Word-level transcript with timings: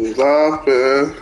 Live, 0.00 0.66
man. 0.66 1.14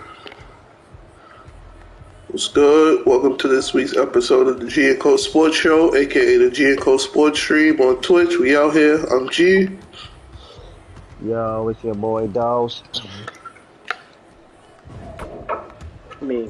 What's 2.28 2.46
good? 2.46 3.04
Welcome 3.04 3.36
to 3.38 3.48
this 3.48 3.74
week's 3.74 3.96
episode 3.96 4.46
of 4.46 4.60
the 4.60 4.68
G 4.68 4.90
and 4.90 5.00
Co 5.00 5.16
Sports 5.16 5.56
Show, 5.56 5.96
aka 5.96 6.36
the 6.36 6.48
G 6.48 6.66
and 6.66 6.80
Co 6.80 6.96
Sports 6.96 7.40
Stream 7.40 7.80
on 7.80 8.00
Twitch. 8.02 8.38
We 8.38 8.56
out 8.56 8.74
here. 8.74 9.02
I'm 9.06 9.28
G. 9.30 9.68
Yo, 11.24 11.66
it's 11.66 11.82
your 11.82 11.96
boy 11.96 12.28
Dawes. 12.28 12.84
Me, 16.20 16.48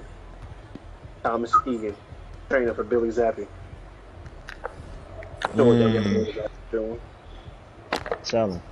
Thomas 1.22 1.54
Egan, 1.66 1.96
trainer 2.50 2.74
for 2.74 2.84
Billy 2.84 3.08
Zappe. 3.08 3.46
Know 5.54 5.64
what 5.64 5.76
mm. 5.76 5.78
that 5.78 5.94
young 5.94 6.04
Billy 6.04 6.32
Zappe's 6.34 6.50
doing. 6.70 7.00
Tell 8.22 8.52
him. 8.52 8.62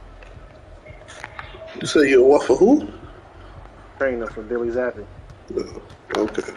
You 1.80 1.86
say 1.86 2.10
you're 2.10 2.22
what 2.22 2.42
for 2.46 2.54
who? 2.54 2.86
Trainer 3.98 4.26
for 4.26 4.42
Billy 4.42 4.68
Zappe. 4.68 5.04
No. 5.50 5.82
Okay. 6.16 6.52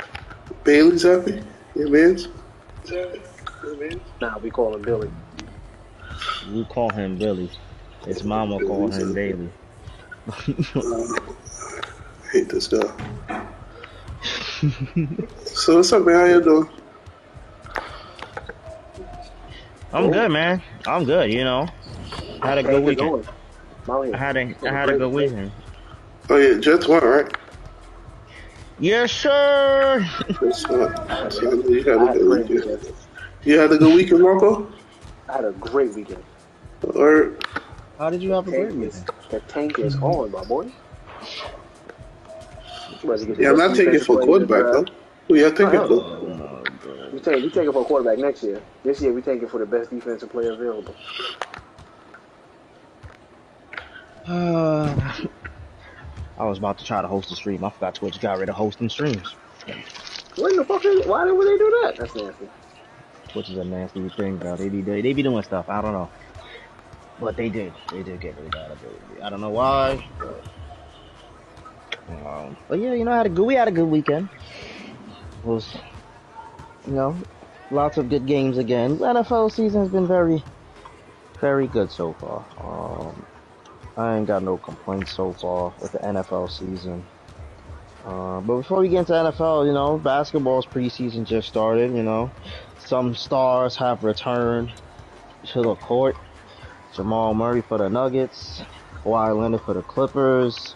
Bailey 0.63 0.95
Zappe? 0.97 1.43
Your 1.75 1.89
man's? 1.89 2.27
Nah, 4.21 4.37
we 4.39 4.49
call 4.49 4.75
him 4.75 4.81
Billy. 4.81 5.09
You 6.47 6.65
call 6.65 6.89
him 6.89 7.17
Billy. 7.17 7.49
His 8.05 8.23
mama 8.23 8.59
call 8.59 8.91
him 8.91 9.13
Bailey. 9.13 9.49
I 10.27 10.31
hate 12.31 12.49
this 12.49 12.67
guy. 12.67 13.45
so 15.45 15.77
what's 15.77 15.93
up, 15.93 16.05
man? 16.05 16.15
How 16.15 16.25
you 16.25 16.41
doing? 16.41 16.69
I'm 19.93 20.11
good, 20.11 20.31
man. 20.31 20.61
I'm 20.85 21.05
good. 21.05 21.31
You 21.31 21.43
know, 21.43 21.67
had 22.41 22.57
a 22.57 22.63
good 22.63 22.83
weekend. 22.83 23.27
I 23.87 24.17
had 24.17 24.37
a 24.37 24.55
I 24.63 24.71
had 24.71 24.89
a 24.89 24.97
good 24.97 25.11
weekend. 25.11 25.51
Oh 26.31 26.37
yeah, 26.37 26.59
Jets 26.59 26.87
won, 26.87 27.03
right? 27.03 27.33
Yes, 28.77 29.11
sir. 29.11 30.05
That's 30.41 30.69
not. 30.69 31.07
That's 31.07 31.41
you 31.41 31.83
had 31.83 31.97
I 31.97 32.03
a 32.03 32.07
had 32.07 32.15
a 32.17 32.19
good 32.19 32.27
great 32.27 32.49
weekend. 32.49 32.79
weekend. 32.79 32.95
You 33.43 33.59
had 33.59 33.71
a 33.71 33.77
good 33.77 33.95
weekend, 33.95 34.21
Marco? 34.21 34.71
I 35.27 35.33
had 35.37 35.45
a 35.45 35.51
great 35.53 35.93
weekend. 35.93 36.23
Or 36.83 37.33
How 37.97 38.09
did 38.09 38.21
you 38.21 38.31
have 38.31 38.47
a 38.47 38.51
great 38.51 38.73
Tank 38.73 38.83
is, 38.83 38.95
weekend? 38.95 39.31
the 39.31 39.39
tank 39.41 39.79
is 39.79 39.95
on, 40.01 40.31
my 40.31 40.43
boy. 40.43 40.71
You 43.03 43.09
ready 43.09 43.21
to 43.23 43.27
get 43.27 43.37
the 43.37 43.43
yeah, 43.43 43.49
I'm 43.51 43.57
not 43.57 43.75
taking 43.75 43.99
for 43.99 44.17
player 44.17 44.25
quarterback 44.27 44.71
though. 44.71 44.85
Who 45.27 45.35
y'all 45.35 45.51
taking 45.51 45.69
for? 45.87 47.09
We 47.11 47.19
take 47.19 47.43
we 47.43 47.49
take 47.49 47.67
it 47.67 47.73
for 47.73 47.81
a 47.81 47.85
quarterback 47.85 48.19
next 48.19 48.43
year. 48.43 48.61
This 48.83 49.01
year 49.01 49.13
we 49.13 49.21
take 49.21 49.41
it 49.41 49.49
for 49.49 49.59
the 49.59 49.65
best 49.65 49.89
defensive 49.89 50.29
player 50.29 50.51
available. 50.51 50.95
Uh, 54.27 55.13
I 56.39 56.45
was 56.45 56.57
about 56.57 56.77
to 56.79 56.85
try 56.85 57.01
to 57.01 57.07
host 57.07 57.31
a 57.31 57.35
stream. 57.35 57.63
I 57.63 57.69
forgot 57.69 57.95
Twitch 57.95 58.21
got 58.21 58.39
rid 58.39 58.49
of 58.49 58.55
hosting 58.55 58.89
streams. 58.89 59.35
What 60.35 60.55
the 60.55 60.65
fuck? 60.65 60.85
Is, 60.85 61.05
why 61.05 61.29
would 61.29 61.47
they 61.47 61.57
do 61.57 61.79
that? 61.83 61.95
That's 61.97 62.15
nasty. 62.15 62.49
Twitch 63.27 63.49
is 63.49 63.57
a 63.57 63.63
nasty 63.65 64.07
thing, 64.09 64.37
bro. 64.37 64.55
They 64.55 64.69
be 64.69 64.81
they 64.81 65.01
be 65.01 65.23
doing 65.23 65.43
stuff. 65.43 65.67
I 65.69 65.81
don't 65.81 65.93
know, 65.93 66.11
but 67.19 67.35
they 67.35 67.49
did. 67.49 67.75
They 67.91 68.03
did 68.03 68.21
get 68.21 68.37
rid 68.37 68.55
of 68.55 68.81
it. 68.83 69.21
I 69.23 69.29
don't 69.29 69.41
know 69.41 69.51
why. 69.51 70.03
But, 70.21 70.43
um, 72.07 72.57
but 72.67 72.79
yeah, 72.79 72.93
you 72.93 73.05
know, 73.05 73.11
I 73.11 73.17
had 73.17 73.25
a 73.27 73.29
good. 73.29 73.45
We 73.45 73.55
had 73.55 73.67
a 73.67 73.71
good 73.71 73.85
weekend. 73.87 74.29
It 74.33 75.45
was, 75.45 75.75
you 76.85 76.93
know, 76.93 77.21
lots 77.69 77.97
of 77.97 78.09
good 78.09 78.25
games 78.25 78.57
again. 78.57 78.97
NFL 78.97 79.51
season 79.51 79.81
has 79.81 79.89
been 79.89 80.07
very, 80.07 80.45
very 81.41 81.67
good 81.67 81.91
so 81.91 82.13
far. 82.13 82.47
Um, 82.57 83.27
I 83.97 84.17
ain't 84.17 84.27
got 84.27 84.43
no 84.43 84.57
complaints 84.57 85.11
so 85.11 85.33
far 85.33 85.73
with 85.81 85.91
the 85.91 85.99
NFL 85.99 86.49
season. 86.51 87.05
Uh, 88.05 88.39
but 88.41 88.57
before 88.57 88.79
we 88.79 88.89
get 88.89 88.99
into 88.99 89.13
NFL, 89.13 89.67
you 89.67 89.73
know, 89.73 89.97
basketball's 89.97 90.65
preseason 90.65 91.25
just 91.25 91.47
started. 91.47 91.93
You 91.95 92.03
know, 92.03 92.31
some 92.79 93.13
stars 93.13 93.75
have 93.75 94.03
returned 94.03 94.71
to 95.47 95.61
the 95.61 95.75
court. 95.75 96.15
Jamal 96.93 97.33
Murray 97.33 97.61
for 97.61 97.77
the 97.77 97.89
Nuggets, 97.89 98.61
Kawhi 99.03 99.39
Leonard 99.39 99.61
for 99.61 99.73
the 99.73 99.83
Clippers, 99.83 100.75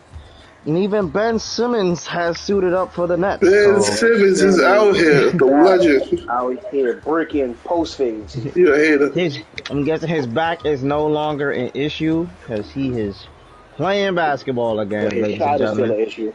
and 0.66 0.78
even 0.78 1.10
Ben 1.10 1.40
Simmons 1.40 2.06
has 2.08 2.40
suited 2.40 2.74
up 2.74 2.94
for 2.94 3.08
the 3.08 3.18
Nets. 3.18 3.42
Ben 3.42 3.82
So, 3.82 3.94
Simmons 3.94 4.42
is 4.42 4.62
out 4.62 4.96
here, 4.96 5.32
the 5.32 5.46
legend. 5.46 6.30
Out 6.30 6.64
here 6.72 6.96
breaking 7.04 7.54
post 7.56 7.98
fades. 7.98 8.36
You 8.56 8.74
a 8.74 8.78
hater. 8.78 9.12
his, 9.12 9.40
I'm 9.70 9.84
guessing 9.84 10.10
his 10.10 10.28
back 10.28 10.66
is 10.66 10.84
no 10.84 11.06
longer 11.08 11.52
an 11.52 11.72
issue 11.74 12.28
because 12.42 12.72
he 12.72 12.90
is 13.00 13.28
playing 13.76 14.16
basketball 14.16 14.80
again, 14.80 15.12
His 15.12 15.14
ladies 15.14 15.32
and 15.34 15.38
shot 15.40 15.62
is 15.62 15.70
still 15.72 15.84
an 15.84 15.90
gentlemen. 15.90 16.08
issue. 16.08 16.34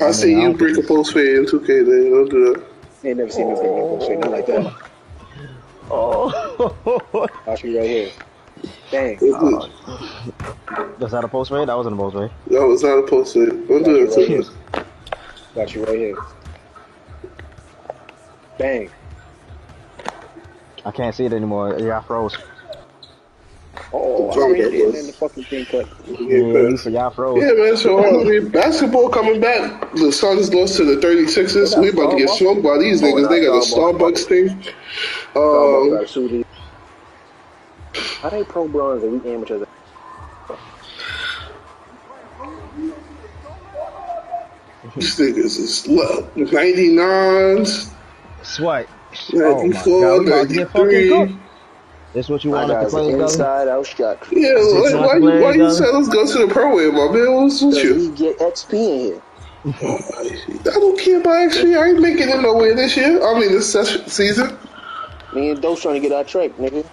I 0.00 0.10
see 0.12 0.40
you 0.40 0.54
break 0.54 0.76
a 0.78 0.82
post 0.82 1.12
fade 1.12 1.36
in 1.36 1.44
2K, 1.46 1.66
then 1.66 2.10
don't 2.10 2.30
do 2.30 2.54
that. 2.54 2.64
Ain't 3.02 3.16
never 3.18 3.30
seen 3.30 3.48
me 3.48 3.54
break 3.54 3.66
a 3.66 3.72
post 3.72 4.06
fade 4.08 4.18
not 4.20 4.30
like 4.30 4.46
that. 4.46 4.74
Oh, 5.90 7.28
I'll 7.46 7.56
show 7.56 7.66
you 7.66 7.78
right 7.80 7.88
here. 7.88 8.10
Dang. 8.90 9.18
was 10.98 11.12
that 11.12 11.24
a 11.24 11.28
post 11.28 11.50
fade? 11.50 11.68
That 11.68 11.76
wasn't 11.76 11.94
a 11.94 11.98
post 11.98 12.16
fade. 12.16 12.30
That 12.54 12.66
was 12.66 12.82
not 12.82 12.98
a 12.98 13.06
post. 13.06 13.34
Don't 13.34 13.82
do 13.84 14.06
that 14.06 14.14
to 14.14 14.38
us. 14.38 14.50
Got 15.54 15.74
you 15.74 15.84
right 15.84 15.98
here. 15.98 16.16
Bang. 18.58 18.90
I 20.84 20.90
can't 20.90 21.14
see 21.14 21.24
it 21.24 21.32
anymore. 21.32 21.78
Yeah, 21.78 21.98
I 21.98 22.02
froze. 22.02 22.36
Oh, 23.92 24.30
I 24.30 24.36
ran 24.52 24.54
kit 24.70 24.86
was- 24.86 25.00
in 25.00 25.06
the 25.06 25.12
fucking 25.12 25.44
thing 25.44 25.64
cut. 25.66 25.88
Yeah, 26.06 26.42
man. 26.42 26.76
for 26.76 26.90
y'all 26.90 27.10
froze. 27.10 27.42
Yeah, 27.42 27.52
man. 27.52 27.76
So 27.76 27.98
uh, 27.98 28.20
I 28.20 28.24
mean, 28.24 28.48
basketball 28.48 29.08
coming 29.08 29.40
back. 29.40 29.92
The 29.94 30.12
Suns 30.12 30.52
lost 30.54 30.76
to 30.76 30.84
the 30.84 31.00
36ers. 31.04 31.80
We 31.80 31.90
about 31.90 32.12
to 32.12 32.18
get 32.18 32.28
smoked 32.30 32.62
by 32.62 32.78
these 32.78 33.02
niggas. 33.02 33.28
They 33.28 33.40
got 33.44 33.56
a 33.56 33.60
Starbucks 33.60 34.24
thing. 34.24 34.50
Um, 35.34 36.44
got 38.22 38.30
suited. 38.30 38.30
How 38.30 38.30
they 38.30 38.44
pro 38.44 38.68
bronze 38.68 39.02
and 39.02 39.22
we 39.22 39.30
amateurs? 39.30 39.66
these 44.96 45.16
niggas 45.18 45.58
is 45.58 45.86
low. 45.86 46.22
99s, 46.36 47.92
Sweat. 48.42 48.88
Oh 49.34 49.66
my 49.66 49.72
god, 49.72 50.20
we 50.20 50.26
about 50.28 50.48
to 50.48 50.54
get 50.54 50.70
fucking 50.70 50.84
93. 50.86 51.08
cooked. 51.10 51.32
This 52.12 52.28
what 52.28 52.42
you 52.44 52.50
My 52.50 52.62
wanted 52.62 52.74
to 52.74 52.80
guys 52.82 52.90
play, 52.90 53.00
are 53.02 53.16
brother? 53.16 53.22
inside 53.24 53.68
out 53.68 53.86
shot. 53.86 54.26
Yeah, 54.32 54.48
like, 54.54 54.64
months 54.64 54.92
why, 54.94 55.16
you- 55.16 55.22
why 55.42 55.52
you 55.52 55.58
brother. 55.58 55.74
say 55.74 55.86
let's 55.92 56.08
go 56.08 56.26
to 56.26 56.46
the 56.46 56.52
pro 56.52 56.74
way, 56.76 56.86
my 56.90 57.12
man? 57.12 57.34
What's 57.34 57.62
with 57.62 57.76
you? 57.76 57.94
We 57.94 58.08
get 58.16 58.38
XP 58.38 58.72
in 58.72 58.98
here. 58.98 59.22
I 59.66 60.74
don't 60.80 60.98
care 60.98 61.20
about 61.20 61.50
XP. 61.52 61.78
I 61.78 61.88
ain't 61.90 62.00
making 62.00 62.28
it 62.30 62.40
nowhere 62.40 62.74
this 62.74 62.96
year. 62.96 63.22
I 63.24 63.38
mean, 63.38 63.52
this 63.52 63.70
ses- 63.72 64.10
season. 64.12 64.56
Me 65.34 65.50
and 65.50 65.60
Dose 65.62 65.82
trying 65.82 65.94
to 65.94 66.00
get 66.00 66.12
our 66.12 66.24
track, 66.24 66.50
nigga. 66.56 66.84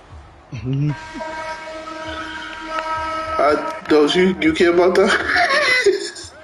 I, 3.40 3.72
those 3.90 4.16
you 4.16 4.36
you 4.42 4.54
care 4.54 4.74
about 4.74 4.96
that? 4.96 5.12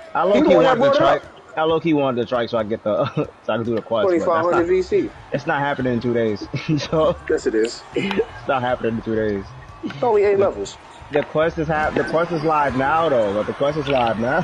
I 0.15 0.23
low 0.23 0.35
You 0.35 0.43
key 0.43 0.49
the 0.49 0.55
one 0.55 0.65
wanted 0.65 0.91
to 0.91 0.97
try. 0.97 1.19
I 1.57 1.63
low 1.63 1.79
key 1.79 1.93
wanted 1.93 2.21
to 2.21 2.27
try 2.27 2.45
so 2.47 2.57
I 2.57 2.63
get 2.63 2.83
the 2.83 3.05
so 3.43 3.53
I 3.53 3.57
can 3.57 3.63
do 3.65 3.75
the 3.75 3.81
quest. 3.81 4.05
but 4.05 4.09
Twenty 4.09 4.19
That's 4.19 4.27
five 4.27 4.43
not, 4.51 4.53
hundred 4.55 4.69
VC. 4.69 5.11
it's 5.31 5.45
not 5.47 5.59
happening 5.59 5.93
in 5.93 5.99
two 6.01 6.13
days. 6.13 6.47
so 6.89 7.15
Yes, 7.29 7.47
it 7.47 7.55
is. 7.55 7.83
it's 7.95 8.47
not 8.47 8.61
happening 8.61 8.95
in 8.97 9.01
two 9.01 9.15
days. 9.15 9.47
It's 9.83 10.03
only 10.03 10.23
eight 10.23 10.39
levels. 10.39 10.77
The 11.11 11.23
quest 11.23 11.57
is 11.57 11.67
hap- 11.67 11.95
The 11.95 12.03
quest 12.03 12.31
is 12.31 12.43
live 12.43 12.75
now 12.75 13.09
though. 13.09 13.33
But 13.33 13.47
the 13.47 13.53
quest 13.53 13.77
is 13.77 13.87
live 13.87 14.19
now. 14.19 14.43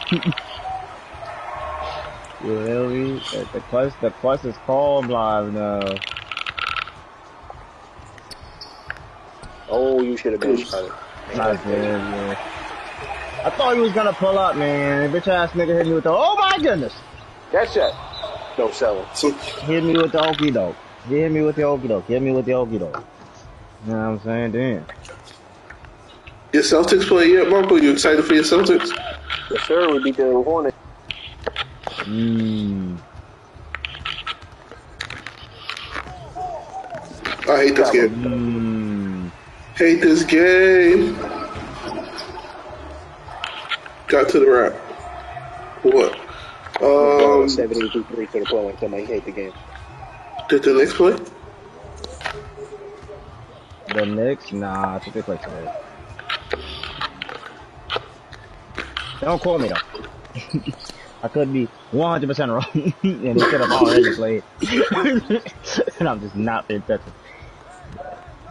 you 2.40 2.64
feel? 2.66 2.90
The, 3.31 3.50
the 3.53 3.62
quest. 3.62 4.00
The 4.02 4.12
quest 4.12 4.46
is 4.46 4.58
called 4.58 5.08
live 5.08 5.52
now. 5.53 6.02
Oh, 9.69 10.02
you 10.02 10.18
should 10.18 10.34
have 10.34 10.41
been 10.41 10.57
shot 10.57 10.85
it. 10.85 11.38
Nice, 11.38 11.63
man, 11.66 12.12
man. 12.12 12.38
I 13.46 13.50
thought 13.52 13.75
he 13.75 13.81
was 13.81 13.94
gonna 13.94 14.13
pull 14.13 14.38
up, 14.38 14.56
man. 14.56 15.12
Bitch 15.12 15.28
ass 15.28 15.52
nigga 15.52 15.78
hit 15.78 15.88
me 15.88 15.93
with 15.93 16.03
the. 16.03 16.11
Oh 16.11 16.35
my 16.38 16.58
goodness! 16.58 16.93
That 17.52 17.70
shot. 17.70 17.93
Don't 18.58 18.73
sell 18.73 18.99
him. 19.02 19.05
so, 19.14 19.32
Hit 19.32 19.84
me 19.84 19.93
with 19.93 20.11
the 20.11 20.22
okey 20.28 20.52
doke. 20.52 20.76
Hit 21.08 21.32
me 21.32 21.41
with 21.41 21.55
the 21.55 21.64
okey 21.64 21.88
doke. 21.88 22.05
Hit 22.08 22.22
me 22.22 22.32
with 22.32 22.46
the 22.46 22.53
okey 22.53 22.79
doke. 22.79 23.03
You 23.85 23.93
know 23.93 23.97
what 23.97 24.03
I'm 24.03 24.20
saying? 24.22 24.52
Damn. 24.52 24.85
your 26.52 26.64
Celtics 26.64 27.08
play 27.08 27.32
yet, 27.32 27.49
Marco? 27.49 27.78
You 27.78 27.91
excited 27.91 28.26
for 28.26 28.34
your 28.34 28.43
Celtics? 28.43 28.90
Yes, 29.49 29.64
sir. 29.64 29.90
We 29.93 30.03
beat 30.03 30.17
the 30.17 30.32
Hornets. 30.43 30.76
Mmm. 31.99 32.97
I 37.47 37.58
hate 37.58 37.76
this 37.76 37.91
game. 37.91 38.09
Mmm. 38.09 38.98
Hate 39.79 40.02
this 40.02 40.23
game. 40.26 41.16
Got 44.08 44.28
to 44.28 44.40
the 44.41 44.46
wrap. 44.46 44.73
What? 45.84 46.20
Um, 46.84 47.47
Seventy 47.47 47.90
two 47.90 48.03
three 48.03 48.28
to 48.28 48.40
the 48.40 48.46
pro 48.46 48.67
and 48.67 48.78
somebody 48.78 49.05
hate 49.05 49.23
the 49.23 49.31
game. 49.31 49.53
did 50.49 50.64
the 50.64 50.73
next 50.73 50.96
play? 50.96 51.17
The 53.93 54.05
Knicks? 54.05 54.52
Nah, 54.52 54.96
I 54.96 54.99
think 54.99 55.14
they 55.14 55.22
play 55.22 55.37
today. 55.37 55.73
Don't 59.22 59.41
call 59.41 59.59
me 59.59 59.70
though. 59.70 60.73
I 61.23 61.29
could 61.29 61.53
be 61.53 61.70
100% 61.93 62.47
wrong, 62.49 62.66
and 62.73 63.41
he 63.41 63.49
could 63.49 63.61
have 63.61 63.72
already 63.72 64.14
played. 64.14 64.43
and 65.99 66.09
I'm 66.09 66.20
just 66.20 66.35
not 66.35 66.67
paying 66.67 66.81
attention. 66.81 67.14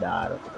Nah, 0.00 0.24
I 0.24 0.28
don't 0.28 0.57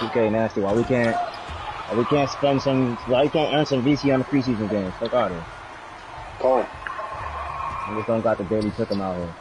think 0.00 0.12
that. 0.12 0.18
Okay, 0.18 0.30
nasty. 0.30 0.60
Why 0.60 0.72
we 0.74 0.84
can't? 0.84 1.16
Why 1.16 1.98
we 1.98 2.04
can't 2.06 2.30
spend 2.30 2.62
some? 2.62 2.96
Why 3.06 3.24
we 3.24 3.28
can't 3.28 3.54
earn 3.54 3.66
some 3.66 3.82
VC 3.84 4.12
on 4.12 4.20
the 4.20 4.24
preseason 4.26 4.70
games? 4.70 4.94
Fuck 5.00 5.14
out 5.14 5.30
of 5.30 5.36
here. 5.36 5.46
Calm. 6.40 6.66
I 7.88 7.94
just 7.94 8.06
don't 8.08 8.22
got 8.22 8.38
the 8.38 8.44
daily 8.44 8.70
him 8.90 9.00
out 9.00 9.16
here. 9.16 9.34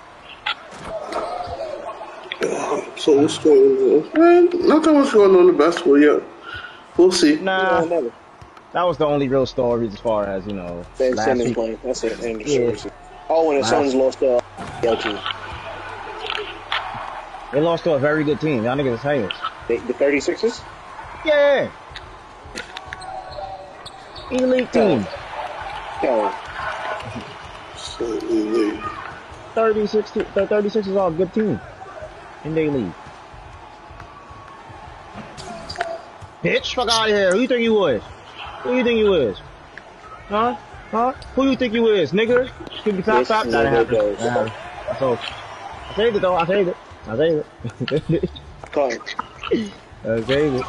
So 2.97 3.21
what's 3.21 3.37
going 3.37 3.59
on? 4.13 4.19
Man, 4.19 4.67
not 4.67 4.83
that 4.83 4.93
going 5.11 5.35
on 5.35 5.49
in 5.49 5.57
basketball 5.57 5.99
yet. 5.99 6.23
We'll 6.97 7.11
see. 7.11 7.35
Nah, 7.41 7.81
Yeah, 7.81 7.85
never. 7.85 8.11
that 8.73 8.83
was 8.83 8.97
the 8.97 9.05
only 9.05 9.27
real 9.27 9.45
story 9.45 9.87
as 9.87 9.99
far 9.99 10.25
as 10.25 10.45
you 10.47 10.53
know. 10.53 10.83
Ben 10.97 11.15
last 11.15 11.25
Simmons 11.25 11.45
week. 11.49 11.55
playing. 11.55 11.79
That's 11.83 12.03
it. 12.03 12.23
End 12.23 12.41
of 12.41 12.47
Yeah. 12.47 12.75
story. 12.75 12.93
Oh, 13.29 13.51
and 13.51 13.61
the 13.61 13.67
Suns 13.67 13.93
lost 13.95 14.23
uh, 14.23 14.39
LT. 14.83 15.17
They 17.55 17.61
lost 17.61 17.85
to 17.85 17.93
a 17.93 17.99
very 17.99 18.25
good 18.25 18.41
team. 18.41 18.65
Y'all 18.65 18.75
niggas 18.75 18.95
is 18.95 19.01
haters. 19.01 19.31
The, 19.69 19.77
the 19.77 19.93
36ers? 19.93 20.61
Yeah. 21.23 21.71
Elite 24.29 24.73
team. 24.73 25.07
Yo, 26.03 26.33
Slightly 27.77 28.43
late. 28.43 28.83
36, 29.53 30.11
the 30.11 30.47
36 30.47 30.87
is 30.87 30.95
all 30.97 31.07
a 31.07 31.11
good 31.13 31.33
team 31.33 31.57
And 32.43 32.57
they 32.57 32.69
leave. 32.69 32.93
Bitch, 36.43 36.75
fuck 36.75 36.89
out 36.89 37.07
of 37.09 37.15
here. 37.15 37.31
Who 37.31 37.39
you 37.39 37.47
think 37.47 37.61
you 37.61 37.85
is? 37.85 38.03
Who 38.63 38.75
you 38.75 38.83
think 38.83 38.99
you 38.99 39.13
is? 39.13 39.37
Huh? 40.27 40.57
Huh? 40.91 41.13
Who 41.35 41.49
you 41.49 41.55
think 41.55 41.73
you 41.73 41.87
is, 41.87 42.11
nigga? 42.11 42.51
Give 42.83 42.95
me 42.95 43.01
top 43.01 43.25
top. 43.25 43.45
That 43.45 43.63
didn't 43.63 43.67
nigga 43.67 43.77
happen. 43.77 43.95
goes. 43.95 44.17
That 44.17 44.31
happened. 44.31 44.99
So, 44.99 45.13
I 45.13 45.95
saved 45.95 46.17
it 46.17 46.21
though. 46.21 46.35
I 46.35 46.45
saved 46.45 46.67
it. 46.67 46.77
I 47.07 47.15
saved 47.17 47.45
it. 48.11 48.29
calm. 48.71 48.91
I 50.03 50.21
saved 50.21 50.55
it. 50.55 50.65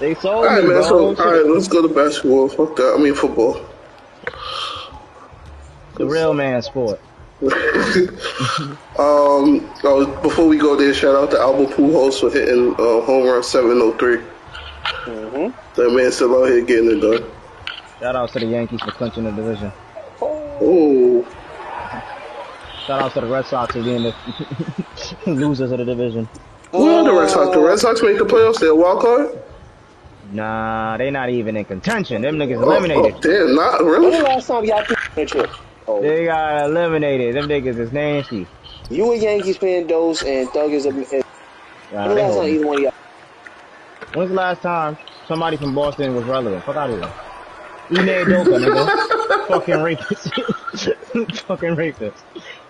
They 0.00 0.14
sold 0.14 0.46
Alright, 0.46 0.62
me, 0.64 0.70
man. 0.70 0.80
bro. 0.80 1.14
So, 1.14 1.22
alright, 1.22 1.46
let's 1.46 1.68
go 1.68 1.86
to 1.86 1.94
basketball. 1.94 2.48
Fuck 2.48 2.76
that. 2.76 2.94
I 2.98 3.02
mean, 3.02 3.14
football. 3.14 3.60
The 5.96 6.06
real 6.06 6.34
man 6.34 6.62
sport. 6.62 7.00
Um, 8.98 9.68
oh, 9.84 10.06
before 10.22 10.46
we 10.46 10.58
go 10.58 10.76
there, 10.76 10.92
shout 10.94 11.14
out 11.16 11.30
to 11.32 11.40
Albert 11.40 11.70
Pujols 11.74 12.20
for 12.20 12.30
hitting 12.30 12.72
uh, 12.74 13.00
home 13.00 13.26
run 13.26 13.42
703. 13.42 14.16
Mm-hmm. 15.06 15.80
That 15.80 15.90
man 15.92 16.12
still 16.12 16.42
out 16.42 16.48
here 16.48 16.60
getting 16.64 16.90
it 16.90 17.00
done. 17.00 17.28
Shout 17.98 18.14
out 18.14 18.30
to 18.32 18.38
the 18.38 18.46
Yankees 18.46 18.80
for 18.82 18.90
clinching 18.92 19.24
the 19.24 19.32
division. 19.32 19.72
Oh, 20.20 21.26
Shout 22.86 23.00
out 23.02 23.12
to 23.14 23.20
the 23.20 23.26
Red 23.26 23.46
Sox 23.46 23.72
for 23.74 23.82
being 23.82 24.02
the 24.02 24.14
losers 25.26 25.70
of 25.70 25.78
the 25.78 25.84
division. 25.84 26.28
where 26.72 26.98
are 27.00 27.04
the 27.04 27.12
Red 27.12 27.30
Sox? 27.30 27.54
The 27.54 27.60
Red 27.62 27.78
Sox 27.78 28.02
make 28.02 28.18
the 28.18 28.24
playoffs. 28.24 28.58
They're 28.58 28.70
a 28.70 28.74
wild 28.74 29.00
card. 29.02 29.38
Nah, 30.32 30.96
they 30.96 31.10
not 31.10 31.28
even 31.30 31.56
in 31.56 31.64
contention. 31.64 32.22
Them 32.22 32.36
niggas 32.36 32.58
Oh, 32.58 32.70
eliminated. 32.70 33.14
oh, 33.16 33.20
damn, 33.20 33.54
not 33.54 33.80
really. 33.84 34.10
When 34.10 34.18
the 34.18 34.24
last 34.24 34.46
time 34.46 34.64
y'all 34.64 34.84
took 34.84 35.34
a? 35.34 35.50
Oh, 35.86 36.00
They 36.00 36.24
got 36.24 36.64
eliminated. 36.64 37.36
Them 37.36 37.48
niggas 37.48 37.78
is 37.78 37.92
nasty. 37.92 38.46
you 38.90 39.12
a 39.12 39.16
Yankees 39.16 39.58
fan, 39.58 39.86
Dose, 39.86 40.22
and 40.22 40.48
Thug 40.50 40.70
is 40.72 40.86
a. 40.86 40.90
When 40.90 41.22
Nah, 41.92 42.08
the 42.08 42.14
last 42.14 42.36
time 42.36 42.48
either 42.48 42.66
one 42.66 42.76
of 42.78 42.82
y'all? 42.82 42.92
When's 44.14 44.30
the 44.30 44.36
last 44.36 44.62
time 44.62 44.96
somebody 45.28 45.56
from 45.58 45.74
Boston 45.74 46.14
was 46.14 46.24
relevant? 46.24 46.64
Fuck 46.64 46.76
out 46.76 46.90
of 46.90 46.98
here. 46.98 47.12
Ime 47.90 48.06
Udoka, 48.24 48.58
nigga. 48.64 49.46
Fucking 49.48 49.74
racist. 49.74 51.36
Fucking 51.46 51.76
racist. 51.76 52.14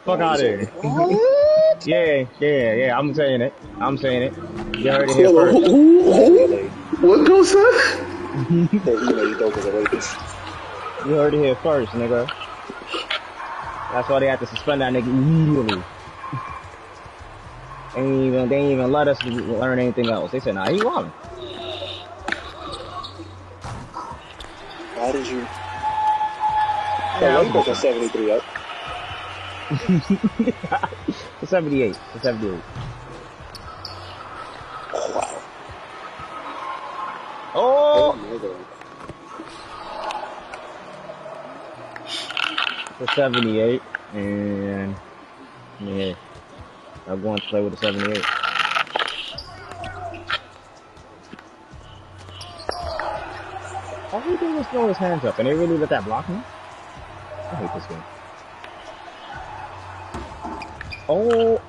Fuck 0.04 0.20
out 0.20 0.34
of 0.34 0.40
here. 0.40 0.66
What? 0.66 1.86
Yeah, 1.86 2.24
yeah, 2.40 2.72
yeah. 2.74 2.98
I'm 2.98 3.14
saying 3.14 3.40
it. 3.40 3.54
I'm 3.80 3.96
saying 3.96 4.22
it. 4.24 4.34
You 4.78 4.90
heard 4.90 5.08
it 5.08 5.16
here 5.16 5.26
Hold 5.26 5.38
on, 5.38 5.54
first. 5.54 5.66
who, 5.66 6.12
who, 6.12 6.46
who? 6.46 7.06
What 7.08 7.26
goes 7.26 7.52
that? 7.52 8.16
You 8.52 8.68
know 8.82 9.22
you 9.22 9.38
Dope 9.38 9.56
is 9.56 9.64
a 9.64 9.72
rapist. 9.72 10.16
You 11.06 11.14
heard 11.14 11.34
it 11.34 11.38
here 11.38 11.54
first, 11.56 11.92
nigga. 11.92 12.28
That's 13.92 14.08
why 14.08 14.20
they 14.20 14.26
had 14.26 14.40
to 14.40 14.46
suspend 14.46 14.80
that 14.80 14.92
nigga 14.92 15.06
immediately. 15.06 15.82
They 17.94 18.00
ain't 18.00 18.22
even 18.24 18.48
they 18.48 18.56
ain't 18.56 18.72
even 18.72 18.90
let 18.90 19.06
us 19.06 19.22
learn 19.22 19.78
anything 19.78 20.08
else. 20.08 20.32
They 20.32 20.40
said, 20.40 20.54
nah, 20.54 20.66
he 20.70 20.82
won. 20.82 21.12
How 24.96 25.12
did 25.12 25.26
you? 25.28 25.40
Yeah, 27.20 27.20
Yeah, 27.20 27.38
I 27.38 27.42
you 27.42 27.52
was 27.52 27.66
broke 27.66 27.76
73 27.76 28.32
up. 28.32 28.61
For 29.76 31.46
78. 31.46 31.96
For 31.96 32.18
78. 32.18 32.60
Oh, 34.94 35.12
wow. 35.14 35.42
Oh! 37.54 38.18
For 42.98 43.06
78. 43.14 43.82
And 44.12 44.94
yeah. 45.80 46.14
I'm 47.06 47.22
going 47.22 47.40
to 47.40 47.46
play 47.48 47.62
with 47.62 47.72
the 47.72 47.78
78. 47.78 48.24
All 54.12 54.20
he 54.20 54.30
you 54.32 54.36
think 54.36 54.68
throw 54.68 54.88
his 54.88 54.98
hands 54.98 55.24
up? 55.24 55.38
And 55.38 55.48
they 55.48 55.54
really 55.54 55.78
let 55.78 55.88
that 55.88 56.04
block 56.04 56.28
me? 56.28 56.36
I 56.36 57.54
hate 57.56 57.72
this 57.74 57.86
game. 57.86 58.02
Oh! 61.14 61.60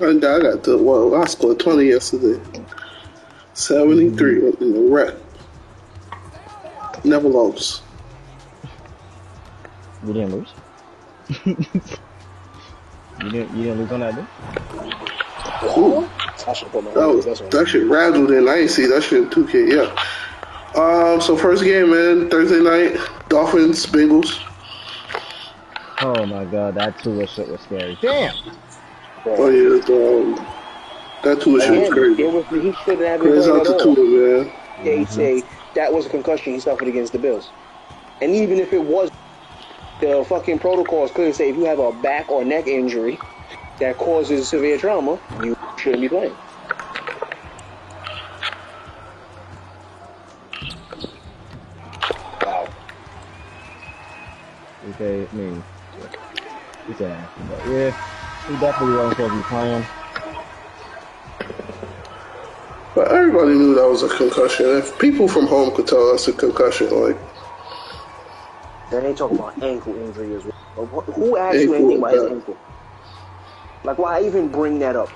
And 0.00 0.24
I 0.24 0.40
got 0.40 0.64
the 0.64 0.76
well, 0.76 1.14
I 1.14 1.24
scored 1.26 1.60
20 1.60 1.84
yesterday. 1.84 2.42
73 3.54 4.48
in 4.60 4.72
the 4.74 4.88
wreck. 4.90 5.14
Never 7.04 7.28
lost. 7.28 7.84
You 10.04 10.12
didn't 10.12 10.32
lose? 10.32 10.52
you 11.46 11.54
didn't 13.30 13.56
you 13.56 13.62
didn't 13.62 13.78
lose 13.78 13.92
on 13.92 14.00
that 14.00 14.16
day? 14.16 14.26
Ooh, 15.78 16.08
I 16.46 16.52
should 16.54 16.72
put 16.72 16.82
my 16.82 16.90
that, 16.90 17.06
was, 17.06 17.24
that's 17.24 17.40
one. 17.40 17.50
that 17.50 17.68
shit 17.68 17.86
rattled 17.86 18.32
in. 18.32 18.48
I 18.48 18.56
ain't 18.58 18.70
see 18.70 18.86
that 18.86 19.04
shit 19.04 19.22
in 19.22 19.30
2K. 19.30 19.72
Yeah. 19.72 20.02
Um. 20.76 21.20
So 21.20 21.36
first 21.36 21.64
game, 21.64 21.90
man. 21.90 22.28
Thursday 22.30 22.60
night. 22.60 22.98
Dolphins, 23.28 23.86
Bengals. 23.86 24.42
Oh 26.02 26.26
my 26.26 26.44
god, 26.44 26.74
that 26.74 26.98
Tua 26.98 27.26
shit 27.26 27.48
was 27.48 27.62
scary. 27.62 27.98
Damn! 28.02 28.34
Oh 29.24 29.48
yeah. 29.48 29.80
The, 29.86 30.36
um, 30.38 30.46
that 31.22 31.40
Tua 31.40 31.60
shit 31.60 31.70
was 31.70 31.88
Again, 31.88 31.92
crazy. 31.92 32.22
it 32.22 32.32
was, 32.32 32.44
he 32.50 32.72
shouldn't 32.72 33.08
have 33.08 33.20
been 33.20 33.30
Praise 33.30 33.48
out 33.48 33.66
at 33.66 33.78
to. 33.78 33.94
Tua, 33.94 34.44
man. 34.44 34.52
They 34.84 35.04
say 35.06 35.42
that 35.74 35.92
was 35.92 36.06
a 36.06 36.10
concussion 36.10 36.52
he 36.52 36.60
suffered 36.60 36.88
against 36.88 37.12
the 37.12 37.18
Bills. 37.18 37.50
And 38.20 38.32
even 38.32 38.58
if 38.58 38.72
it 38.72 38.82
was, 38.84 39.10
the 40.00 40.24
fucking 40.28 40.58
protocols 40.58 41.10
clearly 41.10 41.32
say 41.32 41.48
if 41.48 41.56
you 41.56 41.64
have 41.64 41.78
a 41.78 41.92
back 41.92 42.30
or 42.30 42.44
neck 42.44 42.66
injury 42.66 43.18
that 43.78 43.96
causes 43.96 44.48
severe 44.48 44.78
trauma, 44.78 45.18
you 45.40 45.56
shouldn't 45.76 46.02
be 46.02 46.08
playing. 46.08 46.36
2K. 54.98 55.28
I 55.32 55.36
mean, 55.36 55.62
but 55.98 57.66
yeah, 57.68 57.92
he 58.48 58.56
definitely 58.56 58.96
won't 58.96 59.16
be 59.16 59.42
playing. 59.48 59.86
But 62.94 63.08
everybody 63.08 63.52
knew 63.52 63.74
that 63.74 63.86
was 63.86 64.02
a 64.02 64.08
concussion. 64.08 64.66
If 64.66 64.98
people 64.98 65.28
from 65.28 65.46
home 65.46 65.74
could 65.74 65.86
tell 65.86 66.10
that's 66.10 66.28
a 66.28 66.32
concussion, 66.32 66.88
like. 66.90 67.16
Then 68.90 69.02
they 69.02 69.14
talk 69.14 69.32
about 69.32 69.62
ankle 69.62 69.94
injury 69.96 70.34
as 70.34 70.44
well. 70.44 70.86
Who, 70.86 71.00
who 71.12 71.36
asked 71.36 71.56
ankle, 71.56 71.74
you 71.74 71.74
anything 71.74 71.98
about 71.98 72.14
yeah. 72.14 72.20
his 72.20 72.30
uh, 72.30 72.34
ankle? 72.34 72.58
Like, 73.84 73.98
why 73.98 74.22
even 74.22 74.48
bring 74.48 74.78
that 74.78 74.96
up? 74.96 75.10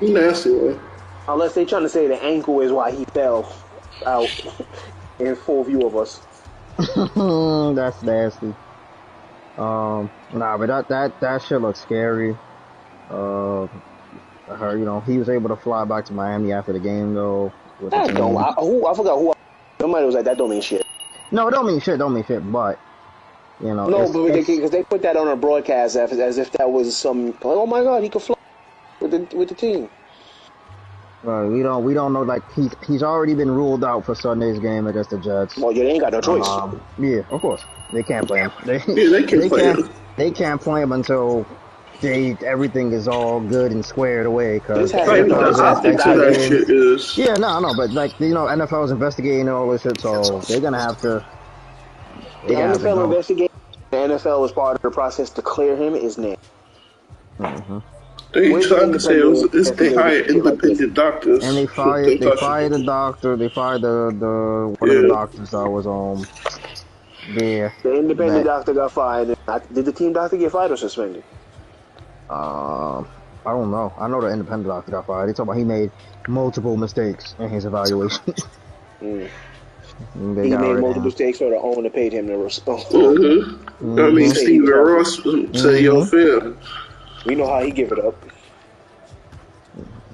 You 0.00 0.12
nasty, 0.12 0.50
man. 0.50 0.80
Unless 1.28 1.54
they're 1.54 1.64
trying 1.64 1.82
to 1.82 1.88
say 1.88 2.08
the 2.08 2.22
ankle 2.22 2.60
is 2.60 2.72
why 2.72 2.90
he 2.90 3.04
fell 3.06 3.50
out 4.04 4.28
in 5.20 5.36
full 5.36 5.64
view 5.64 5.86
of 5.86 5.96
us. 5.96 6.33
That's 7.76 8.02
nasty. 8.02 8.54
Um, 9.56 10.10
nah, 10.32 10.58
but 10.58 10.66
that 10.66 10.88
that 10.88 11.20
that 11.20 11.42
shit 11.42 11.60
looks 11.60 11.80
scary. 11.80 12.36
Uh, 13.10 13.64
I 13.64 14.56
heard 14.56 14.78
you 14.78 14.84
know 14.84 15.00
he 15.00 15.18
was 15.18 15.28
able 15.28 15.48
to 15.50 15.56
fly 15.56 15.84
back 15.84 16.04
to 16.06 16.12
Miami 16.12 16.52
after 16.52 16.72
the 16.72 16.80
game 16.80 17.14
though. 17.14 17.52
That 17.90 18.14
don't. 18.14 18.36
I, 18.36 18.52
who 18.58 18.86
I 18.86 18.94
forgot 18.94 19.18
who. 19.18 19.32
Somebody 19.80 20.06
was 20.06 20.14
like, 20.14 20.24
that 20.24 20.38
don't 20.38 20.50
mean 20.50 20.62
shit. 20.62 20.82
No, 21.30 21.48
it 21.48 21.50
don't 21.50 21.66
mean 21.66 21.80
shit. 21.80 21.98
Don't 21.98 22.14
mean 22.14 22.24
shit. 22.24 22.50
But 22.50 22.78
You 23.60 23.74
know, 23.74 23.88
No, 23.88 24.12
but 24.12 24.32
they 24.32 24.42
because 24.42 24.70
they 24.70 24.82
put 24.82 25.02
that 25.02 25.16
on 25.16 25.28
a 25.28 25.36
broadcast 25.36 25.96
as, 25.96 26.12
as 26.12 26.38
if 26.38 26.50
that 26.52 26.70
was 26.70 26.96
some. 26.96 27.26
Like, 27.26 27.38
oh 27.42 27.66
my 27.66 27.82
god, 27.82 28.02
he 28.02 28.08
could 28.08 28.22
fly 28.22 28.36
with 29.00 29.10
the 29.10 29.36
with 29.36 29.48
the 29.48 29.54
team. 29.54 29.88
Right, 31.24 31.46
we 31.48 31.62
don't 31.62 31.82
we 31.84 31.94
don't 31.94 32.12
know 32.12 32.20
like 32.20 32.42
he's 32.52 32.70
he's 32.86 33.02
already 33.02 33.34
been 33.34 33.50
ruled 33.50 33.82
out 33.82 34.04
for 34.04 34.14
Sunday's 34.14 34.58
game 34.58 34.86
against 34.86 35.08
the 35.08 35.18
Jets. 35.18 35.56
Well, 35.56 35.72
you 35.72 35.82
ain't 35.82 36.00
got 36.02 36.12
no 36.12 36.20
choice. 36.20 36.46
Um, 36.46 36.82
yeah, 36.98 37.20
of 37.30 37.40
course 37.40 37.64
they 37.94 38.02
can't 38.02 38.26
play 38.26 38.40
him. 38.40 38.52
They, 38.66 38.76
Yeah, 38.88 39.08
they 39.08 39.22
can't 39.24 39.48
play 39.48 39.60
can't, 39.62 39.78
him. 39.78 39.90
They 40.18 40.30
can't 40.30 40.60
play 40.60 40.82
him 40.82 40.92
until 40.92 41.46
they 42.02 42.36
everything 42.44 42.92
is 42.92 43.08
all 43.08 43.40
good 43.40 43.72
and 43.72 43.82
squared 43.82 44.26
away. 44.26 44.58
Because 44.58 44.90
This 44.90 44.92
has 44.92 45.08
Like, 45.08 45.22
been 45.22 45.28
the 45.30 45.44
That's 45.44 45.58
optics 45.60 46.04
of 46.04 46.18
that 46.18 46.34
shit 46.34 46.68
is. 46.68 47.16
yeah, 47.16 47.32
no, 47.34 47.58
no, 47.58 47.72
but 47.74 47.90
like 47.92 48.20
you 48.20 48.34
know, 48.34 48.44
NFL 48.44 48.84
is 48.84 48.90
investigating 48.90 49.48
all 49.48 49.70
this 49.70 49.80
shit, 49.80 49.98
so 50.02 50.40
they're 50.40 50.60
gonna 50.60 50.78
have 50.78 51.00
to. 51.00 51.24
the 52.42 52.48
They 52.48 52.54
to 52.56 52.60
NFL 52.60 53.04
investigate. 53.04 53.50
The 53.92 53.96
NFL 53.96 54.44
is 54.44 54.52
part 54.52 54.76
of 54.76 54.82
the 54.82 54.90
process 54.90 55.30
to 55.30 55.40
clear 55.40 55.74
him. 55.74 55.94
Is 55.94 56.18
name. 56.18 56.36
Mhm. 57.40 57.82
They 58.34 58.50
Where's 58.50 58.66
tried 58.68 58.92
to 58.92 59.00
say 59.00 59.18
it 59.20 59.24
was, 59.26 59.42
it's, 59.54 59.70
they 59.70 59.88
independent 59.88 59.96
hired 59.96 60.26
shit 60.26 60.44
like 60.44 60.52
independent 60.54 60.94
doctors. 60.94 61.44
And 61.44 61.56
they 61.56 61.66
They 61.66 61.66
fired 61.66 62.06
they 62.06 62.18
thought- 62.18 62.38
fired 62.40 62.72
the 62.72 62.82
doctor. 62.84 63.36
They 63.36 63.48
fired 63.48 63.82
the 63.82 64.14
the 64.18 64.76
one 64.78 64.90
of 64.90 65.02
the 65.02 65.08
doctors 65.08 65.50
that 65.50 65.68
was 65.70 65.86
um 65.86 66.26
there. 67.38 67.72
The 67.82 67.94
independent 67.94 68.38
Right. 68.38 68.44
doctor 68.44 68.74
got 68.74 68.92
fired. 68.92 69.36
Did 69.72 69.84
the 69.84 69.92
team 69.92 70.12
doctor 70.12 70.36
get 70.36 70.52
fired 70.52 70.72
or 70.72 70.76
suspended? 70.76 71.22
Um, 72.30 73.06
I 73.46 73.50
don't 73.52 73.70
know. 73.70 73.92
I 73.98 74.08
know 74.08 74.20
the 74.20 74.28
independent 74.28 74.66
doctor 74.66 74.90
got 74.92 75.06
fired. 75.06 75.28
They 75.28 75.32
talk 75.34 75.44
about 75.44 75.56
he 75.56 75.64
made 75.64 75.90
multiple 76.28 76.76
mistakes 76.76 77.34
in 77.38 77.48
his 77.50 77.64
evaluation. 77.64 78.22
Mm. 79.02 79.28
They 80.36 80.48
He 80.48 80.56
made 80.56 80.72
rid 80.72 80.80
multiple 80.80 81.02
mistakes, 81.02 81.40
or 81.42 81.50
the 81.50 81.58
owner 81.58 81.90
paid 81.90 82.12
him 82.14 82.26
to 82.28 82.38
respond. 82.38 82.82
Mm-hmm. 82.84 83.98
I 84.00 84.10
mean, 84.10 84.30
Mhm. 84.30 84.34
Steve 84.36 84.68
Ross 84.68 85.60
said, 85.62 85.80
"Yo, 85.82 86.04
fam, 86.06 86.56
We 87.24 87.34
know 87.34 87.46
how 87.48 87.62
he 87.62 87.70
give 87.70 87.92
it 87.92 87.98
up. 87.98 88.22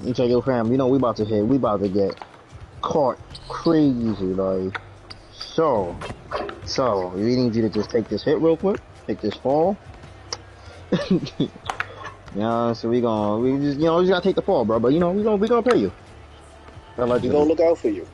You 0.03 0.15
tell 0.15 0.29
your 0.29 0.43
fam, 0.43 0.71
you 0.71 0.79
know 0.79 0.89
we 0.89 0.97
about 0.97 1.17
to 1.17 1.25
hit. 1.25 1.47
We 1.47 1.57
about 1.57 1.81
to 1.81 1.89
get 1.89 2.15
caught 2.81 3.19
crazy, 3.49 4.25
like 4.35 4.73
so. 5.33 5.97
So 6.65 7.09
we 7.09 7.37
need 7.37 7.55
you 7.55 7.63
to 7.63 7.71
just 7.71 7.91
take 7.91 8.09
this 8.09 8.25
hit 8.25 8.39
real 8.39 8.57
quick. 8.57 8.81
Take 9.07 9.21
this 9.21 9.37
fall. 9.37 9.77
yeah, 12.35 12.73
so 12.73 12.89
we 12.89 13.01
gonna 13.01 13.39
we 13.41 13.59
just 13.59 13.79
you 13.79 13.87
know 13.87 13.99
we 13.99 14.05
just 14.05 14.13
gotta 14.13 14.27
take 14.29 14.37
the 14.37 14.43
fall, 14.43 14.65
bro. 14.65 14.79
But 14.81 14.93
you 14.93 15.01
know 15.01 15.11
we 15.13 15.23
gonna 15.23 15.37
we 15.37 15.49
gonna 15.49 15.63
pay 15.63 15.77
you. 15.77 15.93
We 16.97 17.03
Allegedly. 17.03 17.31
gonna 17.31 17.49
look 17.49 17.61
out 17.61 17.79
for 17.79 17.89
you. 17.89 18.09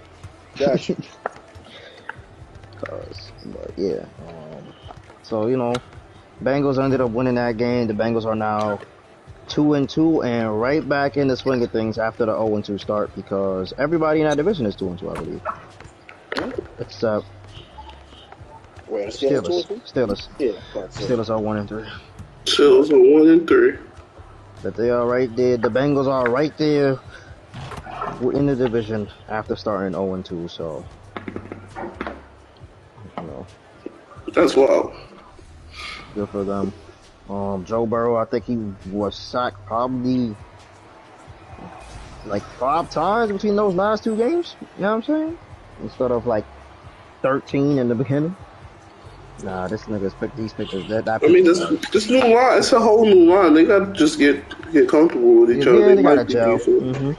Gotcha. 0.59 0.97
Cause, 2.77 3.33
but 3.47 3.73
yeah. 3.77 4.05
Um, 4.19 4.75
so 5.23 5.47
you 5.47 5.57
know, 5.57 5.75
Bengals 6.43 6.83
ended 6.83 7.01
up 7.01 7.11
winning 7.11 7.37
that 7.37 7.57
game. 7.57 7.87
The 7.87 7.95
Bengals 7.95 8.25
are 8.27 8.35
now 8.35 8.79
two 9.49 9.75
and 9.75 9.89
two 9.89 10.23
and 10.23 10.61
right 10.61 10.87
back 10.87 11.17
in 11.17 11.29
the 11.29 11.37
swing 11.37 11.63
of 11.63 11.71
things 11.71 11.99
after 11.99 12.27
the 12.27 12.33
zero 12.33 12.55
and 12.57 12.65
two 12.65 12.79
start 12.79 13.15
because 13.15 13.73
everybody 13.79 14.21
in 14.21 14.27
that 14.29 14.37
division 14.37 14.67
is 14.67 14.77
two 14.77 14.89
and 14.89 14.99
two, 14.99 15.11
I 15.11 15.15
believe, 15.15 15.41
except 16.79 17.27
Where 18.87 19.07
Steelers? 19.09 19.67
Steelers. 19.85 19.93
Steelers. 19.93 20.29
Yeah. 20.39 20.87
Steelers 20.89 21.31
are 21.31 21.41
one 21.41 21.59
and 21.59 21.69
three. 21.69 21.87
Chills 22.45 22.93
on 22.93 23.13
one 23.13 23.29
and 23.29 23.47
three. 23.49 23.75
But 24.63 24.75
they 24.75 24.91
are 24.91 25.07
right 25.07 25.35
there. 25.37 25.57
The 25.57 25.69
Bengals 25.69 26.07
are 26.07 26.31
right 26.31 26.57
there 26.59 26.99
We're 28.21 28.33
in 28.33 28.47
the 28.47 28.57
division 28.57 29.09
after 29.29 29.57
starting 29.57 29.93
zero 29.93 30.15
and 30.15 30.25
two. 30.25 30.49
So. 30.49 30.85
You 33.19 33.23
know, 33.23 33.47
That's 34.33 34.55
wild. 34.57 34.95
Good 36.17 36.31
for 36.31 36.45
them. 36.45 36.73
Um, 37.29 37.67
Joe 37.67 37.85
Burrow, 37.85 38.17
I 38.17 38.25
think 38.25 38.47
he 38.47 38.57
was 38.91 39.15
sacked 39.15 39.65
probably 39.67 40.35
like 42.25 42.43
five 42.59 42.89
times 42.91 43.31
between 43.31 43.55
those 43.55 43.75
last 43.75 44.03
two 44.03 44.17
games. 44.17 44.57
You 44.61 44.83
know 44.83 44.97
what 44.97 44.97
I'm 44.97 45.03
saying? 45.03 45.39
Instead 45.83 46.13
of 46.13 46.27
like 46.27 46.47
13 47.21 47.79
in 47.79 47.89
the 47.89 47.95
beginning. 47.95 48.35
Nah, 49.43 49.69
this 49.69 49.83
nigga's 49.83 50.15
pick 50.15 50.35
these 50.37 50.55
pictures. 50.55 50.89
That, 50.89 51.05
that 51.05 51.23
I 51.23 51.27
mean, 51.27 51.45
this 51.45 51.59
this 51.93 52.09
new 52.09 52.21
line, 52.21 52.57
it's 52.59 52.73
a 52.73 52.81
whole 52.81 53.05
new 53.05 53.31
line. 53.31 53.53
They 53.53 53.67
got 53.67 53.81
to 53.81 53.93
just 53.93 54.19
get 54.19 54.43
get 54.73 54.89
comfortable 54.89 55.43
with 55.43 55.51
each 55.51 55.67
yeah, 55.67 55.73
other. 55.73 55.81
they, 55.85 55.97
They, 55.97 56.03
got 56.03 56.13
a 56.13 56.17
might 56.17 56.27
be 56.29 56.33
gel. 56.33 56.57
decent. 56.57 56.97
hmm 56.97 57.13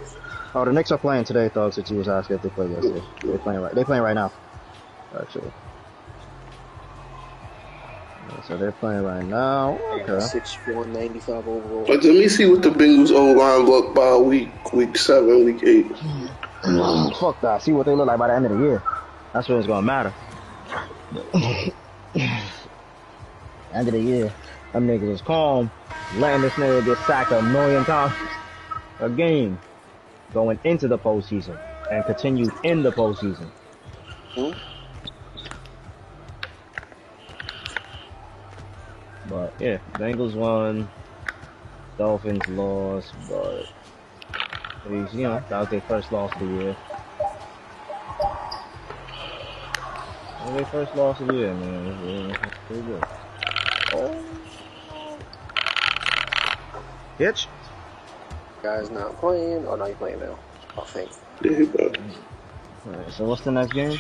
Oh, 0.55 0.65
the 0.65 0.73
Knicks 0.73 0.91
are 0.91 0.97
playing 0.97 1.25
today, 1.25 1.49
Thug, 1.49 1.73
since 1.73 1.91
you 1.91 1.97
was 1.97 2.07
asking 2.07 2.37
if 2.37 2.41
they 2.41 2.49
played 2.49 2.71
yesterday. 2.71 3.03
They're 3.21 3.37
playing 3.37 3.59
right. 3.61 3.75
They 3.75 3.83
playing 3.83 4.01
right 4.01 4.15
now, 4.15 4.31
actually. 5.19 5.51
Yeah, 8.29 8.41
so 8.41 8.57
they're 8.57 8.71
playing 8.71 9.03
right 9.03 9.23
now. 9.23 9.79
Okay. 9.91 10.19
Six 10.19 10.57
one 10.67 10.91
ninety 10.91 11.19
five 11.19 11.47
overall. 11.47 11.85
Like, 11.87 12.03
let 12.03 12.15
me 12.15 12.27
see 12.27 12.45
what 12.45 12.61
the 12.61 12.69
Bengals 12.69 13.11
O 13.11 13.31
line 13.31 13.65
look 13.65 13.95
by 13.95 14.15
week 14.17 14.73
week 14.73 14.97
seven, 14.97 15.45
week 15.45 15.63
eight. 15.63 15.87
Fuck 17.19 17.39
that. 17.41 17.61
See 17.61 17.71
what 17.71 17.85
they 17.85 17.93
look 17.93 18.07
like 18.07 18.19
by 18.19 18.27
the 18.27 18.35
end 18.35 18.45
of 18.45 18.51
the 18.51 18.59
year. 18.59 18.83
That's 19.33 19.47
when 19.47 19.59
it's 19.59 19.67
gonna 19.67 19.81
matter. 19.81 20.13
end 23.73 23.87
of 23.87 23.93
the 23.93 23.99
year, 23.99 24.33
them 24.73 24.87
niggas 24.87 25.13
is 25.13 25.21
calm, 25.21 25.71
letting 26.17 26.41
this 26.41 26.53
nigga 26.53 26.85
get 26.85 26.97
sacked 27.05 27.31
a 27.31 27.41
million 27.41 27.85
times 27.85 28.13
a 28.99 29.09
game, 29.09 29.59
going 30.33 30.59
into 30.63 30.87
the 30.87 30.97
postseason 30.97 31.57
and 31.91 32.05
continue 32.05 32.51
in 32.63 32.83
the 32.83 32.91
postseason. 32.91 33.49
Hmm? 34.33 34.51
But 39.29 39.53
yeah, 39.59 39.79
Bengals 39.93 40.33
won, 40.33 40.87
Dolphins 41.97 42.47
lost, 42.49 43.13
but 43.29 43.67
at 44.85 44.91
least, 44.91 45.13
you 45.13 45.23
know, 45.23 45.43
that 45.49 45.59
was 45.59 45.69
their 45.69 45.81
first 45.81 46.11
loss 46.11 46.33
of 46.33 46.39
the 46.39 46.45
year. 46.45 46.75
That 50.39 50.45
was 50.45 50.53
their 50.55 50.65
first 50.65 50.95
loss 50.95 51.19
of 51.19 51.27
the 51.27 51.33
year, 51.33 51.53
man. 51.53 51.87
It 51.87 51.97
was, 51.99 52.35
it 52.35 52.41
was 52.41 52.51
pretty 52.67 52.81
good. 52.83 53.03
Oh. 53.93 54.23
Hitch? 57.17 57.47
Guy's 58.61 58.89
not 58.91 59.17
playing. 59.19 59.65
Oh, 59.67 59.75
no, 59.75 59.85
he's 59.85 59.95
playing 59.95 60.19
now. 60.19 60.39
I 60.77 60.81
think. 60.85 61.11
There. 61.41 61.91
Alright, 62.87 63.11
so 63.11 63.25
what's 63.25 63.41
the 63.41 63.51
next 63.51 63.73
game? 63.73 63.99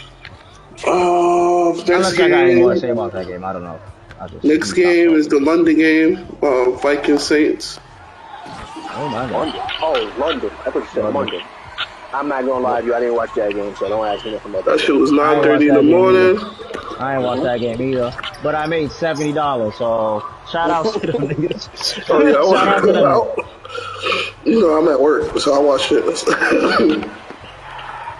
Uh, 0.85 1.73
next 1.75 1.89
Unless 1.89 2.13
I 2.19 2.29
got 2.29 2.31
anything 2.31 2.59
more 2.59 2.73
to 2.73 2.79
say 2.79 2.91
about 2.91 3.11
that 3.13 3.27
game, 3.27 3.43
I 3.43 3.51
don't 3.51 3.63
know. 3.63 3.79
I 4.19 4.27
just 4.27 4.43
next 4.43 4.73
game 4.73 5.11
is 5.13 5.27
the 5.27 5.39
London 5.39 5.75
game. 5.75 6.37
Uh, 6.41 6.71
Vikings 6.71 7.23
Saints. 7.23 7.79
Oh 8.45 9.09
my 9.09 9.29
god. 9.29 9.31
London. 9.31 9.61
Oh, 9.81 10.13
London. 10.17 10.49
I 10.65 10.71
thought 10.71 10.75
you 10.75 10.85
said 10.87 11.03
London. 11.03 11.13
London. 11.13 11.41
I'm 12.13 12.27
not 12.29 12.45
gonna 12.45 12.63
lie 12.63 12.81
to 12.81 12.87
you. 12.87 12.95
I 12.95 12.99
didn't 13.01 13.15
watch 13.15 13.33
that 13.35 13.53
game, 13.53 13.75
so 13.75 13.89
don't 13.89 14.07
ask 14.07 14.25
me 14.25 14.31
nothing 14.31 14.51
about 14.51 14.65
That 14.65 14.71
that. 14.77 14.79
shit 14.79 14.95
was 14.95 15.11
I 15.11 15.33
ain't 15.35 15.43
9:30 15.45 15.67
in 15.69 15.73
the 15.73 15.73
watched 15.73 15.75
that 15.75 15.81
game 15.81 15.91
morning. 15.91 16.39
I 16.99 17.13
ain't 17.15 17.23
watched 17.23 17.43
that 17.43 17.59
game 17.59 17.81
either. 17.81 18.13
But 18.41 18.55
I 18.55 18.65
made 18.67 18.91
seventy 18.91 19.33
dollars, 19.33 19.75
so 19.75 20.25
shout 20.51 20.69
out 20.71 20.93
to 20.93 20.99
them 21.11 21.27
niggas. 21.27 22.03
Oh 22.09 22.25
yeah, 22.25 22.37
I 22.37 22.65
shout 22.65 22.67
out 22.69 22.81
to 22.85 22.93
them. 22.93 23.03
was, 23.03 24.33
you 24.45 24.61
know 24.61 24.77
I'm 24.77 24.87
at 24.87 24.99
work, 24.99 25.37
so 25.39 25.53
I 25.53 25.59
watch 25.59 25.91
it. 25.91 27.07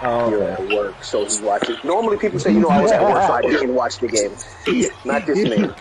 Oh, 0.00 0.30
You're 0.30 0.44
okay. 0.44 0.62
at 0.62 0.68
work, 0.76 1.02
so 1.02 1.24
he's 1.24 1.40
watching. 1.40 1.74
Normally, 1.82 2.18
people 2.18 2.38
say, 2.38 2.52
you 2.52 2.60
know, 2.60 2.68
I 2.68 2.80
was 2.80 2.92
at 2.92 3.02
work, 3.02 3.20
so 3.20 3.32
I 3.32 3.42
didn't 3.42 3.74
watch 3.74 3.98
the 3.98 4.06
game. 4.06 4.30
Not 5.04 5.26
this 5.26 5.48
man. 5.48 5.74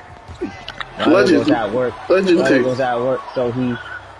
Brother 0.97 1.11
Legend. 1.11 1.45
goes 1.45 1.51
at 1.51 1.71
work. 1.71 2.09
Legend 2.09 2.45
tape. 2.45 2.63
goes 2.63 2.79
at 2.79 2.97
work, 2.97 3.21
so 3.35 3.51
he 3.51 3.75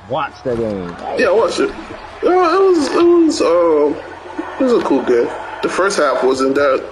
watched 0.10 0.44
the 0.44 0.56
game. 0.56 0.90
Yeah, 1.18 1.28
I 1.28 1.32
watched 1.32 1.60
it. 1.60 1.70
Uh, 1.70 2.30
it 2.30 2.62
was 2.62 2.88
it 2.88 3.04
was 3.04 3.42
uh, 3.42 4.58
it 4.60 4.64
was 4.64 4.74
a 4.74 4.86
cool 4.86 5.04
game. 5.04 5.28
The 5.64 5.70
first 5.70 5.98
half 5.98 6.24
wasn't 6.24 6.56
that 6.56 6.86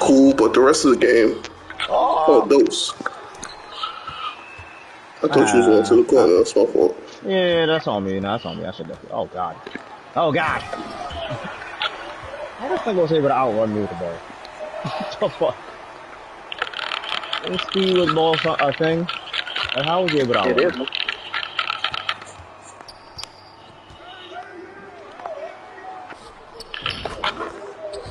cool, 0.00 0.34
but 0.34 0.52
the 0.52 0.60
rest 0.60 0.84
of 0.84 0.92
the 0.92 1.06
game, 1.06 1.42
oh, 1.88 2.46
those. 2.48 2.92
I 5.22 5.28
thought 5.28 5.52
you 5.52 5.58
was 5.58 5.66
going 5.66 5.84
to 5.84 5.96
the 5.96 6.04
corner. 6.04 6.36
That's 6.36 6.56
my 6.56 6.66
fault. 6.66 6.96
Yeah, 7.24 7.66
that's 7.66 7.86
on 7.86 8.04
me. 8.04 8.18
No, 8.18 8.32
that's 8.32 8.44
on 8.44 8.58
me. 8.58 8.64
I 8.64 8.72
should. 8.72 8.96
Oh 9.10 9.26
god. 9.26 9.56
Oh 10.16 10.32
god. 10.32 10.60
How 12.58 12.68
the 12.68 12.78
fuck 12.78 12.96
was 12.96 13.12
able 13.12 13.28
to 13.28 13.34
outrun 13.34 13.74
me 13.74 13.80
with 13.80 13.90
the 13.90 13.96
ball? 13.96 14.12
what 14.12 15.20
the 15.20 15.28
fuck? 15.30 15.56
Is 17.44 17.60
speed 17.62 17.96
with 17.96 18.14
ball 18.14 18.36
so- 18.38 18.54
a 18.54 18.72
thing? 18.72 19.00
Like, 19.74 19.84
how 19.84 20.02
was 20.02 20.12
he 20.12 20.20
able 20.20 20.34
to 20.34 20.40
outrun? 20.40 20.82
It. 20.82 20.88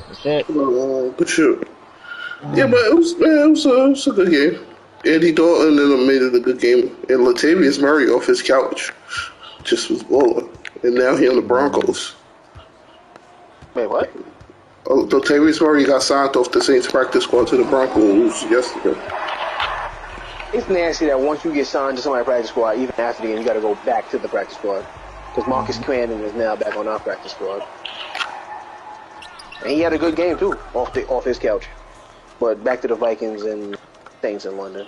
That's 0.08 0.26
it. 0.26 0.50
Uh, 0.50 1.08
good 1.16 1.28
shoot. 1.28 1.68
Yeah, 2.54 2.66
but 2.66 2.80
it 2.80 2.94
was 2.94 3.16
man, 3.18 3.38
it 3.38 3.50
was, 3.50 3.66
a, 3.66 3.84
it 3.84 3.88
was 3.90 4.06
a 4.06 4.12
good 4.12 4.30
game. 4.30 4.66
Andy 5.04 5.32
Dalton 5.32 5.68
ended 5.78 5.98
up 5.98 6.06
made 6.06 6.22
it 6.22 6.34
a 6.34 6.40
good 6.40 6.60
game, 6.60 6.96
and 7.08 7.20
Latavius 7.20 7.80
Murray 7.80 8.08
off 8.08 8.26
his 8.26 8.42
couch 8.42 8.92
just 9.64 9.90
was 9.90 10.02
balling, 10.02 10.48
and 10.82 10.94
now 10.94 11.16
he 11.16 11.28
on 11.28 11.36
the 11.36 11.42
Broncos. 11.42 12.14
Wait, 13.74 13.88
what? 13.88 14.12
Latavius 14.92 15.60
Murray 15.60 15.84
got 15.84 16.02
signed 16.02 16.36
off 16.36 16.52
the 16.52 16.62
Saints 16.62 16.90
practice 16.90 17.24
squad 17.24 17.48
to 17.48 17.56
the 17.56 17.64
Broncos 17.64 18.42
yesterday. 18.44 19.00
It's 20.52 20.68
nasty 20.68 21.06
that 21.06 21.18
once 21.18 21.44
you 21.44 21.54
get 21.54 21.66
signed 21.66 21.96
to 21.96 22.02
somebody's 22.02 22.26
practice 22.26 22.50
squad, 22.50 22.76
even 22.76 22.94
after 22.98 23.22
the 23.22 23.28
game, 23.28 23.38
you 23.38 23.44
got 23.44 23.54
to 23.54 23.60
go 23.60 23.74
back 23.86 24.10
to 24.10 24.18
the 24.18 24.28
practice 24.28 24.58
squad. 24.58 24.86
Because 25.28 25.48
Marcus 25.48 25.78
Crandon 25.78 26.20
is 26.20 26.34
now 26.34 26.56
back 26.56 26.76
on 26.76 26.86
our 26.86 26.98
practice 26.98 27.32
squad. 27.32 27.66
And 29.62 29.70
he 29.70 29.80
had 29.80 29.94
a 29.94 29.98
good 29.98 30.14
game 30.14 30.36
too, 30.36 30.58
off 30.74 30.92
the 30.92 31.06
off 31.06 31.24
his 31.24 31.38
couch. 31.38 31.68
But 32.38 32.62
back 32.62 32.82
to 32.82 32.88
the 32.88 32.96
Vikings 32.96 33.44
and 33.44 33.78
Saints 34.20 34.44
in 34.44 34.58
London. 34.58 34.86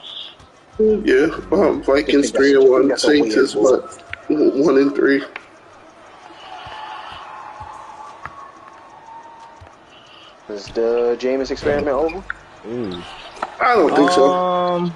Yeah, 0.79 1.29
um, 1.53 1.83
Vikings 1.83 2.31
three 2.31 2.55
and 2.55 2.69
one, 2.69 2.99
Saints 2.99 3.37
is 3.37 3.57
what 3.57 4.03
one 4.29 4.77
and 4.77 4.95
three. 4.95 5.23
Is 10.55 10.67
the 10.67 11.17
Jameis 11.19 11.51
experiment 11.51 11.89
over? 11.89 12.25
Ooh. 12.69 13.03
I 13.61 13.75
don't 13.75 13.97
think 13.97 14.11
so. 14.13 14.31
Um, 14.31 14.95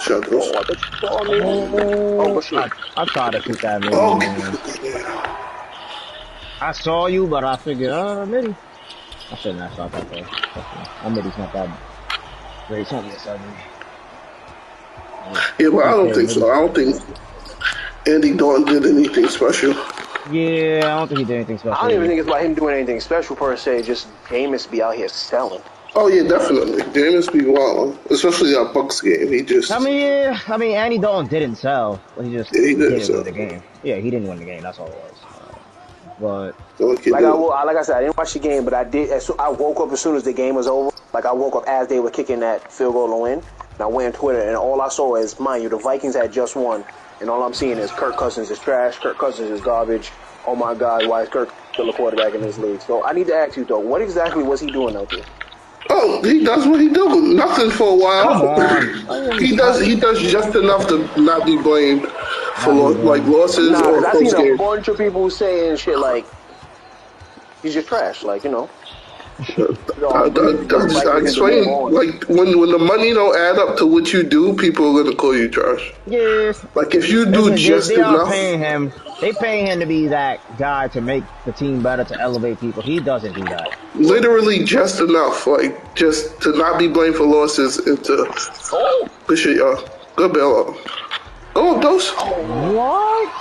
Shut 0.00 0.24
Oh. 0.32 0.58
I 0.58 0.62
bet 0.64 0.70
you 0.70 0.98
saw 0.98 1.22
me. 1.22 1.40
Oh, 2.18 2.34
but 2.34 2.42
shit. 2.42 2.58
I, 2.58 2.68
I 2.96 3.04
tried 3.04 3.30
to 3.34 3.42
shoot 3.42 3.60
that 3.60 3.80
maybe. 3.80 3.94
Oh, 3.94 4.18
man. 4.18 4.58
I 6.60 6.72
saw 6.72 7.06
you, 7.06 7.28
but 7.28 7.44
I 7.44 7.56
figured, 7.58 7.92
uh, 7.92 8.26
maybe. 8.26 8.56
I 9.30 9.36
shouldn't 9.36 9.60
have 9.60 9.72
shot 9.74 9.92
that 9.92 10.10
though. 10.10 10.26
I 11.04 11.08
maybe 11.10 11.28
it's 11.28 11.38
not 11.38 11.52
that 11.52 11.70
great. 12.66 12.80
It's 12.82 12.92
only 12.92 13.10
a 13.14 13.18
seven. 13.20 13.52
yeah, 15.60 15.68
but 15.70 15.84
I 15.86 15.90
don't 15.92 16.12
think 16.12 16.30
so. 16.30 16.50
I 16.50 16.56
don't 16.56 16.74
think 16.74 16.96
Andy 18.06 18.34
Dalton 18.34 18.64
did 18.64 18.86
anything 18.86 19.28
special. 19.28 19.74
Yeah, 20.30 20.80
I 20.84 20.98
don't 20.98 21.08
think 21.08 21.18
he 21.20 21.24
did 21.24 21.36
anything 21.36 21.58
special. 21.58 21.74
I 21.78 21.82
don't 21.88 21.92
even 21.98 22.08
think 22.08 22.20
it's 22.20 22.28
about 22.28 22.42
him 22.42 22.54
doing 22.54 22.74
anything 22.74 23.00
special 23.00 23.36
per 23.36 23.56
se. 23.56 23.82
Just 23.82 24.08
Jameis 24.26 24.68
be 24.70 24.82
out 24.82 24.94
here 24.96 25.08
selling. 25.08 25.62
Oh 25.94 26.08
yeah, 26.08 26.24
definitely. 26.28 26.82
James 26.92 27.28
be 27.28 27.44
wild, 27.46 27.96
especially 28.10 28.52
that 28.52 28.72
Bucks 28.74 29.00
game. 29.00 29.32
He 29.32 29.42
just 29.42 29.72
I 29.72 29.78
mean, 29.78 30.00
yeah, 30.00 30.38
I 30.48 30.56
mean, 30.56 30.76
Andy 30.76 30.98
Dalton 30.98 31.26
didn't 31.28 31.56
sell. 31.56 32.00
But 32.16 32.26
he 32.26 32.32
just 32.32 32.52
Yeah, 32.52 32.60
he 32.60 32.66
didn't 32.74 32.90
didn't 32.90 33.04
sell. 33.04 33.16
win 33.16 33.24
the 33.24 33.32
game. 33.32 33.62
Yeah, 33.82 33.96
he 33.96 34.10
didn't 34.10 34.28
win 34.28 34.38
the 34.38 34.44
game. 34.44 34.62
That's 34.62 34.78
all 34.78 34.88
it 34.88 34.94
was. 34.94 35.12
But 36.18 36.54
like, 36.80 37.00
he 37.04 37.12
I, 37.12 37.20
like 37.20 37.76
I 37.76 37.82
said, 37.82 37.96
I 37.98 38.00
didn't 38.02 38.16
watch 38.16 38.32
the 38.32 38.38
game, 38.38 38.64
but 38.64 38.72
I 38.74 38.84
did. 38.84 39.10
As 39.10 39.26
soon, 39.26 39.36
I 39.38 39.50
woke 39.50 39.80
up 39.80 39.92
as 39.92 40.00
soon 40.00 40.16
as 40.16 40.22
the 40.24 40.32
game 40.32 40.54
was 40.54 40.66
over. 40.66 40.90
Like 41.12 41.24
I 41.26 41.32
woke 41.32 41.56
up 41.56 41.64
as 41.68 41.88
they 41.88 42.00
were 42.00 42.10
kicking 42.10 42.40
that 42.40 42.72
field 42.72 42.94
goal 42.94 43.08
to 43.08 43.16
win. 43.22 43.42
And 43.72 43.80
I 43.80 43.86
went 43.86 44.14
on 44.14 44.18
Twitter, 44.20 44.40
and 44.40 44.56
all 44.56 44.80
I 44.80 44.88
saw 44.88 45.16
is, 45.16 45.38
mind 45.38 45.62
you, 45.62 45.68
the 45.68 45.76
Vikings 45.78 46.14
had 46.14 46.32
just 46.32 46.56
won, 46.56 46.84
and 47.20 47.30
all 47.30 47.42
I'm 47.42 47.54
seeing 47.54 47.78
is 47.78 47.90
Kirk 47.92 48.16
Cousins 48.16 48.50
is 48.50 48.58
trash. 48.58 48.98
Kirk 48.98 49.18
Cousins 49.18 49.50
is 49.50 49.60
garbage. 49.60 50.10
Oh 50.46 50.54
my 50.54 50.74
God, 50.74 51.06
why 51.08 51.22
is 51.22 51.28
Kirk 51.28 51.52
still 51.72 51.88
a 51.90 51.92
quarterback 51.92 52.34
in 52.34 52.40
this 52.40 52.58
league? 52.58 52.80
So 52.80 53.04
I 53.04 53.12
need 53.12 53.26
to 53.28 53.34
ask 53.34 53.56
you 53.56 53.64
though, 53.64 53.80
what 53.80 54.00
exactly 54.02 54.42
was 54.42 54.60
he 54.60 54.70
doing 54.70 54.96
out 54.96 55.10
there? 55.10 55.24
Oh, 55.88 56.20
he 56.22 56.42
does 56.42 56.66
what 56.66 56.80
he 56.80 56.88
do. 56.88 57.34
Nothing 57.34 57.70
for 57.70 57.90
a 57.90 57.94
while. 57.94 59.38
He 59.38 59.54
does. 59.56 59.80
He 59.80 59.94
does 59.96 60.20
just 60.20 60.54
enough 60.56 60.88
to 60.88 60.98
not 61.20 61.44
be 61.46 61.56
blamed 61.56 62.06
for 62.56 62.72
lo- 62.72 62.90
like 62.90 63.22
losses 63.24 63.70
Nah, 63.70 63.88
or 63.90 63.94
'cause 64.02 64.04
I 64.04 64.10
close 64.12 64.30
seen 64.32 64.54
a 64.54 64.56
bunch 64.56 64.88
of 64.88 64.98
people 64.98 65.30
saying 65.30 65.76
shit 65.76 65.98
like 65.98 66.26
he's 67.62 67.74
just 67.74 67.86
trash. 67.88 68.22
Like 68.24 68.42
you 68.44 68.50
know, 68.50 68.68
I, 69.38 69.42
I, 69.44 71.12
I, 71.12 71.20
explain 71.20 71.66
like 71.92 72.24
when 72.24 72.58
when 72.58 72.70
the 72.70 72.78
money 72.78 73.12
don't 73.12 73.36
add 73.36 73.58
up 73.58 73.76
to 73.78 73.86
what 73.86 74.10
you 74.10 74.22
do, 74.22 74.54
people 74.54 74.96
are 74.96 75.02
gonna 75.02 75.14
call 75.14 75.36
you 75.36 75.50
trash. 75.50 75.92
yeah, 76.06 76.54
Like 76.74 76.94
if 76.94 77.10
you 77.10 77.26
do 77.26 77.42
Listen, 77.42 77.56
just 77.58 77.88
they, 77.90 77.96
they 77.96 78.02
are 78.02 78.26
paying 78.26 78.58
him. 78.58 78.92
They 79.20 79.34
paying 79.34 79.66
him 79.66 79.80
to 79.80 79.86
be 79.86 80.06
that 80.08 80.40
guy 80.56 80.88
to 80.88 81.02
make 81.02 81.22
the 81.44 81.52
team 81.52 81.82
better, 81.82 82.02
to 82.04 82.18
elevate 82.18 82.60
people. 82.60 82.82
He 82.82 82.98
doesn't 82.98 83.34
do 83.34 83.44
that. 83.44 83.78
literally 83.94 84.64
just 84.64 85.00
enough, 85.00 85.46
like 85.46 85.94
just 85.94 86.40
to 86.40 86.56
not 86.56 86.78
be 86.78 86.88
blamed 86.88 87.16
for 87.16 87.26
losses 87.26 87.76
and 87.78 88.02
to 88.04 88.32
oh, 88.72 89.08
good 89.26 89.38
shit, 89.38 89.56
y'all. 89.56 89.86
Good 90.16 90.32
bail 90.32 90.68
up. 90.68 90.90
Go 91.52 91.76
up, 91.76 91.82
dose. 91.82 92.10
What? 92.10 93.32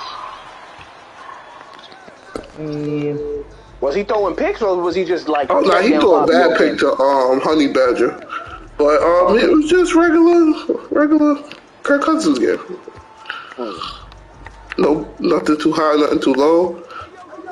Mm, 2.58 3.46
was 3.82 3.96
he 3.96 4.04
throwing 4.04 4.36
picks 4.36 4.62
or 4.62 4.82
was 4.82 4.96
he 4.96 5.06
just 5.06 5.28
like? 5.28 5.50
Oh 5.50 5.60
no, 5.62 5.82
he 5.82 5.90
threw 5.90 6.16
a 6.16 6.28
bad 6.28 6.50
yards? 6.50 6.58
pick 6.58 6.80
to 6.80 6.92
um 6.94 7.42
Honey 7.42 7.68
Badger, 7.68 8.12
but 8.78 9.02
um 9.02 9.38
it 9.38 9.50
was 9.50 9.70
just 9.70 9.94
regular, 9.96 10.54
regular 10.92 11.44
Kirk 11.84 12.04
Cousins 12.04 12.40
game. 12.40 12.60
No, 14.78 15.08
nothing 15.20 15.58
too 15.58 15.72
high, 15.72 15.96
nothing 15.96 16.20
too 16.20 16.34
low. 16.34 16.82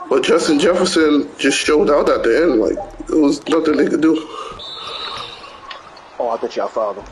But 0.09 0.23
Justin 0.23 0.59
Jefferson 0.59 1.29
just 1.37 1.57
showed 1.57 1.89
out 1.89 2.09
at 2.09 2.23
the 2.23 2.43
end. 2.43 2.59
Like 2.59 2.77
it 3.09 3.15
was 3.19 3.45
nothing 3.47 3.77
they 3.77 3.87
could 3.87 4.01
do. 4.01 4.15
Oh, 6.19 6.29
I 6.29 6.37
thought 6.37 6.55
y'all 6.55 6.67
fouled 6.67 6.97
him. 6.97 7.05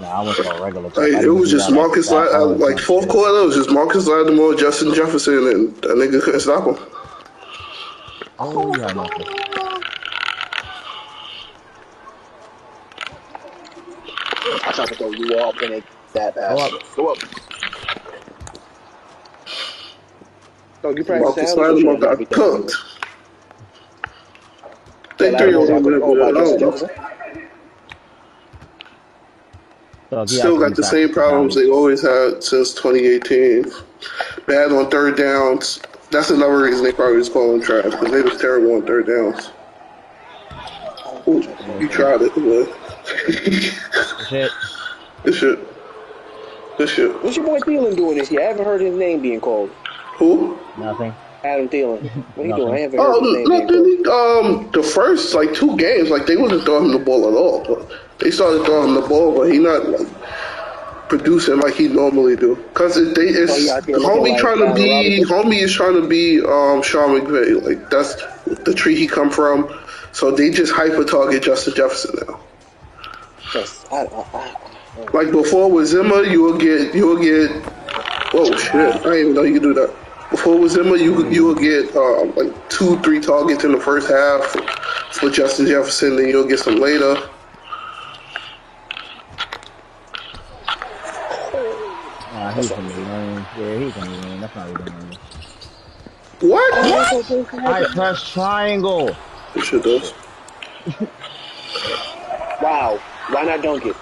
nah, 0.00 0.20
I 0.20 0.24
went 0.24 0.36
for 0.36 0.42
a 0.44 0.62
regular. 0.62 0.88
Like, 0.90 1.22
it 1.24 1.30
was 1.30 1.50
just 1.50 1.70
Marcus, 1.72 2.10
Lat- 2.10 2.32
uh, 2.32 2.46
like 2.46 2.78
fourth 2.78 3.08
quarter, 3.08 3.40
it 3.42 3.46
was 3.46 3.56
just 3.56 3.70
Marcus 3.70 4.06
Lattimore, 4.06 4.54
Justin 4.54 4.94
Jefferson, 4.94 5.34
and 5.48 5.76
that 5.76 5.96
nigga 5.96 6.22
couldn't 6.22 6.40
stop 6.40 6.66
him. 6.66 6.76
Oh, 8.38 8.76
yeah, 8.76 8.92
Marcus. 8.92 9.26
I 14.64 14.72
tried 14.72 14.88
to 14.88 14.94
throw 14.94 15.10
you 15.10 15.38
off 15.38 15.60
and 15.62 15.74
it 15.74 15.84
that 16.12 16.34
bad. 16.34 16.56
Go 16.56 16.64
up. 16.64 16.96
Go 16.96 17.08
up. 17.12 17.18
So 20.82 20.90
you 20.96 21.04
practice 21.04 21.36
Marcus 21.36 21.54
Lattimore 21.56 21.94
you 21.94 22.00
got 22.00 22.30
cooked. 22.30 22.72
They 25.18 25.30
down? 25.30 25.54
over 25.54 25.90
there, 25.90 26.00
Oh, 26.02 26.14
but 26.14 26.22
I 26.22 26.32
by 26.32 26.38
Justin 26.38 26.60
don't 26.60 26.60
know. 26.60 26.70
Jefferson? 26.72 26.90
Thug, 30.10 30.28
he 30.28 30.36
Still 30.36 30.58
got 30.58 30.76
the 30.76 30.84
same 30.84 31.12
problems 31.12 31.54
they 31.54 31.68
always 31.68 32.02
had 32.02 32.42
since 32.44 32.72
2018. 32.74 33.64
Bad 34.46 34.72
on 34.72 34.88
third 34.90 35.16
downs. 35.16 35.80
That's 36.10 36.30
another 36.30 36.58
reason 36.62 36.84
they 36.84 36.92
probably 36.92 37.16
was 37.18 37.28
calling 37.28 37.60
trash 37.60 37.84
because 37.84 38.10
they 38.10 38.22
was 38.22 38.40
terrible 38.40 38.74
on 38.74 38.86
third 38.86 39.06
downs. 39.06 39.50
Ooh, 41.28 41.42
you 41.80 41.88
tried 41.88 42.20
it, 42.22 42.32
but 42.34 42.72
Shit. 44.28 44.50
good 45.24 45.34
shit. 45.34 45.58
This 46.78 46.90
shit. 46.90 47.22
What's 47.24 47.36
your 47.36 47.44
boy 47.46 47.58
Thielen 47.60 47.96
doing 47.96 48.18
this 48.18 48.30
year? 48.30 48.42
I 48.42 48.44
haven't 48.44 48.64
heard 48.64 48.80
his 48.80 48.94
name 48.96 49.20
being 49.22 49.40
called. 49.40 49.70
Who? 50.18 50.58
Nothing. 50.78 51.12
Adam 51.44 51.68
Thielen. 51.68 52.08
What 52.36 52.46
he 52.46 52.52
doing? 52.52 52.74
I 52.74 52.78
haven't 52.80 53.00
Oh, 53.00 53.20
heard 53.20 53.38
his 53.40 53.48
name 53.48 53.66
no, 53.66 53.84
being 53.84 54.04
called. 54.04 54.46
um, 54.46 54.70
the 54.72 54.82
first 54.82 55.34
like 55.34 55.54
two 55.54 55.76
games, 55.76 56.10
like 56.10 56.26
they 56.26 56.36
wasn't 56.36 56.64
throwing 56.64 56.86
him 56.86 56.92
the 56.92 56.98
ball 56.98 57.26
at 57.28 57.34
all. 57.34 57.64
But 57.66 57.90
they 58.20 58.30
started 58.30 58.64
throwing 58.64 58.90
him 58.90 58.94
the 59.00 59.08
ball, 59.08 59.34
but 59.36 59.50
he 59.50 59.58
not 59.58 59.88
like 59.88 60.06
producing 61.08 61.60
like 61.60 61.74
he 61.74 61.88
normally 61.88 62.36
do. 62.36 62.56
Cause 62.74 62.96
it, 62.96 63.14
they, 63.14 63.28
it's 63.28 63.66
yeah, 63.66 63.76
I 63.76 63.80
feel 63.80 64.02
like 64.02 64.12
homie 64.12 64.30
like 64.32 64.40
trying 64.40 64.58
to 64.58 64.74
be, 64.74 65.24
homie 65.24 65.62
is 65.62 65.72
trying 65.72 66.00
to 66.00 66.06
be 66.06 66.40
um 66.40 66.82
Sean 66.82 67.20
McVay. 67.20 67.62
Like 67.62 67.90
that's 67.90 68.14
the 68.64 68.74
tree 68.74 68.96
he 68.96 69.06
come 69.06 69.30
from. 69.30 69.72
So 70.12 70.30
they 70.30 70.50
just 70.50 70.72
hyper 70.72 71.04
target 71.04 71.42
Justin 71.42 71.74
Jefferson 71.74 72.18
now. 72.26 72.40
Yes, 73.54 73.86
I, 73.92 73.96
I, 73.96 74.24
I, 74.34 75.10
Like 75.12 75.30
before 75.30 75.70
with 75.70 75.86
Zimmer, 75.86 76.22
you 76.24 76.42
will 76.42 76.58
get 76.58 76.94
you 76.94 77.06
will 77.06 77.22
get. 77.22 77.50
Oh 78.32 78.56
shit! 78.56 78.74
I 78.74 78.98
didn't 78.98 79.18
even 79.18 79.34
know 79.34 79.42
you 79.42 79.54
could 79.54 79.62
do 79.62 79.74
that. 79.74 79.94
Before 80.30 80.58
with 80.58 80.72
Zimmer, 80.72 80.96
you 80.96 81.28
you 81.30 81.44
will 81.44 81.54
get 81.54 81.94
um, 81.94 82.34
like 82.34 82.68
two, 82.68 82.98
three 83.00 83.20
targets 83.20 83.64
in 83.64 83.72
the 83.72 83.80
first 83.80 84.10
half 84.10 84.42
for 85.16 85.30
Justin 85.30 85.66
Jefferson, 85.66 86.16
then 86.16 86.28
you'll 86.28 86.46
get 86.46 86.58
some 86.58 86.76
later. 86.76 87.16
Nah, 92.56 92.62
he's 92.62 92.72
gonna 92.72 92.90
be 92.90 93.04
lame. 93.04 93.48
Yeah, 93.54 93.76
he's 93.76 93.92
gonna 93.92 94.08
be 94.08 94.16
lame. 94.16 94.40
That's 94.40 94.54
not 94.54 94.70
even 94.70 94.92
lame. 94.94 95.18
What? 96.40 96.74
I 97.66 97.84
press 97.84 98.22
triangle. 98.24 99.20
This 99.54 99.66
shit 99.66 99.84
does. 99.84 100.14
wow. 102.60 103.02
Why 103.28 103.44
not 103.44 103.62
dunk 103.62 103.86
it? 103.86 103.96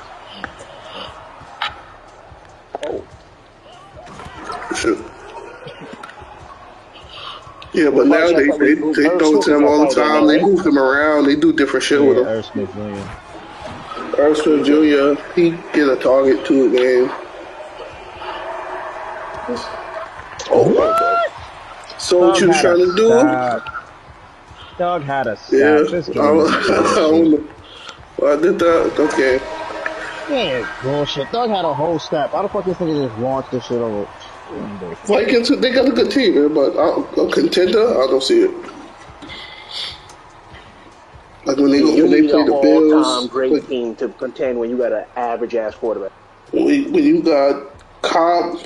Oh, 2.87 3.09
This. 4.71 5.01
Yeah, 7.75 7.91
but 7.91 8.09
now 8.09 8.33
they 8.33 8.51
they, 8.53 8.75
they 8.95 9.11
throw 9.19 9.39
to 9.39 9.57
him 9.57 9.67
all 9.67 9.81
the 9.89 9.95
time. 9.95 10.27
They 10.27 10.39
move 10.39 10.65
him 10.67 10.79
around. 10.79 11.27
They 11.27 11.37
do 11.37 11.53
different 11.53 11.85
shit 11.85 12.01
Yeah, 12.01 12.07
with 12.07 12.19
him. 12.19 12.29
Irv 12.29 12.47
Smith 12.47 12.73
Jr. 12.73 13.09
Irv 14.19 14.37
Smith 14.39 14.67
Jr. 14.67 15.23
He 15.35 15.53
get 15.73 15.89
a 15.89 15.97
target 15.97 16.47
two 16.47 16.71
a 19.49 19.53
game. 19.53 19.65
Oh, 20.51 21.31
so 21.99 22.19
what 22.29 22.41
you 22.41 22.53
trying 22.53 22.79
to 22.79 22.95
do? 22.97 23.09
sack. 23.09 23.63
Doug 24.77 25.03
had 25.03 25.27
a 25.27 25.37
sack. 25.37 25.53
Yeah, 25.53 25.83
This 25.91 26.09
I 26.11 26.13
don't, 26.13 26.49
I 26.51 26.95
know. 26.97 27.49
Well, 28.19 28.39
I 28.39 28.43
did 28.43 28.59
that. 28.59 28.99
Okay. 28.99 29.41
Yeah, 30.29 30.69
bullshit. 30.83 31.31
Doug 31.33 31.51
had 31.51 31.65
a 31.65 31.75
whole 31.75 31.99
step. 31.99 32.31
How 32.33 32.43
the 32.43 32.49
fuck 32.49 32.65
this 32.65 32.79
nigga 32.79 33.09
just 33.09 33.21
launched 33.21 33.51
this 33.51 33.65
shit 33.67 33.79
over? 33.79 34.09
Vikings, 35.07 35.49
they 35.49 35.73
got 35.73 35.89
a 35.89 35.93
good 35.93 36.11
team, 36.11 36.35
man, 36.35 36.55
but 36.55 36.77
I, 36.77 37.23
a 37.23 37.33
contender, 37.33 37.81
I 38.03 38.07
don't 38.07 38.23
see 38.23 38.43
it. 38.43 38.51
Like 41.47 41.57
when 41.59 41.71
they 41.71 41.79
You 41.79 42.03
when 42.03 42.11
they 42.11 42.21
need 42.23 42.31
play 42.31 42.41
an 42.41 42.47
the 42.47 42.53
all-time 42.53 42.89
Bills, 42.89 43.29
great 43.29 43.53
like 43.53 43.69
team 43.69 43.95
to 43.97 44.09
contend 44.09 44.59
when 44.59 44.71
you 44.71 44.79
got 44.79 44.93
an 44.93 45.05
average 45.17 45.55
ass 45.55 45.75
quarterback. 45.75 46.13
when, 46.53 46.91
when 46.93 47.05
you 47.05 47.23
got 47.23 47.71
comp, 48.03 48.63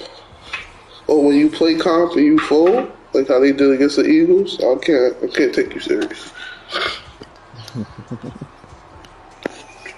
or 1.08 1.24
when 1.24 1.36
you 1.36 1.50
play 1.50 1.74
comp 1.74 2.12
and 2.12 2.24
you 2.24 2.38
full, 2.38 2.88
like 3.12 3.26
how 3.28 3.40
they 3.40 3.52
did 3.52 3.72
against 3.72 3.96
the 3.96 4.04
Eagles, 4.04 4.62
I 4.62 4.76
can't 4.76 5.16
I 5.22 5.26
can't 5.26 5.54
take 5.54 5.74
you 5.74 5.80
serious. 5.80 6.32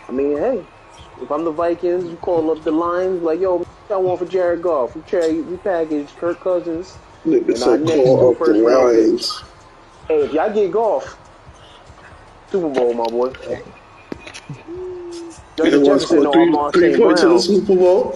I 0.08 0.12
mean, 0.12 0.38
hey, 0.38 0.64
if 1.22 1.30
I'm 1.30 1.44
the 1.44 1.52
Vikings, 1.52 2.04
you 2.04 2.16
call 2.16 2.50
up 2.50 2.64
the 2.64 2.72
Lions, 2.72 3.22
like, 3.22 3.40
yo, 3.40 3.64
I 3.90 3.96
want 3.96 4.18
for 4.18 4.26
Jared 4.26 4.62
Goff. 4.62 4.96
We 4.96 5.02
trade, 5.02 5.46
we 5.46 5.56
package 5.58 6.08
Kirk 6.16 6.40
Cousins. 6.40 6.96
Nigga 7.26 7.60
our 7.66 7.78
call 7.78 8.30
up 8.30 8.38
the 8.38 8.44
first 8.44 8.60
round 8.60 8.96
picks. 8.96 9.30
Lions. 9.30 9.44
Hey, 10.08 10.20
if 10.22 10.32
y'all 10.32 10.52
get 10.52 10.72
Goff, 10.72 11.18
Super 12.50 12.68
Bowl, 12.70 12.94
my 12.94 13.06
boy. 13.06 13.32
Justin 15.56 15.84
Jefferson 15.84 16.26
or 16.26 16.72
three, 16.72 16.94
three 16.94 16.98
points 16.98 17.22
in 17.48 17.64
the 17.64 17.76
Brown. 17.76 18.12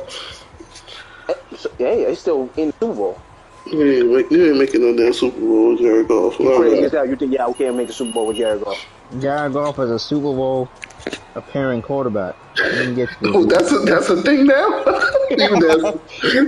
Super 1.27 1.41
Bowl. 1.51 1.59
So, 1.59 1.71
yeah, 1.79 1.95
they 1.95 2.15
still 2.15 2.51
in 2.57 2.69
the 2.69 2.75
Super 2.81 2.95
Bowl. 2.95 3.21
You 3.67 3.83
ain't, 3.83 4.13
make, 4.13 4.31
you 4.31 4.47
ain't 4.47 4.59
making 4.59 4.83
no 4.83 4.97
damn 4.97 5.13
Super 5.13 5.41
Bowl 5.41 5.71
with 5.71 5.81
Jared 5.81 6.09
Goff. 6.09 6.39
You 6.39 6.57
crazy 6.57 6.77
right. 6.77 6.85
as 6.85 6.93
hell. 6.93 7.07
You 7.07 7.17
think, 7.17 7.33
yeah, 7.33 7.47
we 7.47 7.55
can't 7.55 7.77
make 7.77 7.87
the 7.87 7.95
Super 7.95 8.13
Bowl 8.13 8.27
with 8.27 8.37
Jared 8.37 8.63
Goff. 8.63 8.87
Jared 9.21 9.53
Goff 9.55 9.79
is 9.79 9.91
a 9.91 9.99
Super 9.99 10.23
Bowl 10.23 10.69
appearing 11.35 11.83
quarterback. 11.83 12.37
Get 12.57 13.09
Oh, 13.23 13.45
that's 13.45 13.73
a, 13.73 13.79
that's 13.81 14.09
a 14.11 14.23
thing 14.23 14.47
now. 14.47 14.69
Even 15.31 15.59
that, 15.61 16.01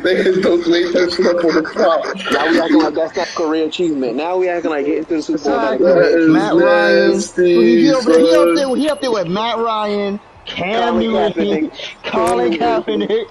they 0.02 0.22
can 0.22 0.40
don't 0.40 0.68
make 0.68 0.92
that 0.92 1.12
shit 1.12 1.26
up 1.26 1.44
on 1.44 1.62
the 1.62 1.68
spot. 1.70 2.32
Now 2.32 2.50
we 2.50 2.60
acting 2.60 2.78
like 2.78 2.94
that's 2.94 3.16
not 3.16 3.28
career 3.28 3.66
achievement. 3.66 4.16
Now 4.16 4.36
we 4.36 4.48
acting 4.48 4.70
like 4.70 4.86
getting 4.86 5.04
to 5.04 5.14
the 5.16 5.22
Super 5.22 5.38
Bowl. 5.38 5.72
Exactly. 5.72 5.86
not 5.86 5.94
a 5.94 5.94
career 5.94 6.12
That 6.12 6.18
is 6.20 6.28
Matt 6.28 6.54
Ryan. 6.54 7.10
nasty, 7.10 7.76
he, 7.80 7.92
up 7.92 8.02
he, 8.04 8.10
up 8.10 8.54
there, 8.54 8.76
he 8.76 8.88
up 8.88 9.00
there 9.00 9.10
with 9.10 9.26
Matt 9.26 9.58
Ryan, 9.58 10.20
Cam 10.46 10.94
Colin 10.94 11.12
Newton, 11.12 11.70
Kaepernick. 11.70 12.02
Colin 12.04 12.52
Kaepernick. 12.52 13.28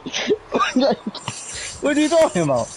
what 1.82 1.98
are 1.98 2.00
you 2.00 2.10
talking 2.10 2.44
about? 2.44 2.68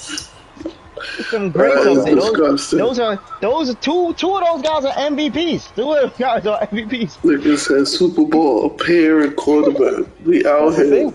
Some 1.30 1.50
great 1.50 1.74
That 1.74 1.86
is. 1.86 2.04
Those, 2.04 2.30
disgusting. 2.30 2.78
those 2.78 2.98
are 2.98 3.20
those 3.40 3.70
are 3.70 3.74
two 3.74 4.14
two 4.14 4.34
of 4.34 4.44
those 4.44 4.62
guys 4.62 4.84
are 4.84 4.92
MVPs. 5.10 5.74
Two 5.74 5.92
of 5.92 6.10
those 6.10 6.18
guys 6.18 6.46
are 6.46 6.60
MVPs. 6.66 7.18
Nigga 7.18 7.58
said 7.58 7.86
Super 7.86 8.24
Bowl 8.24 8.66
appearing 8.66 9.32
quarterback. 9.32 10.06
We 10.24 10.44
out 10.46 10.70
That's 10.70 10.88
the 10.88 10.96
here. 10.96 11.12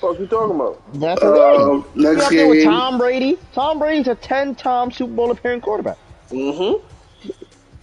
What 0.00 0.16
are 0.16 0.20
you 0.20 0.26
talking 0.26 0.56
about? 0.56 0.82
That's 0.94 1.20
the. 1.20 1.32
Um, 1.34 1.84
next 1.94 2.24
up 2.24 2.32
with 2.32 2.58
game. 2.58 2.64
Tom 2.64 2.98
Brady. 2.98 3.38
Tom 3.52 3.78
Brady's 3.78 4.08
a 4.08 4.14
ten-time 4.14 4.90
Super 4.90 5.12
Bowl 5.12 5.30
appearing 5.30 5.60
quarterback. 5.60 5.98
Mm-hmm. 6.30 6.86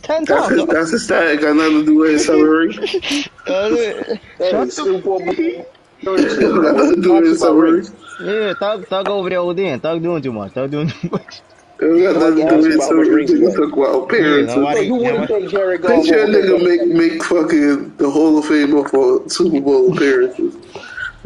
Ten 0.04 0.24
That's 0.26 0.48
times. 0.48 0.62
a, 0.62 0.66
that's 0.68 0.94
a 0.94 1.00
stat. 1.00 1.28
It 1.32 1.42
got 1.42 1.56
nothing 1.56 1.80
to 1.80 1.86
do 1.86 1.96
with 1.98 2.12
his 2.12 2.26
salary. 2.26 2.74
Hey, 3.46 4.20
shut 4.40 4.68
the 4.68 4.72
Super 4.72 5.02
Bowl. 5.02 5.22
It 6.00 6.40
got 6.40 6.76
nothing 6.76 6.96
to 6.96 7.02
do 7.02 7.14
with 7.14 7.26
his 7.26 7.40
salary. 7.40 7.84
Yeah, 8.22 8.54
Thug, 8.54 8.88
Thug 8.88 9.10
over 9.10 9.30
there 9.32 9.44
with 9.44 9.58
Dan. 9.58 9.80
Thug 9.80 10.02
doing 10.04 10.22
too 10.22 10.32
much. 10.32 10.52
Thug 10.54 10.70
doing 10.70 10.90
too 10.90 11.10
much. 11.10 11.42
It 11.80 12.04
got 12.14 12.20
nothing 12.20 12.46
to 12.48 12.50
do 12.52 12.58
with 12.58 12.66
his 12.74 12.86
salary. 12.88 13.24
asked 13.24 13.34
you 13.34 13.40
Nigga 13.40 13.56
about 13.56 13.70
talk 13.70 13.74
about 13.78 14.04
appearances. 14.04 14.56
Yeah, 14.56 14.62
nobody- 14.62 14.86
You 14.86 14.96
wouldn't 14.96 15.28
take 15.28 15.50
Jared 15.50 15.82
Goff. 15.82 15.92
Bitch, 15.92 16.06
your 16.08 16.20
over 16.24 16.32
nigga 16.32 16.60
Kirk 16.60 16.88
make 16.88 17.12
make 17.12 17.24
fucking 17.24 17.98
the 17.98 18.10
Hall 18.12 18.38
of 18.38 18.46
Fame 18.46 18.84
for 18.86 19.28
Super 19.30 19.60
Bowl 19.62 19.92
appearances. 19.94 20.56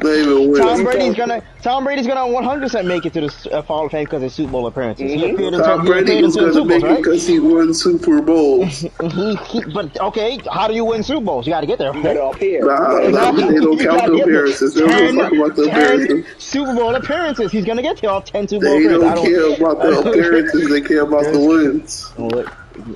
Not 0.04 0.14
even 0.14 0.56
Tom 0.56 0.74
win. 0.78 0.84
Brady's 0.86 1.16
gonna 1.16 1.44
Tom 1.62 1.84
Brady's 1.84 2.08
gonna 2.08 2.28
100 2.28 2.62
percent 2.62 2.88
make 2.88 3.06
it 3.06 3.14
to 3.14 3.22
the 3.22 3.50
uh, 3.52 3.62
Hall 3.62 3.86
of 3.86 3.92
Fame 3.92 4.06
because 4.06 4.24
of 4.24 4.32
Super 4.32 4.52
Bowl 4.52 4.68
appearances. 4.68 5.12
He 5.12 5.18
Mhm. 5.18 5.64
Tom 5.64 5.80
two- 5.80 5.82
he 5.84 5.88
Brady 5.90 6.02
appeared 6.12 6.24
was 6.26 6.36
gonna 6.36 6.54
Super 6.54 6.66
make 6.68 6.82
Bowls, 6.82 6.84
it 6.84 6.94
right? 6.94 7.04
because 7.04 7.28
he 7.28 7.40
won 7.40 7.74
Super 7.74 8.22
Bowls. 8.22 8.82
He, 9.12 9.36
he, 9.36 9.64
but 9.74 10.00
okay, 10.00 10.40
how 10.52 10.68
do 10.68 10.74
you 10.74 10.86
win 10.86 11.04
Super 11.04 11.22
Bowls? 11.26 11.46
You 11.46 11.54
got 11.54 11.62
to 11.62 11.68
get 11.68 11.78
there. 11.80 11.94
You 11.96 12.02
got 12.04 12.16
it 12.16 12.22
up 12.22 12.36
here. 12.38 12.66
Nah, 12.66 13.00
You 13.00 13.12
nah, 13.12 13.32
gotta- 13.32 13.48
they 13.54 13.60
don't 13.60 13.78
count 13.80 14.06
the 14.06 14.22
appearances. 14.22 14.74
They 14.74 14.82
don't 14.82 14.90
Ten- 14.90 15.16
talk 15.16 15.34
about 15.34 15.56
the 15.56 15.64
appearances. 15.64 16.26
Super 16.38 16.74
Bowl 16.76 16.96
appearances. 16.96 17.52
He's 17.52 17.66
gonna 17.66 17.82
get 17.82 17.98
there 18.02 18.10
all 18.10 18.22
10 18.22 18.48
Super 18.48 18.66
Bowl 18.66 18.80
They 18.80 18.86
appearances. 18.86 19.10
I 19.12 19.16
don't 19.16 19.26
care 19.26 19.56
about 19.56 19.82
the 19.82 20.00
appearances. 20.10 20.70
They 20.70 20.82
care 20.82 21.02
about 21.02 21.24
the 21.32 21.40
wins. 21.40 22.12
What- 22.16 22.48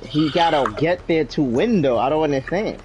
He 0.06 0.30
gotta 0.30 0.72
get 0.78 1.06
there 1.06 1.24
to 1.24 1.42
win 1.42 1.82
though. 1.82 1.98
I 1.98 2.08
don't 2.08 2.22
understand. 2.24 2.78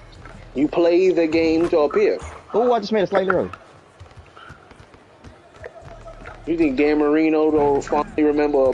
You 0.54 0.68
play 0.68 1.10
the 1.10 1.26
game 1.26 1.68
to 1.70 1.78
appear. 1.80 2.18
Oh, 2.54 2.72
I 2.72 2.80
just 2.80 2.92
made 2.92 3.02
a 3.02 3.06
slightly 3.06 3.34
early. 3.34 3.50
You 6.46 6.56
think 6.58 6.76
Dan 6.76 6.98
Marino 6.98 7.50
don't 7.50 7.82
finally 7.84 8.22
remember 8.24 8.72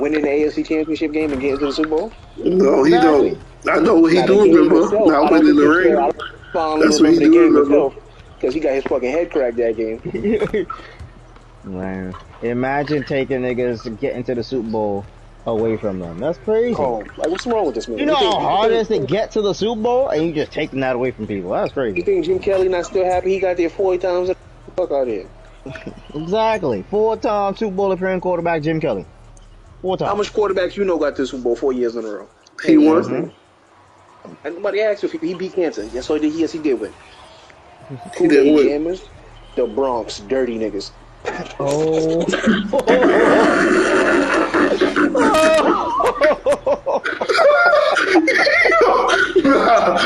winning 0.00 0.22
the 0.22 0.28
AFC 0.28 0.66
Championship 0.66 1.12
game 1.12 1.30
and 1.32 1.40
getting 1.40 1.58
to 1.58 1.66
the 1.66 1.72
Super 1.72 1.88
Bowl? 1.90 2.12
No, 2.38 2.84
he 2.84 2.94
Exactly. 2.94 3.38
don't. 3.64 3.76
I 3.76 3.80
know 3.80 3.96
what 4.00 4.12
he 4.12 4.18
Now, 4.18 4.26
do 4.26 4.40
remember. 4.42 4.84
itself, 4.84 5.08
I 5.08 5.10
Not 5.12 5.32
winning 5.32 5.56
the 5.56 5.62
think 5.62 5.74
ring. 5.84 5.94
don't 5.94 6.80
That's 6.80 7.00
what 7.00 7.08
remember 7.08 7.08
he 7.10 7.16
the 7.16 7.24
do 7.24 7.30
game 7.32 7.56
remember. 7.56 7.94
because 8.40 8.54
he 8.54 8.60
got 8.60 8.72
his 8.72 8.84
fucking 8.84 9.10
head 9.10 9.30
cracked 9.30 9.56
that 9.58 9.76
game. 9.76 10.66
Man, 11.64 12.14
imagine 12.42 13.04
taking 13.04 13.42
niggas 13.42 13.82
to 13.84 13.90
get 13.90 14.16
into 14.16 14.34
the 14.34 14.42
Super 14.42 14.68
Bowl 14.68 15.04
away 15.46 15.76
from 15.76 16.00
them. 16.00 16.18
That's 16.18 16.38
crazy. 16.38 16.74
Oh, 16.76 17.04
like 17.16 17.28
what's 17.28 17.46
wrong 17.46 17.66
with 17.66 17.74
this 17.76 17.86
man? 17.88 17.98
You 17.98 18.06
know 18.06 18.16
think- 18.16 18.32
how 18.34 18.40
hard 18.40 18.72
it 18.72 18.76
is 18.78 18.88
think- 18.88 19.06
to 19.06 19.12
get 19.12 19.30
to 19.32 19.42
the 19.42 19.52
Super 19.52 19.80
Bowl, 19.80 20.08
and 20.08 20.26
you 20.26 20.32
just 20.32 20.50
taking 20.50 20.80
that 20.80 20.96
away 20.96 21.10
from 21.12 21.26
people. 21.28 21.50
That's 21.50 21.72
crazy. 21.72 21.98
You 21.98 22.02
think 22.04 22.24
Jim 22.24 22.38
Kelly 22.40 22.68
not 22.68 22.86
still 22.86 23.04
happy? 23.04 23.34
He 23.34 23.38
got 23.38 23.56
there 23.58 23.68
40 23.70 23.98
times. 23.98 24.30
Fuck 24.76 24.90
out 24.90 25.02
of 25.02 25.08
here. 25.08 25.26
Exactly. 26.14 26.82
Four-time 26.90 27.56
Super 27.56 27.74
Bowl 27.74 27.92
appearing 27.92 28.20
quarterback 28.20 28.62
Jim 28.62 28.80
Kelly. 28.80 29.06
Four 29.80 29.96
times. 29.96 30.10
How 30.10 30.16
much 30.16 30.32
quarterbacks 30.32 30.76
you 30.76 30.84
know 30.84 30.98
got 30.98 31.16
to 31.16 31.22
the 31.22 31.26
Super 31.26 31.42
Bowl 31.42 31.56
four 31.56 31.72
years 31.72 31.96
in 31.96 32.04
a 32.04 32.08
row? 32.08 32.28
He 32.64 32.76
won. 32.76 33.02
Mhm. 33.02 33.32
And 34.44 34.54
nobody 34.56 34.80
asked 34.80 35.04
if 35.04 35.12
he, 35.12 35.18
he 35.18 35.34
beat 35.34 35.54
cancer. 35.54 35.88
Yes, 35.92 36.06
so 36.06 36.14
he 36.14 36.20
did. 36.20 36.34
Yes, 36.34 36.52
he 36.52 36.58
did 36.58 36.80
win. 36.80 36.92
He 38.18 38.28
didn't 38.28 38.54
win. 38.54 38.66
Gamers, 38.68 39.08
the 39.56 39.66
Bronx, 39.66 40.20
dirty 40.20 40.58
niggas. 40.58 40.90
Oh. 41.58 42.24
Nah, 49.42 49.96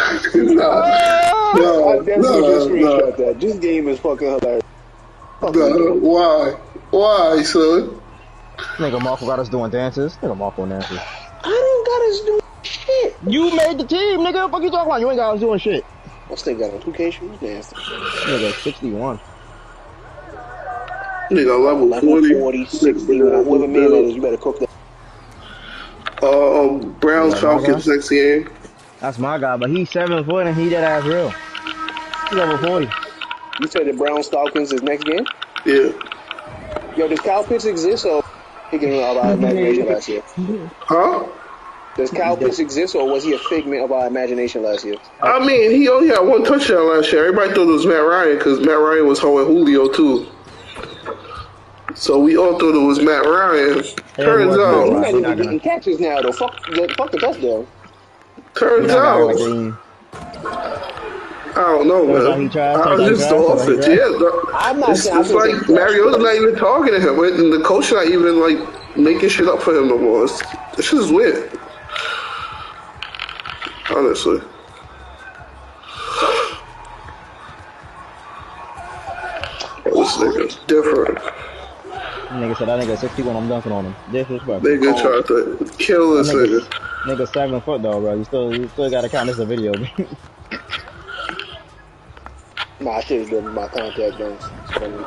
nah, 0.55 1.53
I 1.53 1.59
no, 1.59 2.03
definitely 2.03 2.41
just 2.41 2.69
no, 2.69 2.71
screenshot 2.75 3.17
that. 3.17 3.41
This 3.41 3.57
game 3.57 3.89
is 3.89 3.99
fucking 4.01 4.27
hilarious. 4.27 4.63
No. 5.55 5.95
Why? 6.01 6.53
Why, 6.91 7.43
son? 7.43 8.01
Nigga 8.79 9.03
Marco 9.03 9.27
got 9.27 9.39
us 9.39 9.49
doing 9.49 9.71
dances. 9.71 10.17
Nigga 10.23 10.37
Marco 10.37 10.67
dances. 10.67 10.99
I 11.45 11.49
don't 11.49 11.87
got 11.87 12.03
us 12.03 12.21
doing 12.27 12.41
shit. 12.63 13.17
You 13.27 13.57
made 13.57 13.79
the 13.79 13.87
team, 13.87 14.21
nigga. 14.21 14.45
What 14.45 14.53
fuck 14.53 14.63
you 14.63 14.71
talking 14.71 14.87
about? 14.87 15.01
You 15.01 15.11
ain't 15.11 15.19
got 15.19 15.35
us 15.35 15.41
doing 15.41 15.59
shit. 15.59 15.85
I 16.31 16.35
still 16.35 16.59
got 16.59 16.73
on 16.73 16.81
2K 16.81 17.13
shoes. 17.13 17.41
Nasty. 17.41 17.77
Nigga, 17.77 18.53
61. 18.53 19.21
Nigga, 21.31 21.65
level 21.65 21.89
Level 21.89 22.09
40. 22.09 22.35
40, 22.35 22.67
60, 22.67 23.19
whoever 23.19 23.69
man 23.69 23.91
that 23.91 24.05
is, 24.05 24.15
you 24.15 24.23
better 24.23 24.37
cook 24.37 24.59
that. 24.61 24.69
Um, 26.23 26.93
Browns 26.95 27.35
Yeah, 27.35 27.41
Falcons 27.41 27.87
next 27.87 28.09
game. 28.09 28.49
That's 29.01 29.19
my 29.19 29.39
guy, 29.39 29.57
but 29.57 29.71
he's 29.71 29.91
seven 29.91 30.25
foot 30.25 30.47
and 30.47 30.57
he 30.57 30.69
that 30.71 30.85
ass 30.85 31.05
real. 31.05 31.33
He's 32.31 32.39
over 32.39 32.59
40. 32.59 32.89
You 33.61 33.69
said 33.69 33.87
the 33.87 33.93
Browns 33.93 34.29
Falcons 34.29 34.73
is 34.73 34.83
next 34.83 35.05
game? 35.05 35.27
Yeah. 35.65 35.93
Yo, 36.97 37.09
does 37.09 37.21
Kyle 37.21 37.45
Pitts 37.45 37.65
exist 37.65 38.05
or 38.05 38.23
he 38.71 38.79
figment 38.79 39.03
of 39.03 39.17
our 39.17 39.33
imagination 39.33 39.87
last 39.87 40.09
year? 40.09 40.23
Huh? 40.79 41.27
Does 41.97 42.11
Kyle 42.11 42.37
Pitts 42.37 42.59
exist 42.59 42.95
or 42.95 43.11
was 43.11 43.25
he 43.25 43.33
a 43.33 43.39
figment 43.39 43.83
of 43.83 43.93
our 43.93 44.07
imagination 44.07 44.63
last 44.63 44.85
year? 44.85 44.97
I 45.23 45.39
mean, 45.45 45.71
he 45.71 45.89
only 45.89 46.09
had 46.09 46.21
one 46.21 46.45
touchdown 46.45 46.89
last 46.91 47.11
year. 47.13 47.27
Everybody 47.27 47.55
thought 47.55 47.69
it 47.69 47.73
was 47.73 47.87
Matt 47.87 48.03
Ryan 48.03 48.37
because 48.37 48.61
Matt 48.61 48.79
Ryan 48.79 49.07
was 49.07 49.19
holding 49.19 49.47
Julio 49.47 49.89
too. 49.89 50.27
So 51.95 52.19
we 52.19 52.37
all 52.37 52.59
thought 52.59 52.75
it 52.75 52.87
was 52.87 53.01
Matt 53.01 53.25
Ryan. 53.25 53.83
Turns 54.17 54.57
was 54.57 54.57
He's 54.57 54.59
out, 54.59 54.93
not 54.93 55.07
He's 55.07 55.15
even 55.15 55.37
getting 55.37 55.61
catches 55.61 55.99
now 55.99 56.21
though. 56.21 56.33
Fuck 56.33 56.63
the, 56.67 56.95
fuck 56.99 57.11
the 57.11 57.19
touchdown. 57.19 57.67
turns 58.55 58.91
out, 58.93 59.33
I 61.57 61.61
don't 61.63 61.89
know, 61.89 62.07
man. 62.07 62.17
I 62.27 62.35
turns 62.37 62.37
out 62.37 62.37
was 62.37 62.39
just 62.39 62.39
he 62.39 62.47
the 62.47 62.53
tried, 62.53 62.85
turns 62.85 63.23
out 63.23 63.31
he 63.33 63.53
offense. 63.73 63.85
tried. 63.87 63.95
Yeah, 63.97 64.09
the- 64.19 64.51
I'm 64.55 64.79
not 64.81 64.91
it's, 64.91 65.07
I'm 65.09 65.21
it's 65.23 65.31
like 65.33 65.51
saying- 65.55 65.75
Mariota's 65.75 66.23
not 66.23 66.35
even 66.35 66.55
talking 66.57 66.93
to 66.93 67.01
him, 67.01 67.19
and 67.19 67.53
the 67.53 67.63
coach 67.65 67.91
not 67.93 68.07
even 68.07 68.41
like 68.41 68.97
making 68.97 69.29
shit 69.31 69.49
up 69.49 69.63
for 69.63 69.75
him 69.75 69.89
no 69.89 69.97
more. 69.99 70.25
It's, 70.25 70.43
this 70.77 70.87
shit 70.87 71.01
is 71.01 71.11
weird. 71.11 71.51
Honestly. 73.91 74.41
Oh, 79.89 80.03
this 80.03 80.17
nigga's 80.17 80.57
different. 80.67 81.19
Nigga 82.29 82.57
said 82.59 82.69
that 82.69 82.81
nigga 82.83 82.99
61, 82.99 83.37
I'm 83.37 83.49
dunking 83.49 83.73
on 83.73 83.87
him. 83.87 83.95
Disrespectful. 84.13 84.61
Nigga 84.61 85.01
tried 85.01 85.27
to 85.29 85.73
kill 85.79 86.17
this 86.17 86.29
Nigga, 86.33 86.61
nigga. 86.61 86.71
nigga 87.07 87.33
seven 87.33 87.61
foot 87.61 87.83
though, 87.83 88.01
bro. 88.01 88.15
You 88.15 88.25
still, 88.25 88.55
you 88.57 88.69
still 88.69 88.91
gotta 88.91 89.09
count 89.09 89.29
this 89.29 89.39
a 89.39 89.47
video. 89.47 89.73
Nah, 92.81 92.91
I 92.93 93.01
should 93.01 93.21
have 93.23 93.31
done 93.31 93.55
my 93.55 93.69
contact 93.69 94.17
dunks. 94.19 94.51
It's 94.65 94.73
funny. 94.73 95.05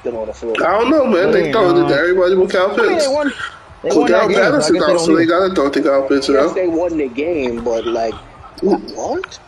Still 0.00 0.18
on 0.18 0.26
the 0.26 0.32
floor. 0.32 0.54
I 0.64 0.78
don't 0.80 0.90
know, 0.90 1.06
man. 1.06 1.32
They 1.32 1.46
Yeah, 1.46 1.52
throwing 1.52 1.76
it 1.76 1.88
to 1.88 1.94
no. 1.94 1.98
everybody 2.00 2.34
with 2.36 2.52
Kyle 2.52 2.70
I 2.70 2.76
mean, 2.76 2.88
Pitts. 2.90 3.06
they 3.08 3.12
won. 3.14 3.32
They 3.82 3.88
won 3.90 4.10
that 4.10 4.22
Cordarrelle 4.22 4.28
game. 4.28 4.36
so 4.36 4.40
I 4.40 4.44
Patterson 4.44 4.74
guess 4.74 4.84
they 4.86 4.92
out, 4.92 4.96
don't 4.96 4.98
so 5.06 5.14
they 5.14 5.20
need- 5.22 5.28
gotta 5.28 5.54
throw 5.54 5.70
to 5.70 5.82
Kyle 5.82 6.02
Pitts 6.08 6.28
Yes, 6.28 6.48
now. 6.48 6.52
they 6.54 6.68
won 6.68 6.96
the 6.96 7.08
game, 7.08 7.64
but 7.64 7.86
like, 7.86 8.14
what? 8.62 9.38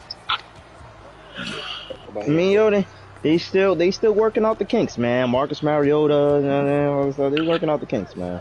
I 2.21 2.27
mean, 2.29 2.53
yo, 2.53 2.71
they, 2.71 2.87
they 3.23 3.39
still 3.39 3.75
they 3.77 3.91
still 3.93 4.13
working 4.13 4.45
out 4.45 4.59
the 4.59 4.65
kinks, 4.65 4.99
man. 4.99 5.31
Marcus 5.31 5.63
Mariota, 5.63 6.35
and, 6.37 6.47
and 6.47 6.89
all 6.89 7.05
this 7.07 7.15
stuff, 7.15 7.33
they 7.33 7.41
working 7.43 7.71
out 7.71 7.81
the 7.81 7.87
kinks, 7.87 8.17
man. 8.17 8.41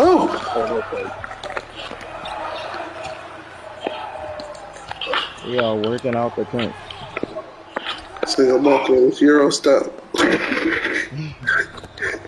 Oh, 0.00 0.82
okay. 0.92 1.10
They 5.50 5.58
are 5.58 5.76
working 5.76 6.14
out 6.14 6.36
the 6.36 6.44
kinks. 6.46 6.76
this 8.20 8.36
nigga 8.36 8.62
Marco 8.62 9.06
with 9.06 9.20
Euro 9.22 9.50
step. 9.50 9.86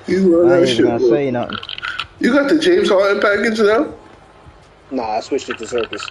you 0.06 0.42
run 0.42 0.50
I 0.52 0.56
that 0.56 0.60
ain't 0.60 0.68
shit. 0.68 0.78
even 0.80 0.84
gonna 0.86 0.98
bro. 0.98 1.08
say 1.10 1.30
nothing. 1.30 1.58
You 2.18 2.32
got 2.32 2.48
the 2.50 2.58
James 2.58 2.88
Harden 2.88 3.20
package 3.20 3.60
now? 3.60 3.94
Nah, 4.90 5.16
I 5.16 5.20
switched 5.20 5.48
it 5.50 5.58
to 5.58 5.66
circus. 5.66 6.04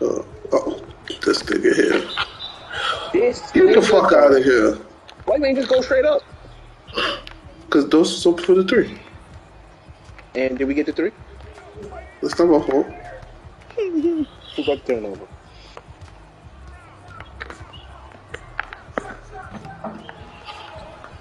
Uh, 0.00 0.22
oh, 0.52 0.82
this 1.24 1.42
nigga 1.42 1.74
here. 1.74 2.08
This 3.12 3.50
Get 3.52 3.74
the 3.74 3.82
fuck 3.82 4.12
out 4.12 4.32
of 4.34 4.42
here. 4.42 4.78
Why 5.26 5.36
you 5.36 5.44
ain't 5.44 5.58
just 5.58 5.68
go 5.68 5.80
straight 5.82 6.04
up? 6.04 6.22
Cause 7.70 7.88
those 7.88 8.12
is 8.12 8.26
open 8.26 8.44
for 8.44 8.54
the 8.54 8.64
three. 8.64 8.98
And 10.34 10.56
did 10.56 10.66
we 10.66 10.74
get 10.74 10.86
the 10.86 10.92
three? 10.92 11.12
That's 12.22 12.38
not 12.38 12.48
my 12.48 12.66
fault. 12.66 12.86
Who 13.76 14.26
got 14.64 14.84
the 14.84 14.94
turnover? 14.94 15.28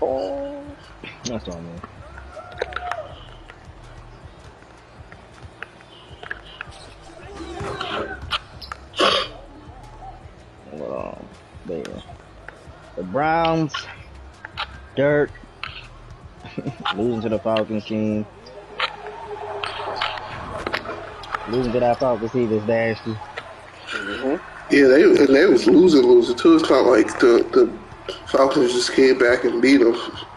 Oh, 0.01 0.63
That's 1.25 1.47
all, 1.49 1.61
man. 1.61 1.81
Well, 10.71 11.25
there. 11.65 11.83
The 12.95 13.03
Browns, 13.03 13.73
dirt, 14.95 15.31
losing 16.95 17.21
to 17.21 17.29
the 17.29 17.39
Falcons 17.39 17.85
team. 17.85 18.25
Losing 21.47 21.73
to 21.73 21.79
that 21.81 21.99
Falcons 21.99 22.31
team 22.33 22.51
is 22.53 22.65
nasty. 22.65 23.21
hmm 23.93 24.35
Yeah, 24.71 24.87
they 24.87 25.03
and 25.03 25.35
they 25.35 25.45
was 25.47 25.67
losing, 25.67 26.03
losing 26.03 26.37
too. 26.37 26.55
It's 26.57 26.69
not 26.69 26.85
like 26.87 27.07
the 27.19 27.43
the 27.53 27.79
Falcons 28.27 28.73
just 28.73 28.93
came 28.93 29.17
back 29.17 29.45
and 29.45 29.61
beat 29.61 29.77
them. 29.77 29.93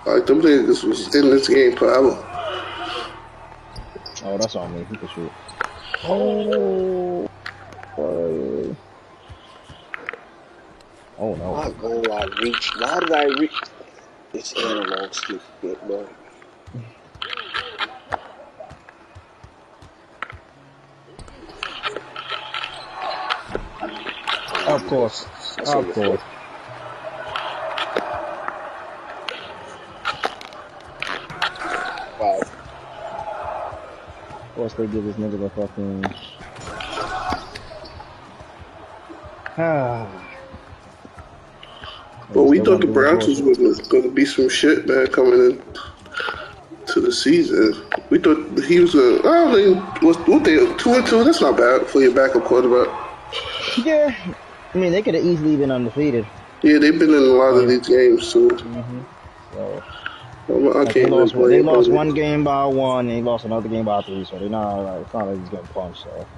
Like 0.07 0.27
them 0.27 0.43
niggas 0.43 0.85
was 0.85 1.15
in 1.15 1.31
this 1.31 1.49
game 1.49 1.77
forever. 1.77 2.25
Oh, 4.23 4.39
that's 4.39 4.57
all 4.57 4.69
me. 4.69 4.85
He 4.85 4.97
can 4.97 5.09
shoot. 5.09 5.35
Oh. 6.03 7.27
Oh, 7.99 8.77
oh 11.19 11.37
no. 11.37 11.55
my 11.55 11.71
goal 11.73 12.13
I 12.13 12.27
reached. 12.27 12.81
Why 12.81 13.01
did 13.01 13.13
I 13.13 13.27
reach? 13.27 13.63
It's 14.35 14.55
analog 14.57 15.15
stupid, 15.15 15.81
bro. 15.83 16.09
Of 24.75 24.87
course. 24.89 25.25
Of 25.59 25.93
course. 25.93 26.21
Wow. 32.19 32.41
Of 34.31 34.55
course 34.57 34.73
they 34.75 34.89
give 34.89 35.05
this 35.05 35.15
nigga 35.15 35.39
the 35.39 35.51
fucking. 35.51 36.05
Ah. 39.57 40.09
But 42.33 42.43
we 42.43 42.59
thought 42.59 42.81
the 42.81 42.89
Browns 42.89 43.29
was 43.29 43.41
gonna, 43.41 43.75
gonna 43.89 44.13
be 44.13 44.25
some 44.25 44.49
shit, 44.49 44.89
man, 44.89 45.07
coming 45.07 45.35
in 45.35 45.63
to 46.89 47.01
the 47.01 47.13
season. 47.13 47.81
We 48.11 48.19
thought 48.19 48.59
he 48.65 48.81
was 48.81 48.97
a. 48.97 49.21
I 49.21 49.23
don't 49.23 49.55
think 49.55 50.03
what 50.03 50.29
what 50.29 50.43
they 50.43 50.57
two 50.79 50.95
and 50.95 51.07
two. 51.07 51.23
That's 51.23 51.41
not 51.41 51.57
bad 51.57 51.87
for 51.87 52.01
your 52.01 52.13
backup 52.13 52.43
quarterback. 52.43 52.89
Yeah. 53.85 54.35
I 54.75 54.79
mean, 54.79 54.93
they 54.93 55.03
could 55.03 55.15
have 55.15 55.25
easily 55.25 55.57
been 55.57 55.71
undefeated. 55.71 56.27
Yeah, 56.63 56.79
they've 56.79 56.99
been 56.99 57.11
in 57.11 57.17
a 57.17 57.21
lot 57.21 57.55
of 57.55 57.69
these 57.69 57.87
games 57.89 58.33
too. 58.33 58.49
Mm-hmm. 58.51 59.03
So, 59.53 59.85
oh, 60.49 60.55
I'm- 60.55 60.77
I 60.77 60.83
like, 60.85 60.95
they 60.95 61.01
can't 61.03 61.13
lost, 61.13 61.35
they 61.35 61.63
lost 61.63 61.91
one 61.91 62.15
game 62.15 62.43
by 62.45 62.67
one, 62.67 63.09
and 63.09 63.11
they 63.11 63.23
lost 63.23 63.45
another 63.45 63.69
game 63.69 63.85
by 63.85 64.03
three. 64.03 64.25
So 64.25 64.39
they're 64.39 64.49
not 64.49 64.79
like 64.81 65.03
it's 65.03 65.15
not 65.15 65.29
like 65.29 65.39
he's 65.39 65.49
getting 65.51 65.69
punched. 65.69 66.03
So 66.03 66.29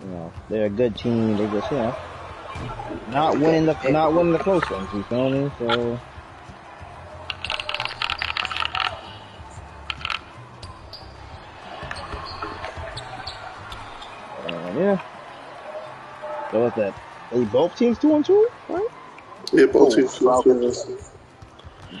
you 0.00 0.08
know, 0.08 0.34
they're 0.48 0.66
a 0.66 0.70
good 0.70 0.96
team. 0.96 1.36
They 1.36 1.46
just 1.48 1.70
you 1.70 1.78
know 1.78 1.96
not 3.06 3.38
winning 3.38 3.66
the 3.66 3.76
not 3.90 4.12
winning 4.14 4.32
the 4.32 4.38
close 4.40 4.68
ones. 4.70 4.92
You 4.92 5.04
feel 5.04 5.30
me? 5.30 5.52
So. 5.58 6.00
What's 16.62 16.76
that? 16.76 16.94
They 17.30 17.44
both 17.44 17.76
teams 17.76 17.98
two 17.98 18.16
and 18.16 18.24
two, 18.26 18.48
right? 18.68 18.88
Yeah, 19.52 19.66
both 19.66 19.94
Oh, 19.94 19.96
teams. 19.96 20.16
Falcons. 20.18 20.86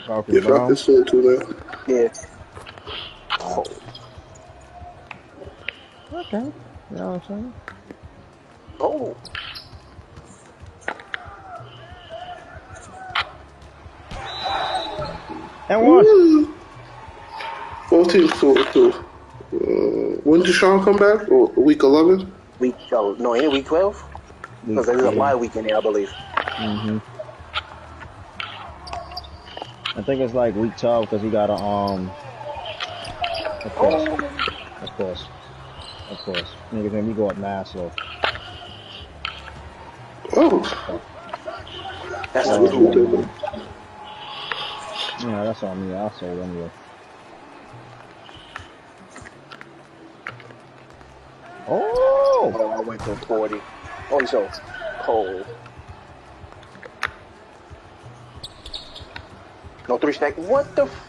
Falcons, 0.06 0.40
Yeah, 0.42 0.42
Falcons 0.42 0.84
two 0.86 0.96
and 0.98 1.08
two 1.08 1.22
now. 1.22 1.46
Yeah. 1.86 2.08
Oh, 3.40 3.64
Okay. 6.12 6.38
You 6.90 6.96
know 6.96 7.08
what 7.12 7.14
I'm 7.16 7.22
saying? 7.22 7.54
oh. 8.80 9.18
And 15.68 15.82
one. 15.82 16.06
Woo. 16.06 16.56
Both 17.90 18.12
teams 18.12 18.40
two 18.40 18.56
and 18.56 18.72
two. 18.72 18.92
Uh, 19.54 20.20
when 20.24 20.42
did 20.42 20.54
Deshaun 20.54 20.84
come 20.84 20.98
back? 20.98 21.30
Or 21.30 21.52
week 21.62 21.82
eleven? 21.82 22.34
Week 22.58 22.76
oh 22.92 23.16
no, 23.18 23.34
ain't 23.36 23.52
week 23.52 23.66
twelve? 23.66 23.96
Because 24.66 24.88
it 24.88 24.96
is 24.96 25.04
a 25.04 25.12
bye 25.12 25.34
weekend 25.34 25.66
here, 25.66 25.76
I 25.76 25.80
believe. 25.80 26.08
Mm-hmm. 26.08 26.98
I 29.98 30.02
think 30.02 30.20
it's 30.20 30.34
like 30.34 30.54
week 30.54 30.76
12 30.76 31.04
because 31.04 31.22
he 31.22 31.30
got 31.30 31.50
a, 31.50 31.54
um, 31.54 32.10
of 33.64 33.74
course, 33.74 34.08
of 34.80 34.90
course, 34.90 35.26
of 36.10 36.18
course. 36.18 36.54
Niggas 36.72 36.92
made 36.92 37.04
me 37.04 37.12
go 37.12 37.28
up 37.28 37.36
mass, 37.36 37.72
though. 37.72 37.92
Ooh. 40.38 40.62
That's 42.32 42.48
what 42.48 42.72
you 42.72 42.92
do. 42.92 43.28
Yeah, 45.26 45.44
that's 45.44 45.62
on 45.62 45.88
me. 45.88 45.94
I'll 45.94 46.12
say 46.12 46.26
it 46.26 46.38
anyway. 46.38 46.70
Oh! 51.68 52.52
oh! 52.54 52.70
I 52.70 52.80
went 52.80 53.02
to 53.02 53.14
40. 53.14 53.60
Oh, 54.12 54.18
until 54.18 54.44
it's 54.44 54.60
cold. 55.00 55.46
No 59.88 59.96
three 59.96 60.12
stack. 60.12 60.36
What 60.36 60.76
the? 60.76 60.82
F- 60.82 61.08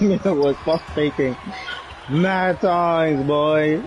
yeah, 0.00 0.30
was 0.30 0.56
fuck 0.64 0.82
faking. 0.94 1.36
Nine 2.08 2.56
times, 2.56 3.26
boy. 3.26 3.82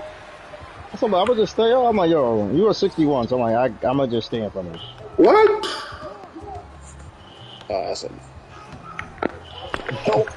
So 0.97 1.08
I'm 1.08 1.12
gonna 1.12 1.36
just 1.36 1.54
stay. 1.54 1.73
I'm 1.73 1.95
like, 1.95 2.12
yo, 2.12 2.51
you 2.51 2.65
were 2.65 2.73
61. 2.75 3.27
So 3.27 3.41
I'm 3.41 3.41
like, 3.41 3.56
I, 3.84 3.89
am 3.89 3.97
gonna 3.97 4.08
just 4.08 4.27
stay 4.27 4.43
in 4.43 4.51
front 4.51 4.67
of 4.67 4.73
this. 4.73 4.82
What? 5.15 5.65
Oh, 7.67 7.73
awesome. 7.73 8.19
Nope. 10.08 10.30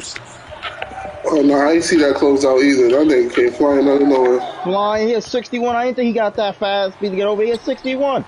Oh. 0.00 1.22
Oh, 1.24 1.38
Oh 1.38 1.42
no, 1.42 1.54
I 1.54 1.74
didn't 1.74 1.84
see 1.84 1.96
that 1.98 2.16
close 2.16 2.44
out 2.44 2.60
either. 2.60 2.88
That 2.88 3.06
nigga 3.06 3.34
came 3.34 3.52
flying 3.52 3.86
out 3.88 4.00
of 4.02 4.08
nowhere. 4.08 4.40
Flying, 4.64 5.06
he 5.08 5.12
had 5.14 5.22
61. 5.22 5.76
I 5.76 5.84
didn't 5.84 5.96
think 5.96 6.06
he 6.08 6.12
got 6.12 6.34
that 6.36 6.56
fast 6.56 6.96
speed 6.96 7.10
to 7.10 7.16
get 7.16 7.26
over. 7.26 7.42
He 7.42 7.50
had 7.50 7.60
61. 7.60 8.24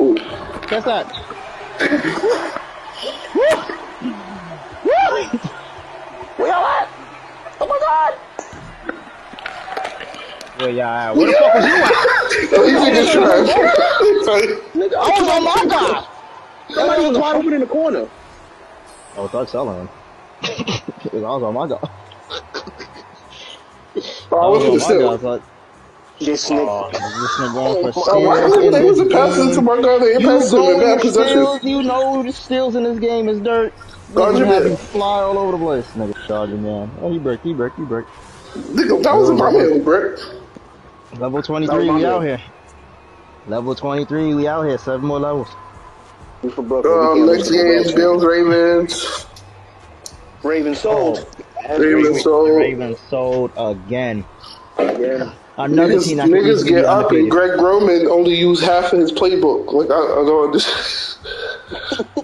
Ooh. 0.00 0.14
Guess 0.68 0.84
that. 0.84 1.06
Where 6.36 6.48
y'all 6.48 6.64
at? 6.64 6.88
Oh 7.60 7.66
my 7.66 7.78
God! 7.80 8.14
Where 10.60 10.70
y'all 10.70 10.86
at? 10.86 11.16
Where 11.16 11.26
the 11.26 11.32
fuck 11.32 11.54
was 11.54 11.64
you 11.66 11.74
at? 11.74 11.90
These 12.64 12.78
niggas 12.78 13.12
trash. 13.12 13.48
Nigga, 14.74 14.94
I 14.94 15.20
was 15.20 15.28
on 15.28 15.42
my 15.44 15.66
guy. 15.68 16.06
Somebody 16.74 17.02
was 17.02 17.18
wide 17.18 17.36
open 17.36 17.52
in 17.54 17.60
the 17.60 17.66
corner. 17.66 18.08
I 19.16 19.20
was 19.20 19.32
not 19.32 19.50
selling 19.50 19.78
him. 19.80 19.88
I 20.42 20.82
was 21.12 21.42
on 21.42 21.54
my 21.54 21.68
guy. 21.68 21.88
Oh, 24.32 24.38
I 24.40 24.48
was 24.48 24.64
on 24.64 24.66
gonna 24.66 24.78
my 24.78 24.78
say. 24.78 24.98
guy. 24.98 25.16
I 25.28 25.40
This 26.20 26.50
oh, 26.50 26.90
nigga. 26.90 27.20
this 27.20 27.36
nigga 27.38 27.52
going 27.54 27.76
for 27.76 27.92
Oh, 27.96 28.20
why 28.20 28.40
steals 28.40 28.56
in 28.56 28.70
they 28.72 28.84
wasn't 28.84 29.12
passing 29.12 29.50
to 29.52 29.54
game. 29.54 29.64
my 29.64 29.80
guy? 29.82 29.98
They 29.98 30.18
You 30.18 30.20
passed 30.20 30.52
him 30.52 30.68
in 30.68 30.76
go 30.76 30.80
bad 30.80 30.94
with 30.96 31.02
possession. 31.02 31.46
you 31.62 31.82
know 31.82 32.22
the 32.22 32.32
steals 32.32 32.76
in 32.76 32.84
this 32.84 32.98
game 32.98 33.28
is 33.28 33.40
dirt. 33.40 33.74
Dodger 34.14 34.44
Niggas 34.44 34.46
have 34.46 34.64
man. 34.64 34.76
fly 34.92 35.20
all 35.22 35.38
over 35.38 35.52
the 35.52 35.58
place, 35.58 35.86
nigga. 35.94 36.14
Dodger 36.28 36.56
man. 36.56 36.90
Oh, 37.00 37.10
he 37.12 37.18
break, 37.18 37.40
he 37.42 37.54
break, 37.54 37.74
he 37.76 37.84
break. 37.84 38.06
Nigga, 38.56 39.02
that 39.02 39.14
wasn't 39.16 39.38
my 39.38 39.50
man, 39.52 39.82
Brett. 39.84 40.18
Level 41.18 41.42
23, 41.42 41.90
we 41.90 42.04
out 42.04 42.22
here. 42.22 42.40
Level 43.46 43.74
23, 43.74 44.34
we 44.34 44.46
out 44.48 44.64
here. 44.66 44.78
Seven 44.78 45.06
more 45.06 45.20
levels. 45.20 45.48
We 46.42 46.50
for 46.50 46.62
Brooklyn. 46.62 47.12
We 47.14 47.20
Um, 47.22 47.26
next 47.26 47.50
game, 47.50 47.94
Bills, 47.94 48.24
Ravens. 48.24 49.27
Ravens 50.42 50.80
sold. 50.80 51.18
As 51.18 51.78
oh, 51.78 51.82
Ravens 51.82 52.04
Ravens. 52.04 52.22
sold. 52.22 52.50
Ravens 52.56 52.98
sold 53.10 53.50
again. 53.56 54.24
Yeah. 54.78 55.34
Another 55.56 55.94
Niggas, 55.94 56.04
team 56.06 56.16
that 56.18 56.28
could 56.28 56.34
niggas 56.34 56.68
get 56.68 56.82
be 56.82 56.84
up 56.86 57.10
and. 57.10 57.30
Greg 57.30 57.60
Roman 57.60 58.06
only 58.06 58.34
used 58.36 58.62
half 58.62 58.92
of 58.92 59.00
his 59.00 59.10
playbook. 59.10 59.72
Like, 59.72 59.90
I, 59.90 59.94
I 59.94 60.24
don't 60.24 60.44
understand. 60.46 61.18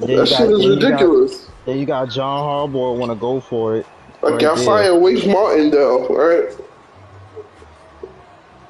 Then 0.00 0.08
you 0.08 0.16
That 0.18 0.28
got- 0.28 0.28
shit 0.28 0.50
is 0.50 0.58
then 0.58 0.60
you 0.60 0.80
got- 0.80 0.84
ridiculous. 0.90 1.50
Then 1.66 1.78
you 1.78 1.86
got 1.86 2.10
John 2.10 2.70
Harbaugh 2.70 2.96
want 2.96 3.10
to 3.10 3.16
go 3.16 3.40
for 3.40 3.76
it. 3.76 3.86
Like, 4.22 4.34
right 4.34 4.42
y'all 4.42 4.54
there. 4.56 4.64
fire 4.64 4.98
Wink 4.98 5.26
Martindale, 5.26 6.06
right? 6.08 6.48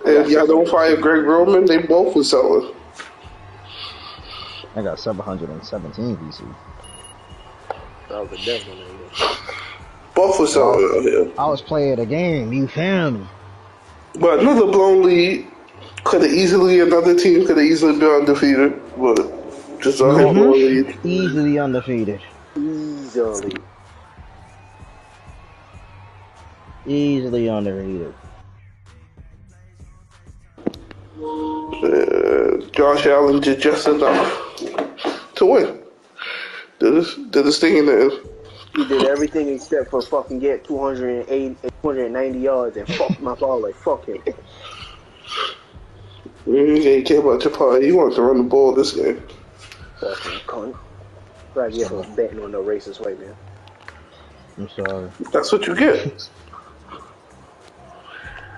And 0.06 0.30
y'all 0.30 0.46
don't 0.46 0.68
fire 0.68 0.96
Greg 0.96 1.24
Roman, 1.24 1.66
they 1.66 1.78
both 1.78 2.14
were 2.16 2.24
selling. 2.24 2.72
I 4.76 4.82
got 4.82 4.98
717 4.98 6.16
VC. 6.16 6.54
That 8.08 8.30
was 8.30 8.32
a 8.40 8.44
death 8.44 8.66
one. 8.68 8.76
nigga. 8.78 8.93
Both 10.14 10.38
were 10.38 10.46
selling 10.46 10.88
out 10.96 11.02
here. 11.02 11.30
I 11.38 11.46
was 11.46 11.60
playing 11.60 11.96
the 11.96 12.06
game. 12.06 12.52
You 12.52 12.68
feel 12.68 13.10
me? 13.10 13.26
But 14.20 14.40
another 14.40 14.66
blown 14.66 15.02
lead 15.02 15.46
could 16.04 16.22
have 16.22 16.32
easily, 16.32 16.80
another 16.80 17.18
team 17.18 17.46
could 17.46 17.56
have 17.56 17.66
easily 17.66 17.98
been 17.98 18.08
undefeated. 18.08 18.80
But 18.96 19.16
just 19.80 20.00
a 20.00 20.04
home 20.04 20.38
run 20.38 20.52
lead. 20.52 20.96
Easily 21.02 21.58
undefeated. 21.58 22.20
Easily. 22.56 23.56
Easily 26.86 27.48
undefeated. 27.48 28.14
Uh, 31.18 32.56
Josh 32.72 33.06
Allen 33.06 33.40
did 33.40 33.60
just 33.60 33.88
enough 33.88 34.56
to 35.34 35.46
win. 35.46 35.80
Did 36.78 36.94
his, 36.94 37.14
did 37.30 37.46
his 37.46 37.58
thing 37.58 37.78
in 37.78 37.86
the 37.86 38.00
end. 38.02 38.12
He 38.74 38.84
did 38.86 39.04
everything 39.04 39.50
except 39.50 39.90
for 39.90 40.04
fucking 40.04 40.40
get 40.40 40.66
208, 40.66 41.58
290 41.84 42.40
yards 42.40 42.78
and 42.78 42.88
fuck 42.90 43.20
my 43.20 43.36
ball 43.36 43.62
like 43.62 43.76
fuck 43.76 44.06
him. 44.08 44.24
He 46.46 47.02
came 47.04 47.28
out 47.28 47.42
to 47.42 47.50
play. 47.50 47.84
He 47.86 47.92
wanted 47.92 48.16
to 48.16 48.22
run 48.22 48.38
the 48.38 48.44
ball 48.44 48.74
this 48.74 48.92
game. 48.94 49.26
Fucking 50.00 50.42
cunt. 50.48 50.76
Glad 51.54 51.74
you 51.74 51.86
for 51.86 52.04
betting 52.04 52.40
on 52.40 52.52
no 52.52 52.64
racist 52.64 53.00
white 53.00 53.20
man. 53.20 53.36
I'm 54.58 54.68
sorry. 54.68 55.12
That's 55.32 55.52
what 55.52 55.66
you 55.66 55.76
get. 55.76 56.22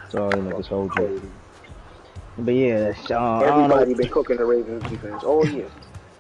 Sorry, 0.09 0.40
niggas 0.42 0.68
hold 0.68 0.96
you. 0.96 1.12
But 2.38 2.52
yeah, 2.55 2.94
uh, 3.11 3.16
I 3.16 3.20
Everybody 3.40 3.94
been 3.94 4.09
cooking 4.11 4.38
the 4.38 4.46
Ravens 4.46 4.85
defense 4.87 5.24
all 5.24 5.46
year. 5.46 5.72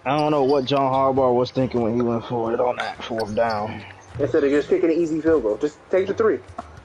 I 0.06 0.16
don't 0.16 0.30
know 0.30 0.44
what 0.44 0.66
John 0.66 0.92
Harbaugh 0.92 1.34
was 1.34 1.50
thinking 1.50 1.80
when 1.82 1.96
he 1.96 2.00
went 2.00 2.24
for 2.26 2.52
it 2.54 2.60
on 2.60 2.76
that 2.76 3.02
fourth 3.02 3.34
down. 3.34 3.84
Instead 4.20 4.44
of 4.44 4.50
just 4.50 4.68
kicking 4.68 4.88
an 4.88 4.96
easy 4.96 5.20
field 5.20 5.42
goal, 5.42 5.56
just 5.56 5.78
take 5.90 6.06
the 6.06 6.14
three. 6.14 6.38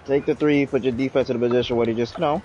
Take 0.06 0.26
the 0.26 0.34
three, 0.34 0.66
put 0.66 0.82
your 0.82 0.92
defense 0.92 1.30
in 1.30 1.36
a 1.36 1.40
position 1.40 1.76
where 1.76 1.86
they 1.86 1.94
just, 1.94 2.18
you 2.18 2.22
know, 2.22 2.42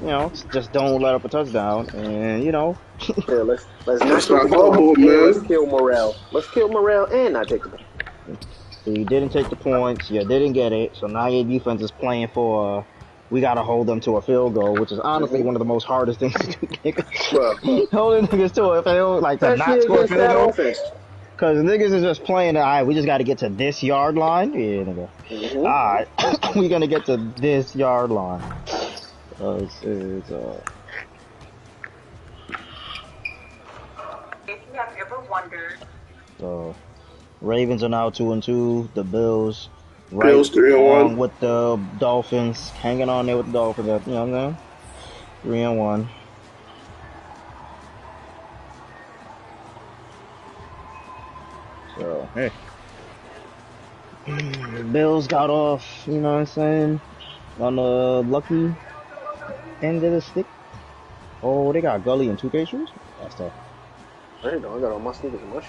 you 0.00 0.08
know, 0.08 0.32
just 0.52 0.72
don't 0.72 1.00
let 1.00 1.14
up 1.14 1.24
a 1.24 1.28
touchdown, 1.28 1.88
and 1.94 2.42
you 2.42 2.50
know, 2.50 2.76
Yeah, 3.28 3.36
let's 3.36 3.64
let's 3.86 4.00
not 4.00 4.08
That's 4.08 4.26
kill 4.26 4.36
not 4.38 4.50
ball, 4.50 4.70
bubble, 4.72 4.94
man. 4.96 5.32
Let's 5.32 5.46
kill 5.46 5.66
morale. 5.66 6.16
Let's 6.32 6.50
kill 6.50 6.68
morale 6.68 7.06
and 7.12 7.34
not 7.34 7.46
take 7.46 7.62
the 7.62 7.68
ball. 7.68 7.80
So 8.84 8.90
you 8.90 9.04
didn't 9.04 9.28
take 9.30 9.50
the 9.50 9.56
points, 9.56 10.10
you 10.10 10.18
didn't 10.24 10.54
get 10.54 10.72
it, 10.72 10.96
so 10.96 11.06
now 11.06 11.28
your 11.28 11.44
defense 11.44 11.80
is 11.80 11.92
playing 11.92 12.26
for, 12.34 12.80
uh, 12.80 12.84
we 13.32 13.40
gotta 13.40 13.62
hold 13.62 13.86
them 13.86 13.98
to 14.00 14.18
a 14.18 14.22
field 14.22 14.52
goal, 14.54 14.74
which 14.74 14.92
is 14.92 14.98
honestly 15.00 15.42
one 15.42 15.54
of 15.56 15.58
the 15.58 15.64
most 15.64 15.84
hardest 15.84 16.20
things 16.20 16.34
to 16.34 16.46
do, 16.52 16.66
nigga. 16.66 17.02
Bruh. 17.30 17.90
Holding 17.90 18.28
niggas 18.28 18.52
to 18.52 18.64
a 18.64 18.82
field, 18.82 19.22
like 19.22 19.40
to 19.40 19.56
not 19.56 19.78
Especially 19.78 19.80
score 19.82 19.96
a 19.96 20.00
against 20.04 20.12
field 20.12 20.20
that 20.30 20.34
goal. 20.34 20.48
offense. 20.50 20.78
Cause 21.38 21.56
niggas 21.56 21.92
is 21.94 22.02
just 22.02 22.24
playing, 22.24 22.56
alright, 22.58 22.86
we 22.86 22.92
just 22.94 23.06
gotta 23.06 23.24
get 23.24 23.38
to 23.38 23.48
this 23.48 23.82
yard 23.82 24.16
line. 24.16 24.52
Yeah, 24.52 24.84
nigga. 24.84 25.08
Mhm. 25.30 25.56
Alright, 25.64 26.54
we 26.56 26.68
gonna 26.68 26.86
get 26.86 27.06
to 27.06 27.16
this 27.38 27.74
yard 27.74 28.10
line. 28.10 28.42
Uh, 29.40 29.54
it's, 29.62 29.82
it's, 29.82 30.30
uh, 30.30 30.60
If 34.46 34.58
you 34.70 34.74
have 34.78 34.94
ever 35.00 35.20
wondered 35.30 35.78
So 36.38 36.74
Ravens 37.40 37.82
are 37.82 37.88
now 37.88 38.10
two 38.10 38.32
and 38.32 38.42
two. 38.42 38.90
The 38.94 39.02
Bills, 39.02 39.70
right 40.12 40.26
Bills 40.28 40.50
three 40.50 40.72
and 40.74 40.84
one. 40.84 41.16
with 41.16 41.38
the 41.40 41.76
Dolphins, 41.98 42.70
hanging 42.70 43.08
on 43.08 43.26
there 43.26 43.36
with 43.36 43.46
the 43.46 43.52
Dolphins. 43.52 44.06
You 44.06 44.12
know 44.12 44.26
what 44.26 44.34
I'm 44.34 44.56
saying? 44.56 44.58
Three 45.42 45.62
and 45.62 45.78
one. 45.78 46.08
So 51.96 52.28
hey, 52.34 52.52
the 54.26 54.88
Bills 54.92 55.26
got 55.26 55.50
off. 55.50 55.84
You 56.06 56.20
know 56.20 56.32
what 56.32 56.40
I'm 56.40 56.46
saying? 56.46 57.00
On 57.58 57.76
the 57.76 57.82
lucky 57.82 58.74
end 59.82 60.02
of 60.04 60.12
the 60.12 60.20
stick. 60.20 60.46
Oh, 61.42 61.72
they 61.72 61.80
got 61.80 62.04
Gully 62.04 62.28
and 62.28 62.38
2K 62.38 62.68
shoes. 62.68 62.92
That's 63.20 63.34
tough. 63.34 63.52
I 64.42 64.46
didn't 64.50 64.62
know. 64.62 64.76
I 64.76 64.80
got 64.80 64.92
all 64.92 65.00
my 65.00 65.12
sneakers 65.12 65.40
and 65.40 65.52
my 65.52 65.62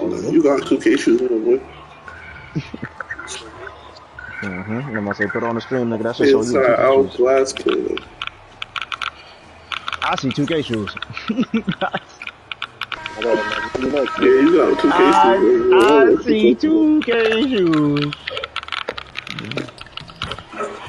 Oh, 0.00 0.30
You 0.30 0.42
got 0.42 0.66
two 0.66 0.78
cases 0.78 1.20
in 1.20 1.28
the 1.28 1.50
way. 1.50 1.60
Mm-hmm. 4.40 4.72
I'm 4.72 4.94
gonna 4.94 5.14
say 5.14 5.26
put 5.26 5.42
on 5.42 5.56
the 5.56 5.60
stream, 5.60 5.88
nigga. 5.88 6.04
That's 6.04 6.18
just 6.18 6.30
so 6.30 6.42
you 6.42 6.64
Inside 6.64 6.78
2K 6.78 6.78
out 6.78 7.10
shoes. 7.10 8.00
I 10.02 10.16
see 10.16 10.28
2K 10.28 10.64
shoes. 10.64 10.94
I 13.16 13.22
got 13.22 13.26
all 13.26 13.44
my 13.44 13.70
New 13.78 13.90
Nikes. 13.90 14.18
Yeah, 14.18 14.28
you 14.40 14.56
got 14.56 14.80
two 14.80 14.90
cases. 14.90 15.12
I, 15.12 15.90
I 15.90 16.22
see 16.22 16.54
2K 16.54 17.48
shoes. 17.48 18.14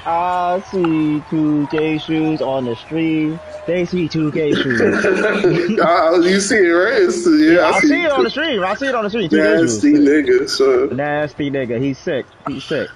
I 0.06 0.64
see 0.72 1.24
2K 1.30 2.02
shoes 2.02 2.42
on 2.42 2.66
the 2.66 2.76
stream. 2.76 3.40
They 3.66 3.86
see 3.86 4.08
2K 4.08 4.56
shoes. 4.62 5.80
Ah, 5.82 6.16
you 6.16 6.40
see 6.40 6.56
it, 6.56 6.70
right? 6.70 7.02
It's, 7.02 7.28
yeah, 7.28 7.62
I, 7.62 7.72
I, 7.72 7.80
see 7.80 8.04
it 8.04 8.12
on 8.12 8.24
the 8.24 8.30
stream. 8.30 8.64
I 8.64 8.76
see 8.76 8.88
it 8.88 8.96
on 8.96 9.04
the 9.04 9.10
stream. 9.10 9.30
2K 9.30 9.62
Nasty 9.62 9.96
shoes. 9.96 10.08
nigga, 10.08 10.50
son. 10.50 10.96
Nasty 10.96 11.50
nigga. 11.50 11.82
He's 11.82 11.98
sick. 11.98 12.28
He's 12.48 12.64
sick. 12.64 12.90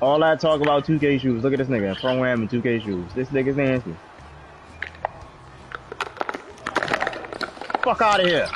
All 0.00 0.18
that 0.20 0.40
talk 0.40 0.60
about 0.60 0.86
2K 0.86 1.20
shoes. 1.20 1.42
Look 1.42 1.52
at 1.52 1.58
this 1.58 1.68
nigga. 1.68 1.98
From 2.00 2.18
Wham 2.18 2.42
and 2.42 2.50
2K 2.50 2.84
shoes. 2.84 3.12
This 3.14 3.28
nigga's 3.28 3.56
nasty. 3.56 3.94
Fuck 7.82 8.02
out 8.02 8.20
of 8.20 8.26
here. 8.26 8.46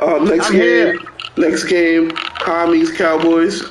Um, 0.00 0.24
next 0.24 0.46
I'm 0.46 0.52
game, 0.52 0.60
here. 0.60 0.98
next 1.36 1.64
game, 1.64 2.10
Commies 2.10 2.90
Cowboys. 2.96 3.62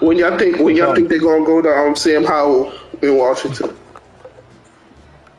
When 0.00 0.16
y'all 0.16 0.38
think 0.38 0.58
when 0.58 0.76
y'all 0.76 0.94
think 0.94 1.08
they're 1.08 1.18
gonna 1.20 1.44
go 1.44 1.60
to 1.60 1.68
um 1.68 1.94
Sam 1.96 2.24
Howell 2.24 2.72
in 3.02 3.16
Washington? 3.16 3.76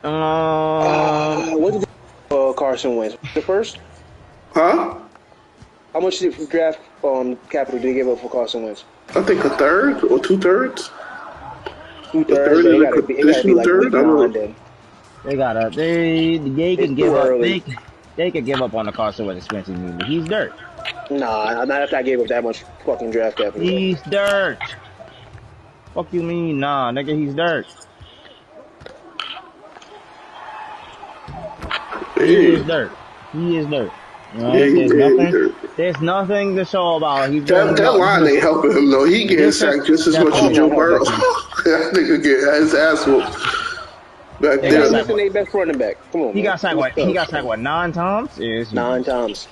Um, 0.03 0.13
uh, 0.13 1.57
what 1.57 1.73
did 1.73 1.85
uh, 2.29 2.53
Carson 2.53 2.95
Wentz? 2.95 3.17
The 3.33 3.41
first? 3.41 3.79
Huh? 4.53 4.99
How 5.93 5.99
much 5.99 6.19
did 6.19 6.49
draft 6.49 6.79
um, 7.03 7.35
capital 7.49 7.79
did 7.79 7.89
they 7.89 7.93
give 7.93 8.07
up 8.07 8.19
for 8.19 8.29
Carson 8.29 8.63
Wentz? 8.63 8.85
I 9.09 9.23
think 9.23 9.43
a 9.43 9.49
third 9.49 10.03
or 10.03 10.19
two 10.19 10.37
thirds. 10.37 10.91
Two 12.11 12.23
thirds. 12.23 12.63
third 12.63 12.65
They 12.65 12.75
is 12.75 12.81
a 12.81 12.83
gotta 12.83 13.01
be, 13.01 13.13
it 13.15 13.25
gotta 13.25 13.43
be 13.43 13.53
conditional 13.53 13.55
like 13.57 13.65
third? 13.65 13.79
week 13.85 13.93
I 13.93 14.01
don't 14.01 14.07
know. 14.07 14.21
nine 14.21 14.31
then. 14.33 14.55
They 15.25 15.35
gotta 15.35 15.69
they 15.75 16.37
they 16.37 16.75
can 16.75 16.95
give 16.95 17.07
too 17.07 17.17
up 17.17 17.41
they 17.41 17.63
they 18.15 18.31
could 18.31 18.45
give 18.45 18.61
up 18.61 18.73
on 18.73 18.85
the 18.85 18.91
Carson 18.91 19.25
Wentz 19.25 19.45
expensive 19.45 19.77
movie. 19.79 20.05
He's 20.05 20.27
dirt. 20.27 20.53
Nah, 21.09 21.61
I 21.61 21.65
not 21.65 21.81
after 21.81 21.95
I 21.95 22.03
gave 22.03 22.19
up 22.19 22.27
that 22.27 22.43
much 22.43 22.63
fucking 22.85 23.11
draft 23.11 23.37
capital. 23.37 23.61
He's 23.61 24.01
dirt. 24.03 24.59
Fuck 25.95 26.13
you 26.13 26.21
mean? 26.21 26.59
Nah, 26.59 26.91
nigga, 26.91 27.17
he's 27.17 27.33
dirt. 27.33 27.65
He 32.15 32.53
is 32.53 32.65
dirt. 32.65 32.91
He 33.31 33.57
is 33.57 33.65
dirt. 33.67 33.91
Right? 34.35 34.53
Yeah, 34.53 34.59
there's 34.59 34.91
did. 34.91 35.17
nothing. 35.17 35.55
There's 35.75 36.01
nothing 36.01 36.55
to 36.55 36.65
show 36.65 36.95
about. 36.97 37.29
He's 37.31 37.45
That, 37.45 37.75
that 37.77 37.95
line 37.97 38.27
ain't 38.27 38.41
helping 38.41 38.71
him 38.71 38.91
though. 38.91 39.05
He 39.05 39.23
getting 39.23 39.37
This 39.45 39.55
is- 39.55 39.61
sacked 39.61 39.87
just 39.87 40.07
as 40.07 40.13
that 40.13 40.25
much 40.25 40.35
as 40.35 40.41
line 40.43 40.53
Joe 40.53 40.67
don't 40.69 40.77
Burrow. 40.77 40.99
that 41.05 41.91
nigga 41.95 42.21
get 42.23 42.39
his 42.61 42.73
ass 42.75 43.05
whooped 43.07 43.31
back 44.39 44.61
Yeah, 44.61 44.69
They're 44.69 44.71
got 44.71 44.71
there. 44.71 44.91
missing 44.91 45.17
their 45.17 45.31
best 45.31 45.53
running 45.53 45.77
back. 45.77 45.97
Come 46.11 46.21
on, 46.21 46.27
He 46.33 46.35
man. 46.35 46.43
got 46.51 46.59
sacked 46.59 46.77
what? 46.77 46.93
He 46.93 47.11
got 47.13 47.29
sacked 47.29 47.45
what? 47.45 47.59
Nine 47.59 47.91
times? 47.91 48.37
Yeah, 48.37 48.63
nine 48.71 49.03
times. 49.03 49.47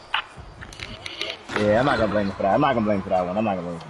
Yeah, 1.60 1.80
I'm 1.80 1.86
not 1.88 1.98
gonna 1.98 2.12
blame 2.12 2.28
him 2.28 2.34
for 2.34 2.44
that. 2.44 2.54
I'm 2.54 2.62
not 2.62 2.74
gonna 2.76 2.86
blame 2.86 2.98
him 2.98 3.04
for 3.04 3.10
that 3.10 3.26
one. 3.26 3.36
I'm 3.38 3.44
not 3.44 3.56
gonna 3.56 3.68
blame 3.68 3.80
him 3.80 3.82
for 3.82 3.88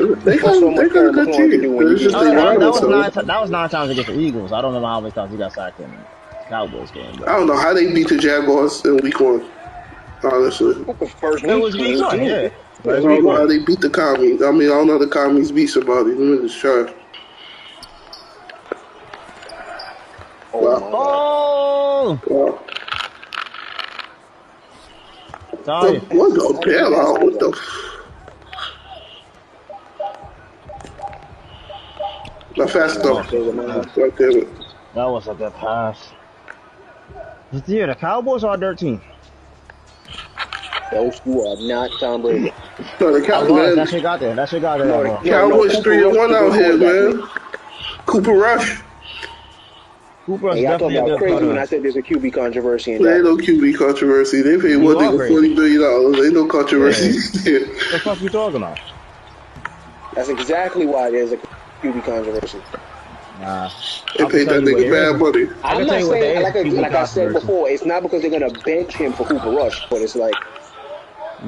that 0.00 0.10
one. 0.10 0.24
They 0.24 0.36
got, 0.38 0.54
so 0.54 0.70
much 0.70 0.76
they 0.80 0.88
got 0.88 1.06
a 1.06 1.12
good 1.12 1.26
to 1.32 1.32
do 1.50 1.60
team. 1.60 1.92
It's 1.92 2.02
just 2.02 2.16
Oh, 2.16 2.24
that, 2.24 2.58
that 2.58 2.70
was 2.70 2.82
nine. 2.82 3.26
That 3.26 3.40
was 3.40 3.50
nine 3.50 3.68
times 3.68 3.90
against 3.90 4.10
the 4.10 4.18
Eagles. 4.18 4.50
I 4.52 4.60
don't 4.60 4.72
know 4.74 4.84
how 4.84 5.00
many 5.00 5.12
times 5.12 5.30
he 5.30 5.38
got 5.38 5.52
sacked 5.52 5.78
in 5.78 5.90
the 5.90 5.96
Cowboys 6.48 6.90
game. 6.90 7.14
I 7.26 7.36
don't 7.36 7.46
know 7.46 7.56
how 7.56 7.72
they 7.72 7.92
beat 7.92 8.08
the 8.08 8.16
Jaguars 8.18 8.84
in 8.84 8.96
week 8.96 9.20
one. 9.20 9.48
Honestly. 10.24 10.84
First 11.20 11.44
it 11.44 11.54
was 11.54 11.74
week, 11.76 11.96
week 11.96 12.06
one, 12.06 12.22
yeah. 12.24 12.48
I 12.86 13.00
don't 13.00 13.24
know 13.24 13.32
how 13.36 13.46
they 13.46 13.58
beat 13.58 13.80
the 13.80 13.90
commies. 13.90 14.42
I 14.42 14.50
mean, 14.50 14.68
I 14.70 14.74
don't 14.74 14.86
know 14.86 14.94
how 14.94 14.98
the 14.98 15.08
commies 15.08 15.52
beat 15.52 15.68
somebody. 15.68 16.10
Let 16.10 16.18
me 16.18 16.48
just 16.48 16.60
try. 16.60 16.92
Oh, 20.52 20.62
my 20.62 20.80
God. 20.80 20.90
Oh, 20.92 22.20
Wow. 22.26 22.64
sorry. 25.64 25.98
What 26.00 26.34
the 26.34 26.62
bailout? 26.66 27.22
What 27.22 27.38
the? 27.38 27.60
Not 32.56 32.70
fast 32.70 33.00
enough. 33.00 33.30
God 33.30 34.12
damn 34.16 34.36
it. 34.38 34.48
That 34.94 35.06
was 35.06 35.28
a 35.28 35.34
good 35.34 35.54
pass. 35.54 36.12
Yeah, 37.66 37.86
the 37.86 37.94
Cowboys 37.94 38.44
are 38.44 38.56
their 38.56 38.74
team. 38.74 39.02
Those 40.94 41.20
two 41.20 41.40
are 41.40 41.56
not 41.56 41.90
Tom 41.98 42.22
Brady. 42.22 42.52
No, 43.00 43.12
the 43.12 43.20
That 43.20 43.26
Cow- 43.26 43.52
was. 43.52 43.76
That 43.76 43.88
shit 43.88 44.02
got 44.02 44.20
there. 44.20 44.34
That 44.34 44.48
shit 44.48 44.62
got 44.62 44.78
there. 44.78 44.86
No, 44.86 45.02
no, 45.02 45.20
Cowboys 45.22 45.78
three 45.80 46.04
and 46.06 46.16
one 46.16 46.34
out 46.34 46.52
here, 46.54 46.76
man. 46.78 47.28
Cooper 48.06 48.32
Rush. 48.32 48.80
Cooper 50.24 50.50
is 50.50 50.54
Hey, 50.56 50.62
y'all 50.62 50.78
thought 50.78 50.88
definitely 50.90 50.96
about 50.96 51.08
good 51.08 51.18
crazy 51.18 51.46
when 51.46 51.58
I 51.58 51.64
said 51.66 51.82
there's 51.82 51.96
a 51.96 52.02
QB 52.02 52.32
controversy 52.32 52.92
in 52.94 53.02
There 53.02 53.16
ain't 53.16 53.24
no 53.24 53.36
QB 53.36 53.76
controversy. 53.76 54.40
They 54.42 54.56
paid 54.56 54.76
one 54.76 54.96
are 54.96 55.00
nigga 55.12 55.16
crazy. 55.18 55.34
forty 55.34 55.54
million 55.54 55.80
dollars. 55.82 56.24
Ain't 56.24 56.34
no 56.34 56.46
controversy. 56.46 57.10
What 57.64 57.90
the 57.92 57.98
fuck 57.98 58.20
you 58.20 58.28
talking 58.30 58.56
about? 58.56 58.78
That's 60.14 60.28
exactly 60.28 60.86
why 60.86 61.10
there's 61.10 61.32
a 61.32 61.36
QB 61.82 62.04
controversy. 62.04 62.62
Nah. 63.40 63.68
they 64.16 64.24
I 64.24 64.28
can 64.28 64.30
paid 64.30 64.44
tell 64.46 64.60
that 64.62 64.70
you 64.70 64.74
what 64.74 64.82
nigga 64.82 64.86
it 64.86 64.90
bad 64.92 65.14
is. 65.16 65.20
money. 65.20 65.60
I 65.64 65.72
I'm 65.74 65.80
not 65.80 65.88
tell 65.88 66.00
you 66.00 66.06
what 66.08 66.20
saying 66.20 66.42
like, 66.42 66.54
is 66.54 66.74
I, 66.78 66.80
like 66.80 66.92
I 66.94 67.04
said 67.04 67.32
before, 67.32 67.68
it's 67.68 67.84
not 67.84 68.02
because 68.02 68.22
they're 68.22 68.30
gonna 68.30 68.50
bench 68.50 68.94
him 68.94 69.12
for 69.12 69.26
Cooper 69.26 69.50
Rush, 69.50 69.86
but 69.90 70.00
it's 70.00 70.14
like 70.16 70.34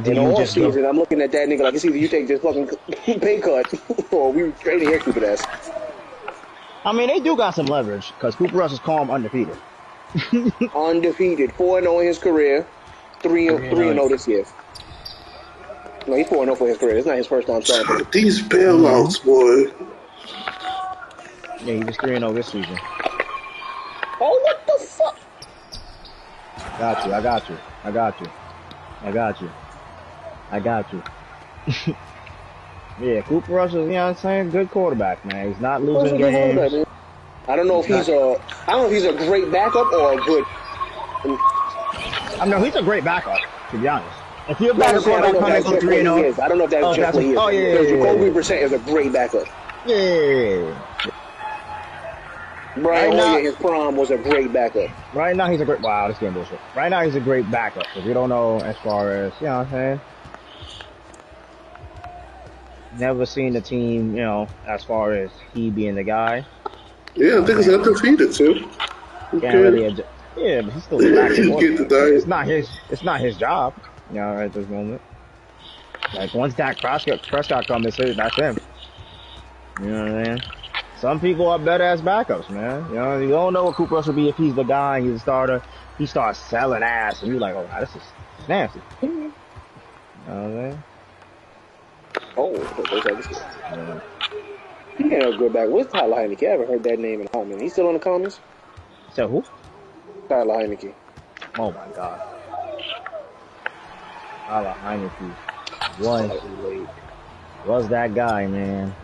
Do 0.02 0.10
in 0.10 0.16
the 0.16 0.20
all 0.22 0.36
just 0.36 0.54
go- 0.56 0.68
season 0.68 0.84
I'm 0.84 0.96
looking 0.96 1.20
at 1.20 1.32
that 1.32 1.48
nigga 1.48 1.60
like 1.60 1.74
it's 1.74 1.84
either 1.84 1.96
you 1.96 2.08
take 2.08 2.28
this 2.28 2.40
fucking 2.42 2.68
pay 3.20 3.40
cut 3.40 3.72
or 4.12 4.32
we 4.32 4.52
trading 4.52 4.88
here, 4.88 5.00
stupid 5.00 5.24
ass. 5.24 5.44
I 6.84 6.92
mean, 6.92 7.08
they 7.08 7.20
do 7.20 7.36
got 7.36 7.54
some 7.54 7.66
leverage 7.66 8.12
because 8.12 8.36
Cooper 8.36 8.56
Rush 8.56 8.72
is 8.72 8.78
calm 8.78 9.10
undefeated. 9.10 9.56
Undefeated, 10.74 11.52
four 11.54 11.78
and 11.78 11.86
zero 11.86 11.98
in 11.98 12.06
his 12.06 12.18
career, 12.18 12.64
three 13.20 13.48
Three 13.48 13.48
and 13.48 13.76
three 13.76 13.88
oh. 13.88 13.92
zero 13.92 14.08
this 14.08 14.28
year. 14.28 14.44
No, 16.06 16.14
he's 16.14 16.28
four 16.28 16.38
and 16.38 16.46
zero 16.46 16.54
for 16.54 16.68
his 16.68 16.78
career. 16.78 16.96
It's 16.96 17.06
not 17.06 17.16
his 17.16 17.26
first 17.26 17.48
time 17.48 17.62
starting. 17.62 18.06
These 18.12 18.40
bailouts, 18.42 19.20
mm-hmm. 19.22 19.28
boy. 19.28 19.86
Yeah, 21.66 21.78
he 21.78 21.84
was 21.84 21.96
3 21.96 22.16
0 22.18 22.32
this 22.32 22.46
season. 22.46 22.78
Oh, 24.20 24.40
what 24.44 24.66
the 24.66 24.86
fuck? 24.86 25.18
Got 26.78 27.06
you. 27.06 27.12
I 27.12 27.20
got 27.20 27.48
you. 27.48 27.58
I 27.82 27.90
got 27.90 28.20
you. 28.20 28.30
I 29.02 29.10
got 29.10 29.40
you. 29.40 29.50
I 30.50 30.60
got 30.60 30.92
you. 30.92 31.02
yeah, 33.00 33.22
Cooper 33.22 33.52
Rush 33.52 33.70
is, 33.70 33.74
you 33.74 33.86
know 33.88 34.04
what 34.04 34.10
I'm 34.10 34.16
saying? 34.16 34.50
Good 34.50 34.70
quarterback, 34.70 35.24
man. 35.24 35.48
He's 35.48 35.60
not 35.60 35.82
losing 35.82 36.16
a 36.16 36.18
good 36.18 36.32
quarterback, 36.32 36.70
games. 36.70 36.86
I 37.48 37.56
don't 37.56 37.68
know 37.68 37.80
if 37.80 37.86
he's 37.86 38.08
a 38.08 38.36
I 38.66 38.72
don't 38.72 38.82
know 38.82 38.86
if 38.86 38.92
he's 38.92 39.04
a 39.04 39.12
great 39.12 39.50
backup 39.52 39.92
or 39.92 40.12
a 40.12 40.24
good. 40.24 40.44
I 42.40 42.44
know 42.46 42.56
mean, 42.56 42.66
he's 42.66 42.76
a 42.76 42.82
great 42.82 43.04
backup, 43.04 43.38
to 43.70 43.78
be 43.78 43.88
honest. 43.88 44.16
If 44.48 44.60
you're 44.60 44.72
a 44.72 44.74
backup 44.74 45.06
I 45.06 45.20
don't 45.20 45.34
quarterback 45.34 45.62
know 45.64 45.76
if 45.76 45.80
coming 45.80 45.80
from 45.80 45.80
3 45.80 46.02
just 46.02 46.06
what 46.06 46.16
oh, 46.16 46.16
he 46.16 46.22
0, 46.22 46.28
is. 46.28 46.38
I 46.38 46.48
don't 46.48 46.58
know 46.58 46.64
if 46.64 46.72
oh, 46.72 46.74
that's 46.74 46.84
Oh, 46.84 46.94
just 46.94 47.00
that's 47.00 47.14
what 47.16 47.24
he 47.24 47.30
is. 47.32 47.38
oh, 47.38 47.48
yeah, 47.48 47.60
yeah, 47.60 47.80
yeah, 47.80 48.04
Jacoby. 48.06 48.30
Brissett 48.30 48.62
is 48.62 48.72
a 48.72 48.78
great 48.78 49.12
backup. 49.12 49.46
yeah. 49.86 50.74
Brian 52.76 53.10
Right 53.10 53.16
now- 53.16 53.38
his 53.38 53.54
prime 53.56 53.96
was 53.96 54.10
a 54.10 54.18
great 54.18 54.52
backup. 54.52 54.90
Right 55.14 55.34
now, 55.34 55.50
he's 55.50 55.60
a 55.60 55.64
great. 55.64 55.80
Wow, 55.80 56.08
this 56.08 56.18
game 56.18 56.34
bullshit. 56.34 56.60
Right 56.74 56.90
now, 56.90 57.02
he's 57.02 57.14
a 57.14 57.20
great 57.20 57.50
backup 57.50 57.84
because 57.86 58.04
we 58.06 58.12
don't 58.12 58.28
know 58.28 58.60
as 58.60 58.76
far 58.78 59.10
as 59.12 59.32
you 59.40 59.46
know 59.46 59.58
what 59.58 59.66
I'm 59.66 59.70
saying. 59.70 60.00
Never 62.98 63.26
seen 63.26 63.52
the 63.52 63.60
team, 63.60 64.16
you 64.16 64.22
know, 64.22 64.48
as 64.66 64.82
far 64.84 65.12
as 65.12 65.30
he 65.52 65.70
being 65.70 65.94
the 65.94 66.04
guy. 66.04 66.46
Yeah, 67.14 67.34
niggas 67.34 67.72
undefeated 67.72 68.32
too. 68.32 68.68
Okay. 69.34 69.56
really 69.56 69.84
adjust. 69.84 70.08
Yeah, 70.36 70.62
but 70.62 70.72
he's 70.74 70.84
still 70.84 70.98
the 70.98 71.12
backup. 71.12 71.36
Get 71.36 71.44
the 71.44 71.50
quarterback. 71.50 71.88
diet. 71.88 72.14
It's 72.14 72.26
not 72.26 72.46
his. 72.46 72.68
It's 72.90 73.02
not 73.02 73.20
his 73.20 73.36
job. 73.36 73.74
You 74.10 74.16
know, 74.16 74.38
at 74.38 74.52
this 74.52 74.68
moment. 74.68 75.00
Like 76.14 76.32
once 76.34 76.54
Dak 76.54 76.78
Prescott, 76.78 77.22
Prescott 77.22 77.66
comes. 77.66 77.96
That's 77.96 78.36
him. 78.36 78.58
You 79.80 79.86
know 79.86 80.02
what 80.02 80.26
I 80.26 80.34
mean? 80.34 80.42
Some 80.98 81.20
people 81.20 81.48
are 81.48 81.58
better 81.58 81.84
as 81.84 82.00
backups, 82.00 82.48
man. 82.48 82.88
You 82.88 82.94
know, 82.96 83.18
you 83.18 83.28
don't 83.28 83.52
know 83.52 83.64
what 83.64 83.74
Cooper 83.76 83.96
Rush 83.96 84.06
will 84.06 84.14
be 84.14 84.28
if 84.28 84.36
he's 84.36 84.54
the 84.54 84.62
guy, 84.62 84.98
and 84.98 85.06
he's 85.06 85.14
the 85.14 85.20
starter. 85.20 85.62
He 85.98 86.06
starts 86.06 86.38
selling 86.38 86.82
ass, 86.82 87.22
and 87.22 87.30
you're 87.30 87.40
like, 87.40 87.54
oh, 87.54 87.62
wow, 87.62 87.80
this 87.80 87.94
is 87.94 88.02
nasty. 88.48 88.80
You 89.02 89.08
know 89.08 89.32
what 90.26 90.34
I 90.34 90.48
mean? 90.48 90.82
Oh, 92.36 92.52
those 92.52 93.06
are 93.06 93.14
the- 93.14 93.40
Yeah. 93.70 94.00
he 94.98 95.14
ain't 95.14 95.24
a 95.34 95.36
good 95.36 95.52
back. 95.52 95.68
What's 95.68 95.92
Tyler 95.92 96.16
Heinicke? 96.16 96.46
I 96.46 96.50
haven't 96.52 96.68
heard 96.68 96.82
that 96.84 96.98
name 96.98 97.20
in 97.22 97.26
a 97.26 97.30
while, 97.36 97.44
man. 97.46 97.60
He's 97.60 97.72
still 97.72 97.88
on 97.88 97.94
the 97.94 98.00
comments? 98.00 98.40
So 99.14 99.26
who? 99.28 99.44
Tyler 100.28 100.54
Heinicke. 100.54 100.92
Oh 101.58 101.70
my 101.72 101.86
God. 101.94 102.20
Tyler 104.46 104.74
Heinicke 104.84 105.34
was 106.00 106.30
was 107.66 107.88
that 107.88 108.14
guy, 108.14 108.46
man. 108.46 108.94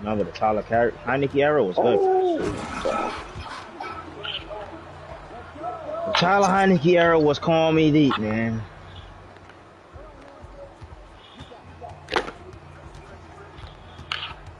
Remember 0.00 0.24
the 0.24 0.30
Tyler 0.32 0.62
Car- 0.62 0.92
Heinicke 1.04 1.36
era 1.42 1.64
was 1.64 1.76
good. 1.76 1.98
Oh, 2.00 3.14
The 6.06 6.12
Tyler 6.14 6.46
Heinicke 6.46 6.96
era 6.98 7.18
was 7.18 7.38
calm 7.38 7.76
deep, 7.76 8.16
man. 8.18 8.62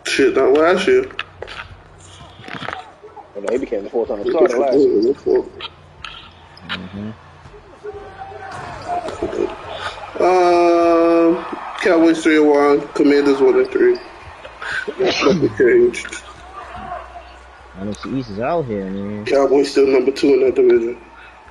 Shit, 0.09 0.35
not 0.35 0.53
last 0.55 0.87
year. 0.89 1.03
well, 3.35 3.45
no, 3.45 3.53
he 3.53 3.59
became 3.59 3.85
the 3.85 3.91
four-time 3.91 4.29
starter 4.31 4.59
last 4.59 4.79
year. 4.79 5.13
hmm 6.65 7.11
Um, 10.21 11.45
Cowboys 11.81 12.23
three 12.23 12.39
and 12.39 12.49
one, 12.49 12.89
Commanders 12.89 13.41
one 13.41 13.57
and 13.59 13.71
three. 13.71 13.97
Nothing 14.99 15.57
changed. 15.57 16.23
NFC 17.79 18.19
East 18.19 18.31
is 18.31 18.41
out 18.41 18.65
here, 18.65 18.87
man. 18.87 19.25
Cowboys 19.27 19.71
still 19.71 19.87
number 19.87 20.11
two 20.11 20.29
in 20.29 20.41
that 20.41 20.55
division. 20.57 20.99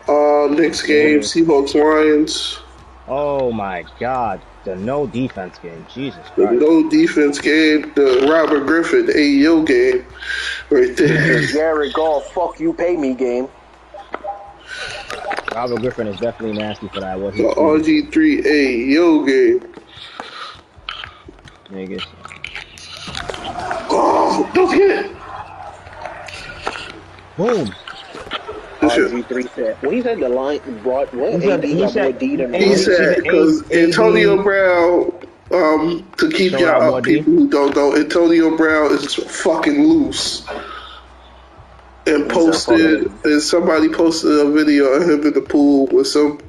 Uh, 0.08 0.48
next 0.50 0.84
game, 0.84 1.20
Seahawks 1.20 1.76
Lions. 1.76 2.60
Oh 3.08 3.52
my 3.52 3.86
God, 4.00 4.42
the 4.68 4.76
no 4.76 5.08
defense 5.08 5.58
game. 5.60 5.86
Jesus 5.94 6.20
The 6.36 6.44
Christ. 6.46 6.60
no 6.62 6.90
defense 6.90 7.40
game, 7.40 7.94
the 7.96 8.28
Robert 8.30 8.66
Griffin 8.68 9.06
AEO 9.08 9.66
game, 9.66 10.06
right 10.70 10.96
there. 10.98 11.42
Jared 11.48 11.94
Goff, 11.94 12.26
fuck 12.34 12.60
you, 12.60 12.74
pay 12.74 12.98
me 12.98 13.14
game. 13.14 13.48
Robert 15.56 15.80
Griffin 15.80 16.08
is 16.08 16.20
definitely 16.20 16.58
nasty 16.58 16.90
for 16.90 17.00
that. 17.00 17.18
What 17.18 17.32
The 17.34 17.44
he 17.86 18.02
RG3 18.04 18.44
AEO 18.44 19.26
game. 19.26 19.74
niggas. 21.72 22.04
Oh, 23.90 24.52
don't 24.54 24.76
get 24.76 25.06
it. 25.06 25.16
Boom. 27.38 27.74
This. 28.82 28.94
RG3 28.94 29.50
said. 29.54 29.78
Well, 29.82 29.92
he 29.92 30.02
said 30.02 30.20
the 30.20 30.30
line 30.30 30.60
brought 30.84 31.14
what? 31.14 31.34
He 31.34 31.42
said- 31.42 31.60
AD 31.64 31.70
he 31.70 31.88
said- 31.88 32.04
more 32.04 32.12
D 32.14 32.36
than 32.36 32.54
AD 32.56 32.62
He 32.62 32.68
He 32.70 32.76
said 32.76 32.98
said 32.98 33.16
because 33.24 33.70
A- 33.72 33.84
Antonio 33.84 34.38
AD 34.40 34.44
Brown, 34.44 35.12
um, 35.52 36.12
to 36.18 36.30
keep 36.30 36.52
Show 36.52 36.60
y'all 36.60 36.96
up, 36.96 37.04
people 37.04 37.34
who 37.34 37.50
don't 37.50 37.76
know, 37.76 37.96
Antonio 37.96 38.56
Brown 38.56 38.92
is 38.94 39.16
fucking 39.16 39.84
loose. 39.84 40.46
And 42.06 42.30
posted, 42.30 43.12
and 43.26 43.42
somebody 43.42 43.90
posted 43.90 44.32
a 44.32 44.50
video 44.50 44.86
of 44.86 45.04
him 45.04 45.28
in 45.28 45.34
the 45.34 45.42
pool 45.42 45.88
with 45.92 46.08
some 46.08 46.40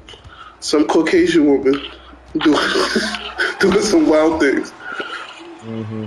some 0.61 0.87
Caucasian 0.87 1.45
woman 1.47 1.81
doing 2.39 2.59
doing 3.59 3.81
some 3.81 4.07
wild 4.07 4.39
things. 4.39 4.71
hmm 5.61 6.05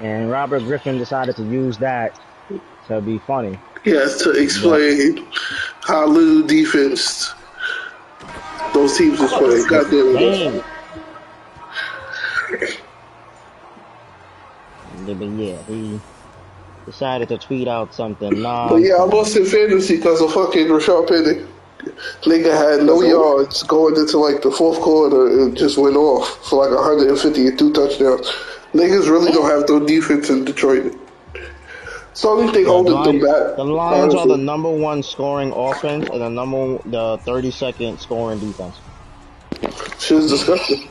And 0.00 0.30
Robert 0.30 0.60
Griffin 0.60 0.98
decided 0.98 1.36
to 1.36 1.42
use 1.42 1.78
that 1.78 2.18
to 2.88 3.00
be 3.00 3.18
funny. 3.18 3.58
He 3.84 3.90
has 3.90 4.16
to 4.22 4.30
explain 4.30 5.26
how 5.82 6.06
little 6.06 6.46
defense 6.46 7.34
those 8.72 8.96
teams 8.96 9.18
was 9.18 9.32
playing. 9.32 9.66
Goddamn 9.66 10.16
it. 10.16 10.64
Yeah, 15.06 15.14
but 15.14 15.28
yeah, 15.30 15.62
he 15.64 16.00
decided 16.86 17.28
to 17.30 17.38
tweet 17.38 17.66
out 17.66 17.92
something. 17.94 18.40
Nah, 18.40 18.68
But 18.68 18.76
yeah, 18.76 18.94
I 18.94 19.04
lost 19.04 19.36
in 19.36 19.44
fantasy 19.46 19.96
because 19.96 20.20
of 20.20 20.32
fucking 20.32 20.68
Rashad 20.68 21.08
Penny. 21.08 21.46
Nigga 22.22 22.52
had 22.56 22.86
no 22.86 23.02
yards 23.02 23.64
going 23.64 23.96
into 23.96 24.18
like 24.18 24.42
the 24.42 24.52
fourth 24.52 24.80
quarter 24.80 25.26
and 25.26 25.56
just 25.56 25.76
went 25.76 25.96
off 25.96 26.28
for 26.48 26.64
like 26.64 26.72
150 26.72 27.46
and 27.48 27.58
two 27.58 27.72
touchdowns. 27.72 28.28
Niggas 28.72 29.10
really 29.10 29.32
don't 29.32 29.50
have 29.50 29.68
no 29.68 29.84
defense 29.84 30.30
in 30.30 30.44
Detroit. 30.44 30.96
The 32.14 32.28
only 32.28 32.52
thing 32.52 32.64
the 32.64 32.70
holding 32.70 32.92
them 32.92 33.20
Lions, 33.20 33.24
back. 33.48 33.56
the 33.56 33.64
Lions 33.64 34.14
are 34.14 34.26
the 34.26 34.36
number 34.36 34.68
one 34.70 35.02
scoring 35.02 35.52
offense 35.52 36.08
and 36.10 36.20
the 36.20 36.28
number 36.28 36.78
the 36.84 37.18
32nd 37.24 37.98
scoring 38.00 38.38
defense. 38.38 38.76
Shit's 39.98 40.28
disgusting. 40.30 40.88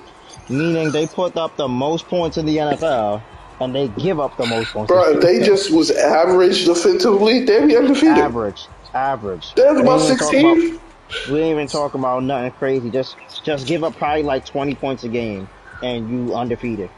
Meaning 0.49 0.91
they 0.91 1.07
put 1.07 1.37
up 1.37 1.55
the 1.57 1.67
most 1.67 2.07
points 2.07 2.37
in 2.37 2.45
the 2.45 2.57
NFL 2.57 3.21
and 3.59 3.75
they 3.75 3.87
give 3.89 4.19
up 4.19 4.35
the 4.37 4.45
most 4.45 4.73
points. 4.73 4.89
Bro, 4.91 5.13
if 5.17 5.21
they 5.21 5.41
just 5.43 5.71
was 5.71 5.91
average 5.91 6.65
defensively, 6.65 7.45
they'd 7.45 7.67
be 7.67 7.77
undefeated. 7.77 8.17
average, 8.17 8.65
average. 8.93 9.53
Have 9.57 9.77
about 9.77 10.01
ain't 10.01 10.05
even 10.05 10.17
talk 10.17 10.29
16. 10.31 10.67
about- 10.71 10.81
We 11.29 11.39
ain't 11.41 11.51
even 11.51 11.67
talk 11.67 11.93
about 11.93 12.23
nothing 12.23 12.51
crazy. 12.51 12.89
Just 12.89 13.15
just 13.43 13.67
give 13.67 13.83
up 13.83 13.95
probably 13.97 14.23
like 14.23 14.45
20 14.45 14.75
points 14.75 15.03
a 15.03 15.09
game 15.09 15.47
and 15.83 16.09
you 16.09 16.33
undefeated. 16.33 16.89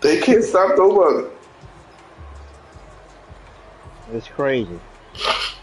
They 0.00 0.20
can't 0.20 0.42
stop 0.44 0.70
the 0.76 0.82
nobody. 0.82 1.28
It's 4.12 4.28
crazy. 4.28 4.80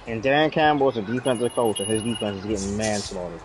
And 0.07 0.23
Dan 0.23 0.51
Campbell 0.51 0.89
is 0.89 0.97
a 0.97 1.01
defensive 1.01 1.53
coach, 1.53 1.79
and 1.79 1.89
his 1.89 2.01
defense 2.01 2.37
is 2.37 2.45
getting 2.45 2.77
manslaughtered. 2.77 3.41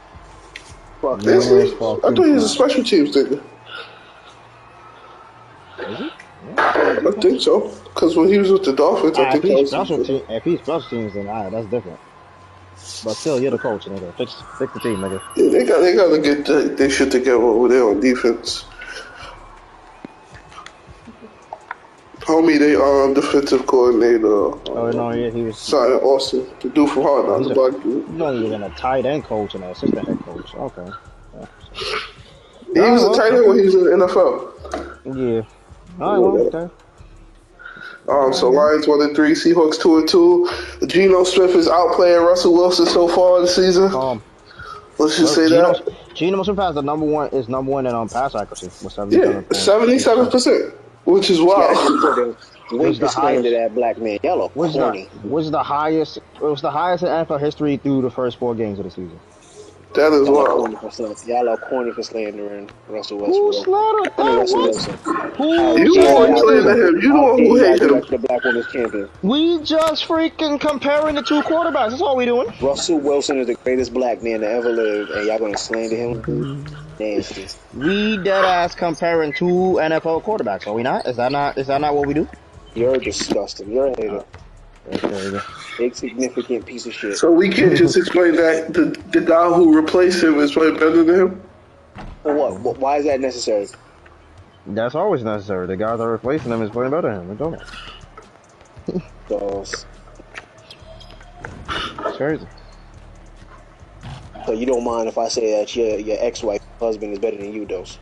Fuck 1.00 1.20
Is 1.20 1.24
Numerous 1.24 1.70
he? 1.70 1.76
I 1.76 1.78
thought 1.78 2.24
he 2.24 2.30
was 2.32 2.44
a 2.44 2.48
special 2.48 2.84
teams 2.84 3.16
nigga. 3.16 3.42
Is 5.78 5.98
he? 5.98 6.10
I 6.58 7.10
think 7.20 7.40
so. 7.40 7.68
Because 7.84 8.16
when 8.16 8.28
he 8.28 8.38
was 8.38 8.50
with 8.52 8.64
the 8.64 8.72
Dolphins, 8.72 9.18
I 9.18 9.22
Ah, 9.22 9.30
think 9.32 9.44
if 9.44 9.50
he's 9.50 9.60
was 9.60 9.70
special 9.70 10.04
team, 10.04 10.22
if 10.28 10.44
he's 10.44 10.58
special 10.60 10.88
teams, 10.88 11.14
then 11.14 11.26
alright, 11.28 11.52
that's 11.52 11.66
different. 11.66 11.98
But 13.04 13.14
still, 13.14 13.40
you're 13.40 13.50
the 13.50 13.58
coach, 13.58 13.84
nigga. 13.86 14.14
Fix, 14.16 14.42
fix 14.58 14.72
the 14.72 14.80
team, 14.80 14.98
nigga. 14.98 15.20
Yeah, 15.36 15.50
they 15.50 15.64
got 15.66 15.80
they 15.80 15.94
got 15.96 16.08
to 16.10 16.18
get 16.20 16.46
the, 16.46 16.74
their 16.76 16.90
shit 16.90 17.10
together 17.10 17.42
over 17.42 17.68
there 17.68 17.84
on 17.84 18.00
defense. 18.00 18.64
Homie, 22.22 22.58
they 22.58 22.76
um 22.76 23.14
defensive 23.14 23.66
coordinator 23.66 24.26
Oh 24.70 24.86
uh, 24.88 24.92
no, 24.92 25.10
he, 25.10 25.30
he 25.30 25.42
was. 25.42 25.58
signed 25.58 25.94
Austin, 25.94 26.46
the 26.60 26.68
dude 26.70 26.88
from 26.90 27.02
Hard 27.02 27.26
Knocks, 27.26 27.46
He's 27.46 27.54
the 27.54 27.60
a- 27.60 27.80
He's 28.06 28.08
not 28.18 28.34
even 28.34 28.62
a 28.62 28.70
tight 28.70 29.06
end 29.06 29.24
coach 29.24 29.54
and 29.54 29.64
an 29.64 29.70
assistant 29.70 30.06
head 30.06 30.18
coach. 30.20 30.54
Okay. 30.54 30.90
He 32.74 32.80
was 32.80 33.02
a 33.02 33.08
Oh, 33.08 33.14
tight 33.14 33.32
end 33.34 33.46
when 33.48 33.58
he 33.58 33.64
was 33.64 33.74
in 33.74 33.84
the 33.84 33.90
NFL. 33.90 34.52
Yeah. 35.04 35.42
All 36.04 36.12
right. 36.12 36.52
Well, 36.52 36.64
okay. 36.64 36.74
Um, 38.08 38.32
so 38.32 38.50
Lions 38.50 38.88
one 38.88 39.00
and 39.02 39.14
three, 39.14 39.32
Seahawks 39.32 39.80
two 39.80 39.98
and 39.98 40.08
two. 40.08 40.48
Geno 40.86 41.24
Smith 41.24 41.54
is 41.54 41.68
outplaying 41.68 42.26
Russell 42.26 42.54
Wilson 42.54 42.86
so 42.86 43.08
far 43.08 43.40
this 43.40 43.54
season. 43.56 43.94
Um. 43.94 44.22
Let's 44.98 45.16
just 45.18 45.34
say 45.34 45.48
Geno, 45.48 45.72
that. 45.72 46.14
Geno 46.14 46.42
Smith 46.42 46.58
has 46.58 46.74
the 46.74 46.82
number 46.82 47.06
one 47.06 47.28
is 47.30 47.48
number 47.48 47.70
one 47.72 47.86
in 47.86 47.94
um 47.94 48.08
pass 48.08 48.34
accuracy 48.34 48.66
with 48.84 49.12
Yeah, 49.12 49.42
seventy-seven 49.52 50.30
percent, 50.30 50.74
which 51.04 51.30
is 51.30 51.38
Yeah, 51.38 51.44
wild. 51.44 52.16
Wait 52.16 52.36
Who's 52.86 52.98
the 52.98 53.06
to 53.06 53.12
slander 53.12 53.48
highest? 53.50 53.52
that 53.68 53.74
black 53.74 53.98
man. 53.98 54.18
Yellow, 54.22 54.50
Was 54.54 54.72
the 54.74 54.80
corny. 54.80 55.08
was 55.24 55.50
the 55.50 55.62
highest 55.62 56.18
was 56.40 56.62
the 56.62 56.70
highest 56.70 57.02
in 57.02 57.08
NFL 57.10 57.40
history 57.40 57.76
through 57.76 58.02
the 58.02 58.10
first 58.10 58.38
four 58.38 58.54
games 58.54 58.78
of 58.78 58.84
the 58.84 58.90
season. 58.90 59.18
That 59.94 60.10
is 60.14 60.26
Y'all 60.26 60.36
wild. 60.36 60.48
corny 60.48 60.76
for 60.76 60.90
slant- 60.90 61.26
Y'all 61.26 61.48
are 61.50 61.56
corny 61.58 61.92
for 61.92 62.02
slandering 62.02 62.70
Russell 62.88 63.18
Wilson. 63.18 63.34
Who 63.34 63.46
Westbrook. 63.48 63.64
slaughtered 63.66 64.12
I 64.16 64.22
mean, 64.22 64.32
that? 64.32 64.40
Russell 64.40 64.58
What? 64.60 64.70
Wilson. 64.70 64.94
Who 65.36 65.78
You 65.82 65.94
said 65.96 66.14
always 66.14 66.40
slander 66.40 66.86
him. 66.88 67.00
You 67.02 67.12
the 67.12 67.20
one 67.20 67.38
who 67.38 67.56
hate 67.56 67.82
him. 67.82 68.00
The 68.08 68.18
black 68.26 68.42
woman's 68.44 68.72
champion. 68.72 69.08
We 69.20 69.62
just 69.64 70.08
freaking 70.08 70.58
comparing 70.58 71.14
the 71.16 71.22
two 71.22 71.42
quarterbacks. 71.42 71.90
That's 71.90 72.00
all 72.00 72.16
we 72.16 72.24
doing. 72.24 72.46
Russell 72.62 73.00
Wilson 73.00 73.36
is 73.40 73.48
the 73.48 73.54
greatest 73.56 73.92
black 73.92 74.22
man 74.22 74.40
to 74.40 74.50
ever 74.50 74.70
live, 74.70 75.10
and 75.10 75.26
y'all 75.26 75.38
gonna 75.38 75.58
slander 75.58 75.94
him? 75.96 76.22
Mm-hmm. 76.22 76.81
Nasty. 77.02 77.48
We 77.74 78.16
dead 78.18 78.44
ass 78.44 78.74
comparing 78.74 79.32
two 79.32 79.78
NFL 79.80 80.24
quarterbacks. 80.24 80.66
Are 80.66 80.72
we 80.72 80.82
not? 80.82 81.06
Is 81.06 81.16
that 81.16 81.32
not? 81.32 81.58
Is 81.58 81.66
that 81.66 81.80
not 81.80 81.94
what 81.94 82.06
we 82.06 82.14
do? 82.14 82.28
You're 82.74 82.98
disgusting. 82.98 83.70
You're 83.72 83.88
a 83.88 83.96
hater. 83.96 84.24
Oh, 84.90 84.94
okay. 84.94 85.40
Big 85.78 85.94
significant 85.94 86.66
piece 86.66 86.86
of 86.86 86.94
shit. 86.94 87.16
So 87.16 87.30
we 87.32 87.48
can't 87.50 87.76
just 87.76 87.96
explain 87.96 88.36
that 88.36 88.72
the 88.72 88.84
the 89.10 89.20
guy 89.20 89.48
who 89.52 89.74
replaced 89.74 90.22
him 90.22 90.38
is 90.38 90.54
way 90.56 90.70
better 90.72 91.04
than 91.04 91.14
him. 91.20 91.42
For 92.22 92.34
what? 92.34 92.78
Why 92.78 92.98
is 92.98 93.04
that 93.06 93.20
necessary? 93.20 93.68
That's 94.66 94.94
always 94.94 95.24
necessary. 95.24 95.66
The 95.66 95.76
guys 95.76 95.98
that 95.98 96.04
are 96.04 96.12
replacing 96.12 96.50
them 96.50 96.62
is 96.62 96.70
playing 96.70 96.92
better 96.92 97.14
than 97.14 97.30
him. 97.30 97.36
Don't. 97.36 97.60
So, 99.28 99.64
It's 102.06 102.16
crazy. 102.16 102.46
so 104.46 104.52
you 104.52 104.66
don't 104.66 104.84
mind 104.84 105.08
if 105.08 105.18
I 105.18 105.28
say 105.28 105.58
that 105.60 105.74
your 105.74 105.98
your 105.98 106.16
ex-wife 106.20 106.60
husband 106.82 107.12
is 107.12 107.18
better 107.18 107.36
than 107.36 107.52
you, 107.52 107.64
Dose? 107.64 107.98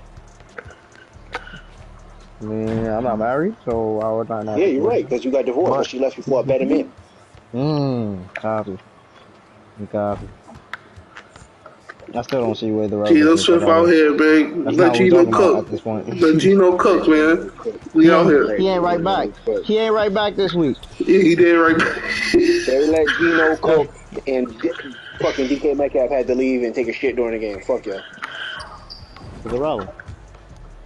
I 2.41 2.45
mean, 2.45 2.87
I'm 2.87 3.05
not 3.05 3.19
married, 3.19 3.55
so 3.65 4.01
I 4.01 4.11
would 4.13 4.29
not. 4.29 4.45
not 4.47 4.59
Yeah, 4.59 4.67
you're 4.67 4.83
right. 4.83 5.05
Because 5.09 5.25
you 5.25 5.31
got 5.31 5.45
divorced, 5.45 5.71
But- 5.71 5.77
but 5.79 5.87
she 5.87 5.99
left 5.99 6.17
you 6.17 6.23
for 6.23 6.41
a 6.41 6.43
better 6.43 6.65
man. 6.65 6.91
Mmm, 7.55 8.35
copy. 8.35 8.79
Copy. 9.93 10.29
I 12.15 12.23
still 12.23 12.41
don't 12.41 12.57
see 12.57 12.71
where 12.73 12.89
the 12.89 12.97
Geno 13.05 13.15
relevance 13.15 13.41
is 13.41 13.45
Smith 13.47 13.63
at 13.63 13.69
out 13.69 13.77
all. 13.79 13.87
here, 13.87 14.11
man. 14.13 14.65
That's 14.65 14.77
Let 14.77 14.87
not 14.89 14.97
Geno 14.97 15.31
cook. 15.31 15.59
at 15.67 15.71
this 15.71 15.81
point. 15.81 16.21
Let 16.21 16.39
Geno 16.41 16.77
cook, 16.77 17.09
man. 17.09 17.51
We 17.95 18.11
out 18.11 18.27
here. 18.27 18.57
He 18.57 18.67
ain't 18.69 18.83
right 18.83 19.03
back. 19.03 19.29
He 19.65 19.79
ain't 19.79 19.95
right 19.95 20.13
back 20.13 20.35
this 20.35 20.53
week. 20.55 20.77
Yeah, 20.99 21.19
he 21.23 21.35
did 21.37 21.55
right. 21.57 21.79
back. 21.79 22.03
They 22.33 22.87
let 22.89 23.07
Geno 23.19 23.57
cook, 23.57 23.95
and 24.27 24.51
fucking 25.21 25.49
DK 25.49 25.77
Metcalf 25.77 26.11
had 26.11 26.27
to 26.27 26.35
leave 26.35 26.63
and 26.63 26.75
take 26.75 26.89
a 26.89 26.93
shit 26.93 27.15
during 27.17 27.33
the 27.33 27.47
game. 27.47 27.61
Fuck 27.61 27.87
y'all. 27.87 28.01
It's 29.45 29.51
the 29.53 29.89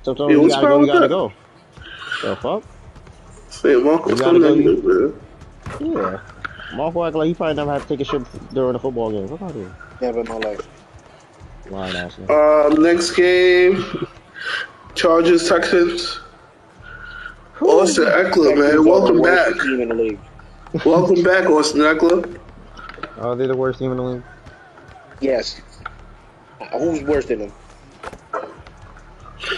So, 0.04 0.14
so 0.14 0.28
Yeah, 0.28 0.34
you 0.34 0.42
what's 0.42 0.54
gotta 0.54 0.68
go. 0.68 0.80
You 0.80 0.86
gotta 0.86 1.00
that? 1.00 1.08
go. 1.08 1.32
The 2.22 2.36
fuck? 2.36 2.62
Say 3.50 3.74
Marco 3.76 4.10
You 4.10 4.16
gotta 4.16 4.38
go, 4.38 4.54
Fernandez, 4.54 4.84
man. 5.80 5.92
Yeah. 5.92 6.20
Marco 6.76 7.04
act 7.04 7.16
like 7.16 7.26
he 7.26 7.34
probably 7.34 7.54
never 7.54 7.72
had 7.72 7.82
to 7.82 7.88
take 7.88 8.00
a 8.00 8.04
shit 8.04 8.22
during 8.54 8.76
a 8.76 8.78
football 8.78 9.10
game. 9.10 9.28
What 9.28 9.40
about 9.40 9.56
you? 9.56 9.74
Never 10.00 10.20
in 10.20 10.28
my 10.28 10.36
life. 10.36 10.68
Lying 11.68 11.96
ass. 11.96 12.16
Uh, 12.18 12.74
next 12.78 13.12
game, 13.12 13.84
Chargers 14.94 15.48
Texans. 15.48 16.20
Austin 17.60 18.04
Ekeler, 18.04 18.56
man, 18.56 18.84
welcome 18.84 19.20
back. 19.22 19.52
Team 19.62 19.80
in 19.80 19.88
the 19.88 19.94
league. 19.94 20.18
Welcome 20.84 21.22
back, 21.22 21.46
Austin 21.46 21.80
Ekeler. 21.80 22.38
Are 23.18 23.34
they 23.34 23.46
the 23.46 23.56
worst 23.56 23.78
team 23.80 23.90
in 23.90 23.96
the 23.96 24.02
league? 24.02 24.22
Yes. 25.20 25.60
Who's 26.72 27.02
worse 27.02 27.26
than 27.26 27.38
them? 27.40 27.52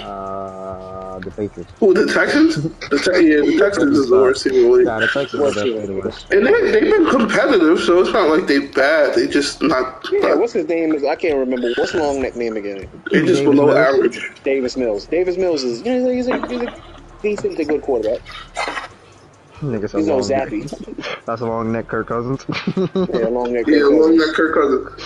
Uh, 0.03 1.19
the 1.21 1.31
Patriots. 1.31 1.73
Who 1.81 1.95
the 1.95 2.13
Texans? 2.13 2.57
The 2.57 2.99
te- 2.99 3.29
yeah, 3.29 3.41
the 3.41 3.57
Texans 3.59 3.99
is 3.99 4.09
the 4.11 4.17
worst 4.17 4.45
team 4.45 4.55
in 4.55 4.63
the 4.65 4.69
league. 4.71 4.87
Nah, 4.87 5.01
the 5.01 5.09
Texans 5.09 5.43
are 5.43 5.53
definitely 5.53 5.81
the 5.81 5.87
the 5.87 5.95
worst. 6.01 6.27
And 6.33 6.47
they 6.47 6.71
they've 6.73 6.93
been 6.93 7.09
competitive, 7.09 7.81
so 7.81 8.01
it's 8.01 8.13
not 8.13 8.29
like 8.29 8.47
they're 8.47 8.69
bad. 8.73 9.15
They 9.15 9.27
just 9.27 9.63
not. 9.63 10.07
Yeah, 10.13 10.35
what's 10.35 10.53
his 10.53 10.67
name? 10.69 10.95
Is 10.95 11.05
I 11.05 11.17
can't 11.17 11.39
remember. 11.39 11.73
What's 11.77 11.93
the 11.93 11.99
long 12.03 12.21
neck 12.23 12.37
name 12.37 12.57
again? 12.57 12.89
they 13.11 13.21
just 13.25 13.41
Davis 13.41 13.41
below 13.41 13.67
Mills? 13.67 13.77
average. 13.77 14.33
Davis 14.45 14.77
Mills. 14.77 15.07
Davis 15.07 15.37
Mills 15.37 15.63
is 15.65 15.83
you 15.83 15.99
know, 16.01 16.11
he's, 16.11 16.29
a, 16.29 16.47
he's 16.49 16.63
a 16.63 16.83
decent 17.23 17.57
to 17.57 17.65
good 17.65 17.83
quarterback. 17.83 18.21
Nigga, 19.61 19.89
so 19.89 19.97
He's 19.99 20.07
no 20.07 20.15
long. 20.19 20.23
Zappe. 20.23 21.25
That's 21.25 21.41
a 21.41 21.47
long 21.47 21.73
neck, 21.73 21.89
Kirk 21.89 22.09
Cousins. 22.09 22.45
Yeah, 22.77 23.29
long 23.29 23.53
neck. 23.55 23.65
Yeah, 23.67 23.79
Kirk 23.79 23.91
long 23.93 24.19
Cousins. 24.19 24.27
neck 24.27 24.35
Kirk 24.37 24.55
Cousins. 24.55 25.03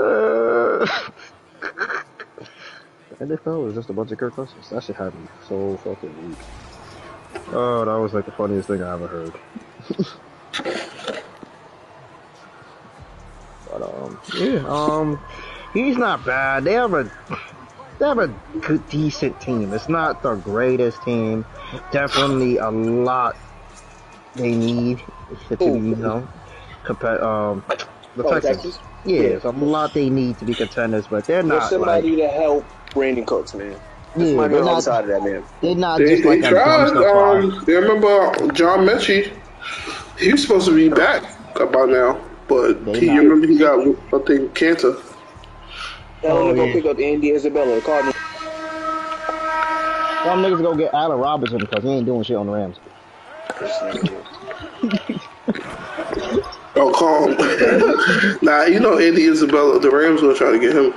uh, 0.00 0.86
NFL 3.22 3.68
is 3.68 3.76
just 3.76 3.88
a 3.90 3.92
bunch 3.92 4.10
of 4.10 4.18
Kirk 4.18 4.34
Cousins. 4.34 4.68
That 4.70 4.82
shit 4.82 4.96
had 4.96 5.14
me 5.14 5.28
so 5.46 5.76
fucking 5.84 6.28
weak. 6.28 6.38
Oh, 7.52 7.84
that 7.84 8.00
was 8.00 8.12
like 8.12 8.24
the 8.26 8.32
funniest 8.32 8.68
thing 8.68 8.82
I 8.82 8.94
ever 8.94 9.06
heard. 9.06 9.32
but 13.70 13.82
um, 13.82 14.18
yeah, 14.34 14.64
um, 14.66 15.20
he's 15.72 15.96
not 15.96 16.24
bad. 16.24 16.64
They 16.64 16.72
have 16.72 16.92
a 16.94 17.10
they 17.98 18.06
have 18.06 18.18
a 18.18 18.28
good, 18.60 18.88
decent 18.88 19.40
team. 19.40 19.72
It's 19.72 19.88
not 19.88 20.22
the 20.22 20.34
greatest 20.34 21.02
team. 21.04 21.46
Definitely 21.92 22.56
a 22.56 22.70
lot 22.70 23.36
they 24.34 24.54
need 24.54 25.00
to 25.48 25.56
be, 25.56 25.64
you 25.64 25.96
know, 25.96 26.28
compare 26.82 27.24
um 27.24 27.64
the 28.16 28.24
Oh, 28.24 28.40
Texans. 28.40 28.80
Yeah, 29.04 29.20
it's 29.20 29.44
a 29.44 29.50
lot 29.50 29.94
they 29.94 30.10
need 30.10 30.38
to 30.38 30.44
be 30.44 30.54
contenders, 30.54 31.06
but 31.06 31.26
they're 31.26 31.42
There's 31.42 31.48
not 31.48 31.62
like 31.62 31.70
somebody 31.70 32.16
to 32.16 32.28
help 32.28 32.64
Brandin 32.92 33.26
Cooks, 33.26 33.54
man. 33.54 33.80
There's 34.14 34.28
yeah, 34.30 34.36
somebody 34.36 34.54
they're 34.54 34.60
on 34.60 34.66
the 34.66 34.72
not, 34.72 34.82
side 34.82 35.04
of 35.04 35.10
that 35.10 35.22
man. 35.22 35.44
they're 35.62 35.74
not 35.74 35.98
They, 35.98 36.06
just 36.06 36.22
they 36.24 36.28
like 36.40 36.44
a 36.44 36.48
tried. 36.50 36.92
dumpster. 36.92 37.56
Um, 37.58 37.64
they 37.64 37.74
remember 37.74 38.52
John 38.52 38.86
Metchie. 38.86 39.32
He 40.18 40.32
was 40.32 40.42
supposed 40.42 40.66
to 40.68 40.74
be 40.74 40.88
back 40.88 41.22
by 41.54 41.84
now, 41.86 42.20
but 42.48 42.84
They 42.84 43.00
he 43.00 43.06
not. 43.06 43.16
remember 43.18 43.46
he 43.46 43.58
got 43.58 43.80
I 44.12 44.18
think 44.26 44.54
cancer. 44.54 44.96
Tell 46.22 46.42
him 46.42 46.48
Oh, 46.48 46.54
to 46.54 46.54
go 46.54 46.72
pick 46.72 46.84
up 46.86 46.98
Andy 47.00 47.30
Isabella, 47.30 47.74
the 47.76 47.80
Cardinals. 47.80 48.16
Some 50.24 50.42
niggas 50.42 50.62
go 50.62 50.74
get 50.76 50.94
Allen 50.94 51.18
Robinson 51.18 51.58
because 51.58 51.82
he 51.82 51.90
ain't 51.90 52.06
doing 52.06 52.22
shit 52.22 52.36
on 52.36 52.46
the 52.46 52.52
Rams. 52.52 52.78
Oh, 56.76 56.90
calm. 56.92 57.36
nah, 58.42 58.64
you 58.64 58.80
know 58.80 58.98
Andy 58.98 59.24
Isabella. 59.24 59.78
The 59.80 59.90
Rams 59.90 60.20
gonna 60.20 60.34
try 60.34 60.50
to 60.52 60.58
get 60.58 60.74
him 60.76 60.94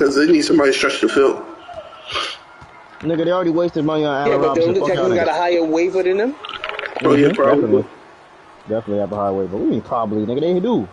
because 0.00 0.14
they 0.16 0.26
need 0.32 0.40
somebody 0.40 0.72
to 0.72 0.78
stretch 0.78 1.02
the 1.02 1.08
field. 1.10 1.44
Nigga, 3.00 3.24
they 3.26 3.32
already 3.32 3.50
wasted 3.50 3.84
money 3.84 4.06
on 4.06 4.14
Yeah, 4.14 4.32
Allen 4.34 4.40
but 4.40 4.48
Robinson. 4.48 4.72
the 4.72 4.80
Fuck 4.80 4.88
y'all 4.88 4.96
Texans 4.96 5.14
got 5.14 5.28
a 5.28 5.32
higher 5.34 5.62
waiver 5.62 6.02
than 6.02 6.16
them. 6.16 6.34
Oh 7.02 7.14
yeah, 7.14 7.28
Mhm, 7.28 7.36
probably. 7.36 7.82
Definitely. 7.82 7.84
Definitely 8.68 8.98
have 9.00 9.12
a 9.12 9.16
highway, 9.16 9.46
but 9.46 9.58
we 9.58 9.66
mean 9.66 9.82
probably, 9.82 10.24
nigga. 10.24 10.40
They 10.40 10.46
ain't 10.46 10.62
do. 10.62 10.88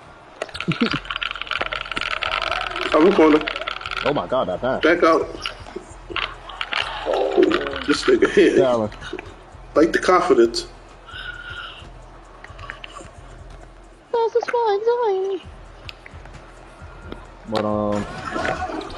I'm 2.93 3.09
gonna 3.11 3.45
Oh 4.05 4.13
my 4.13 4.27
god, 4.27 4.49
that 4.49 4.59
pass. 4.59 4.81
back 4.83 5.03
out. 5.03 5.25
Oh, 7.05 7.41
this 7.87 8.03
nigga 8.03 8.29
hit. 8.29 8.59
Allen. 8.59 8.89
Like 9.75 9.93
the 9.93 9.99
confidence. 9.99 10.67
But 17.49 17.63
um, 17.65 18.05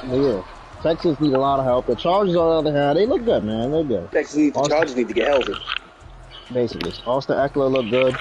but 0.08 0.16
yeah, 0.16 0.42
Texas 0.82 1.20
need 1.20 1.34
a 1.34 1.38
lot 1.38 1.58
of 1.60 1.64
help. 1.64 1.86
The 1.86 1.94
Chargers, 1.94 2.34
on 2.36 2.64
the 2.64 2.70
other 2.70 2.76
hand, 2.78 2.98
they 2.98 3.06
look 3.06 3.24
good, 3.24 3.44
man. 3.44 3.70
They're 3.70 3.84
good. 3.84 4.10
Texas 4.10 4.36
need, 4.36 4.54
the 4.54 4.58
Austin- 4.58 4.76
Chargers 4.76 4.96
need 4.96 5.08
to 5.08 5.14
get 5.14 5.28
healthy. 5.28 5.54
Basically, 6.52 6.92
Austin 7.06 7.36
Ekeler 7.36 7.70
looked 7.70 7.90
good. 7.90 8.16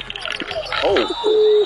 Oh, 0.83 1.65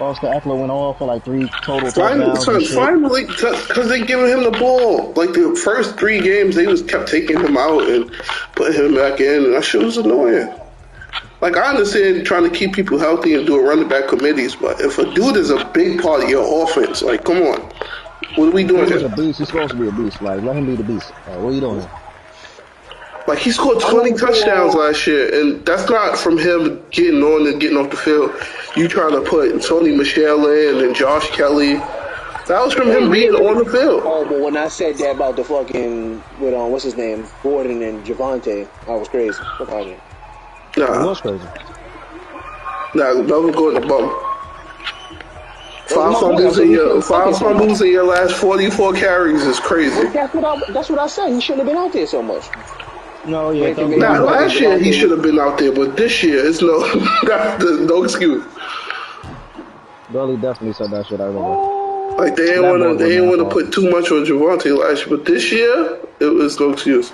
Austin 0.00 0.32
Ekeler 0.32 0.58
went 0.58 0.70
off 0.72 0.98
for 0.98 1.06
like 1.06 1.22
three 1.24 1.46
total 1.62 1.90
Finally, 1.90 2.34
touchdowns. 2.36 2.68
son, 2.70 2.76
finally, 2.84 3.26
because 3.26 3.88
they 3.90 4.02
giving 4.06 4.28
him 4.28 4.42
the 4.44 4.50
ball. 4.52 5.12
Like 5.12 5.34
the 5.34 5.54
first 5.62 5.98
three 5.98 6.20
games, 6.20 6.54
they 6.56 6.66
was 6.66 6.80
kept 6.82 7.08
taking 7.10 7.38
him 7.38 7.58
out 7.58 7.82
and 7.82 8.10
putting 8.54 8.82
him 8.82 8.94
back 8.94 9.20
in, 9.20 9.44
and 9.44 9.54
that 9.54 9.64
shit 9.64 9.82
was 9.82 9.98
annoying. 9.98 10.48
Like 11.40 11.56
I 11.56 11.70
understand 11.70 12.26
trying 12.26 12.44
to 12.44 12.50
keep 12.50 12.74
people 12.74 12.98
healthy 12.98 13.34
and 13.34 13.46
doing 13.46 13.64
running 13.64 13.88
back 13.88 14.08
committees, 14.08 14.54
but 14.54 14.80
if 14.80 14.98
a 14.98 15.12
dude 15.14 15.36
is 15.36 15.50
a 15.50 15.64
big 15.72 16.02
part 16.02 16.22
of 16.22 16.28
your 16.28 16.64
offense, 16.64 17.02
like 17.02 17.24
come 17.24 17.38
on, 17.38 17.60
what 18.36 18.48
are 18.48 18.50
we 18.50 18.64
doing 18.64 18.90
He's 18.90 19.02
a 19.02 19.08
beast. 19.08 19.38
He's 19.38 19.48
supposed 19.48 19.70
to 19.70 19.76
be 19.76 19.88
a 19.88 19.92
beast. 19.92 20.20
Like, 20.20 20.42
let 20.42 20.56
him 20.56 20.66
be 20.66 20.76
the 20.76 20.84
beast. 20.84 21.10
Like, 21.26 21.38
what 21.38 21.48
are 21.48 21.52
you 21.52 21.60
doing? 21.60 21.80
here? 21.80 21.90
Like 23.26 23.38
he 23.38 23.52
scored 23.52 23.80
20 23.80 24.14
touchdowns 24.14 24.74
last 24.74 25.06
year, 25.06 25.40
and 25.40 25.64
that's 25.64 25.88
not 25.88 26.18
from 26.18 26.36
him 26.36 26.82
getting 26.90 27.22
on 27.22 27.46
and 27.46 27.60
getting 27.60 27.76
off 27.76 27.90
the 27.90 27.96
field. 27.96 28.32
You 28.76 28.88
trying 28.88 29.12
to 29.12 29.20
put 29.20 29.52
Sony 29.56 29.96
Michel 29.96 30.48
in 30.48 30.84
and 30.84 30.96
Josh 30.96 31.28
Kelley. 31.30 31.74
That 31.74 32.64
was 32.64 32.74
from 32.74 32.88
him 32.88 33.10
being 33.10 33.32
on 33.32 33.58
the 33.58 33.70
field. 33.70 34.02
oh, 34.04 34.26
but 34.28 34.40
when 34.40 34.56
I 34.56 34.66
said 34.68 34.96
that 34.96 35.14
about 35.14 35.36
the 35.36 35.44
fucking 35.44 36.20
with 36.40 36.54
um, 36.54 36.72
what's 36.72 36.82
his 36.84 36.96
name, 36.96 37.24
Gordon 37.42 37.82
and 37.82 38.04
Javonte, 38.04 38.68
I 38.88 38.94
was 38.94 39.08
crazy. 39.08 39.38
Fuck 40.74 40.88
out 40.88 40.90
of 40.90 40.96
here. 40.96 41.00
It 41.00 41.02
Nah, 41.02 41.06
was 41.06 41.20
crazy. 41.20 41.44
nah, 42.94 43.12
never 43.14 43.52
go 43.52 43.68
in 43.68 43.74
the 43.74 43.86
bum. 43.86 44.26
Five 45.86 46.12
my 46.12 46.20
fumbles 46.20 46.58
in 46.58 46.70
your 46.70 47.02
five 47.02 47.36
fumbles 47.36 47.82
in 47.82 47.88
your 47.90 48.04
last 48.04 48.34
44 48.34 48.92
carries 48.94 49.42
is 49.42 49.58
crazy. 49.58 50.06
That's 50.08 50.32
what 50.32 50.44
I. 50.44 50.72
That's 50.72 50.88
what 50.88 50.98
I 51.00 51.08
said. 51.08 51.32
He 51.32 51.40
shouldn't 51.40 51.66
have 51.66 51.74
been 51.74 51.76
out 51.84 51.92
there 51.92 52.06
so 52.06 52.22
much. 52.22 52.44
No, 53.26 53.50
yeah. 53.50 53.74
Don't 53.74 53.98
Nah, 53.98 54.20
last 54.20 54.60
year 54.60 54.78
he 54.78 54.92
should 54.92 55.10
have 55.10 55.22
been 55.22 55.38
out 55.40 55.58
there, 55.58 55.72
but 55.72 55.96
this 55.96 56.22
year 56.22 56.46
it's 56.46 56.62
no, 56.62 56.80
that's 57.26 57.62
the, 57.64 57.86
no 57.88 58.04
excuse. 58.04 58.44
Gully 60.12 60.36
definitely 60.36 60.72
said 60.74 60.90
that 60.92 61.06
shit. 61.06 61.20
I 61.20 61.24
remember. 61.24 61.56
Like 62.16 62.36
they 62.36 62.46
didn't 62.46 62.68
want 62.68 62.82
to, 62.98 63.04
they 63.04 63.10
didn't 63.10 63.28
want 63.28 63.40
to 63.40 63.48
put 63.48 63.72
too 63.72 63.90
much 63.90 64.10
on 64.10 64.24
Javonte 64.24 64.76
last 64.78 65.06
year, 65.06 65.16
but 65.16 65.26
this 65.26 65.50
year 65.52 65.98
it 66.20 66.26
was 66.26 66.58
no 66.60 66.70
excuse. 66.72 67.12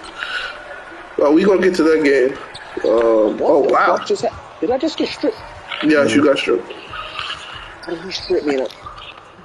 Well, 1.19 1.33
we 1.33 1.45
gonna 1.45 1.63
get 1.63 1.75
to 1.77 1.83
that 1.85 2.05
game. 2.05 2.37
Um, 2.85 3.39
What 3.39 3.51
oh 3.51 3.61
wow, 3.71 3.99
just 4.05 4.25
ha- 4.25 4.57
Did 4.61 4.71
I 4.71 4.79
just 4.79 4.99
get 4.99 5.09
stripped? 5.09 5.37
yes, 5.83 6.15
you 6.15 6.25
got 6.25 6.39
stripped. 6.39 6.71
How 7.83 7.95
did 7.95 8.05
you 8.05 8.11
strip 8.13 8.45
me? 8.45 8.61
Up? 8.61 8.71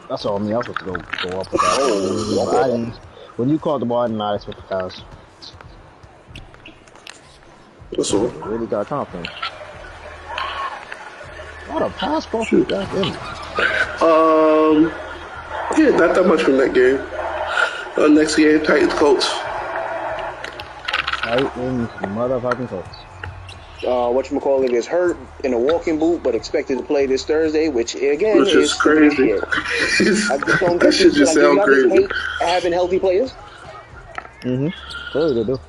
That's 0.10 0.26
all 0.26 0.40
me. 0.40 0.54
I 0.54 0.58
was 0.58 0.66
supposed 0.66 0.80
to 0.80 0.86
go 0.86 1.30
go 1.30 1.40
up 1.40 1.52
with 1.52 1.62
that. 1.62 2.58
I 2.64 2.68
didn't. 2.68 2.96
When 3.38 3.50
you 3.50 3.58
called 3.58 3.82
the 3.82 3.86
ball, 3.86 4.02
I 4.02 4.08
did 4.08 4.18
not 4.18 4.36
expect 4.36 4.58
the 4.58 4.64
pass. 4.64 5.02
That's 7.92 8.14
all. 8.14 8.28
Really 8.28 8.68
got 8.68 8.88
confident. 8.88 9.30
What 11.68 11.82
a 11.84 11.90
pass 11.92 12.26
ball! 12.26 12.44
Shoot, 12.44 12.68
goddamn. 12.68 13.06
Um, 14.02 14.92
yeah, 15.78 15.90
not 15.96 16.16
that 16.16 16.26
much 16.28 16.42
from 16.44 16.58
that 16.58 16.74
game. 16.74 17.00
Uh, 17.98 18.08
next 18.08 18.36
game, 18.36 18.62
Titans 18.64 18.94
Colts. 18.94 19.30
Titans, 21.22 21.90
motherfucking 21.90 22.68
Colts. 22.68 22.90
Uh, 23.86 24.12
what 24.12 24.30
you 24.30 24.40
call 24.40 24.64
it 24.64 24.72
is 24.74 24.86
hurt 24.86 25.18
in 25.44 25.54
a 25.54 25.58
walking 25.60 25.98
boot, 25.98 26.22
but 26.22 26.36
expected 26.36 26.78
to 26.78 26.84
play 26.84 27.08
this 27.08 27.26
Thursday, 27.26 27.68
which 27.68 27.96
again 27.96 28.40
Which 28.40 28.54
is 28.54 28.74
crazy. 28.74 29.34
I 29.34 29.38
just 29.40 30.60
don't 30.60 30.80
that 30.80 30.82
get 30.82 30.94
should 30.94 31.14
just 31.14 31.36
Like, 31.36 31.44
sound 31.44 31.58
y'all 31.58 31.66
just 31.68 31.90
crazy. 31.90 32.02
hate 32.04 32.12
having 32.42 32.74
healthy 32.74 33.00
players. 33.00 33.32
Mm-hmm. 34.42 34.68
Clearly 35.12 35.34
they 35.36 35.44
do. 35.46 35.60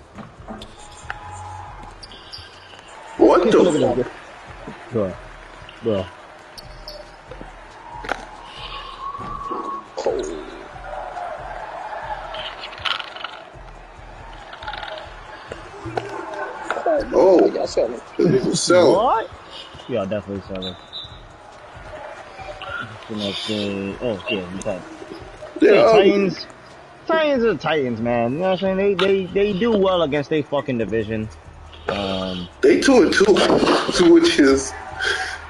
What 3.17 3.47
Look 3.47 3.75
at 3.75 3.97
the? 3.97 4.03
this. 4.03 4.07
Bro. 4.93 5.15
Bro. 5.83 6.07
Oh, 17.15 17.49
Y'all 17.51 17.67
selling. 17.67 18.01
so 18.55 18.97
What? 18.97 19.31
Yeah, 19.89 20.05
definitely 20.05 20.43
selling. 20.43 20.77
The. 23.09 23.99
Oh, 24.01 24.23
yeah, 24.31 24.43
you 24.45 24.61
got 24.63 24.83
yeah, 25.61 25.73
Yeah, 25.73 25.83
um, 25.83 25.91
Titans. 25.91 26.49
Titans 27.07 27.45
are 27.45 27.57
Titans, 27.57 28.01
man. 28.01 28.35
You 28.35 28.39
know 28.41 28.45
what 28.47 28.53
I'm 28.53 28.59
saying? 28.59 28.77
They 28.79 28.95
they 28.95 29.27
they 29.27 29.53
do 29.55 29.73
well 29.73 30.03
against 30.03 30.31
their 30.31 30.43
fucking 30.45 30.79
division. 30.79 31.31
Um, 31.89 32.49
they 32.63 32.81
two 32.81 33.03
and 33.03 33.13
two, 33.13 33.25
which 34.15 34.39
is 34.39 34.73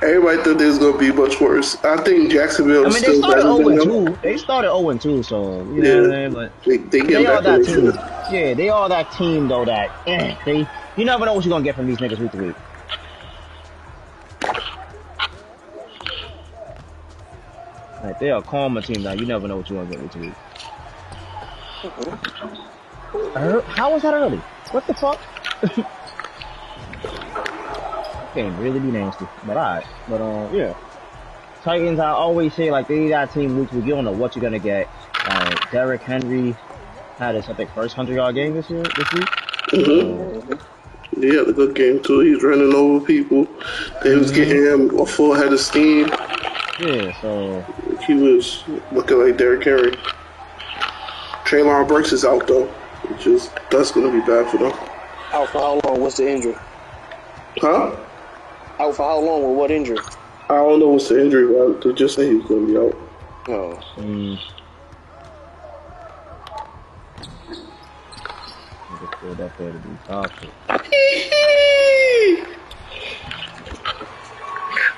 everybody 0.02 0.38
thought 0.42 0.58
they 0.58 0.66
was 0.66 0.78
gonna 0.78 0.98
be 0.98 1.12
much 1.12 1.40
worse. 1.40 1.76
I 1.84 1.98
think 2.02 2.32
Jacksonville 2.32 2.84
I 2.84 2.88
is 2.88 2.94
mean, 2.94 3.02
they 3.02 3.14
started 3.14 3.42
better 3.42 3.54
0 3.56 3.58
than 3.58 3.68
and 3.68 3.80
them. 3.80 3.88
2. 3.88 4.20
They 4.22 4.36
started 4.38 4.68
0 4.68 4.90
and 4.90 5.00
2, 5.00 5.22
so 5.22 5.64
you 5.72 5.82
know 5.82 5.84
Yeah. 5.84 6.00
what 6.00 6.04
I'm 6.04 6.10
saying? 6.10 6.32
But 6.32 6.52
They, 6.66 6.76
they 6.78 7.00
get 7.00 7.18
they 7.18 7.26
are 7.26 7.42
that 7.42 7.64
team. 7.64 7.92
Yeah, 8.30 8.54
they 8.54 8.68
are 8.70 8.88
that 8.88 9.10
team 9.12 9.48
though 9.48 9.64
that 9.66 9.90
eh, 10.06 10.36
they 10.44 10.66
you 10.96 11.04
never 11.04 11.26
know 11.26 11.34
what 11.34 11.44
you're 11.44 11.50
gonna 11.50 11.64
get 11.64 11.74
from 11.76 11.86
these 11.86 11.98
niggas 11.98 12.18
week 12.18 12.32
to 12.32 12.38
week. 12.38 12.56
Like 18.02 18.18
they 18.18 18.30
are 18.30 18.40
a 18.40 18.42
calmer 18.42 18.82
team 18.82 19.02
now. 19.02 19.12
You 19.12 19.26
never 19.26 19.46
know 19.46 19.58
what 19.58 19.70
you're 19.70 19.84
gonna 19.84 19.94
get 19.94 20.02
week 20.02 20.10
to 20.12 20.18
week. 20.18 20.32
How 23.76 23.92
was 23.92 24.02
that 24.02 24.14
early? 24.14 24.38
What 24.70 24.86
the 24.86 24.94
fuck? 24.94 25.20
Game 28.34 28.56
really 28.58 28.80
be 28.80 28.90
nasty, 28.90 29.26
but 29.46 29.56
alright. 29.56 29.84
But 30.08 30.20
uh, 30.20 30.48
yeah. 30.52 30.74
Titans, 31.62 32.00
I 32.00 32.08
always 32.08 32.54
say 32.54 32.70
like 32.72 32.88
they 32.88 33.08
that 33.08 33.32
team 33.32 33.58
week 33.58 33.70
to 33.70 33.76
week. 33.76 33.86
You 33.86 33.94
don't 33.94 34.04
know 34.04 34.10
what 34.12 34.34
you're 34.34 34.42
gonna 34.42 34.58
get. 34.58 34.88
Uh, 35.14 35.54
Derrick 35.70 36.02
Henry 36.02 36.56
had 37.18 37.36
his 37.36 37.48
I 37.48 37.54
think 37.54 37.70
first 37.70 37.94
hundred 37.94 38.16
yard 38.16 38.34
game 38.34 38.54
this 38.54 38.68
year 38.68 38.82
this 38.82 39.12
week. 39.12 39.28
Mhm. 39.72 40.58
He 41.18 41.34
had 41.34 41.48
a 41.48 41.52
good 41.52 41.74
game 41.74 42.02
too. 42.02 42.20
He 42.20 42.30
was 42.34 42.42
running 42.42 42.74
over 42.74 43.04
people. 43.04 43.46
They 44.02 44.16
was 44.16 44.32
getting 44.32 44.64
him 44.64 44.98
a 44.98 45.06
full 45.06 45.34
head 45.34 45.52
of 45.52 45.60
steam. 45.60 46.08
Yeah, 46.80 47.20
so 47.20 47.60
He 48.06 48.14
was 48.14 48.64
looking 48.92 49.18
like 49.18 49.36
Derrick 49.36 49.64
Henry. 49.64 49.92
Treylon 51.44 51.86
Burks 51.86 52.12
is 52.12 52.24
out 52.24 52.46
though, 52.46 52.66
which 53.08 53.26
is 53.26 53.50
that's 53.70 53.92
gonna 53.92 54.10
be 54.10 54.20
bad 54.20 54.50
for 54.50 54.56
them. 54.56 54.72
Out 55.32 55.48
for 55.50 55.58
how 55.58 55.80
long? 55.84 56.00
What's 56.00 56.16
the 56.16 56.28
injury? 56.28 56.56
Huh? 57.58 57.94
Out 58.80 58.96
for 58.96 59.02
how 59.02 59.18
long 59.18 59.48
with 59.48 59.58
what 59.58 59.70
injury? 59.70 59.98
I 60.48 60.56
don't 60.56 60.80
know 60.80 60.88
what's 60.88 61.08
the 61.08 61.22
injury, 61.22 61.46
but 61.52 61.82
they 61.82 61.92
just 61.92 62.16
say 62.16 62.32
he's 62.32 62.44
gonna 62.46 62.66
be 62.66 62.76
out. 62.76 62.96
Oh, 63.48 63.78
mm, 63.96 64.38
Feel 69.32 69.48
that 69.48 69.56
there 69.56 69.72
to 69.72 69.78
be 69.78 69.96
toxic. 70.06 70.48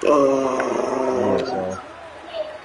Yeah, 0.02 1.44
so 1.44 1.78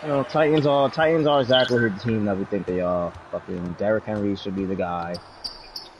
you 0.02 0.08
know, 0.08 0.24
Titans 0.24 0.66
are 0.66 0.90
Titans 0.90 1.28
are 1.28 1.42
exactly 1.42 1.78
who 1.78 1.90
the 1.90 2.00
team 2.00 2.26
that 2.26 2.38
we 2.38 2.46
think 2.46 2.66
they 2.66 2.80
are. 2.80 3.12
Fucking 3.32 3.74
Derrick 3.74 4.06
Henry 4.06 4.36
should 4.36 4.56
be 4.56 4.66
the 4.66 4.76
guy 4.76 5.16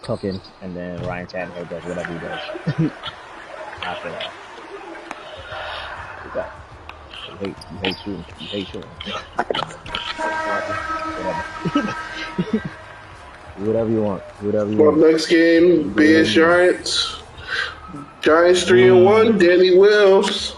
cooking, 0.02 0.42
and 0.62 0.76
then 0.76 1.04
Ryan 1.06 1.28
Tannehill 1.28 1.70
does 1.70 1.84
whatever 1.86 2.14
he 2.14 2.20
does 2.20 2.92
after 3.84 4.10
that. 4.10 4.34
Okay. 6.28 6.48
hate, 7.40 7.56
you 7.72 7.78
hate 7.78 7.98
shooting. 8.04 8.26
You 8.42 8.48
hate 8.48 8.68
shooting. 8.68 8.90
Whatever. 11.16 12.62
Do 13.60 13.66
Whatever 13.66 13.90
you 13.90 14.02
want. 14.02 14.24
Do 14.40 14.48
Whatever 14.48 14.72
you 14.72 14.78
Well, 14.78 14.92
want. 14.92 15.12
next 15.12 15.28
game, 15.28 15.92
Bears 15.94 16.34
Giants. 16.34 17.20
Giants 18.22 18.64
three 18.64 18.88
and 18.88 19.00
mm. 19.00 19.06
one. 19.06 19.38
Danny 19.38 19.78
Wills. 19.78 20.56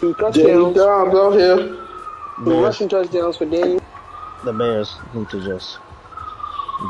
Two 0.00 0.14
Danny 0.14 0.32
touchdowns. 0.32 0.76
Dobbs 0.76 1.14
out 1.14 1.30
here. 1.32 1.56
Two 1.56 2.44
Bears, 2.44 2.62
rushing 2.62 2.88
touchdowns 2.88 3.36
for 3.36 3.44
Daniel. 3.44 3.80
the 4.44 4.52
Bears 4.52 4.94
need 5.14 5.28
to 5.30 5.40
just 5.44 5.78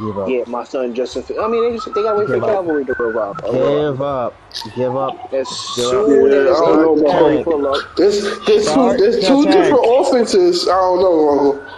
give 0.00 0.18
up. 0.18 0.28
Yeah, 0.28 0.44
my 0.46 0.64
son 0.64 0.94
Justin. 0.94 1.24
I 1.38 1.48
mean, 1.48 1.64
they, 1.64 1.76
just, 1.76 1.94
they 1.94 2.02
gotta 2.02 2.18
wait 2.18 2.28
for 2.28 2.34
Give 2.34 2.44
up. 2.44 2.50
Calvary 2.50 2.84
to 2.86 2.94
roll 2.98 3.18
out. 3.18 3.44
Give 3.44 4.02
up. 4.02 4.34
Give 4.74 4.96
up. 4.96 5.32
As 5.34 5.48
Give 5.76 5.84
up. 5.86 6.06
soon 6.06 6.30
Yeah, 6.30 6.50
as 6.50 6.56
I 6.56 6.64
don't 6.64 7.02
know 7.02 7.10
Calvary 7.10 7.44
pull 7.44 7.66
up, 7.66 7.96
There's 7.96 8.22
there's 8.46 8.66
two 8.72 8.96
there's 8.96 9.26
two 9.26 9.44
different 9.44 9.84
offenses. 9.86 10.68
I 10.68 10.72
don't 10.72 11.00
know. 11.00 11.68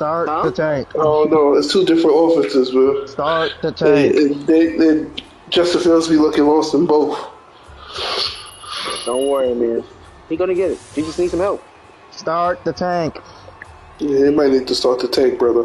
Uncle. 0.00 0.24
Start 0.24 0.28
Huh? 0.28 0.42
the 0.50 0.52
tank. 0.52 0.88
Oh 0.94 1.28
don't. 1.28 1.56
It's 1.58 1.72
two 1.72 1.84
different 1.84 2.16
offenses, 2.16 2.70
bro. 2.70 3.06
Start 3.06 3.52
the 3.62 3.68
And, 3.68 3.76
tank. 3.76 4.16
and 4.16 4.46
they, 4.46 4.76
they 4.76 5.06
Justin 5.50 5.80
Fields 5.80 6.08
be 6.08 6.16
looking 6.16 6.44
lost 6.46 6.74
in 6.74 6.86
both. 6.86 7.18
don't 9.04 9.26
worry, 9.28 9.54
man. 9.54 9.82
He 10.28 10.36
gonna 10.36 10.54
get 10.54 10.72
it. 10.72 10.78
He 10.94 11.02
just 11.02 11.18
needs 11.18 11.30
some 11.32 11.40
help. 11.40 11.62
Start 12.10 12.62
the 12.64 12.72
tank. 12.72 13.18
Yeah, 13.98 14.20
they 14.20 14.30
might 14.34 14.50
need 14.50 14.68
to 14.68 14.74
start 14.74 15.00
the 15.00 15.08
tank, 15.08 15.38
brother. 15.38 15.62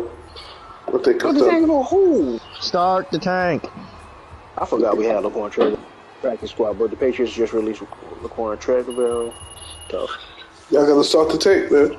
What 0.88 1.04
they 1.04 1.12
What 1.14 1.22
cooked 1.22 1.36
is 1.38 1.42
up. 1.44 1.52
hanging 1.52 1.70
on 1.70 1.86
who? 1.86 2.40
Start 2.60 3.12
the 3.12 3.20
tank. 3.20 3.68
I 4.58 4.66
forgot 4.66 4.98
we 4.98 5.06
had 5.06 5.24
Laquan 5.24 5.52
Treadwell 5.52 5.80
practice 6.22 6.52
squad, 6.52 6.80
but 6.80 6.90
the 6.90 6.96
Patriots 6.96 7.34
just 7.34 7.54
released 7.54 7.82
Laquan 8.22 8.60
Treadwell. 8.60 9.34
Tough. 9.90 10.10
Y'all 10.72 10.86
gotta 10.88 11.04
start 11.04 11.30
the 11.30 11.38
tank, 11.38 11.72
man. 11.72 11.98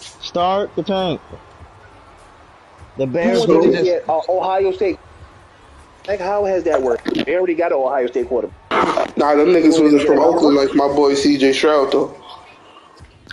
Start 0.00 0.74
the 0.74 0.82
tank. 0.82 1.20
The 2.96 3.06
Bears 3.06 3.46
wants 3.46 3.66
need 3.66 3.72
to 3.72 3.78
to 3.78 3.84
get 3.84 4.08
uh, 4.08 4.20
Ohio 4.28 4.72
State? 4.72 4.98
Like, 6.08 6.20
how 6.20 6.44
has 6.44 6.64
that 6.64 6.82
worked? 6.82 7.24
They 7.24 7.36
already 7.36 7.54
got 7.54 7.72
an 7.72 7.78
Ohio 7.78 8.06
State 8.06 8.28
quarterback. 8.28 9.16
Nah, 9.16 9.34
them 9.34 9.48
niggas 9.48 9.80
wasn't 9.80 10.02
from 10.02 10.18
Oakland 10.18 10.56
like 10.56 10.74
my 10.74 10.88
boy 10.88 11.12
CJ 11.14 11.54
Stroud 11.54 11.92
though. 11.92 12.16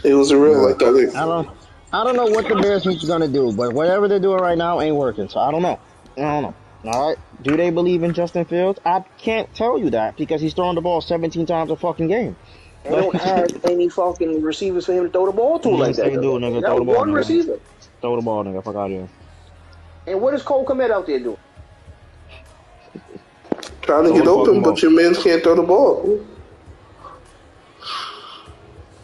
It 0.03 0.13
was 0.13 0.31
a 0.31 0.37
real 0.37 0.65
like 0.67 0.77
that. 0.79 0.85
I 0.85 0.89
Nigga. 0.91 1.13
don't. 1.25 1.49
I 1.91 2.03
don't 2.03 2.15
know 2.15 2.27
what 2.27 2.47
the 2.47 2.55
Bears 2.55 2.85
are 2.85 3.07
gonna 3.07 3.27
do, 3.27 3.51
but 3.51 3.73
whatever 3.73 4.07
they're 4.07 4.19
doing 4.19 4.39
right 4.39 4.57
now 4.57 4.79
ain't 4.79 4.95
working. 4.95 5.27
So 5.27 5.39
I 5.39 5.51
don't 5.51 5.61
know. 5.61 5.79
I 6.17 6.21
don't 6.21 6.43
know. 6.43 6.55
All 6.91 7.09
right. 7.09 7.17
Do 7.41 7.57
they 7.57 7.71
believe 7.71 8.03
in 8.03 8.13
Justin 8.13 8.45
Fields? 8.45 8.79
I 8.85 9.03
can't 9.17 9.53
tell 9.55 9.77
you 9.79 9.89
that 9.89 10.15
because 10.17 10.39
he's 10.39 10.53
throwing 10.53 10.75
the 10.75 10.81
ball 10.81 11.01
17 11.01 11.45
times 11.45 11.71
a 11.71 11.75
fucking 11.75 12.07
game. 12.07 12.35
They 12.83 12.91
don't 12.91 13.15
have 13.15 13.47
any 13.65 13.89
fucking 13.89 14.41
receivers 14.41 14.85
for 14.85 14.93
him 14.93 15.05
to 15.05 15.09
throw 15.09 15.25
the 15.25 15.31
ball 15.33 15.59
to 15.59 15.69
Yes, 15.69 15.79
like 15.79 15.95
that. 15.97 16.05
they 16.05 16.13
do, 16.13 16.39
nigga. 16.39 16.61
Throw 16.61 16.79
the 16.79 16.85
ball, 16.85 16.95
one 16.95 17.09
nigga. 17.09 17.15
receiver. 17.15 17.59
Throw 18.01 18.15
the 18.15 18.21
ball, 18.21 18.43
nigga. 18.45 18.63
Fuck 18.63 18.75
out 18.75 18.85
of 18.85 18.91
here. 18.91 19.09
And 20.07 20.21
what 20.21 20.33
is 20.33 20.41
Cole 20.41 20.65
Kmet 20.65 20.91
out 20.91 21.07
there 21.07 21.19
doing? 21.19 21.37
Trying 23.81 24.05
to 24.05 24.13
get 24.13 24.27
open, 24.27 24.61
but 24.61 24.81
your 24.81 24.91
mans 24.91 25.21
can't 25.21 25.43
throw 25.43 25.55
the 25.55 25.63
ball. 25.63 26.25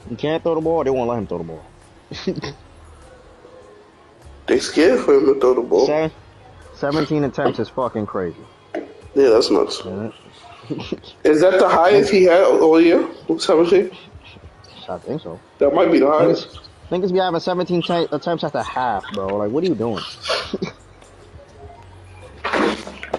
He 0.09 0.15
can't 0.15 0.43
throw 0.43 0.55
the 0.55 0.61
ball. 0.61 0.83
They 0.83 0.91
won't 0.91 1.09
let 1.09 1.17
him 1.17 1.27
throw 1.27 1.39
the 1.39 1.43
ball. 1.43 1.65
They 4.47 4.59
scared 4.59 4.99
for 4.99 5.15
him 5.15 5.25
to 5.25 5.39
throw 5.39 5.55
the 5.55 5.61
ball. 5.61 5.87
Seven, 5.87 6.11
17 6.75 7.23
attempts 7.23 7.59
is 7.59 7.69
fucking 7.69 8.05
crazy. 8.05 8.37
Yeah, 8.75 9.29
that's 9.29 9.49
nuts. 9.49 9.81
Alright. 9.81 10.13
Is 11.23 11.41
that 11.41 11.59
the 11.59 11.69
highest 11.69 12.11
he 12.11 12.23
had 12.23 12.43
all 12.43 12.79
year? 12.81 13.07
17? 13.37 13.91
I 14.87 14.97
think 14.99 15.21
so. 15.21 15.39
That 15.57 15.73
might 15.73 15.91
be 15.91 15.99
the 15.99 16.07
highest. 16.07 16.45
it's, 16.47 16.57
I 16.57 16.89
think 16.89 17.03
it's 17.03 17.13
be 17.13 17.19
having 17.19 17.39
17 17.39 17.81
t- 17.81 18.07
attempts 18.11 18.43
at 18.43 18.53
the 18.53 18.61
half, 18.61 19.03
bro. 19.13 19.27
Like, 19.37 19.51
what 19.51 19.63
are 19.63 19.67
you 19.67 19.75
doing? 19.75 20.03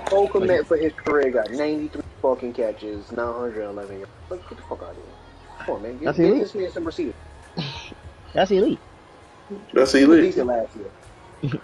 Cole 0.07 0.29
Kmet 0.29 0.67
for 0.67 0.77
his 0.77 0.93
career 0.93 1.31
got 1.31 1.51
93 1.51 2.03
fucking 2.23 2.53
catches, 2.53 3.11
911 3.13 3.99
yards. 3.99 4.13
Like, 4.31 4.49
get 4.49 4.57
the 4.57 4.65
fuck 4.65 4.83
out 4.83 4.91
of 4.91 4.97
here. 4.97 5.05
Come 5.61 5.77
on, 5.77 5.83
man. 5.83 5.99
Get, 5.99 6.05
That's 6.05 6.19
get 6.19 6.27
elite. 6.29 6.43
this 6.43 6.55
man 6.55 6.73
some 6.73 6.85
receivers. 6.85 7.15
That's 8.33 8.51
elite. 8.51 8.79
That's 9.73 9.95
elite. 9.95 10.23
Decent 10.23 10.47
last 10.47 10.73
year. 10.77 11.61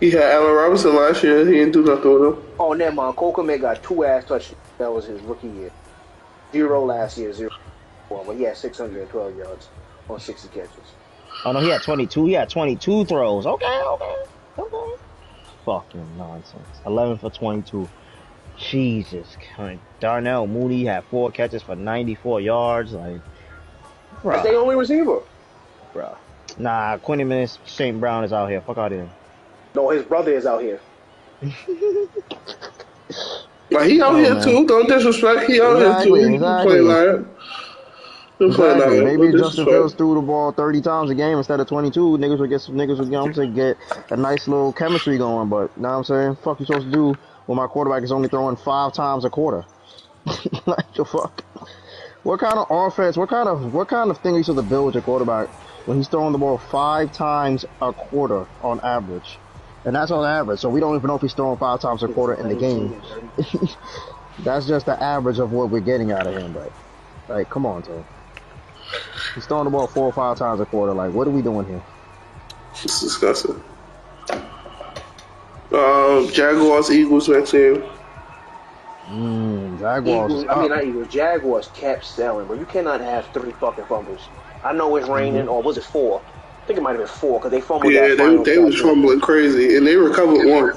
He 0.00 0.10
had 0.10 0.22
Allen 0.22 0.54
Robinson 0.54 0.94
last 0.94 1.22
year. 1.24 1.44
He 1.44 1.52
didn't 1.52 1.72
do 1.72 1.82
nothing 1.82 2.12
with 2.12 2.34
him. 2.34 2.42
Oh, 2.58 2.72
never 2.72 2.94
mind. 2.94 3.16
Cole 3.16 3.32
Kmet 3.32 3.60
got 3.60 3.82
two 3.82 4.04
ass 4.04 4.24
touches. 4.24 4.54
That 4.78 4.92
was 4.92 5.06
his 5.06 5.20
rookie 5.22 5.48
year. 5.48 5.72
Zero 6.52 6.84
last 6.84 7.18
year, 7.18 7.32
zero. 7.32 7.50
Well, 8.08 8.24
but 8.24 8.36
he 8.36 8.44
had 8.44 8.56
612 8.56 9.36
yards 9.36 9.68
on 10.08 10.20
60 10.20 10.48
catches. 10.48 10.70
Oh 11.44 11.52
no, 11.52 11.60
he 11.60 11.68
had 11.68 11.82
22. 11.82 12.26
He 12.26 12.32
had 12.32 12.48
22 12.48 13.04
throws. 13.06 13.46
Okay, 13.46 13.66
okay, 13.66 14.14
okay. 14.58 15.02
Fucking 15.68 16.16
nonsense. 16.16 16.66
11 16.86 17.18
for 17.18 17.28
22. 17.28 17.86
Jesus, 18.56 19.36
Christ. 19.54 19.82
Darnell 20.00 20.46
Mooney 20.46 20.86
had 20.86 21.04
four 21.04 21.30
catches 21.30 21.62
for 21.62 21.76
94 21.76 22.40
yards. 22.40 22.94
Like, 22.94 23.20
That's 24.24 24.38
bruh, 24.38 24.42
their 24.44 24.56
only 24.58 24.76
receiver. 24.76 25.20
bro. 25.92 26.16
Nah, 26.56 26.96
Equanimeous, 26.96 27.58
St. 27.66 28.00
Brown 28.00 28.24
is 28.24 28.32
out 28.32 28.48
here. 28.48 28.62
Fuck 28.62 28.78
out 28.78 28.92
of 28.92 28.98
here. 28.98 29.10
No, 29.74 29.90
his 29.90 30.02
brother 30.04 30.32
is 30.32 30.46
out 30.46 30.62
here. 30.62 30.80
but 33.70 33.86
he 33.90 34.00
out 34.00 34.12
Oh, 34.12 34.16
here 34.16 34.34
man. 34.34 34.42
too. 34.42 34.66
Don't 34.66 34.88
disrespect. 34.88 35.50
He 35.50 35.60
out 35.60 35.76
Exactly, 35.76 36.20
here 36.20 36.28
too. 36.28 36.28
He 36.30 36.34
exactly. 36.36 36.72
play 36.72 36.80
like 36.80 37.08
He 37.08 37.22
play 37.24 37.24
Exactly. 38.40 39.04
Maybe 39.04 39.28
if 39.28 39.36
Justin. 39.36 39.66
Fields 39.66 39.94
threw 39.94 40.14
the 40.14 40.20
ball 40.20 40.52
30 40.52 40.80
times 40.80 41.10
a 41.10 41.14
game 41.14 41.38
instead 41.38 41.58
of 41.58 41.66
22, 41.66 42.18
niggas 42.18 42.38
would 42.38 42.50
get 42.50 42.60
some 42.60 42.76
niggas 42.76 42.98
would, 43.00 43.10
what 43.10 43.36
I'm 43.36 43.54
get 43.54 43.76
a 44.10 44.16
nice 44.16 44.46
little 44.46 44.72
chemistry 44.72 45.18
going. 45.18 45.48
But, 45.48 45.72
you 45.76 45.82
know 45.82 45.88
what 45.88 45.94
I'm 45.96 46.04
saying? 46.04 46.36
Fuck 46.44 46.60
you 46.60 46.66
supposed 46.66 46.86
to 46.86 46.92
do 46.92 47.18
when 47.46 47.56
my 47.56 47.66
quarterback 47.66 48.04
is 48.04 48.12
only 48.12 48.28
throwing 48.28 48.56
five 48.56 48.92
times 48.92 49.24
a 49.24 49.30
quarter? 49.30 49.64
like, 50.66 50.92
the 50.94 51.04
fuck? 51.04 51.44
What 52.22 52.40
kind 52.40 52.58
of 52.58 52.66
offense, 52.70 53.16
what 53.16 53.28
kind 53.28 53.48
of, 53.48 53.72
what 53.72 53.88
kind 53.88 54.10
of 54.10 54.18
thing 54.18 54.34
are 54.34 54.38
you 54.38 54.44
supposed 54.44 54.64
to 54.64 54.68
build 54.68 54.86
with 54.86 54.94
your 54.94 55.02
quarterback 55.02 55.48
when 55.86 55.96
he's 55.96 56.08
throwing 56.08 56.32
the 56.32 56.38
ball 56.38 56.58
five 56.58 57.10
times 57.12 57.64
a 57.80 57.92
quarter 57.92 58.46
on 58.60 58.80
average? 58.84 59.40
And 59.84 59.96
that's 59.96 60.10
on 60.10 60.24
average, 60.24 60.60
so 60.60 60.68
we 60.68 60.80
don't 60.80 60.94
even 60.96 61.08
know 61.08 61.14
if 61.14 61.22
he's 61.22 61.34
throwing 61.34 61.58
five 61.58 61.80
times 61.80 62.02
a 62.02 62.08
quarter 62.08 62.34
in 62.34 62.48
the 62.48 62.56
game. 62.56 63.00
that's 64.40 64.66
just 64.66 64.86
the 64.86 65.02
average 65.02 65.38
of 65.38 65.50
what 65.52 65.70
we're 65.70 65.80
getting 65.80 66.12
out 66.12 66.26
of 66.26 66.34
him, 66.34 66.52
but, 66.52 66.72
like, 67.28 67.48
come 67.48 67.66
on, 67.66 67.82
Tom. 67.82 68.04
He's 69.34 69.46
throwing 69.46 69.64
the 69.64 69.70
ball 69.70 69.86
four 69.86 70.04
or 70.06 70.12
five 70.12 70.38
times 70.38 70.60
a 70.60 70.66
quarter. 70.66 70.92
Like, 70.94 71.12
what 71.12 71.26
are 71.26 71.30
we 71.30 71.42
doing 71.42 71.66
here? 71.66 71.82
It's 72.82 73.00
disgusting. 73.00 73.62
Um, 75.72 76.28
Jaguars, 76.32 76.90
Eagles 76.90 77.28
next 77.28 77.52
game. 77.52 77.82
Mmm, 79.08 79.78
Jaguars. 79.78 80.32
Eagles, 80.32 80.46
I 80.48 80.60
mean, 80.60 80.68
not 80.70 80.84
Eagles. 80.84 81.08
Jaguars 81.08 81.68
kept 81.74 82.04
selling, 82.04 82.46
but 82.46 82.58
you 82.58 82.66
cannot 82.66 83.00
have 83.00 83.26
three 83.32 83.52
fucking 83.52 83.84
fumbles. 83.84 84.20
I 84.64 84.72
know 84.72 84.94
it's 84.96 85.08
raining, 85.08 85.42
Mm-hmm. 85.42 85.50
or 85.50 85.62
was 85.62 85.76
it 85.76 85.84
four? 85.84 86.20
I 86.62 86.66
think 86.66 86.78
it 86.78 86.82
might 86.82 86.90
have 86.90 86.98
been 87.00 87.06
four 87.08 87.38
because 87.38 87.50
they 87.50 87.60
fumbled 87.60 87.92
Yeah, 87.92 88.02
that 88.08 88.08
they 88.10 88.16
final 88.16 88.44
they 88.44 88.58
was 88.58 88.80
fumbling 88.80 89.20
crazy, 89.20 89.76
and 89.76 89.86
they 89.86 89.96
recovered 89.96 90.46
one. 90.46 90.72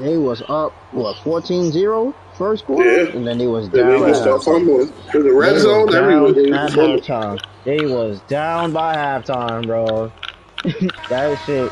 They 0.00 0.16
was 0.16 0.42
up, 0.48 0.72
what, 0.92 1.16
14-0 1.16 2.14
first 2.40 2.64
quarter? 2.64 3.04
Yeah. 3.04 3.10
And 3.10 3.26
then 3.26 3.36
they 3.36 3.46
was 3.46 3.68
down. 3.68 4.00
they 4.00 4.08
just 4.08 4.22
at 4.26 4.40
start 4.40 4.40
halftime. 4.40 4.44
fumbling. 4.44 4.92
In 5.14 5.22
the 5.24 5.32
red 5.34 5.48
They 5.50 5.52
was 5.52 5.62
zone, 5.62 5.94
everywhere. 5.94 6.32
Down 6.32 6.54
at 6.54 6.70
halftime. 6.72 7.38
They 7.64 7.84
was 7.84 8.20
down 8.22 8.72
by 8.72 8.96
halftime, 8.96 9.66
bro. 9.66 10.10
that 11.10 11.38
shit 11.44 11.70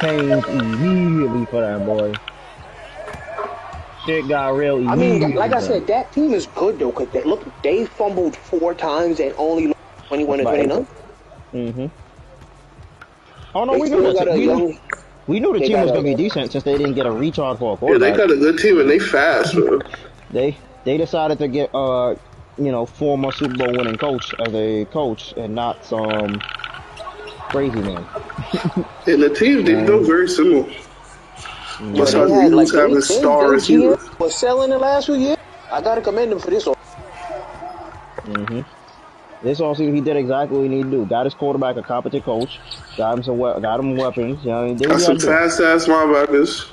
changed 0.00 0.48
immediately 0.48 1.44
for 1.46 1.60
that 1.60 1.84
boy. 1.84 2.14
Shit 4.06 4.26
got 4.28 4.54
real 4.56 4.88
I 4.88 4.94
mean, 4.94 5.34
like 5.34 5.52
I 5.52 5.60
said, 5.60 5.86
that 5.88 6.10
team 6.12 6.32
is 6.32 6.46
good 6.46 6.78
though. 6.78 6.92
Cause 6.92 7.08
they, 7.12 7.22
look, 7.22 7.44
they 7.62 7.84
fumbled 7.84 8.34
four 8.34 8.72
times 8.74 9.20
and 9.20 9.34
only 9.36 9.74
twenty-one 10.08 10.40
and 10.40 10.48
Right. 10.48 10.66
twenty-nine. 10.66 10.86
Mm-hmm. 11.52 11.86
Oh 13.54 13.64
no, 13.64 13.72
They 13.74 13.80
we 13.80 13.86
still 13.88 14.14
got 14.14 14.28
a 14.28 14.38
young. 14.38 14.78
We 15.30 15.38
knew 15.40 15.52
the 15.52 15.60
they 15.60 15.68
team 15.68 15.80
was 15.80 15.90
a- 15.90 15.94
gonna 15.94 16.02
be 16.04 16.14
decent 16.16 16.50
since 16.50 16.64
they 16.64 16.76
didn't 16.76 16.94
get 16.94 17.06
a 17.06 17.12
recharge 17.12 17.58
for 17.58 17.74
a 17.74 17.76
quarterback. 17.76 18.18
Yeah, 18.18 18.26
they 18.26 18.26
got 18.26 18.36
a 18.36 18.38
good 18.38 18.58
team, 18.58 18.80
and 18.80 18.90
they 18.90 18.98
fast. 18.98 19.54
Man. 19.54 19.80
They 20.30 20.58
they 20.84 20.96
decided 20.98 21.38
to 21.38 21.48
get 21.48 21.70
uh 21.74 22.16
you 22.58 22.72
know 22.72 22.84
former 22.86 23.30
Super 23.30 23.54
Bowl 23.54 23.74
winning 23.76 23.96
coach 23.98 24.34
as 24.38 24.52
a 24.54 24.84
coach 24.86 25.32
and 25.36 25.54
not 25.54 25.84
some 25.84 26.42
crazy 27.48 27.80
man. 27.82 28.04
And 29.06 29.22
the 29.22 29.30
team, 29.30 29.64
they 29.64 29.74
look 29.86 30.06
very 30.06 30.28
similar. 30.28 30.64
That's 31.80 32.12
how 32.12 32.26
They 32.26 32.32
the 32.34 32.40
had, 32.42 32.52
like, 32.52 32.68
Eagles 32.68 32.74
have 32.74 32.90
they- 32.90 32.96
a 32.96 33.02
star 33.02 33.44
they 33.48 33.54
receiver. 33.54 33.96
GM 33.96 34.18
Was 34.18 34.34
selling 34.38 34.70
the 34.70 34.78
last 34.78 35.06
few 35.06 35.14
years. 35.14 35.38
I 35.72 35.80
gotta 35.80 36.00
commend 36.02 36.32
them 36.32 36.38
for 36.38 36.50
this. 36.50 36.68
hmm 38.24 38.60
This 39.42 39.60
offseason 39.60 39.94
he 39.94 40.00
did 40.00 40.16
exactly 40.16 40.56
what 40.58 40.62
he 40.64 40.68
needed 40.68 40.90
to 40.90 40.98
do. 40.98 41.06
Got 41.06 41.24
his 41.24 41.34
quarterback 41.34 41.76
a 41.76 41.82
competent 41.82 42.24
coach. 42.24 42.58
Got 42.96 43.16
him 43.18 43.22
some 43.24 43.38
we- 43.38 43.60
got 43.60 43.80
him 43.80 43.96
weapons. 43.96 44.44
You 44.44 44.50
know, 44.50 44.56
what 44.58 44.62
I 44.64 44.66
mean, 44.68 44.76
did 44.76 44.88
what 44.88 44.98
Got 44.98 44.98
he 45.00 45.04
some 45.04 45.14
had 45.14 45.20
to 45.20 45.26
do. 45.26 45.32
fast 45.32 45.60
ass 45.60 45.86
linebackers. 45.86 46.70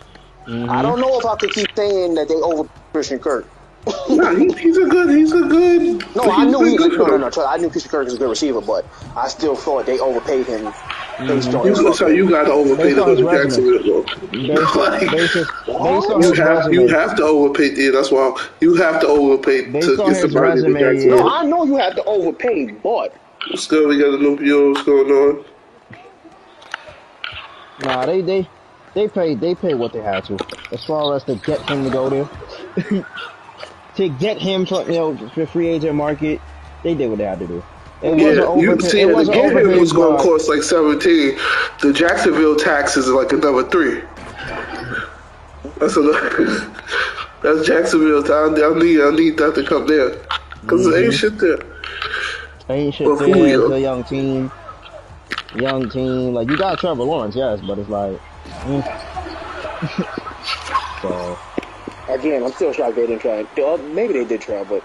Mhm. 0.47 0.69
I 0.69 0.81
don't 0.81 0.99
know 0.99 1.17
if 1.19 1.25
I 1.25 1.35
could 1.35 1.51
keep 1.51 1.67
saying 1.75 2.15
that 2.15 2.27
they 2.27 2.35
over 2.35 2.67
Christian 2.93 3.19
Kirk. 3.19 3.45
Nah, 4.09 4.35
he, 4.35 4.51
he's 4.53 4.77
a 4.77 4.85
good. 4.85 5.09
He's 5.15 5.31
a 5.31 5.41
good. 5.43 6.03
No, 6.15 6.23
I 6.23 6.43
he's 6.43 6.51
knew 6.51 6.65
a 6.65 6.69
he. 6.69 6.75
good 6.77 6.91
No, 6.91 6.97
no, 6.97 7.05
player. 7.05 7.17
no. 7.37 7.45
I 7.45 7.55
knew 7.57 7.69
Christian 7.69 7.89
Kirk 7.91 8.03
was 8.05 8.15
a 8.15 8.17
good 8.17 8.29
receiver, 8.29 8.59
but 8.59 8.85
I 9.15 9.29
still 9.29 9.55
thought 9.55 9.85
they 9.85 9.97
overpaid 9.99 10.45
him 10.45 10.65
Mm-hmm. 11.17 11.27
based 11.27 11.53
on 11.53 11.67
his 11.67 11.79
You, 11.79 11.93
so 11.93 12.07
you 12.07 12.29
got 12.29 12.43
to 12.43 12.51
overpay 12.51 12.83
Based 12.83 12.95
to 12.95 13.01
on 13.03 13.15
go 13.15 13.15
to 13.15 13.21
his 13.21 13.25
resume. 13.25 13.73
Jacksonville. 13.73 14.03
Based, 14.31 14.75
Like, 14.75 15.11
based, 15.11 15.33
based 15.33 16.11
on 16.11 16.21
you 16.21 16.29
his 16.29 16.37
have 16.37 16.73
you 16.73 16.87
have 16.87 17.15
to 17.17 17.23
overpay. 17.23 17.73
Yeah, 17.75 17.91
that's 17.91 18.11
why 18.11 18.35
you 18.61 18.75
have 18.75 19.01
to 19.01 19.07
overpay 19.07 19.71
Based 19.71 19.87
to 19.87 19.97
get 19.97 20.07
his 20.09 20.19
somebody 20.19 20.61
to 20.61 20.67
resume, 20.67 20.79
Jacksonville. 20.79 21.17
No, 21.17 21.29
I 21.29 21.43
know 21.43 21.65
you 21.65 21.77
have 21.77 21.95
to 21.95 22.03
overpay, 22.03 22.67
but 22.83 23.15
Still, 23.55 23.87
we 23.87 23.97
got 23.97 24.13
a 24.13 24.17
new 24.17 24.37
PO. 24.37 24.69
What's 24.69 24.83
going 24.83 25.09
on? 25.11 25.45
Nah, 27.79 28.05
they 28.05 28.21
they 28.21 28.49
they 28.93 29.07
pay 29.07 29.35
they 29.35 29.55
pay 29.55 29.73
what 29.73 29.93
they 29.93 30.01
had 30.01 30.25
to. 30.25 30.37
As 30.71 30.83
far 30.85 31.15
as 31.15 31.23
to 31.25 31.35
get 31.35 31.61
him 31.61 31.83
to 31.83 31.89
go 31.89 32.09
there, 32.09 32.29
to 33.95 34.09
get 34.09 34.39
him 34.39 34.65
from 34.65 34.89
you 34.89 34.95
know 34.97 35.13
the 35.13 35.47
free 35.47 35.67
agent 35.67 35.95
market, 35.95 36.41
they 36.83 36.93
did 36.95 37.07
what 37.09 37.19
they 37.19 37.25
had 37.25 37.39
to 37.39 37.47
do. 37.47 37.63
It 38.01 38.17
Yeah, 38.19 38.55
you 38.55 38.71
overpaid. 38.71 38.81
see, 38.81 39.01
it 39.01 39.07
the 39.07 39.13
wasn't 39.13 39.35
game 39.35 39.45
overpaid 39.57 39.79
was 39.79 39.91
going 39.93 40.17
to 40.17 40.23
cost 40.23 40.49
like 40.49 40.63
seventeen. 40.63 41.37
The 41.81 41.93
Jacksonville 41.93 42.55
tax 42.55 42.95
is 42.97 43.07
like 43.09 43.31
another 43.33 43.63
three. 43.69 44.01
That's 45.79 45.95
another. 45.97 46.73
That's 47.43 47.65
Jacksonville. 47.67 48.23
I, 48.31 48.65
I 48.65 48.79
need 48.79 49.01
I 49.01 49.11
need 49.11 49.37
that 49.37 49.55
to 49.55 49.63
come 49.63 49.87
there 49.87 50.11
because 50.61 50.85
there 50.85 51.03
ain't 51.03 51.13
shit 51.13 51.37
there. 51.39 51.59
Ain't 52.69 52.93
shit 52.95 53.07
Well, 53.07 53.15
there. 53.15 53.27
Julio. 53.33 53.65
It's 53.65 53.73
a 53.73 53.79
young 53.79 54.03
team. 54.03 54.51
Young 55.55 55.89
team. 55.89 56.33
Like 56.33 56.49
you 56.49 56.57
got 56.57 56.79
Trevor 56.79 57.03
Lawrence, 57.03 57.35
yes, 57.35 57.61
but 57.61 57.79
it's 57.79 57.89
like. 57.89 58.19
mm. 58.45 58.83
so 61.01 61.37
again, 62.09 62.43
I'm 62.43 62.51
still 62.51 62.73
shocked 62.73 62.95
they 62.95 63.07
didn't 63.07 63.21
try. 63.21 63.41
Uh, 63.63 63.77
Maybe 63.77 64.13
they 64.13 64.25
did 64.25 64.41
try, 64.41 64.63
but 64.63 64.83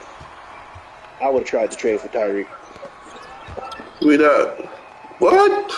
I 1.20 1.28
would 1.30 1.40
have 1.40 1.48
tried 1.48 1.70
to 1.70 1.76
trade 1.76 2.00
for 2.00 2.08
Tyreek. 2.08 2.46
We 4.04 4.16
not. 4.16 4.58
What? 5.20 5.72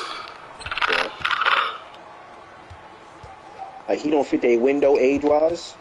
Like 3.88 3.98
he 3.98 4.10
don't 4.10 4.26
fit 4.26 4.40
their 4.40 4.58
window 4.58 4.96
age 4.96 5.22
wise. 5.22 5.72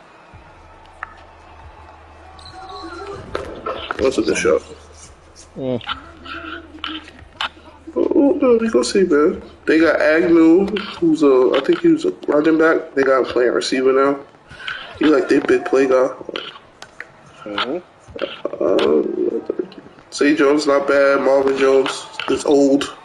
What's 4.00 4.18
with 4.18 4.26
the 4.26 4.36
show? 4.36 4.60
yeah. 5.56 5.78
Oh, 7.96 8.38
no, 8.42 8.58
we 8.58 8.70
gonna 8.70 8.84
see, 8.84 9.04
man. 9.04 9.42
They 9.66 9.80
got 9.80 10.02
Agnew, 10.02 10.66
who's 11.00 11.24
a, 11.24 11.54
I 11.56 11.62
think 11.66 11.80
he 11.80 11.90
was 11.90 12.06
a 12.06 12.12
running 12.28 12.58
back. 12.58 12.94
They 12.96 13.04
got 13.04 13.20
him 13.20 13.26
playing 13.26 13.52
receiver 13.54 13.94
now. 13.94 14.20
He 15.00 15.06
like 15.06 15.30
their 15.30 15.42
big 15.42 15.64
play 15.66 15.88
guy. 15.88 16.08
hmm 17.44 17.78
Uh, 18.60 19.63
Say 20.14 20.36
Jones 20.36 20.68
not 20.68 20.88
bad. 20.88 21.22
Marvin 21.22 21.58
Jones 21.58 22.06
is 22.30 22.46
old. 22.46 22.96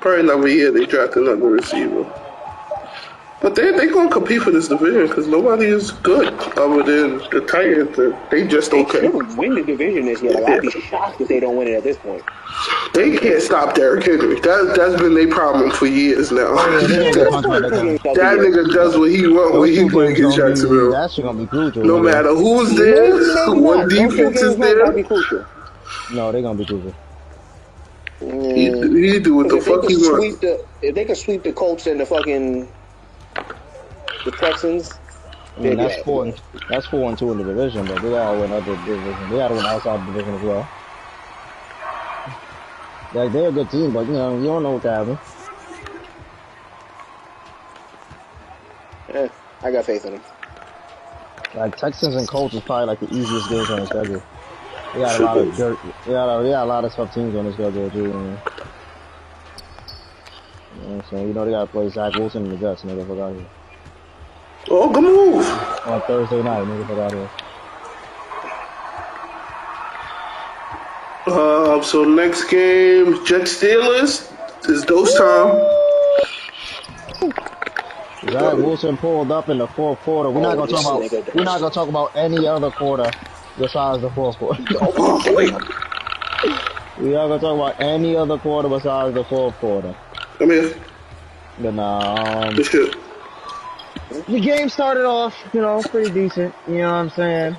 Probably 0.00 0.20
another 0.20 0.46
year 0.46 0.70
they 0.70 0.86
draft 0.86 1.16
another 1.16 1.48
receiver. 1.48 2.04
But 3.40 3.54
they 3.54 3.72
they 3.72 3.86
gonna 3.88 4.10
compete 4.10 4.42
for 4.42 4.50
this 4.50 4.68
division 4.68 5.06
because 5.06 5.26
nobody 5.26 5.64
is 5.66 5.92
good 5.92 6.28
other 6.58 6.82
than 6.82 7.18
the 7.30 7.40
Titans. 7.50 7.96
They 8.30 8.46
just 8.46 8.70
They 8.70 8.82
okay. 8.84 9.00
should 9.00 9.36
win 9.38 9.54
the 9.54 9.62
division 9.62 10.04
this 10.04 10.22
year. 10.22 10.34
Like 10.34 10.44
I'd 10.44 10.60
be 10.62 10.70
shocked 10.70 11.22
if 11.22 11.28
they 11.28 11.40
don't 11.40 11.56
win 11.56 11.68
it 11.68 11.74
at 11.74 11.82
this 11.82 11.96
point. 11.96 12.22
They 12.92 13.16
can't 13.16 13.40
stop 13.40 13.74
Derrick 13.74 14.04
Henry. 14.04 14.38
That 14.40 14.74
that's 14.76 15.00
been 15.00 15.14
their 15.14 15.28
problem 15.28 15.70
for 15.70 15.86
years 15.86 16.30
now. 16.30 16.48
Oh, 16.50 16.78
yeah, 16.82 16.86
they 16.86 17.06
ain't 17.06 17.16
gonna 17.16 17.30
punch 17.30 17.46
my 17.46 17.60
dick 17.60 17.72
out. 18.06 18.14
that 18.16 18.38
nigga 18.38 18.74
does 18.74 18.98
what 18.98 19.10
he 19.10 19.26
want 19.26 19.52
when 19.54 19.62
Those 19.62 19.68
he 19.70 19.76
two 19.76 19.88
play 19.88 20.12
against 20.12 20.36
Jacksonville. 20.36 20.90
That 20.92 21.10
shit 21.10 21.24
gonna 21.24 21.38
be 21.38 21.46
crucial. 21.46 21.82
No 21.84 21.98
matter 22.02 22.34
who's 22.34 22.74
there, 22.76 23.14
maybe 23.14 23.60
what 23.62 23.76
not. 23.78 23.88
Those 23.88 24.16
two 24.16 24.30
defense 24.30 24.42
is 24.42 24.56
be 24.56 24.60
there. 24.62 25.46
No, 26.12 26.30
they're 26.32 26.42
gonna 26.42 26.58
be 26.58 26.66
crucial. 26.66 26.94
he, 28.20 28.66
he 29.12 29.20
do 29.20 29.36
what 29.36 29.48
the 29.48 29.56
If 29.56 29.64
they 29.64 29.70
fuck 29.70 29.84
he 29.88 29.96
wants. 29.96 30.38
the, 30.40 30.66
if 30.82 30.94
they 30.94 31.04
could 31.06 31.16
sweep 31.16 31.42
the 31.42 31.52
Colts 31.52 31.86
and 31.86 31.98
the 32.00 32.06
fucking 32.06 32.68
the 34.24 34.30
Texans, 34.32 34.98
I 35.56 35.60
mean, 35.60 35.76
that's 35.76 36.02
four. 36.02 36.24
And, 36.24 36.40
that's 36.68 36.86
four 36.86 37.08
and 37.08 37.18
two 37.18 37.32
in 37.32 37.38
the 37.38 37.44
division, 37.44 37.86
but 37.86 38.00
they 38.00 38.10
gotta 38.10 38.38
win 38.38 38.52
other 38.52 38.76
divisions. 38.76 39.30
They 39.30 39.36
gotta 39.36 39.54
win 39.54 39.66
outside 39.66 40.00
the 40.00 40.12
division 40.12 40.34
as 40.34 40.42
well. 40.42 40.68
Like 43.12 43.32
they're 43.32 43.48
a 43.48 43.52
good 43.52 43.70
team, 43.70 43.92
but 43.92 44.06
you 44.06 44.12
know 44.12 44.38
you 44.38 44.44
don't 44.44 44.62
know 44.62 44.72
what 44.72 44.82
can 44.82 44.90
happen. 44.90 45.18
Eh, 49.12 49.28
I 49.62 49.72
got 49.72 49.84
faith 49.84 50.04
in 50.04 50.12
them. 50.12 50.22
Like 51.54 51.76
Texans 51.76 52.14
and 52.14 52.28
Colts 52.28 52.54
is 52.54 52.62
probably 52.62 52.86
like 52.86 53.00
the 53.00 53.12
easiest 53.12 53.50
games 53.50 53.70
on 53.70 53.80
the 53.80 53.86
schedule. 53.86 54.22
They 54.94 55.00
got 55.00 55.20
a 55.20 55.24
lot 55.24 55.38
of 55.38 55.56
dirt. 55.56 55.78
They 56.06 56.12
got 56.12 56.38
a, 56.38 56.42
they 56.44 56.50
got 56.50 56.64
a 56.64 56.66
lot 56.66 56.84
of 56.84 56.94
tough 56.94 57.12
teams 57.12 57.34
on 57.34 57.46
the 57.46 57.52
schedule 57.52 57.90
too. 57.90 58.12
Man. 58.12 58.38
You 60.76 60.82
know 60.82 60.94
what 60.94 61.04
I'm 61.04 61.10
saying? 61.10 61.28
You 61.28 61.34
know 61.34 61.44
they 61.44 61.50
gotta 61.50 61.66
play 61.66 61.88
Zach 61.88 62.14
Wilson 62.14 62.44
and 62.44 62.52
the 62.52 62.56
Jets, 62.56 62.82
nigga. 62.82 63.06
Fuck 63.08 63.18
out 63.18 63.34
here. 63.34 63.46
Oh, 64.68 64.90
good 64.92 65.02
move. 65.02 65.46
On 65.86 66.00
Thursday 66.02 66.42
night, 66.42 66.64
nigga. 66.66 66.86
Fuck 66.88 66.98
out 66.98 67.12
here. 67.12 67.30
Uh, 71.26 71.82
so 71.82 72.04
next 72.04 72.44
game, 72.50 73.24
Jet 73.24 73.42
Steelers 73.42 74.30
is 74.68 74.84
dose 74.84 75.16
time. 75.16 75.56
Zach 78.30 78.54
Wilson 78.56 78.96
pulled 78.96 79.30
up 79.32 79.48
in 79.48 79.58
the 79.58 79.66
fourth 79.68 79.98
quarter. 80.00 80.30
We're 80.30 80.42
not 80.42 80.56
gonna 80.56 80.70
talk 80.70 80.84
about. 81.02 81.34
We're 81.34 81.44
not 81.44 81.60
gonna 81.60 81.74
talk 81.74 81.88
about 81.88 82.14
any 82.14 82.46
other 82.46 82.70
quarter 82.70 83.10
besides 83.58 84.02
the 84.02 84.10
fourth 84.10 84.36
quarter. 84.38 84.62
Oh, 84.80 85.34
wait. 85.34 85.52
We're 86.98 87.14
not 87.14 87.28
gonna 87.28 87.40
talk 87.40 87.54
about 87.54 87.80
any 87.80 88.14
other 88.16 88.36
quarter 88.38 88.68
besides 88.68 89.14
the 89.14 89.24
fourth 89.24 89.54
quarter. 89.56 89.94
Come 90.38 90.50
here. 90.50 90.74
But 91.60 91.78
um, 91.78 92.56
This 92.56 92.68
shit. 92.68 92.94
The 94.28 94.40
game 94.40 94.68
started 94.68 95.04
off, 95.04 95.36
you 95.52 95.60
know, 95.60 95.82
pretty 95.82 96.10
decent. 96.10 96.54
You 96.66 96.78
know 96.78 96.90
what 96.90 96.98
I'm 96.98 97.10
saying? 97.10 97.56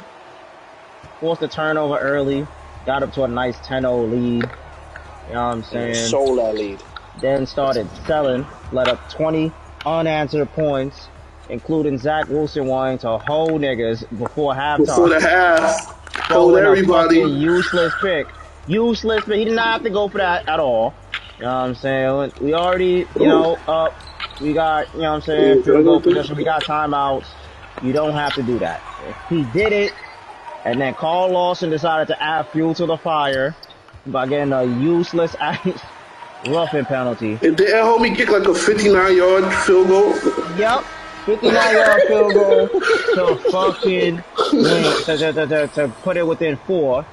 Forced 1.19 1.41
a 1.43 1.47
turnover 1.47 1.97
early, 1.97 2.47
got 2.86 3.03
up 3.03 3.13
to 3.13 3.23
a 3.23 3.27
nice 3.27 3.57
10-0 3.57 4.11
lead. 4.11 4.21
You 4.21 4.39
know 4.39 4.45
what 4.47 5.38
I'm 5.38 5.63
saying? 5.63 5.95
Sold 5.95 6.39
that 6.39 6.55
lead. 6.55 6.82
then 7.19 7.45
started 7.45 7.88
selling, 8.05 8.45
let 8.71 8.88
up 8.88 9.09
20 9.09 9.51
unanswered 9.86 10.49
points, 10.51 11.07
including 11.49 11.97
Zach 11.97 12.27
Wilson 12.27 12.67
wanting 12.67 12.99
to 12.99 13.17
hold 13.17 13.61
niggas 13.61 14.07
before 14.17 14.53
halftime. 14.53 14.86
Before 14.86 15.09
the 15.09 15.19
half, 15.19 15.86
hold 16.15 16.57
everybody. 16.57 17.19
useless 17.19 17.93
pick. 18.01 18.27
Useless, 18.67 19.23
but 19.25 19.38
he 19.38 19.45
did 19.45 19.55
not 19.55 19.73
have 19.73 19.84
to 19.84 19.89
go 19.89 20.07
for 20.07 20.19
that 20.19 20.47
at 20.47 20.59
all. 20.59 20.93
You 21.38 21.45
know 21.45 21.53
what 21.53 21.55
I'm 21.55 21.75
saying? 21.75 22.34
We 22.39 22.53
already, 22.53 23.07
you 23.19 23.27
know, 23.27 23.57
up. 23.67 23.93
We 24.41 24.53
got, 24.53 24.91
you 24.93 25.01
know 25.01 25.11
what 25.11 25.15
I'm 25.15 25.21
saying, 25.21 25.63
field 25.63 25.85
goal 25.85 26.01
position. 26.01 26.35
We 26.35 26.43
got 26.43 26.63
timeouts. 26.63 27.25
You 27.83 27.93
don't 27.93 28.13
have 28.13 28.33
to 28.35 28.43
do 28.43 28.59
that. 28.59 28.81
He 29.29 29.43
did 29.53 29.71
it, 29.71 29.93
and 30.65 30.79
then 30.79 30.93
Carl 30.93 31.31
Lawson 31.31 31.69
decided 31.69 32.07
to 32.07 32.21
add 32.21 32.47
fuel 32.49 32.73
to 32.75 32.85
the 32.85 32.97
fire 32.97 33.55
by 34.07 34.27
getting 34.27 34.51
a 34.53 34.63
useless 34.63 35.35
roughing 36.47 36.85
penalty. 36.85 37.33
And 37.33 37.55
did 37.55 37.67
that 37.69 37.83
homie 37.83 38.15
kick 38.15 38.29
like 38.29 38.47
a 38.47 38.53
59 38.53 39.15
yard 39.15 39.53
field 39.63 39.87
goal? 39.87 40.15
Yep. 40.57 40.83
59 41.25 41.73
yard 41.73 42.01
field 42.07 42.33
goal 42.33 42.67
to 42.67 43.51
fucking 43.51 44.23
win, 44.53 45.03
to, 45.05 45.17
to, 45.17 45.33
to, 45.33 45.47
to, 45.47 45.67
to 45.67 45.87
put 46.01 46.17
it 46.17 46.25
within 46.25 46.57
four. 46.57 47.05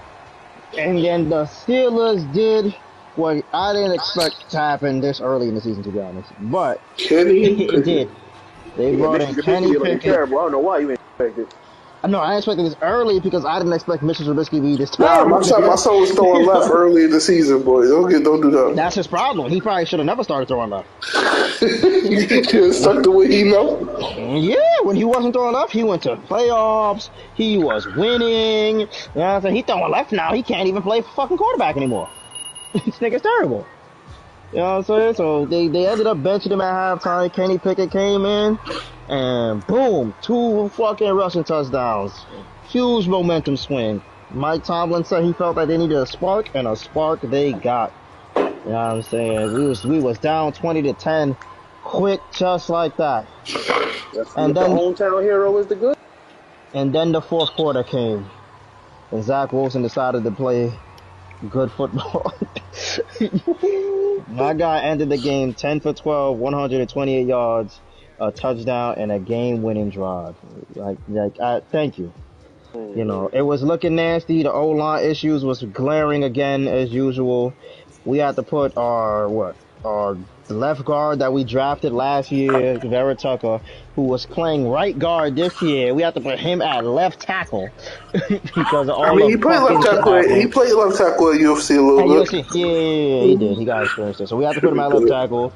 And 0.76 1.02
then 1.02 1.28
the 1.28 1.44
Steelers 1.44 2.30
did 2.32 2.74
what 3.18 3.44
I 3.52 3.72
didn't 3.72 3.92
expect 3.92 4.50
to 4.50 4.56
happen 4.56 5.00
this 5.00 5.20
early 5.20 5.48
in 5.48 5.54
the 5.54 5.60
season, 5.60 5.82
to 5.82 5.90
be 5.90 6.00
honest. 6.00 6.30
But 6.40 6.80
Kenny? 6.96 7.64
it 7.64 7.84
did. 7.84 8.10
They 8.76 8.96
brought 8.96 9.20
in 9.20 9.34
Kenny 9.42 9.74
Pickett. 9.74 10.02
terrible. 10.02 10.38
I 10.38 10.42
don't 10.42 10.52
know 10.52 10.58
why 10.60 10.78
you 10.78 10.90
expect 10.90 11.38
it. 11.38 11.48
No, 12.06 12.20
I 12.20 12.36
expected 12.36 12.64
this 12.64 12.76
early 12.80 13.18
because 13.18 13.44
I 13.44 13.58
didn't 13.58 13.72
expect 13.72 14.04
Mitchell 14.04 14.24
Trubisky 14.26 14.50
to 14.50 14.60
be 14.60 14.76
this 14.76 14.96
Nah, 15.00 15.16
terrible. 15.16 15.40
my 15.40 15.42
son, 15.42 15.66
my 15.66 15.74
son 15.74 16.00
was 16.00 16.12
throwing 16.12 16.46
left 16.46 16.70
early 16.72 17.02
in 17.04 17.10
the 17.10 17.20
season, 17.20 17.64
boy. 17.64 17.88
Don't 17.88 18.08
get, 18.08 18.22
don't 18.22 18.40
do 18.40 18.52
that. 18.52 18.76
That's 18.76 18.94
his 18.94 19.08
problem. 19.08 19.50
He 19.50 19.60
probably 19.60 19.84
should 19.84 19.98
have 19.98 20.06
never 20.06 20.22
started 20.22 20.46
throwing 20.46 20.70
left. 20.70 20.88
He 21.58 22.72
stuck 22.72 23.02
to 23.02 23.10
what 23.10 23.28
he 23.28 23.42
know. 23.42 23.80
Yeah, 24.16 24.56
when 24.82 24.94
he 24.94 25.04
wasn't 25.04 25.34
throwing 25.34 25.54
left, 25.54 25.72
he 25.72 25.82
went 25.82 26.02
to 26.04 26.14
playoffs. 26.16 27.10
He 27.34 27.58
was 27.58 27.84
winning. 27.96 28.80
You 28.80 28.86
know 28.86 28.86
what 29.14 29.22
I'm 29.24 29.42
saying? 29.42 29.56
He 29.56 29.62
throwing 29.62 29.90
left 29.90 30.12
now. 30.12 30.32
He 30.32 30.42
can't 30.44 30.68
even 30.68 30.82
play 30.82 31.02
fucking 31.02 31.36
quarterback 31.36 31.76
anymore. 31.76 32.08
This 32.72 32.98
nigga's 32.98 33.22
terrible. 33.22 33.66
You 34.52 34.58
know 34.58 34.64
what 34.64 34.70
I'm 34.76 34.82
saying? 34.84 35.14
So 35.14 35.44
they, 35.46 35.68
they 35.68 35.86
ended 35.86 36.06
up 36.06 36.16
benching 36.18 36.50
him 36.52 36.60
at 36.62 36.72
halftime. 36.72 37.32
Kenny 37.32 37.58
Pickett 37.58 37.90
came 37.90 38.24
in, 38.24 38.58
and 39.08 39.66
boom, 39.66 40.14
two 40.22 40.70
fucking 40.70 41.10
rushing 41.12 41.44
touchdowns. 41.44 42.24
Huge 42.68 43.08
momentum 43.08 43.56
swing. 43.56 44.02
Mike 44.30 44.64
Tomlin 44.64 45.04
said 45.04 45.24
he 45.24 45.32
felt 45.34 45.56
that 45.56 45.68
they 45.68 45.76
needed 45.76 45.96
a 45.96 46.06
spark, 46.06 46.50
and 46.54 46.66
a 46.66 46.76
spark 46.76 47.20
they 47.22 47.52
got. 47.52 47.92
You 48.36 48.42
know 48.42 48.52
what 48.64 48.74
I'm 48.74 49.02
saying? 49.02 49.54
We 49.54 49.66
was 49.66 49.84
we 49.84 50.00
was 50.00 50.18
down 50.18 50.52
20 50.52 50.82
to 50.82 50.92
10, 50.94 51.36
quick, 51.82 52.20
just 52.32 52.68
like 52.70 52.96
that. 52.96 53.26
That's 54.14 54.34
And 54.36 54.54
the 54.56 54.60
then- 54.62 54.70
hometown 54.70 55.22
hero 55.22 55.56
is 55.58 55.66
the 55.66 55.76
good. 55.76 55.94
And 56.74 56.94
then 56.94 57.12
the 57.12 57.22
fourth 57.22 57.50
quarter 57.54 57.82
came, 57.82 58.26
and 59.10 59.22
Zach 59.24 59.52
Wilson 59.52 59.82
decided 59.82 60.24
to 60.24 60.30
play 60.30 60.70
good 61.48 61.70
football. 61.72 62.32
My 64.28 64.54
guy 64.54 64.82
ended 64.82 65.08
the 65.08 65.18
game 65.18 65.54
10 65.54 65.80
for 65.80 65.92
12, 65.92 66.38
128 66.38 67.26
yards, 67.26 67.80
a 68.20 68.30
touchdown, 68.30 68.96
and 68.98 69.12
a 69.12 69.18
game-winning 69.18 69.90
drive. 69.90 70.36
Like, 70.74 70.98
like, 71.08 71.40
I 71.40 71.60
thank 71.70 71.98
you. 71.98 72.12
You 72.74 73.04
know, 73.04 73.28
it 73.32 73.42
was 73.42 73.62
looking 73.62 73.96
nasty. 73.96 74.42
The 74.42 74.52
O 74.52 74.68
line 74.70 75.04
issues 75.04 75.44
was 75.44 75.62
glaring 75.62 76.22
again 76.22 76.68
as 76.68 76.90
usual. 76.90 77.54
We 78.04 78.18
had 78.18 78.36
to 78.36 78.42
put 78.42 78.76
our 78.76 79.28
what 79.28 79.56
our 79.84 80.16
left 80.50 80.84
guard 80.84 81.18
that 81.20 81.32
we 81.32 81.44
drafted 81.44 81.92
last 81.92 82.30
year, 82.32 82.78
Vera 82.78 83.14
Tucker, 83.14 83.60
who 83.94 84.02
was 84.02 84.26
playing 84.26 84.68
right 84.68 84.98
guard 84.98 85.36
this 85.36 85.60
year. 85.60 85.94
We 85.94 86.02
have 86.02 86.14
to 86.14 86.20
put 86.20 86.38
him 86.38 86.62
at 86.62 86.84
left 86.84 87.20
tackle 87.20 87.70
because 88.12 88.88
of 88.88 88.90
all 88.90 89.04
I 89.04 89.14
mean, 89.14 89.30
the 89.30 89.36
he 89.36 89.36
played 89.36 89.60
left 89.60 89.84
tackle. 89.84 90.22
He 90.22 90.46
played 90.46 90.72
left 90.72 90.98
tackle 90.98 91.32
at 91.32 91.40
USC 91.40 91.76
a 91.76 91.80
little 91.80 92.06
you'll 92.06 92.24
bit. 92.24 92.28
see, 92.28 92.60
yeah, 92.60 92.66
yeah, 92.66 93.16
yeah, 93.16 93.22
he 93.26 93.36
did. 93.36 93.58
He 93.58 93.64
got 93.64 93.84
experience 93.84 94.18
there. 94.18 94.26
So 94.26 94.36
we 94.36 94.44
have 94.44 94.54
to 94.54 94.60
put 94.60 94.72
him 94.72 94.80
at 94.80 94.90
left 94.92 95.08
tackle. 95.08 95.52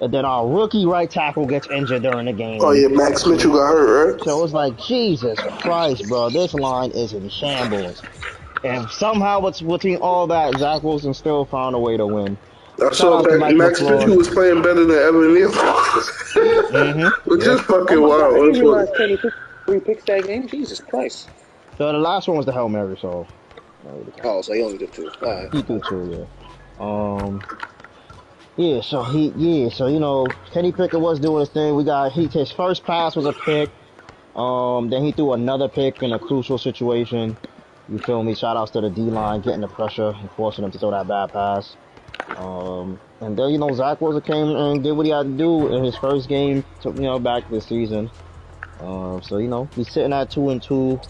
And 0.00 0.12
then 0.12 0.24
our 0.24 0.46
rookie 0.46 0.86
right 0.86 1.08
tackle 1.10 1.46
gets 1.46 1.68
injured 1.68 2.02
during 2.02 2.26
the 2.26 2.32
game. 2.32 2.60
Oh 2.62 2.72
yeah, 2.72 2.88
Max 2.88 3.24
Mitchell 3.26 3.52
got 3.52 3.68
hurt, 3.68 4.14
right? 4.14 4.24
So 4.24 4.42
it's 4.42 4.52
like, 4.52 4.76
Jesus 4.76 5.38
Christ, 5.60 6.08
bro, 6.08 6.30
this 6.30 6.52
line 6.52 6.90
is 6.90 7.12
in 7.12 7.28
shambles. 7.28 8.02
And 8.64 8.90
somehow, 8.90 9.40
between 9.50 9.98
all 9.98 10.26
that, 10.26 10.58
Zach 10.58 10.82
Wilson 10.82 11.14
still 11.14 11.44
found 11.44 11.76
a 11.76 11.78
way 11.78 11.96
to 11.96 12.06
win. 12.06 12.38
I 12.90 12.92
saw 12.92 13.18
out 13.18 13.24
to 13.24 13.38
that 13.38 13.54
Max 13.56 13.80
McLaurin. 13.80 13.98
Mitchell 14.00 14.16
was 14.16 14.28
playing 14.28 14.62
better 14.62 14.84
than 14.84 14.98
Evan 14.98 15.34
Neal, 15.34 15.50
Mm-hmm. 15.52 17.30
which 17.30 17.42
is 17.46 17.60
fucking 17.62 17.98
Oh 17.98 18.00
my 18.02 18.08
God, 18.08 18.32
wild. 18.32 18.34
I 18.34 18.38
didn't 18.52 18.60
realize 18.60 18.88
Kenny 18.96 19.16
picked 19.16 19.36
three 19.66 19.80
picks 19.80 20.04
that 20.04 20.26
game. 20.26 20.48
Jesus 20.48 20.80
Christ. 20.80 21.28
So 21.78 21.90
the 21.92 21.98
last 21.98 22.28
one 22.28 22.36
was 22.36 22.46
the 22.46 22.52
Hail 22.52 22.68
Mary, 22.68 22.96
so 23.00 23.26
Oh, 24.24 24.40
so 24.42 24.52
he 24.54 24.62
only 24.62 24.78
did 24.78 24.92
two. 24.92 25.10
All 25.22 25.28
right. 25.30 25.52
he 25.52 25.62
threw 25.62 25.80
two, 25.88 26.26
yeah. 26.80 26.80
Um, 26.80 27.42
yeah, 28.56 28.80
so 28.80 29.02
he, 29.02 29.28
yeah, 29.36 29.68
so 29.68 29.86
you 29.88 29.98
know, 30.00 30.26
Kenny 30.52 30.72
Pickett 30.72 31.00
was 31.00 31.20
doing 31.20 31.40
his 31.40 31.50
thing. 31.50 31.74
We 31.76 31.84
got 31.84 32.12
he 32.12 32.26
his 32.26 32.50
first 32.50 32.84
pass 32.84 33.14
was 33.14 33.26
a 33.26 33.32
pick. 33.32 33.70
Um, 34.36 34.90
then 34.90 35.04
he 35.04 35.12
threw 35.12 35.32
another 35.32 35.68
pick 35.68 36.02
in 36.02 36.12
a 36.12 36.18
crucial 36.18 36.58
situation. 36.58 37.36
You 37.88 37.98
feel 37.98 38.22
me? 38.22 38.34
Shout 38.34 38.56
outs 38.56 38.70
to 38.72 38.80
the 38.80 38.90
D 38.90 39.02
line 39.02 39.42
getting 39.42 39.60
the 39.60 39.68
pressure 39.68 40.14
and 40.16 40.30
forcing 40.32 40.64
him 40.64 40.70
to 40.70 40.78
throw 40.78 40.90
that 40.90 41.06
bad 41.06 41.32
pass. 41.32 41.76
Um, 42.36 43.00
and 43.20 43.36
then 43.38 43.50
you 43.50 43.58
know 43.58 43.74
Zach 43.74 44.00
Wilson 44.00 44.22
came 44.22 44.56
and 44.56 44.82
did 44.82 44.92
what 44.92 45.06
he 45.06 45.12
had 45.12 45.24
to 45.24 45.36
do 45.36 45.74
in 45.74 45.84
his 45.84 45.96
first 45.96 46.28
game, 46.28 46.64
to, 46.82 46.90
you 46.90 47.02
know, 47.02 47.18
back 47.18 47.48
this 47.48 47.66
season. 47.66 48.10
Um, 48.80 49.22
so 49.22 49.38
you 49.38 49.48
know 49.48 49.68
he's 49.74 49.88
sitting 49.88 50.12
at 50.12 50.30
two 50.30 50.50
and 50.50 50.62
two. 50.62 51.00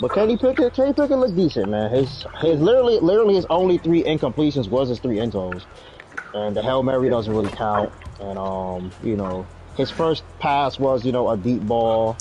But 0.00 0.14
Kenny 0.14 0.36
Pickett, 0.36 0.74
Kenny 0.74 0.92
Pickett 0.92 1.18
looked 1.18 1.36
decent, 1.36 1.70
man. 1.70 1.90
His 1.90 2.26
his 2.40 2.60
literally 2.60 2.98
literally 3.00 3.34
his 3.34 3.46
only 3.50 3.78
three 3.78 4.02
incompletions 4.04 4.68
was 4.70 4.88
his 4.88 5.00
three 5.00 5.16
intos, 5.16 5.64
and 6.34 6.56
the 6.56 6.62
hail 6.62 6.82
mary 6.82 7.10
doesn't 7.10 7.32
really 7.32 7.50
count. 7.50 7.92
And 8.20 8.38
um, 8.38 8.92
you 9.02 9.16
know, 9.16 9.46
his 9.76 9.90
first 9.90 10.22
pass 10.38 10.78
was 10.78 11.04
you 11.04 11.12
know 11.12 11.28
a 11.28 11.36
deep 11.36 11.62
ball, 11.62 12.16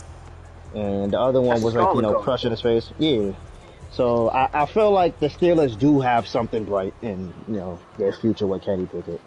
and 0.74 1.14
the 1.14 1.20
other 1.20 1.40
one 1.40 1.56
That's 1.56 1.64
was 1.64 1.76
like 1.76 1.96
you 1.96 2.02
know 2.02 2.16
crushing 2.16 2.52
his 2.52 2.62
face. 2.62 2.92
Yeah. 2.98 3.34
So 3.98 4.30
I, 4.30 4.48
I 4.54 4.66
feel 4.68 4.92
like 4.92 5.20
the 5.20 5.28
Steelers 5.28 5.78
do 5.78 6.02
have 6.02 6.28
something 6.28 6.64
bright 6.66 6.94
in 7.02 7.34
you 7.48 7.56
know 7.56 7.80
their 7.98 8.14
future 8.14 8.46
with 8.46 8.64
Kenny 8.64 8.86
Pickett. 8.86 9.20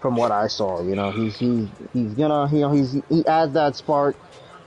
From 0.00 0.14
what 0.14 0.30
I 0.30 0.46
saw, 0.46 0.80
you 0.88 0.94
know 0.94 1.10
he's 1.10 1.36
he 1.36 1.68
he's 1.92 2.12
gonna 2.14 2.48
you 2.54 2.60
know 2.60 2.70
he's 2.70 2.92
he 3.08 3.26
adds 3.26 3.52
that 3.54 3.74
spark. 3.74 4.14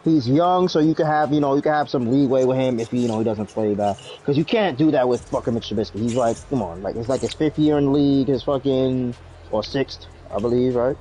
He's 0.03 0.27
young, 0.27 0.67
so 0.67 0.79
you 0.79 0.93
can 0.93 1.05
have 1.05 1.31
you 1.31 1.39
know 1.39 1.55
you 1.55 1.61
can 1.61 1.71
have 1.71 1.89
some 1.89 2.11
leeway 2.11 2.43
with 2.43 2.57
him 2.57 2.81
if 2.81 2.91
he 2.91 2.99
you 2.99 3.07
know 3.07 3.17
he 3.17 3.23
doesn't 3.23 3.47
play 3.47 3.73
that 3.75 3.97
because 4.19 4.37
you 4.37 4.43
can't 4.43 4.77
do 4.77 4.91
that 4.91 5.07
with 5.07 5.21
fucking 5.29 5.53
Mitch 5.53 5.69
Trubisky. 5.69 6.01
He's 6.01 6.15
like 6.15 6.35
come 6.49 6.61
on, 6.61 6.83
like 6.83 6.97
it's 6.97 7.07
like 7.07 7.21
his 7.21 7.33
fifth 7.33 7.57
year 7.57 7.77
in 7.77 7.85
the 7.85 7.91
league, 7.91 8.27
his 8.27 8.43
fucking 8.43 9.15
or 9.51 9.63
sixth, 9.63 10.05
I 10.35 10.39
believe, 10.39 10.75
right? 10.75 10.97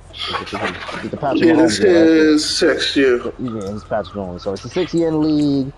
The 1.11 1.17
Patrick 1.19 1.43
Yeah, 1.43 1.55
this 1.57 1.79
year, 1.79 2.05
is 2.05 2.57
six, 2.57 2.95
yeah. 2.95 3.17
Yeah, 3.37 3.73
he's 3.73 3.83
Patrick 3.83 4.15
Mahomes. 4.15 4.41
So 4.41 4.53
it's 4.53 4.63
the 4.63 4.69
sixth 4.69 4.95
year 4.95 5.09
in 5.09 5.15
the 5.15 5.19
league, 5.19 5.73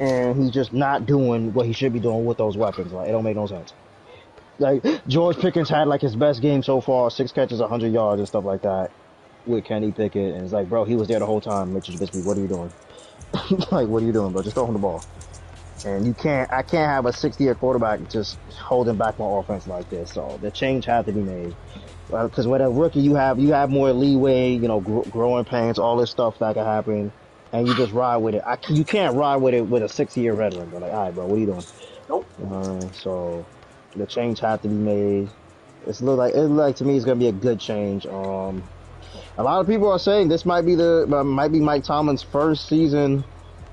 and 0.00 0.42
he's 0.42 0.50
just 0.50 0.72
not 0.72 1.06
doing 1.06 1.52
what 1.52 1.66
he 1.66 1.72
should 1.72 1.92
be 1.92 2.00
doing 2.00 2.24
with 2.24 2.38
those 2.38 2.56
weapons. 2.56 2.92
Like 2.92 3.08
it 3.08 3.12
don't 3.12 3.24
make 3.24 3.36
no 3.36 3.46
sense. 3.46 3.72
Like 4.58 4.82
George 5.06 5.38
Pickens 5.38 5.68
had 5.68 5.86
like 5.88 6.00
his 6.00 6.16
best 6.16 6.42
game 6.42 6.62
so 6.62 6.80
far, 6.80 7.10
six 7.10 7.32
catches, 7.32 7.60
hundred 7.60 7.92
yards, 7.92 8.18
and 8.18 8.28
stuff 8.28 8.44
like 8.44 8.62
that 8.62 8.90
with 9.46 9.64
Kenny 9.64 9.92
Pickett, 9.92 10.34
and 10.34 10.44
it's 10.44 10.52
like, 10.52 10.68
bro, 10.68 10.84
he 10.84 10.96
was 10.96 11.08
there 11.08 11.18
the 11.18 11.26
whole 11.26 11.40
time. 11.40 11.72
Mitchell 11.72 11.94
Trubisky, 11.94 12.22
what 12.22 12.36
are 12.36 12.40
you 12.40 12.48
doing? 12.48 12.72
like, 13.70 13.88
what 13.88 14.02
are 14.02 14.06
you 14.06 14.12
doing, 14.12 14.32
bro? 14.32 14.42
Just 14.42 14.54
throw 14.54 14.66
him 14.66 14.74
the 14.74 14.78
ball. 14.78 15.04
And 15.84 16.06
you 16.06 16.12
can't, 16.12 16.52
I 16.52 16.62
can't 16.62 16.90
have 16.90 17.06
a 17.06 17.12
60 17.12 17.42
year 17.42 17.54
quarterback 17.54 18.10
just 18.10 18.36
holding 18.50 18.96
back 18.96 19.18
my 19.18 19.24
offense 19.26 19.66
like 19.66 19.88
this. 19.88 20.12
So 20.12 20.38
the 20.42 20.50
change 20.50 20.84
had 20.84 21.06
to 21.06 21.12
be 21.12 21.22
made. 21.22 21.54
Because 22.10 22.46
with 22.46 22.60
a 22.60 22.68
rookie, 22.68 23.00
you 23.00 23.14
have 23.14 23.38
you 23.38 23.52
have 23.52 23.70
more 23.70 23.92
leeway, 23.92 24.52
you 24.52 24.66
know, 24.66 24.80
gr- 24.80 25.08
growing 25.08 25.44
pains, 25.44 25.78
all 25.78 25.96
this 25.96 26.10
stuff 26.10 26.38
that 26.40 26.54
can 26.54 26.64
happen, 26.64 27.12
and 27.52 27.66
you 27.68 27.74
just 27.74 27.92
ride 27.92 28.18
with 28.18 28.34
it. 28.36 28.42
I, 28.46 28.58
you 28.68 28.84
can't 28.84 29.16
ride 29.16 29.36
with 29.36 29.54
it 29.54 29.62
with 29.62 29.82
a 29.82 29.88
60 29.88 30.20
year 30.20 30.34
veteran. 30.36 30.70
Like, 30.70 30.92
all 30.92 31.04
right, 31.06 31.14
bro, 31.14 31.26
what 31.26 31.36
are 31.36 31.40
you 31.40 31.46
doing? 31.46 31.66
Nope. 32.08 32.28
Uh, 32.44 32.90
so 32.92 33.46
the 33.94 34.06
change 34.06 34.40
had 34.40 34.62
to 34.62 34.68
be 34.68 34.74
made. 34.74 35.30
It's 35.86 36.00
look 36.02 36.18
like 36.18 36.34
it 36.34 36.40
look 36.42 36.58
like 36.66 36.76
to 36.76 36.84
me 36.84 36.96
it's 36.96 37.04
gonna 37.04 37.16
be 37.18 37.28
a 37.28 37.32
good 37.32 37.60
change. 37.60 38.06
Um, 38.06 38.70
a 39.38 39.42
lot 39.42 39.60
of 39.60 39.66
people 39.66 39.90
are 39.90 39.98
saying 39.98 40.28
this 40.28 40.44
might 40.46 40.62
be 40.62 40.74
the 40.74 41.08
uh, 41.12 41.24
might 41.24 41.52
be 41.52 41.60
Mike 41.60 41.84
Tomlin's 41.84 42.22
first 42.22 42.68
season 42.68 43.24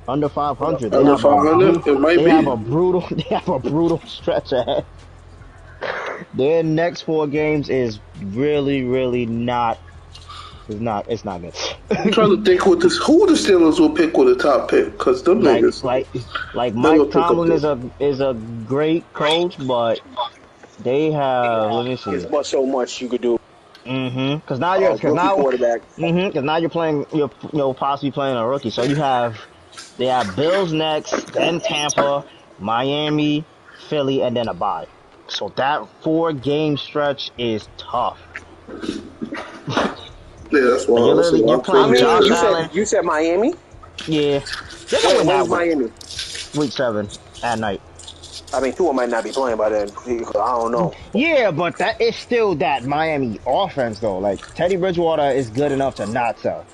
under 0.07 0.29
500. 0.29 0.93
They 0.93 1.03
Under 1.03 1.11
have 1.11 1.25
a 1.25 1.39
500? 1.39 1.87
It 1.87 1.99
might 1.99 2.17
they 2.17 2.25
be. 2.25 2.31
have 2.31 2.47
a 2.47 2.57
brutal 2.57 3.01
they 3.11 3.23
have 3.35 3.49
a 3.49 3.59
brutal 3.59 4.01
stretch 4.05 4.51
ahead. 4.53 4.85
Their 6.33 6.63
next 6.63 7.03
four 7.03 7.27
games 7.27 7.69
is 7.69 8.01
really 8.19 8.83
really 8.83 9.25
not. 9.25 9.79
It's 10.67 10.79
not. 10.81 11.05
It's 11.09 11.25
not 11.25 11.41
good. 11.41 11.55
I'm 11.89 12.11
trying 12.11 12.35
to 12.35 12.43
think 12.43 12.65
what 12.65 12.79
this 12.81 12.97
who 12.97 13.25
the 13.27 13.33
Steelers 13.33 13.79
will 13.79 13.89
pick 13.91 14.17
with 14.17 14.29
a 14.29 14.35
top 14.35 14.69
pick 14.69 14.91
because 14.91 15.23
them 15.23 15.41
like 15.41 15.63
niggas. 15.63 15.83
like 15.83 16.07
like 16.53 16.73
They 16.73 16.79
Mike 16.79 17.11
Tomlin 17.11 17.51
is 17.51 17.63
a 17.63 17.79
is 17.99 18.19
a 18.19 18.33
great 18.67 19.11
coach, 19.13 19.55
but 19.65 19.99
they 20.79 21.11
have 21.11 21.71
let 21.71 21.85
me 21.85 21.95
see. 21.95 22.11
There's 22.11 22.25
but 22.25 22.45
so 22.45 22.65
much 22.65 23.01
you 23.01 23.07
could 23.09 23.21
do. 23.21 23.39
Mm-hmm. 23.85 24.35
Because 24.37 24.59
now 24.59 24.73
Uh, 24.73 24.79
you're 24.79 24.89
rookie 24.91 25.01
because 25.01 25.15
now 25.15 25.35
quarterback. 25.35 25.81
mm-hmm. 25.97 26.27
Because 26.27 26.43
now 26.43 26.57
you're 26.57 26.69
playing 26.69 27.05
you're 27.13 27.31
you 27.53 27.57
know 27.59 27.73
possibly 27.73 28.11
playing 28.11 28.35
a 28.35 28.45
rookie. 28.45 28.69
So 28.69 28.83
you 28.83 28.95
have 28.95 29.37
they 29.97 30.07
have 30.07 30.35
Bills 30.35 30.73
next, 30.73 31.11
then 31.33 31.61
Tampa, 31.61 32.25
Miami, 32.59 33.45
Philly, 33.87 34.23
and 34.23 34.35
then 34.35 34.47
a 34.49 34.53
bye. 34.53 34.87
So 35.29 35.53
that 35.55 35.87
four 36.01 36.33
game 36.33 36.75
stretch 36.77 37.31
is 37.37 37.67
tough. 37.77 38.19
Yeah, 40.51 40.61
that's 40.61 40.87
why. 40.87 40.99
You're 40.99 41.23
I 41.23 41.37
you're 41.37 41.59
playing 41.59 41.85
I 41.85 41.91
mean, 41.91 41.99
Josh 41.99 42.25
you 42.25 42.33
Allen. 42.33 42.67
said 42.69 42.75
you 42.75 42.85
said 42.85 43.01
Miami. 43.05 43.53
Yeah, 44.07 44.39
they're 44.89 45.01
gonna 45.01 45.17
win 45.17 45.27
that 45.27 45.41
week, 45.43 45.49
Miami? 45.49 45.91
week 46.55 46.71
seven 46.71 47.09
at 47.43 47.59
night. 47.59 47.81
I 48.53 48.61
mean, 48.61 48.73
Tua 48.73 48.93
might 48.93 49.09
not 49.09 49.23
be 49.23 49.31
playing 49.31 49.57
by 49.57 49.69
then. 49.69 49.89
I 50.05 50.21
don't 50.31 50.71
know. 50.71 50.93
Yeah, 51.13 51.51
but 51.51 51.77
that 51.79 51.99
is 51.99 52.15
still 52.15 52.55
that 52.55 52.85
Miami 52.85 53.39
offense 53.45 53.99
though. 53.99 54.19
Like 54.19 54.39
Teddy 54.55 54.77
Bridgewater 54.77 55.31
is 55.31 55.49
good 55.49 55.71
enough 55.71 55.95
to 55.95 56.05
not 56.05 56.39
sell. 56.39 56.65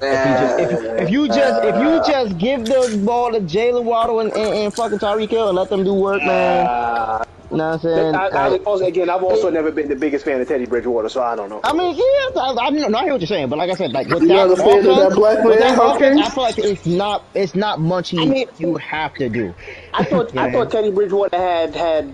If 0.00 0.10
you 0.30 0.38
just 0.46 0.60
if, 0.60 1.04
if 1.04 1.10
you 1.10 1.28
just 1.28 1.64
if 1.64 1.74
you 1.76 2.12
just 2.12 2.38
give 2.38 2.64
the 2.64 3.02
ball 3.04 3.32
to 3.32 3.40
Jalen 3.40 3.84
Waddle 3.84 4.20
and, 4.20 4.32
and, 4.32 4.54
and 4.54 4.74
fucking 4.74 4.98
Tyreek 5.00 5.28
Hill 5.28 5.48
and 5.48 5.56
let 5.56 5.68
them 5.68 5.84
do 5.84 5.92
work, 5.92 6.22
man. 6.22 7.26
You 7.50 7.56
know 7.56 7.70
what 7.70 7.74
I'm 7.76 7.80
saying? 7.80 8.14
I, 8.14 8.26
I, 8.28 8.48
Like, 8.48 8.66
also, 8.66 8.84
again, 8.84 9.08
I've 9.08 9.22
also 9.22 9.48
never 9.50 9.70
been 9.70 9.88
the 9.88 9.96
biggest 9.96 10.24
fan 10.24 10.38
of 10.40 10.48
Teddy 10.48 10.66
Bridgewater, 10.66 11.08
so 11.08 11.22
I 11.22 11.34
don't 11.34 11.48
know. 11.48 11.60
I 11.64 11.72
mean, 11.72 11.96
yeah, 11.96 12.02
I, 12.42 12.54
I, 12.60 12.70
know- 12.70 12.98
I 12.98 13.04
hear 13.04 13.12
what 13.12 13.20
you're 13.22 13.26
saying, 13.26 13.48
but 13.48 13.58
like 13.58 13.70
I 13.70 13.74
said, 13.74 13.92
like 13.92 14.08
with 14.08 14.22
You 14.22 14.28
that 14.28 14.34
not 14.34 14.48
a 14.48 14.52
of 14.52 14.58
that 14.58 14.66
offense, 15.06 15.14
black 15.14 15.44
with 15.44 15.60
man, 15.60 15.76
that 15.76 15.82
offense, 15.96 16.20
I 16.20 16.30
feel 16.30 16.42
like 16.42 16.58
it's 16.58 16.86
not 16.86 17.24
it's 17.34 17.54
not 17.54 17.80
much 17.80 18.12
you, 18.12 18.20
I 18.22 18.26
mean- 18.26 18.48
you 18.58 18.76
have 18.76 19.14
to 19.14 19.28
do. 19.30 19.54
I 19.94 20.04
thought 20.04 20.36
I 20.36 20.52
thought 20.52 20.70
Teddy 20.70 20.90
Bridgewater 20.90 21.36
had 21.36 21.74
had 21.74 22.12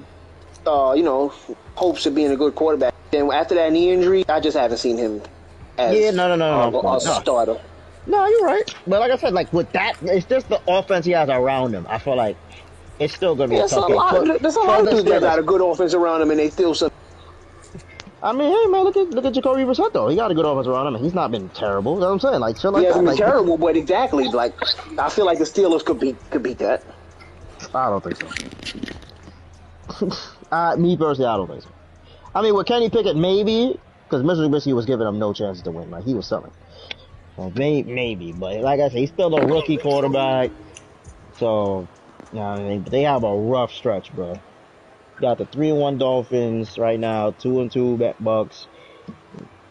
uh, 0.67 0.95
you 0.97 1.03
know 1.03 1.29
hopes 1.75 2.07
of 2.07 2.15
being 2.15 2.31
a 2.31 2.37
good 2.37 2.55
quarterback. 2.55 2.95
Then 3.11 3.31
after 3.33 3.57
that 3.57 3.73
knee 3.73 3.91
injury, 3.91 4.25
I 4.29 4.39
just 4.39 4.57
haven't 4.57 4.79
seen 4.79 4.97
him 4.99 5.21
as 5.79 5.97
Yeah, 5.99 6.11
no, 6.13 6.29
no, 6.29 6.37
no, 6.37 6.71
no, 6.71 6.79
a, 6.79 6.83
no. 6.83 6.97
a 6.97 7.01
starter. 7.01 7.61
No, 8.07 8.27
you're 8.27 8.45
right. 8.45 8.75
But 8.87 9.01
like 9.01 9.11
I 9.11 9.17
said, 9.17 9.33
like 9.33 9.53
with 9.53 9.71
that, 9.73 9.97
it's 10.03 10.27
just 10.27 10.49
the 10.49 10.61
offense 10.69 11.07
he 11.07 11.13
has 11.13 11.29
around 11.29 11.73
him. 11.73 11.87
I 11.89 11.99
feel 11.99 12.17
like 12.17 12.37
it's 12.99 13.15
still 13.15 13.35
gonna 13.35 13.49
be 13.49 13.57
There's 13.57 13.73
a 13.73 13.77
a 13.77 13.81
tough 13.81 13.89
game. 13.89 13.97
lot. 13.97 14.17
For- 14.17 14.39
There's 14.39 14.57
a 14.57 14.61
lot 14.61 14.81
of 14.81 14.91
dudes 14.91 15.05
that 15.05 15.21
got 15.21 15.39
a 15.39 15.43
good 15.43 15.61
offense 15.61 15.95
around 15.95 16.23
him, 16.23 16.31
and 16.31 16.39
they 16.39 16.51
still. 16.51 16.75
Some, 16.75 16.91
I 18.23 18.33
mean, 18.33 18.51
hey 18.51 18.71
man, 18.71 18.85
look 18.85 18.97
at 18.97 19.11
look 19.11 19.25
at 19.25 19.35
Jacoby 19.35 19.63
Brissett 19.63 19.93
though. 19.93 20.09
He 20.09 20.17
got 20.17 20.31
a 20.31 20.35
good 20.35 20.47
offense 20.47 20.67
around 20.67 20.95
him. 20.95 21.03
He's 21.03 21.15
not 21.15 21.31
been 21.31 21.49
terrible. 21.51 21.95
You 21.95 22.01
know 22.01 22.07
what 22.07 22.13
I'm 22.15 22.21
saying? 22.21 22.41
Like 22.41 22.63
like 22.65 22.81
he 22.81 22.85
hasn't 22.87 23.05
been 23.05 23.17
Like, 23.17 23.19
terrible, 23.19 23.59
but 23.59 23.77
exactly 23.77 24.29
like 24.29 24.55
I 24.99 25.11
feel 25.11 25.27
like 25.27 25.39
the 25.39 25.45
Steelers 25.45 25.85
could 25.85 26.01
beat 26.01 26.17
could 26.31 26.43
beat 26.43 26.59
that. 26.59 26.83
I 27.75 27.91
don't 27.91 28.03
think 28.05 28.17
so. 28.17 28.29
uh, 30.53 30.77
me 30.77 30.97
personally, 30.97 31.29
I 31.29 31.37
don't 31.37 31.49
think 31.49 31.63
so. 31.63 31.71
I 32.35 32.43
mean, 32.43 32.55
with 32.55 32.67
Kenny 32.67 32.89
Pickett, 32.91 33.17
maybe 33.17 33.79
because 34.05 34.23
Mr. 34.23 34.49
Trubisky 34.49 34.75
was 34.75 34.87
giving 34.87 35.07
him 35.07 35.19
no 35.19 35.33
chances 35.33 35.63
to 35.65 35.71
win. 35.71 35.91
Like 35.91 36.05
he 36.05 36.15
was 36.15 36.27
selling. 36.27 36.53
Well, 37.37 37.51
may, 37.57 37.83
maybe, 37.83 38.33
but 38.33 38.61
like 38.61 38.81
I 38.81 38.89
said, 38.89 38.99
he's 38.99 39.11
still 39.11 39.35
a 39.35 39.47
rookie 39.47 39.77
quarterback. 39.77 40.51
So, 41.39 41.89
you 42.35 42.41
know 42.41 42.51
what 42.51 42.59
I 42.59 42.65
mean? 42.65 42.83
But 42.83 42.91
they 42.91 43.03
have 43.03 43.23
a 43.23 43.33
rough 43.33 43.73
stretch, 43.73 44.13
bro. 44.13 44.35
Got 45.21 45.39
the 45.39 45.47
three 45.47 45.71
and 45.71 45.79
one 45.79 45.99
Dolphins 45.99 46.77
right 46.79 46.99
now, 46.99 47.31
two 47.31 47.61
and 47.61 47.71
two 47.71 47.97
Bucks, 48.19 48.67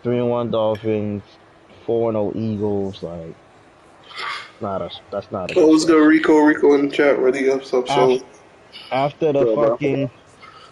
three 0.01 0.17
and 0.17 0.29
one 0.29 0.49
Dolphins, 0.49 1.23
four 1.85 2.09
and 2.09 2.17
oh 2.17 2.31
Eagles. 2.33 3.03
Like, 3.03 3.35
not 4.61 4.81
a 4.81 4.89
that's 5.11 5.29
not 5.29 5.51
a. 5.51 5.59
Oh, 5.59 5.71
let's 5.71 5.89
Rico. 5.89 6.37
Rico 6.39 6.73
in 6.75 6.87
the 6.87 6.95
chat. 6.95 7.19
Ready 7.19 7.49
up, 7.49 7.61
up, 7.73 7.89
so. 7.89 8.17
After 8.93 9.33
the 9.33 9.45
Bro, 9.45 9.57
bro. 9.57 9.69
fucking, 9.71 10.11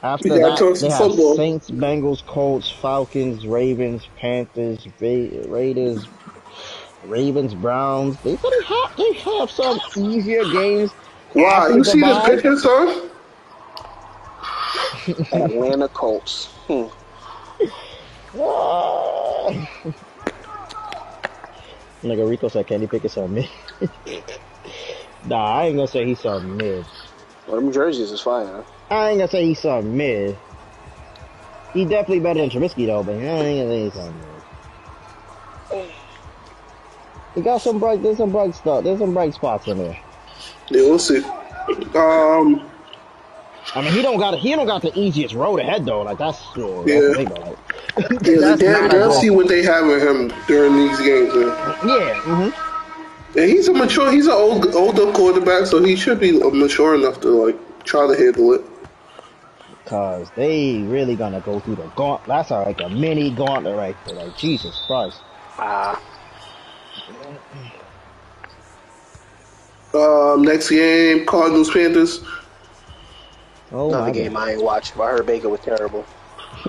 after 0.01 0.29
that, 0.39 0.79
they 0.79 0.89
have 0.89 1.07
football. 1.09 1.35
Saints, 1.35 1.69
Bengals, 1.69 2.25
Colts, 2.25 2.71
Falcons, 2.71 3.45
Ravens, 3.45 4.07
Panthers, 4.15 4.87
Ra- 5.01 5.51
Raiders, 5.51 6.07
Ravens, 7.03 7.53
Browns. 7.55 8.17
They 8.23 8.31
they 8.35 8.63
have 8.67 8.95
they 8.97 9.13
have 9.13 9.51
some 9.51 9.79
easier 9.97 10.45
games. 10.45 10.93
Wow, 11.35 11.67
you 11.67 11.83
see 11.83 12.01
this 12.01 12.17
bye. 12.17 12.29
picture, 12.29 12.57
son? 12.57 13.09
Atlanta 15.31 15.87
Colts. 15.89 16.47
Hmm. 16.67 16.87
Nigga 22.03 22.27
Rico 22.27 22.47
said 22.47 22.67
Kenny 22.67 22.87
Pickett's 22.87 23.17
on 23.17 23.33
me. 23.33 23.49
nah, 25.25 25.57
I 25.57 25.65
ain't 25.65 25.75
gonna 25.75 25.87
say 25.87 26.05
he's 26.05 26.25
on 26.25 26.57
mid. 26.57 26.85
Well, 27.47 27.57
them 27.57 27.71
jerseys 27.71 28.11
is 28.11 28.21
fire. 28.21 28.63
Huh? 28.89 28.95
I 28.95 29.09
ain't 29.09 29.19
gonna 29.19 29.31
say 29.31 29.45
he's 29.45 29.63
on 29.65 29.95
mid. 29.95 30.37
He 31.73 31.85
definitely 31.85 32.19
better 32.19 32.41
than 32.41 32.49
Trubisky 32.49 32.87
though, 32.87 33.03
but 33.03 33.15
I 33.15 33.17
ain't 33.17 33.69
gonna 33.69 33.69
say 33.69 33.83
he's 33.83 33.97
on 33.97 34.19
mid. 35.71 35.91
He 37.35 37.41
got 37.41 37.61
some 37.61 37.79
bright, 37.79 38.03
there's 38.03 38.17
some 38.17 38.31
bright 38.31 38.55
stuff, 38.55 38.83
there's 38.83 38.99
some 38.99 39.13
bright 39.13 39.33
spots 39.33 39.67
in 39.67 39.77
there. 39.77 39.97
Yeah, 40.71 40.81
we'll 40.83 40.99
see. 40.99 41.17
Um, 41.95 42.61
I 43.75 43.81
mean, 43.81 43.93
he 43.93 44.01
don't 44.01 44.17
got, 44.17 44.37
he 44.39 44.51
don't 44.55 44.65
got 44.65 44.81
the 44.81 44.97
easiest 44.97 45.33
road 45.35 45.59
ahead 45.59 45.85
though. 45.85 46.01
Like 46.01 46.17
that's, 46.17 46.39
uh, 46.57 46.83
Yeah. 46.85 46.99
that's 47.01 47.07
the 47.07 47.13
thing 47.15 47.27
about 47.31 47.47
it. 47.47 47.57
yeah, 48.27 48.39
That's 48.39 48.61
they, 48.61 48.71
not 48.71 48.85
a 48.93 48.97
they'll 48.97 49.11
see 49.13 49.29
what 49.29 49.47
they 49.47 49.63
have 49.63 49.85
in 49.89 49.99
him 49.99 50.33
during 50.47 50.75
these 50.75 50.97
games. 50.99 51.33
Man. 51.35 51.47
Yeah. 51.85 52.21
Mm-hmm. 52.21 53.37
And 53.39 53.49
he's 53.49 53.67
a 53.69 53.73
mature, 53.73 54.11
he's 54.11 54.27
an 54.27 54.33
old, 54.33 54.73
older 54.75 55.11
quarterback, 55.13 55.65
so 55.65 55.81
he 55.81 55.95
should 55.95 56.19
be 56.19 56.33
mature 56.51 56.95
enough 56.95 57.21
to 57.21 57.29
like 57.29 57.83
try 57.85 58.07
to 58.07 58.21
handle 58.21 58.53
it. 58.53 58.61
Cause 59.85 60.29
they 60.35 60.79
really 60.83 61.15
gonna 61.15 61.41
go 61.41 61.59
through 61.59 61.75
the 61.75 61.87
gauntlet. 61.95 62.27
That's 62.27 62.51
like 62.51 62.79
a 62.81 62.89
mini 62.89 63.29
gauntlet 63.31 63.75
right 63.77 63.95
there. 64.05 64.15
Like 64.15 64.37
Jesus 64.37 64.81
Christ. 64.87 65.19
Ah, 65.57 66.01
Um, 69.93 70.43
next 70.43 70.69
game, 70.69 71.25
Cardinals 71.25 71.69
Panthers. 71.69 72.21
Oh 73.71 73.89
another 73.89 74.05
my 74.07 74.11
game 74.11 74.33
God. 74.33 74.47
I 74.47 74.51
ain't 74.53 74.63
watched. 74.63 74.97
but 74.97 75.03
I 75.03 75.11
heard 75.11 75.25
Baker 75.25 75.49
was 75.49 75.59
terrible. 75.61 76.05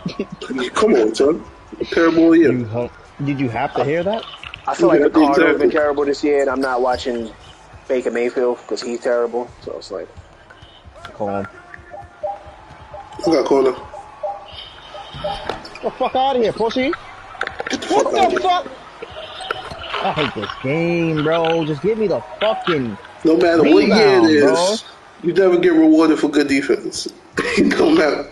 Come 0.74 0.94
on, 0.94 1.14
son. 1.14 1.44
Terrible 1.90 2.36
year. 2.36 2.52
You 2.52 2.90
did 3.24 3.40
you 3.40 3.48
have 3.48 3.74
to 3.74 3.84
hear 3.84 4.02
that? 4.02 4.24
I 4.66 4.74
feel 4.74 4.88
like 4.88 5.00
the 5.00 5.10
Cardinals 5.10 5.38
have 5.38 5.58
been 5.58 5.70
terrible 5.70 6.04
this 6.04 6.22
year, 6.22 6.40
and 6.40 6.50
I'm 6.50 6.60
not 6.60 6.82
watching 6.82 7.30
Baker 7.88 8.10
Mayfield 8.10 8.58
because 8.58 8.82
he's 8.82 9.00
terrible. 9.00 9.48
So 9.62 9.76
it's 9.76 9.90
like, 9.90 10.08
Calm. 11.14 11.46
I 13.18 13.30
got 13.30 13.44
corner. 13.46 13.72
Get 13.72 13.82
the 15.82 15.90
fuck 15.90 16.14
out 16.14 16.36
of 16.36 16.42
here, 16.42 16.52
pussy. 16.52 16.92
Get 17.70 17.82
the 17.82 17.94
What 17.94 18.04
fuck 18.04 18.14
out 18.14 18.30
the 18.30 18.30
here. 18.30 18.40
fuck? 18.40 18.66
I 20.04 20.12
hate 20.12 20.34
this 20.34 20.50
game, 20.62 21.22
bro. 21.22 21.64
Just 21.64 21.82
give 21.82 21.98
me 21.98 22.06
the 22.08 22.20
fucking. 22.40 22.96
No 23.24 23.36
matter 23.36 23.62
what 23.62 23.84
year 23.86 23.94
Rebound, 23.94 24.26
it 24.26 24.36
is, 24.36 24.42
bro. 24.42 24.76
you 25.22 25.32
never 25.32 25.58
get 25.58 25.72
rewarded 25.72 26.18
for 26.18 26.28
good 26.28 26.48
defense. 26.48 27.08
no 27.58 27.90
matter. 27.90 28.28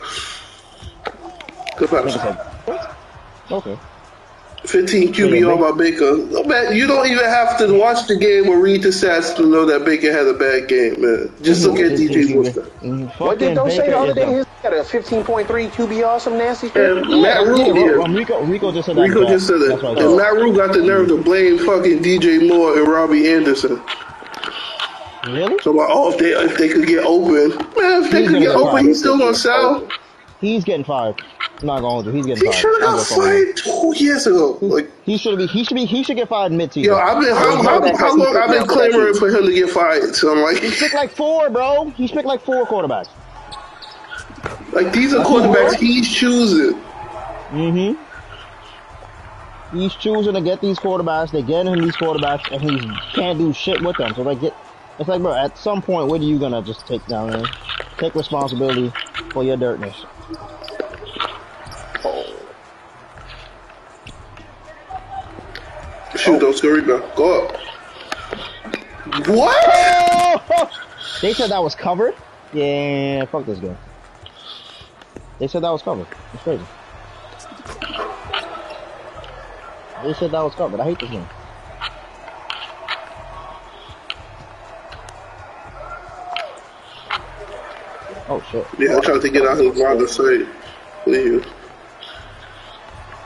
Good 1.79 1.89
Nigga 1.89 2.11
vibes. 2.11 2.67
what? 2.67 2.97
Okay. 3.51 3.79
15 4.67 5.15
QB 5.15 5.49
all 5.51 5.57
by 5.73 5.77
Baker. 5.77 6.19
No 6.19 6.45
man, 6.45 6.77
you 6.77 6.87
don't 6.87 7.07
even 7.07 7.25
have 7.25 7.57
to 7.59 7.73
watch 7.79 8.07
the 8.07 8.15
game 8.17 8.47
or 8.51 8.59
read 8.61 8.83
the 8.83 8.91
stats 8.91 9.35
to 9.37 9.47
know 9.47 9.65
that 9.65 9.87
Baker 9.87 10.13
had 10.13 10.27
a 10.27 10.35
bad 10.35 10.69
game, 10.69 11.01
man. 11.01 11.33
Just 11.41 11.65
look 11.65 11.79
at 11.79 11.93
DJ 11.93 12.35
Moore. 12.35 12.45
Mm, 12.45 13.07
what 13.07 13.15
fucking 13.15 13.39
did 13.39 13.57
those 13.57 13.75
say 13.77 13.89
the 13.89 13.97
other 13.99 14.13
day? 14.13 14.27
the- 14.27 14.37
He's 14.37 14.47
got 14.63 14.75
a 14.75 14.83
15.3 14.85 15.47
QBR, 15.71 16.21
some 16.21 16.37
nasty 16.37 16.69
shit. 16.69 16.77
And 16.99 17.23
Matt 17.23 17.47
Rhule, 17.47 17.59
Yeah, 17.75 17.85
yeah. 17.93 17.97
well, 17.97 18.09
Rico, 18.13 18.45
Rico 18.45 18.71
just 18.73 18.85
said 18.87 18.97
that. 18.97 19.01
Rico 19.09 19.27
just 19.27 19.47
said 19.47 19.61
That's 19.63 19.71
it. 19.81 19.83
what 19.83 19.97
I 19.99 20.03
And 20.03 20.11
said. 20.11 20.17
Matt 20.19 20.35
Rhule 20.35 20.55
got 20.55 20.75
the 20.75 20.83
nerve 20.83 21.09
to 21.09 21.23
blame 21.23 21.57
fucking 21.59 22.01
DJ 22.01 22.47
Moore 22.47 22.79
and 22.79 22.87
Robbie 22.87 23.33
Anderson. 23.33 23.81
Really? 25.27 25.59
So 25.63 25.71
like, 25.73 25.89
oh, 25.91 26.13
if 26.13 26.19
they 26.19 26.31
if 26.33 26.57
they 26.57 26.69
could 26.69 26.87
get 26.87 27.05
open, 27.05 27.51
man, 27.77 28.05
if 28.05 28.11
they 28.11 28.23
He's 28.23 28.31
could 28.31 28.39
get 28.41 28.47
get 28.53 28.57
open, 28.57 28.87
he's 28.87 28.99
still 29.01 29.19
gonna 29.19 29.35
sell. 29.35 29.87
He's 30.41 30.65
getting 30.65 30.85
fired. 30.85 31.21
I'm 31.61 31.67
not 31.67 31.81
going 31.81 32.05
to. 32.07 32.11
He's 32.13 32.25
getting 32.25 32.43
He 32.43 32.51
fired. 32.51 32.59
should 32.61 32.81
have 32.83 32.97
got 32.97 33.07
fired 33.07 33.57
two 33.59 33.93
years 33.97 34.27
ago. 34.27 34.57
Like, 34.63 34.91
He 35.05 35.19
should 35.19 35.37
be. 35.37 35.47
He 35.47 35.63
should 35.65 35.75
be. 35.75 35.85
He 35.85 36.03
should 36.03 36.17
get 36.17 36.29
fired 36.31 36.53
mid-season. 36.53 36.91
yo, 36.91 36.99
I've 36.99 37.21
been 37.23 37.35
how, 37.37 37.63
how, 37.63 37.97
how 37.99 38.17
long 38.17 38.35
I've 38.35 38.49
been 38.51 38.67
clamoring 38.67 39.13
for 39.15 39.29
him 39.29 39.45
to 39.45 39.53
get 39.53 39.69
fired. 39.69 40.15
So 40.15 40.33
I'm 40.33 40.41
like, 40.41 40.57
He's 40.63 40.79
picked 40.79 40.95
like 40.95 41.11
four, 41.11 41.51
bro. 41.51 41.91
He's 41.91 42.11
picked 42.11 42.25
like 42.25 42.41
four 42.41 42.65
quarterbacks. 42.65 43.11
like 44.73 44.91
these 44.95 45.13
are 45.13 45.23
quarterbacks 45.23 45.75
he's 45.79 46.09
choosing. 46.11 46.81
Mm-hmm. 47.51 47.93
He's 49.77 49.95
choosing 49.97 50.33
to 50.35 50.41
get 50.41 50.63
these 50.63 50.79
quarterbacks. 50.79 51.31
They 51.33 51.43
get 51.43 51.67
him 51.67 51.79
these 51.83 51.97
quarterbacks, 51.97 52.51
and 52.51 52.63
he 52.63 52.91
can't 53.13 53.39
do 53.39 53.53
shit 53.53 53.83
with 53.83 53.99
them. 53.99 54.15
So 54.15 54.23
like, 54.23 54.41
get. 54.41 54.55
It's 55.01 55.09
like, 55.09 55.23
bro. 55.23 55.33
At 55.33 55.57
some 55.57 55.81
point, 55.81 56.09
what 56.09 56.21
are 56.21 56.25
you 56.25 56.39
gonna 56.39 56.61
just 56.61 56.87
take 56.87 57.05
down 57.07 57.31
there? 57.31 57.47
Take 57.97 58.15
responsibility 58.15 58.93
for 59.33 59.43
your 59.43 59.57
dirtness. 59.57 59.97
Shoot, 66.17 66.39
those 66.39 66.61
go 66.61 66.69
rebound. 66.69 67.03
Go 67.17 67.47
up. 67.47 67.57
What? 69.27 69.65
Oh! 69.73 70.71
They 71.23 71.35
said 71.35 71.51
that 71.51 71.63
was 71.63 71.75
covered. 71.75 72.15
Yeah, 72.55 73.27
fuck 73.27 73.45
this 73.45 73.59
guy. 73.59 73.77
They 75.39 75.49
said 75.49 75.63
that 75.63 75.71
was 75.71 75.83
covered. 75.83 76.07
It's 76.33 76.43
crazy. 76.43 76.65
They 80.03 80.15
said 80.15 80.31
that 80.31 80.43
was 80.43 80.55
covered. 80.55 80.81
I 80.81 80.85
hate 80.85 80.99
this 80.99 81.11
game. 81.11 81.29
Oh 88.31 88.41
shit. 88.51 88.65
Yeah, 88.79 88.97
I 88.97 89.01
tried 89.01 89.21
to 89.23 89.29
get 89.29 89.45
out 89.47 89.59
his 89.59 89.77
line 89.77 90.01
of 90.01 90.09
sight. 90.09 90.47
Leave. 91.07 91.45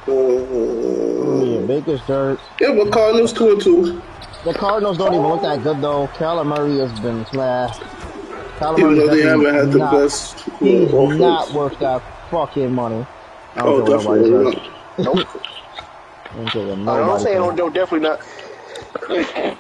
Yeah, 0.07 0.15
Uh, 0.15 1.67
Baker's 1.67 2.01
dirt. 2.07 2.39
yeah, 2.61 2.75
but 2.75 2.91
Cardinals 2.93 3.33
two 3.33 3.51
and 3.53 3.61
two. 3.61 4.03
The 4.45 4.53
Cardinals 4.55 4.99
don't 4.99 5.15
even 5.15 5.27
look 5.27 5.43
that 5.43 5.63
good 5.63 5.81
though. 5.81 6.07
Kyler 6.15 6.45
Murray 6.47 6.79
has 6.79 6.99
been 7.01 7.25
smashed. 7.27 7.81
Kyler 8.59 8.79
Even 8.79 8.97
though 8.97 9.09
they 9.09 9.23
haven't 9.23 9.55
had 9.55 9.73
the 9.73 9.79
not, 9.79 9.93
best 9.93 10.41
He's 10.61 10.93
uh, 10.93 10.97
offense. 10.97 11.19
not 11.21 11.53
worth 11.53 11.79
that 11.81 12.03
fucking 12.31 12.73
money. 12.73 13.07
I 13.57 13.63
don't 13.63 13.69
Oh, 13.69 13.83
what 13.83 13.91
definitely 13.91 14.31
not. 14.31 14.63
Nope. 14.99 15.19
I 16.31 16.37
don't 16.37 16.49
I 16.49 16.53
don't 16.65 16.85
nobody 16.85 17.25
say 17.25 17.31
says. 17.33 17.39
no, 17.41 17.51
no, 17.51 17.71
definitely 17.71 18.09
not. 18.09 18.21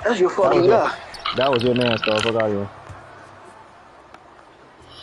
That's 0.04 0.20
your 0.20 0.30
fucking 0.30 0.66
That 0.68 0.82
was 0.84 0.92
guy. 0.92 1.34
That 1.36 1.50
was 1.52 1.62
your 1.62 1.74
man 1.74 1.98
stuff. 1.98 2.22
Fuck 2.22 2.34
out 2.36 2.42
of 2.42 2.52
here. 2.52 2.68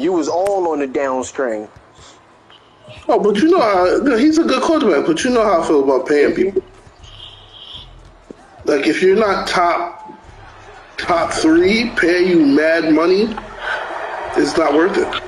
You 0.02 0.14
was 0.14 0.28
all 0.28 0.72
on 0.72 0.80
the 0.80 0.88
down 0.88 1.24
string. 1.24 1.68
Oh, 3.08 3.20
but 3.20 3.38
you 3.38 3.50
know 3.50 3.62
how 3.62 4.18
he's 4.18 4.40
a 4.40 4.44
good 4.44 4.64
quarterback. 4.64 5.06
But 5.06 5.24
you 5.24 5.30
know 5.30 5.44
how 5.44 5.62
I 5.62 5.68
feel 5.68 5.84
about 5.84 6.08
paying 6.08 6.34
people. 6.34 6.64
Like 8.66 8.88
if 8.88 9.02
you're 9.02 9.16
not 9.16 9.48
top 9.48 10.12
top 10.98 11.32
three, 11.32 11.92
pay 11.98 12.28
you 12.28 12.46
mad 12.46 12.94
money, 12.94 13.28
it's 14.38 14.58
not 14.58 14.74
worth 14.74 14.98
it. 14.98 15.22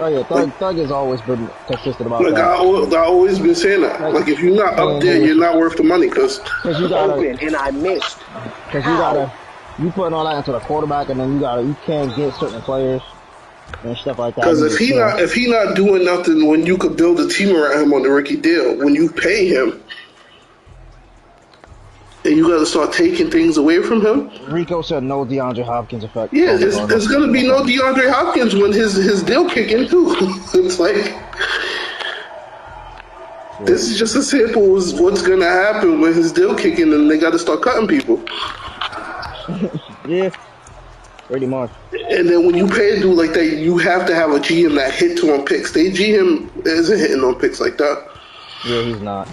Oh 0.00 0.08
yeah, 0.08 0.22
Thug, 0.24 0.52
Thug 0.54 0.76
has 0.76 0.90
always 0.90 1.20
been 1.22 1.48
consistent 1.66 2.06
about 2.06 2.22
Like 2.22 2.34
I, 2.34 2.36
that. 2.36 2.58
al- 2.58 2.94
I 2.96 2.98
always 3.00 3.38
been 3.38 3.54
saying 3.54 3.82
that. 3.82 4.12
Like 4.12 4.28
if 4.28 4.40
you're 4.40 4.54
not 4.54 4.78
up 4.78 5.02
there, 5.02 5.22
you're 5.22 5.36
not 5.36 5.58
worth 5.58 5.76
the 5.76 5.82
money. 5.82 6.08
Cause 6.08 6.38
Cause 6.62 6.80
you 6.80 6.88
gotta, 6.88 7.12
Open, 7.14 7.38
and 7.40 7.54
I 7.56 7.70
missed. 7.70 8.18
cause 8.70 8.84
you 8.84 8.96
gotta, 8.96 9.32
you 9.78 9.90
putting 9.90 10.14
all 10.14 10.24
that 10.24 10.36
into 10.38 10.52
the 10.52 10.60
quarterback, 10.60 11.10
and 11.10 11.20
then 11.20 11.34
you 11.34 11.40
gotta, 11.40 11.62
you 11.62 11.76
can't 11.84 12.14
get 12.16 12.34
certain 12.34 12.60
players 12.62 13.02
and 13.82 13.96
stuff 13.96 14.18
like 14.18 14.34
that. 14.36 14.42
Because 14.42 14.62
if 14.62 14.78
he 14.78 14.90
can't. 14.92 15.20
if 15.20 15.34
he 15.34 15.50
not 15.50 15.74
doing 15.76 16.04
nothing 16.04 16.46
when 16.46 16.66
you 16.66 16.76
could 16.78 16.96
build 16.96 17.20
a 17.20 17.28
team 17.28 17.54
around 17.54 17.82
him 17.82 17.92
on 17.92 18.02
the 18.02 18.10
rookie 18.10 18.36
deal, 18.36 18.76
when 18.78 18.94
you 18.94 19.10
pay 19.10 19.46
him, 19.46 19.82
and 22.24 22.36
you 22.36 22.48
got 22.48 22.58
to 22.58 22.66
start 22.66 22.92
taking 22.92 23.30
things 23.30 23.56
away 23.58 23.82
from 23.82 24.04
him, 24.04 24.30
Rico 24.50 24.80
said 24.82 25.02
no 25.02 25.24
DeAndre 25.24 25.64
Hopkins 25.64 26.04
effect. 26.04 26.32
yeah, 26.32 26.54
it's, 26.54 26.60
there's, 26.60 26.76
Cardinals. 26.76 27.08
gonna 27.08 27.32
be 27.32 27.46
no 27.46 27.62
DeAndre 27.62 28.10
Hopkins 28.10 28.54
when 28.54 28.72
his 28.72 28.94
his 28.94 29.22
deal 29.22 29.48
kick 29.48 29.70
in 29.70 29.88
too. 29.88 30.14
it's 30.54 30.78
like 30.80 31.14
This 33.66 33.88
is 33.88 33.98
just 33.98 34.16
a 34.16 34.22
sample 34.22 34.76
of 34.76 35.00
what's 35.00 35.22
gonna 35.22 35.44
happen 35.44 36.00
when 36.00 36.14
his 36.14 36.32
deal 36.32 36.54
kicking 36.56 36.92
and 36.92 37.10
they 37.10 37.18
gotta 37.18 37.38
start 37.38 37.62
cutting 37.62 37.88
people. 37.88 38.22
Yeah, 40.06 40.30
pretty 41.34 41.46
much. 41.46 41.70
And 41.90 42.28
then 42.28 42.46
when 42.46 42.54
you 42.54 42.68
pay 42.68 42.96
a 42.96 43.00
dude 43.00 43.18
like 43.18 43.32
that, 43.32 43.56
you 43.56 43.76
have 43.78 44.06
to 44.06 44.14
have 44.14 44.30
a 44.30 44.38
GM 44.38 44.76
that 44.76 44.94
hits 44.94 45.20
on 45.24 45.44
picks. 45.44 45.72
They 45.72 45.90
GM 45.90 46.64
isn't 46.64 46.96
hitting 46.96 47.24
on 47.24 47.40
picks 47.40 47.60
like 47.60 47.76
that. 47.78 48.08
Yeah, 48.64 48.82
he's 48.82 49.00
not. 49.00 49.26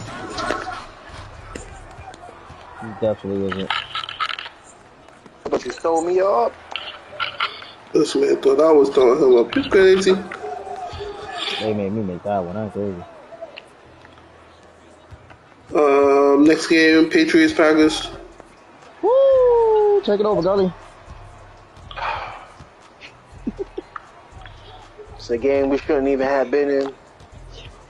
He 2.82 2.88
definitely 3.00 3.46
isn't. 3.52 3.72
But 5.44 5.64
you 5.64 5.72
stole 5.72 6.04
me 6.04 6.20
up. 6.22 6.56
This 7.94 8.16
man 8.16 8.42
thought 8.42 8.60
I 8.60 8.72
was 8.72 8.90
throwing 8.90 9.22
him 9.22 9.38
up. 9.38 9.56
You 9.56 9.70
crazy? 9.70 10.14
They 11.60 11.76
made 11.76 11.92
me 11.92 12.02
make 12.02 12.24
that 12.24 12.44
one. 12.44 12.56
That's 12.56 12.74
crazy. 12.74 13.04
Um, 15.76 16.46
next 16.46 16.66
game, 16.66 17.12
Patriots 17.12 17.54
Packers. 17.54 18.10
Woo! 19.04 20.02
Take 20.04 20.20
it 20.20 20.26
over, 20.26 20.42
Gully. 20.42 20.74
It's 25.22 25.30
a 25.30 25.38
game 25.38 25.70
we 25.70 25.78
shouldn't 25.78 26.08
even 26.08 26.26
have 26.26 26.50
been 26.50 26.68
in. 26.72 26.94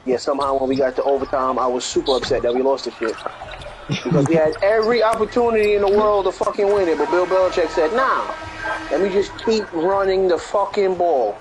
Yeah, 0.06 0.18
somehow 0.18 0.60
when 0.60 0.68
we 0.68 0.76
got 0.76 0.98
to 0.98 1.04
overtime, 1.04 1.58
I 1.58 1.66
was 1.66 1.86
super 1.86 2.18
upset 2.18 2.42
that 2.42 2.54
we 2.54 2.62
lost 2.62 2.84
the 2.84 2.92
shit. 2.92 3.16
Because 3.88 4.28
we 4.28 4.36
had 4.36 4.54
every 4.62 5.02
opportunity 5.02 5.76
in 5.76 5.82
the 5.82 5.88
world 5.88 6.26
to 6.26 6.34
fucking 6.34 6.68
win 6.68 6.90
it, 6.90 6.98
but 6.98 7.10
Bill 7.10 7.26
Belichick 7.26 7.70
said, 7.70 7.94
nah, 7.94 8.36
let 8.92 9.00
me 9.00 9.08
just 9.08 9.32
keep 9.46 9.64
running 9.72 10.28
the 10.28 10.38
fucking 10.38 10.96
ball. 10.96 11.38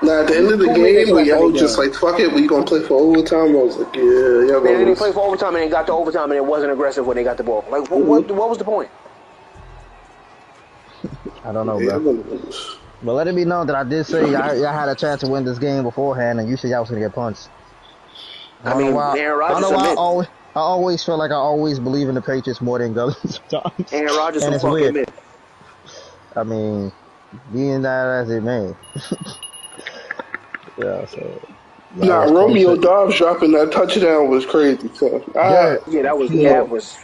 Now 0.00 0.20
at 0.20 0.28
the 0.28 0.36
end 0.36 0.52
of 0.52 0.60
the 0.60 0.66
game, 0.66 1.08
left 1.08 1.26
we 1.26 1.32
in 1.32 1.36
all 1.38 1.50
just 1.50 1.76
like, 1.76 1.92
fuck 1.94 2.20
it, 2.20 2.32
we 2.32 2.46
gonna 2.46 2.64
play 2.64 2.80
for 2.82 2.94
overtime. 3.00 3.48
I 3.48 3.62
was 3.64 3.78
like, 3.78 3.96
yeah, 3.96 4.02
y'all 4.02 4.46
They 4.46 4.46
gonna 4.46 4.62
didn't 4.62 4.86
lose. 4.90 4.98
play 4.98 5.12
for 5.12 5.26
overtime 5.26 5.56
and 5.56 5.64
they 5.64 5.68
got 5.68 5.86
to 5.88 5.92
overtime 5.92 6.30
and 6.30 6.34
it 6.34 6.44
wasn't 6.44 6.70
aggressive 6.70 7.04
when 7.04 7.16
they 7.16 7.24
got 7.24 7.36
the 7.36 7.42
ball. 7.42 7.64
Like, 7.68 7.90
what, 7.90 8.00
what, 8.00 8.30
what 8.30 8.48
was 8.48 8.58
the 8.58 8.64
point? 8.64 8.90
I 11.44 11.50
don't 11.52 11.66
know, 11.66 11.80
Yeah, 11.80 11.98
bro. 11.98 12.44
Y'all 13.04 13.14
gonna 13.14 13.14
lose. 13.14 13.14
But 13.14 13.14
let 13.14 13.28
it 13.28 13.34
be 13.36 13.44
known 13.44 13.66
that 13.68 13.76
I 13.76 13.84
did 13.84 14.04
say 14.06 14.22
y'all, 14.30 14.54
y'all 14.56 14.72
had 14.72 14.88
a 14.88 14.94
chance 14.94 15.20
to 15.22 15.28
win 15.28 15.44
this 15.44 15.58
game 15.58 15.82
beforehand, 15.84 16.40
and 16.40 16.48
you 16.48 16.56
said 16.56 16.70
y'all 16.70 16.80
was 16.80 16.90
gonna 16.90 17.00
get 17.02 17.14
punched. 17.14 17.48
I 18.64 18.70
don't 18.70 18.78
mean, 18.82 18.94
why- 18.94 19.18
Aaron 19.18 19.52
I 19.52 19.60
know 19.60 19.70
why 19.70 19.90
I 19.90 19.94
always, 19.94 20.28
I 20.56 20.60
always 20.60 21.04
feel 21.04 21.18
like 21.18 21.30
I 21.30 21.34
always 21.34 21.78
believe 21.78 22.08
in 22.08 22.14
the 22.14 22.22
Patriots 22.22 22.60
more 22.60 22.78
than 22.78 22.94
Gully 22.94 23.14
sometimes. 23.26 23.92
Aaron 23.92 24.16
Rodgers 24.16 24.42
and 24.42 24.52
some 24.52 24.54
it's 24.54 24.62
fucking 24.62 24.72
weird. 24.72 24.88
admit. 24.96 25.08
I 26.36 26.42
mean, 26.44 26.92
being 27.52 27.82
that 27.82 28.06
as 28.06 28.30
it 28.30 28.42
may. 28.42 28.74
yeah, 30.78 31.06
so. 31.06 31.40
Nah, 31.96 32.24
y'all 32.24 32.32
Romeo 32.34 32.74
close 32.74 32.84
Doubs 32.84 33.16
dropping 33.18 33.52
that 33.52 33.70
touchdown 33.70 34.28
was 34.28 34.44
crazy. 34.44 34.90
So, 34.94 35.22
I, 35.36 35.50
Yeah. 35.50 35.76
Yeah, 35.88 36.02
that 36.02 36.18
was 36.18 36.30
Yeah. 36.30 36.54
that 36.54 36.68
was 36.68 36.96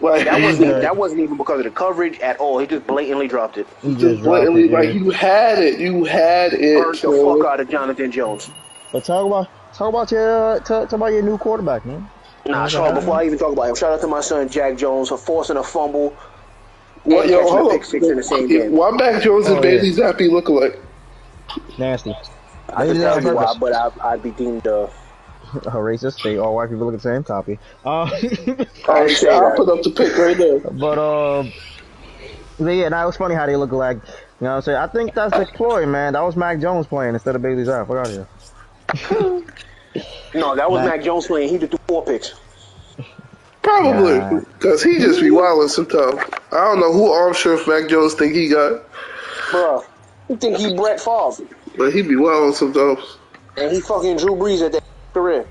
like, 0.00 0.24
that 0.24 0.40
wasn't 0.42 0.68
Yeah. 0.68 0.78
that 0.80 0.96
wasn't 0.96 1.20
even 1.20 1.36
because 1.36 1.58
of 1.58 1.64
the 1.64 1.70
coverage 1.70 2.18
at 2.20 2.36
all. 2.38 2.58
He 2.58 2.66
just 2.66 2.86
blatantly 2.86 3.28
dropped 3.28 3.58
it. 3.58 3.66
He 3.82 3.88
just 3.92 4.00
just 4.00 4.22
blatantly, 4.22 4.64
it, 4.64 4.70
like 4.72 4.86
yeah. 4.88 4.92
you 4.92 5.10
had 5.10 5.58
it, 5.58 5.78
you 5.80 6.04
had 6.04 6.52
it. 6.54 6.82
Burned 6.82 6.98
the 6.98 7.22
fuck 7.38 7.46
out 7.52 7.60
of 7.60 7.68
Jonathan 7.68 8.10
Jones. 8.10 8.50
But 8.92 9.04
talk 9.04 9.26
about 9.26 9.48
talk 9.74 9.88
about 9.88 10.10
your 10.10 10.58
talk, 10.60 10.88
talk 10.88 10.92
about 10.92 11.12
your 11.12 11.22
new 11.22 11.38
quarterback, 11.38 11.84
man. 11.86 12.08
Nah, 12.46 12.64
Okay. 12.64 12.74
Sean, 12.74 12.94
before 12.94 13.16
I 13.16 13.24
even 13.26 13.38
talk 13.38 13.52
about 13.52 13.68
him, 13.70 13.74
shout 13.74 13.92
out 13.92 14.00
to 14.02 14.06
my 14.06 14.20
son 14.20 14.48
Jack 14.48 14.76
Jones 14.76 15.08
for 15.08 15.18
forcing 15.18 15.56
a 15.56 15.62
fumble 15.64 16.14
What, 17.02 17.28
yo, 17.28 17.42
hold 17.48 17.70
pick 17.72 17.80
on. 17.80 17.86
six 17.86 18.06
in 18.06 18.16
the 18.16 18.22
same 18.22 18.48
Yeah, 18.48 18.58
game. 18.60 18.72
Why 18.72 18.90
Mac 18.92 19.22
Jones 19.22 19.48
and 19.48 19.58
Oh, 19.58 19.62
Bailey 19.62 19.88
yeah. 19.88 20.12
Zappe 20.12 20.30
look 20.30 20.48
alike? 20.48 20.78
Nasty. 21.78 22.14
I 22.68 22.84
They 22.86 22.92
can 22.92 22.94
did 22.94 23.02
that 23.02 23.22
tell 23.22 23.30
you 23.32 23.36
why, 23.36 23.54
but 23.58 23.72
I, 23.74 23.90
I'd 24.12 24.22
be 24.22 24.30
deemed 24.32 24.66
uh, 24.66 24.86
A 25.66 25.70
racist. 25.76 26.22
They 26.22 26.36
all 26.38 26.54
white 26.56 26.70
people 26.70 26.86
look 26.86 26.94
at 26.94 27.02
the 27.02 27.08
same 27.14 27.22
copy. 27.24 27.58
Uh, 27.84 28.02
I 28.88 29.06
say 29.08 29.28
I'll 29.28 29.50
that. 29.50 29.54
put 29.56 29.68
up 29.68 29.82
the 29.82 29.90
pic 29.90 30.16
right 30.16 30.36
there. 30.36 30.58
but 30.60 30.98
um, 30.98 31.52
but 32.58 32.70
yeah, 32.70 32.88
now 32.88 33.06
it's 33.08 33.16
funny 33.16 33.34
how 33.34 33.46
they 33.46 33.56
look 33.56 33.72
alike. 33.72 33.98
You 34.40 34.44
know 34.44 34.50
what 34.50 34.56
I'm 34.56 34.62
saying? 34.62 34.78
I 34.78 34.86
think 34.88 35.14
that's 35.14 35.36
the 35.36 35.46
ploy, 35.54 35.86
man. 35.86 36.12
That 36.14 36.20
was 36.22 36.36
Mac 36.36 36.60
Jones 36.60 36.86
playing 36.86 37.14
instead 37.14 37.36
of 37.36 37.42
Bailey 37.42 37.64
Zappe. 37.64 37.86
Fuck 37.86 37.96
out 37.96 38.06
of 38.06 38.12
here. 38.12 39.42
No, 40.34 40.54
that 40.54 40.70
was 40.70 40.84
Mac- 40.84 40.96
Mac 40.96 41.04
Jones 41.04 41.26
playing. 41.26 41.48
He 41.48 41.56
did 41.56 41.70
the 41.70 41.78
four 41.88 42.04
picks. 42.04 42.34
Probably, 43.62 44.40
because 44.58 44.82
he 44.82 44.98
just 44.98 45.20
be 45.20 45.30
wilding 45.30 45.68
sometimes. 45.68 46.20
I 46.52 46.56
don't 46.56 46.78
know 46.80 46.92
who 46.92 47.10
arm 47.10 47.32
strength 47.34 47.66
Mac 47.66 47.88
Jones 47.88 48.14
think 48.14 48.34
he 48.34 48.48
got, 48.48 48.82
Bruh, 49.50 49.84
you 50.28 50.36
think 50.36 50.58
he 50.58 50.74
Brett 50.76 51.00
Favre. 51.00 51.48
but 51.76 51.92
he 51.92 52.02
be 52.02 52.14
wilding 52.16 52.52
sometimes. 52.52 53.16
And 53.56 53.72
he 53.72 53.80
fucking 53.80 54.18
Drew 54.18 54.36
Brees 54.36 54.64
at 54.64 54.72
that 54.72 54.84
career. 55.16 55.46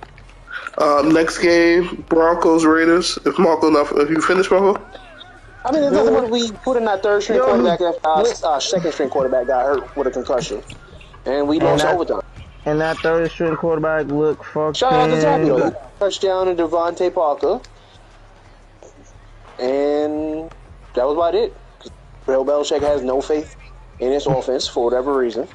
Um, 0.78 1.12
next 1.12 1.40
game, 1.40 2.06
Broncos 2.08 2.66
Raiders. 2.66 3.18
If 3.26 3.40
Marco 3.40 3.72
not, 3.72 3.92
if 3.98 4.10
you 4.12 4.22
finish 4.22 4.52
Marco, 4.52 4.80
I 5.66 5.72
mean, 5.72 5.82
there's 5.82 5.94
nothing 5.94 6.14
but 6.14 6.30
we 6.30 6.52
put 6.52 6.78
in 6.78 6.86
that 6.86 7.02
third 7.02 7.24
string 7.24 7.40
Yo, 7.40 7.46
quarterback 7.46 7.82
after 7.82 8.08
our, 8.08 8.22
what- 8.22 8.44
our 8.44 8.62
second 8.62 8.92
string 8.92 9.10
quarterback 9.10 9.48
got 9.48 9.66
hurt 9.66 9.98
with 9.98 10.06
a 10.06 10.12
concussion. 10.12 10.62
And 11.26 11.48
we 11.48 11.60
lost 11.60 11.84
that- 11.84 11.96
overtime. 11.96 12.22
And 12.66 12.80
that 12.82 12.98
third 12.98 13.32
string 13.32 13.56
quarterback 13.56 14.06
look 14.08 14.44
fucking. 14.44 14.74
Shout 14.74 14.94
out 14.94 15.08
to 15.08 15.22
Tappy, 15.22 15.46
though. 15.46 15.76
Touchdown 16.00 16.46
to 16.48 16.56
DeVante 16.56 17.12
Parker. 17.14 17.60
And 19.60 20.50
that 20.94 21.06
was 21.06 21.16
about 21.16 21.34
it. 21.36 21.56
Bill 22.28 22.44
Belichick 22.46 22.82
has 22.82 23.02
no 23.04 23.22
faith 23.22 23.56
in 24.00 24.12
his 24.12 24.26
offense 24.28 24.68
for 24.68 24.84
whatever 24.86 25.18
reason. 25.18 25.48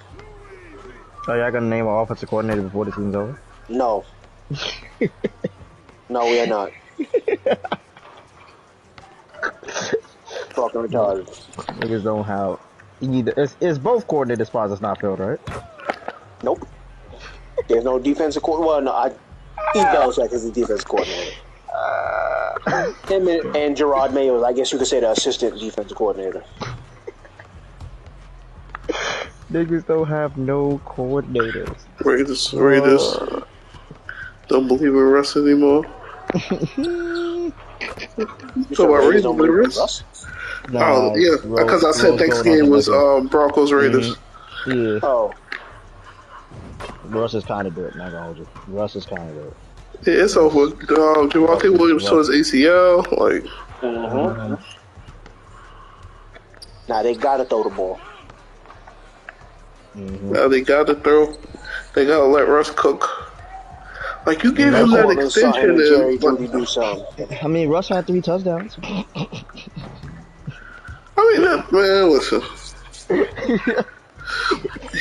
So 1.27 1.35
y'all 1.35 1.51
gonna 1.51 1.67
name 1.69 1.87
an 1.87 1.95
offensive 1.95 2.29
coordinator 2.31 2.63
before 2.63 2.85
the 2.87 2.93
season's 2.93 3.15
over? 3.15 3.41
No. 3.71 4.05
no, 6.09 6.27
we 6.27 6.41
are 6.41 6.47
not. 6.47 6.73
Fucking 10.51 10.81
retarded. 10.83 11.29
Niggas 11.79 12.03
don't 12.03 12.25
have. 12.25 12.59
You 13.01 13.09
need 13.09 13.29
it's, 13.29 13.57
it's 13.61 13.79
both 13.79 14.09
coordinator 14.09 14.45
spots 14.45 14.71
that's 14.71 14.83
not 14.83 15.01
filled, 15.01 15.21
right? 15.21 15.39
Nope. 16.43 16.67
There's 17.69 17.85
no 17.85 17.99
defensive 18.01 18.43
coordinator. 18.43 18.73
Well, 18.73 18.83
no, 18.83 18.93
I, 18.93 19.11
Steve 19.71 19.87
Belichick 19.87 20.33
is 20.33 20.45
the 20.45 20.51
defensive 20.51 20.89
coordinator. 20.89 21.37
Ah. 21.73 22.93
Him 23.07 23.29
and, 23.29 23.57
and 23.57 23.77
Jerod 23.77 24.13
Mayo, 24.13 24.43
I 24.45 24.53
guess 24.53 24.73
you 24.73 24.79
could 24.79 24.89
say 24.89 24.99
the 24.99 25.13
assistant 25.13 25.61
defensive 25.61 25.97
coordinator. 25.97 26.43
Niggas 29.53 29.87
don't 29.87 30.09
have 30.09 30.37
no 30.37 30.81
coordinators. 30.85 31.77
Raiders, 32.05 32.53
Raiders. 32.53 33.17
Don't 34.51 34.67
believe 34.67 34.89
in 34.89 34.95
Russ 34.97 35.37
anymore. 35.37 35.87
You 36.77 37.53
So 38.75 38.75
sure 38.75 38.91
what, 38.91 38.99
Raiders 38.99 39.07
Raiders 39.07 39.23
don't 39.23 39.37
believe 39.37 39.53
in 39.53 39.59
Russ? 39.59 39.79
Russ? 39.79 40.27
oh 40.75 41.15
yeah, 41.17 41.37
because 41.63 41.85
I 41.85 41.93
said 41.93 42.11
Rose 42.11 42.21
next 42.21 42.43
game 42.43 42.69
was 42.69 42.89
um, 42.89 43.29
Broncos 43.29 43.73
Raiders. 43.73 44.17
Yeah, 44.67 44.99
Oh, 45.05 45.33
Russ 47.05 47.35
is 47.35 47.45
kind 47.45 47.69
of 47.69 47.77
dirt. 47.77 47.95
Not 47.97 48.11
gonna 48.11 48.25
hold 48.25 48.39
you. 48.39 48.49
Russ 48.67 48.97
is 48.97 49.07
kind 49.07 49.23
of 49.31 49.35
dirt. 49.37 49.57
Yeah, 50.07 50.25
it's 50.25 50.37
over. 50.37 50.65
Um, 50.65 51.31
Javonte 51.31 51.79
Williams 51.79 52.09
tore 52.09 52.19
his 52.19 52.31
ACL. 52.31 53.07
Like, 53.19 53.45
mm-hmm. 53.81 54.55
Now 56.89 57.03
they 57.05 57.15
gotta 57.15 57.45
throw 57.45 57.63
the 57.63 57.71
ball. 57.71 58.01
now 59.95 60.49
they 60.49 60.61
gotta 60.61 60.97
throw. 60.97 61.37
They 61.95 62.05
gotta 62.05 62.25
let 62.25 62.49
Russ 62.49 62.71
cook. 62.71 63.30
Like 64.27 64.43
you 64.45 64.53
gave 64.53 64.75
him 64.75 64.91
that 64.91 65.11
extension, 65.11 65.71
and 65.71 65.79
Jerry 65.79 66.13
and, 66.13 66.21
Jeudy 66.21 66.47
but, 66.47 66.59
do 66.59 66.67
something. 66.67 67.39
I 67.43 67.47
mean, 67.49 67.69
Russ 67.69 67.89
had 67.89 68.07
three 68.07 68.21
touchdowns. 68.21 68.77
I 68.83 69.05
mean, 71.17 71.43
that, 71.43 71.73
man, 71.73 72.11
listen. 72.11 72.43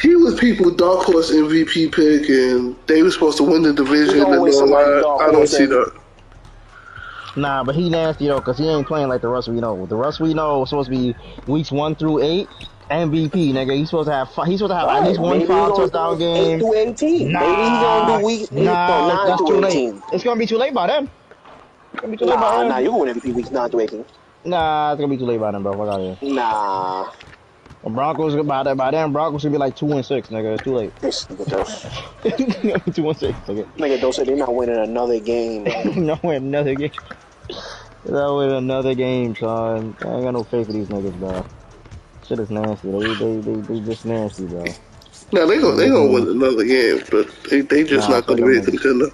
he 0.01 0.15
was 0.15 0.39
people 0.39 0.71
dark 0.71 1.03
horse 1.05 1.31
MVP 1.31 1.91
pick, 1.91 2.29
and 2.29 2.75
they 2.87 3.03
were 3.03 3.11
supposed 3.11 3.37
to 3.37 3.43
win 3.43 3.61
the 3.63 3.73
division 3.73 4.21
and 4.21 4.35
always 4.35 4.55
all 4.55 4.61
somebody 4.61 4.89
that. 4.91 5.01
dark 5.01 5.21
I 5.21 5.31
don't 5.31 5.47
see 5.47 5.65
that- 5.65 5.93
that. 5.93 5.99
Nah, 7.35 7.63
but 7.63 7.75
he 7.75 7.89
nasty 7.89 8.27
though, 8.27 8.41
cause 8.41 8.57
he 8.57 8.67
ain't 8.67 8.87
playing 8.87 9.07
like 9.07 9.21
the 9.21 9.27
Russ 9.27 9.47
we 9.47 9.59
know. 9.59 9.85
The 9.85 9.95
Russ 9.95 10.19
we 10.19 10.33
know 10.33 10.63
is 10.63 10.69
supposed 10.69 10.89
to 10.91 10.97
be 10.97 11.15
weeks 11.45 11.71
one 11.71 11.95
through 11.95 12.21
eight. 12.23 12.49
MVP, 12.89 13.53
nigga. 13.53 13.75
He's 13.75 13.89
supposed 13.89 14.07
to 14.07 14.13
have. 14.13 14.27
He's 14.47 14.59
supposed 14.59 14.71
to 14.71 14.75
have 14.75 14.89
at 14.89 15.03
least 15.07 15.19
one 15.19 15.37
Maybe 15.37 15.45
five 15.47 15.75
touchdown 15.75 16.17
do 16.17 16.25
Eight 16.25 16.35
game. 16.47 16.59
through 16.59 16.73
eighteen. 16.75 17.31
Nah, 17.31 17.39
Maybe 17.41 17.61
he's 17.61 17.69
gonna 17.81 18.19
do 18.19 18.25
week 18.25 18.41
eight, 18.51 18.63
nah, 18.63 19.07
nine 19.07 19.27
that's 19.27 19.41
too 19.43 19.57
late. 19.59 19.93
It's 20.11 20.23
gonna 20.23 20.39
be 20.39 20.45
too 20.47 20.57
late 20.57 20.73
by 20.73 20.87
then. 20.87 21.09
It's 21.93 22.01
gonna 22.01 22.11
be 22.11 22.17
too 22.17 22.25
late 22.25 22.35
by 22.35 22.41
Nah, 22.41 22.59
then. 22.59 22.69
nah, 22.69 22.77
you 22.79 22.89
can 22.91 22.99
win 22.99 23.15
MVP 23.19 23.33
weeks 23.35 23.51
nine 23.51 23.69
through 23.69 23.81
eighteen. 23.81 24.05
Nah, 24.45 24.93
it's 24.93 24.99
gonna 24.99 25.11
be 25.11 25.17
too 25.17 25.25
late 25.25 25.39
by 25.39 25.51
then, 25.51 25.61
bro. 25.63 25.73
Fuck 25.77 25.87
out 25.89 25.99
of 26.01 26.17
here. 26.19 26.33
Nah, 26.33 27.11
The 27.83 27.89
Broncos 27.91 28.35
by 28.45 28.63
then, 28.63 28.77
by 28.77 28.91
then 28.91 29.11
Broncos 29.13 29.41
should 29.41 29.51
be 29.51 29.57
like 29.59 29.75
two 29.75 29.91
and 29.91 30.05
six, 30.05 30.29
nigga. 30.29 30.55
It's 30.55 30.63
too 30.63 30.73
late. 30.75 30.93
this 30.99 31.25
nigga 31.29 32.95
two 32.95 33.07
and 33.09 33.17
six, 33.17 33.37
nigga. 33.47 33.67
Nigga 33.77 34.01
Dos 34.01 34.15
said 34.15 34.27
they're 34.27 34.35
not 34.35 34.53
winning 34.55 34.77
another 34.77 35.19
game. 35.19 35.63
no, 36.05 36.17
win 36.23 36.45
another 36.45 36.75
game. 36.75 36.91
No, 38.05 38.37
win 38.37 38.49
another 38.51 38.95
game, 38.95 39.35
son. 39.35 39.95
I 40.03 40.07
ain't 40.15 40.23
got 40.23 40.31
no 40.31 40.43
faith 40.43 40.67
for 40.67 40.73
these 40.73 40.87
niggas, 40.87 41.19
bro. 41.19 41.45
Shit 42.29 42.39
is 42.41 42.51
nasty. 42.51 42.91
They, 42.91 43.13
they, 43.15 43.39
they, 43.41 43.61
they 43.61 43.79
just 43.79 44.05
nasty, 44.05 44.45
bro. 44.45 44.63
Now 45.31 45.47
they 45.47 45.59
gonna 45.59 45.75
they 45.75 45.89
gonna 45.89 46.11
win 46.11 46.27
another 46.29 46.63
game, 46.63 47.01
but 47.09 47.27
they 47.49 47.61
they 47.61 47.83
just 47.83 48.07
Nah, 48.07 48.17
not 48.17 48.27
gonna 48.27 48.41
fuck 48.41 48.51
be 48.51 48.57
a 48.57 48.61
contender. 48.61 49.07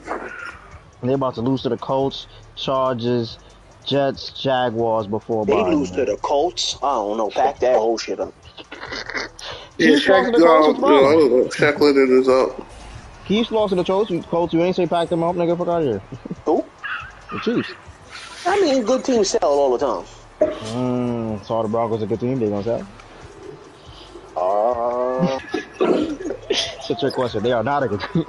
They're 1.02 1.16
about 1.16 1.36
to 1.36 1.42
lose 1.42 1.62
to 1.62 1.70
the 1.70 1.78
Colts, 1.78 2.28
Chargers, 2.58 3.40
Jets, 3.86 4.32
Jaguars 4.32 5.08
before 5.08 5.46
They 5.46 5.54
bye. 5.54 5.74
lose 5.74 5.92
to 5.92 6.04
the 6.04 6.18
Colts. 6.18 6.78
I 6.84 6.96
don't 6.96 7.18
know. 7.18 7.30
Pack 7.30 7.60
that 7.60 7.78
whole 7.78 7.98
shit 7.98 8.20
up. 8.20 8.34
Yeah, 9.78 9.96
Chiefs 9.96 10.08
lost 10.10 10.26
Shaq, 10.26 10.26
to 10.34 10.40
the 10.42 10.46
Colts 10.46 10.68
uh, 10.68 10.72
as 10.72 10.78
yeah, 10.78 10.84
well. 10.84 11.06
I 11.08 11.12
don't 11.14 11.32
know. 11.32 11.44
Shaq 11.46 11.80
Leonard 11.80 12.10
is 12.10 12.28
up. 12.28 12.68
Chiefs 13.28 13.52
lost 13.52 13.70
to 13.70 13.76
the 13.78 13.84
Colts. 13.86 14.12
You, 14.12 14.22
Colts, 14.24 14.54
you 14.54 14.62
ain't 14.62 14.76
say 14.76 14.88
pack 14.88 15.08
them 15.08 15.24
up, 15.24 15.38
nigga. 15.38 15.58
Fuck 15.58 15.70
out 15.70 15.84
of 15.84 15.88
here. 15.88 16.02
Who? 16.44 16.66
The 17.32 17.40
Chiefs. 17.40 17.72
I 18.46 18.60
mean, 18.60 18.84
good 18.84 19.06
teams 19.06 19.30
sell 19.30 19.40
all 19.44 19.78
the 19.78 19.86
time. 19.86 20.06
Mm, 20.42 21.46
saw 21.46 21.64
the 21.64 21.70
Broncos 21.70 22.02
a 22.02 22.06
good 22.08 22.20
team. 22.20 22.40
They 22.40 22.50
gonna 22.50 22.64
say. 22.64 22.84
It's 26.88 26.92
a 26.92 26.96
trick 27.00 27.16
question. 27.16 27.42
They 27.42 27.52
are 27.52 27.64
not 27.64 27.82
a 27.82 27.88
good 27.88 28.02
team. 28.14 28.26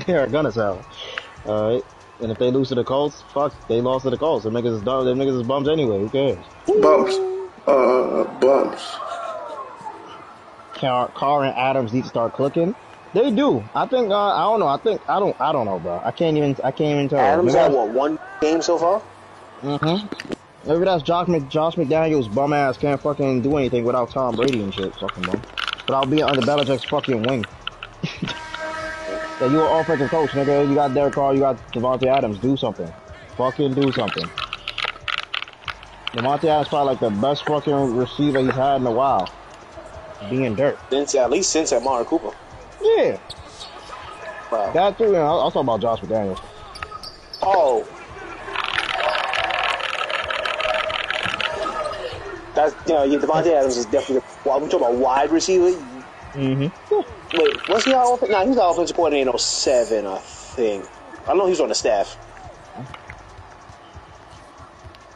they 0.06 0.14
are 0.14 0.28
gonna 0.28 0.52
sell. 0.52 0.84
All 1.46 1.72
right. 1.74 1.84
And 2.20 2.30
if 2.30 2.38
they 2.38 2.50
lose 2.52 2.68
to 2.68 2.76
the 2.76 2.84
Colts, 2.84 3.24
fuck, 3.34 3.52
they 3.66 3.80
lost 3.80 4.04
to 4.04 4.10
the 4.10 4.16
Colts. 4.16 4.44
Them 4.44 4.54
niggas 4.54 4.76
is 4.76 4.82
dumb. 4.82 5.04
Them 5.04 5.18
niggas 5.18 5.40
is 5.40 5.46
bums 5.46 5.68
anyway. 5.68 5.98
Who 5.98 6.08
cares? 6.10 6.38
Bumps. 6.80 7.16
Uh, 7.66 8.24
bumps. 8.38 8.94
Car, 10.74 11.08
Carr 11.08 11.44
and 11.44 11.56
Adams 11.56 11.92
need 11.92 12.04
to 12.04 12.08
start 12.08 12.34
clicking. 12.34 12.72
They 13.14 13.32
do. 13.32 13.64
I 13.74 13.86
think. 13.86 14.12
Uh, 14.12 14.16
I 14.32 14.42
don't 14.44 14.60
know. 14.60 14.68
I 14.68 14.76
think. 14.76 15.00
I 15.08 15.18
don't. 15.18 15.38
I 15.40 15.50
don't 15.50 15.66
know, 15.66 15.80
bro. 15.80 16.00
I 16.04 16.12
can't 16.12 16.36
even. 16.36 16.56
I 16.62 16.70
can't 16.70 16.92
even 16.94 17.08
tell. 17.08 17.18
Adams 17.18 17.46
Maybe 17.46 17.58
had 17.58 17.72
that's- 17.72 17.86
what 17.88 17.94
one 17.94 18.18
game 18.40 18.62
so 18.62 18.78
far? 18.78 19.02
Mm-hmm. 19.62 20.68
Maybe 20.68 20.84
that's 20.84 21.02
Josh, 21.02 21.26
Mc, 21.26 21.48
Josh 21.48 21.74
McDaniels 21.74 22.32
bum 22.32 22.52
ass 22.52 22.76
can't 22.76 23.00
fucking 23.00 23.42
do 23.42 23.56
anything 23.56 23.84
without 23.84 24.10
Tom 24.10 24.36
Brady 24.36 24.62
and 24.62 24.72
shit. 24.72 24.94
Fucking 24.94 25.24
bum. 25.24 25.42
Without 25.90 26.08
being 26.08 26.22
under 26.22 26.40
Belichick's 26.42 26.84
fucking 26.84 27.24
wing. 27.24 27.44
yeah, 28.22 28.30
you 29.40 29.60
an 29.60 29.80
offensive 29.80 30.08
coach, 30.08 30.30
nigga. 30.30 30.68
You 30.68 30.76
got 30.76 30.94
Derek 30.94 31.14
Carr, 31.14 31.34
you 31.34 31.40
got 31.40 31.56
Davante 31.72 32.06
Adams. 32.06 32.38
Do 32.38 32.56
something. 32.56 32.88
Fucking 33.36 33.74
do 33.74 33.90
something. 33.90 34.22
Davante 36.12 36.44
Adams 36.44 36.68
probably 36.68 36.92
like 36.92 37.00
the 37.00 37.10
best 37.10 37.44
fucking 37.44 37.96
receiver 37.96 38.38
he's 38.38 38.52
had 38.52 38.76
in 38.76 38.86
a 38.86 38.92
while. 38.92 39.34
Being 40.28 40.54
dirt. 40.54 40.78
Since 40.90 41.16
at 41.16 41.28
least 41.28 41.50
since 41.50 41.72
at 41.72 41.82
Amari 41.82 42.04
Cooper. 42.04 42.36
Yeah. 42.80 43.18
Wow. 44.52 44.70
That 44.72 44.96
too. 44.96 45.16
I'll, 45.16 45.40
I'll 45.40 45.50
talk 45.50 45.64
about 45.64 45.80
Josh 45.80 45.98
McDaniels. 46.02 46.40
Oh. 47.42 47.84
That's 52.54 52.74
you 52.86 52.94
know, 52.94 53.04
yeah, 53.04 53.18
Davante 53.18 53.52
Adams 53.54 53.76
is 53.76 53.86
definitely. 53.86 54.28
Well, 54.44 54.60
we 54.60 54.68
talking 54.68 54.86
about 54.86 54.96
wide 54.96 55.30
receiver. 55.32 55.70
Mm-hmm. 56.34 56.68
Wait, 57.32 57.62
was 57.68 57.84
he 57.84 57.94
our 57.94 58.14
offensive? 58.14 58.30
Nah, 58.32 58.42
he 58.44 58.48
was 58.50 58.58
our 58.58 58.72
offensive 58.72 58.96
coordinator 58.96 59.30
in 59.30 59.38
07, 59.38 60.06
I 60.06 60.18
think. 60.20 60.86
I 61.26 61.34
know 61.34 61.46
he 61.46 61.50
was 61.50 61.60
on 61.60 61.68
the 61.70 61.74
staff. 61.76 62.18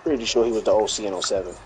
Pretty 0.05 0.25
sure 0.27 0.45
he 0.47 0.53
was 0.53 0.65
the 0.65 0.73
OC 0.73 1.01
in 1.01 1.23
07. 1.23 1.57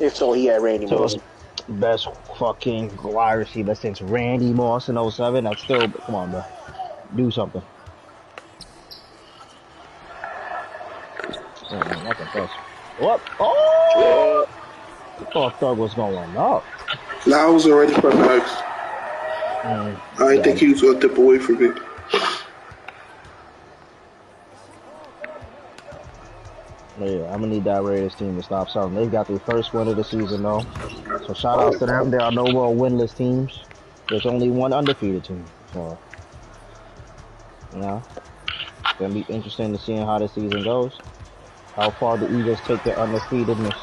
If 0.00 0.16
so, 0.16 0.32
he 0.34 0.46
had 0.46 0.62
Randy 0.62 0.86
So 0.86 0.96
Moss. 0.98 1.16
best 1.68 2.08
fucking 2.38 2.98
wide 3.02 3.34
receiver 3.34 3.74
since 3.74 4.02
Randy 4.02 4.52
Moss 4.52 4.88
in 4.88 5.10
07. 5.10 5.44
That's 5.44 5.62
still, 5.62 5.90
come 6.06 6.14
on, 6.16 6.30
bro. 6.30 6.44
Do 7.14 7.30
something. 7.30 7.62
Oh, 11.70 11.74
man, 11.76 12.14
that's. 12.32 12.52
What? 12.98 13.20
Oh! 13.40 14.48
I 15.18 15.24
thought 15.32 15.58
Thug 15.58 15.78
was 15.78 15.94
going 15.94 16.36
up. 16.36 16.64
Now 17.26 17.48
I 17.48 17.50
was 17.50 17.66
already 17.66 17.92
Max. 17.92 18.50
Mm, 19.62 20.00
I 20.18 20.28
didn't 20.28 20.44
think 20.44 20.58
he 20.58 20.68
was 20.68 20.80
gonna 20.80 21.00
dip 21.00 21.18
away 21.18 21.38
from 21.38 21.58
me. 21.58 21.72
yeah, 26.98 27.24
I'm 27.32 27.40
gonna 27.40 27.48
need 27.48 27.64
that 27.64 27.82
Raiders 27.82 28.14
team 28.14 28.36
to 28.36 28.42
stop 28.42 28.70
something. 28.70 28.94
They've 28.94 29.10
got 29.10 29.26
their 29.26 29.40
first 29.40 29.74
win 29.74 29.88
of 29.88 29.96
the 29.96 30.04
season 30.04 30.42
though. 30.42 30.64
So 31.26 31.34
shout 31.34 31.58
outs 31.58 31.78
to 31.80 31.86
them. 31.86 32.10
There 32.10 32.20
are 32.20 32.32
no 32.32 32.46
more 32.46 32.74
winless 32.74 33.16
teams. 33.16 33.64
There's 34.08 34.26
only 34.26 34.50
one 34.50 34.72
undefeated 34.72 35.24
team. 35.24 35.44
So 35.72 35.98
you 37.74 37.80
know. 37.80 38.04
It's 38.98 39.00
gonna 39.00 39.12
be 39.12 39.26
interesting 39.28 39.72
to 39.72 39.78
see 39.78 39.96
how 39.96 40.18
the 40.18 40.28
season 40.28 40.62
goes. 40.62 40.98
How 41.76 41.90
far 41.90 42.16
the 42.16 42.26
Eagles 42.38 42.58
take 42.66 42.82
their 42.84 42.96
undefeatedness. 42.96 43.74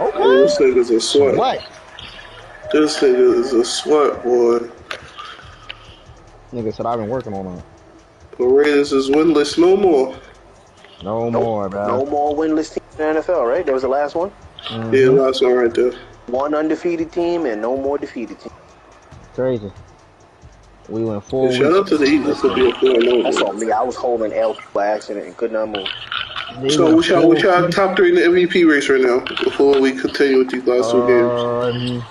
Oh, 0.00 0.08
Okay. 0.08 0.42
this 0.42 0.58
nigga's 0.58 0.90
a 0.90 1.00
sweat. 1.00 1.36
What? 1.36 1.60
This 2.72 2.98
nigga 2.98 3.34
is 3.38 3.52
a 3.52 3.64
sweat, 3.64 4.22
boy. 4.24 4.58
Nigga 6.52 6.74
said 6.74 6.86
I've 6.86 6.98
been 6.98 7.08
working 7.08 7.32
on 7.34 7.46
it. 7.58 7.64
The 8.36 8.44
Raiders 8.44 8.92
is 8.92 9.10
winless 9.10 9.56
no 9.58 9.76
more. 9.76 10.14
No 11.04 11.30
more, 11.30 11.68
bro. 11.68 11.86
No 11.86 12.06
more 12.06 12.34
winless 12.34 12.74
team 12.74 12.82
in 12.92 13.14
the 13.14 13.20
NFL, 13.20 13.46
right? 13.48 13.64
That 13.64 13.72
was 13.72 13.82
the 13.82 13.88
last 13.88 14.16
one. 14.16 14.32
Mhm. 14.68 14.92
Yeah, 14.92 15.22
last 15.22 15.42
one 15.42 15.52
right 15.54 15.72
there. 15.72 15.92
One 16.26 16.54
undefeated 16.54 17.12
team 17.12 17.46
and 17.46 17.62
no 17.62 17.76
more 17.76 17.98
defeated 17.98 18.40
team. 18.40 18.52
Crazy. 19.34 19.70
We 20.88 21.04
went 21.04 21.22
four 21.24 21.50
Shout 21.52 21.62
weeks. 21.66 21.76
out 21.78 21.86
to 21.88 21.96
the 21.98 22.04
Eagles 22.06 22.40
for 22.40 22.54
being 22.54 22.72
4 22.74 23.22
That's 23.22 23.36
0. 23.38 23.48
on 23.50 23.58
me. 23.60 23.70
I 23.70 23.82
was 23.82 23.94
holding 23.96 24.32
L 24.32 24.56
by 24.72 24.86
accident 24.88 25.26
and 25.26 25.36
could 25.36 25.52
not 25.52 25.68
move. 25.70 25.86
So, 26.68 26.94
which 26.96 27.08
y'all, 27.08 27.28
which 27.28 27.42
y'all 27.42 27.68
top 27.68 27.96
three 27.96 28.10
in 28.10 28.14
the 28.14 28.20
MVP 28.20 28.68
race 28.70 28.88
right 28.88 29.00
now 29.00 29.18
before 29.42 29.80
we 29.80 29.90
continue 29.92 30.38
with 30.38 30.50
these 30.50 30.64
last 30.64 30.92
two 30.92 31.04
games? 31.06 31.40
Um, 31.40 32.04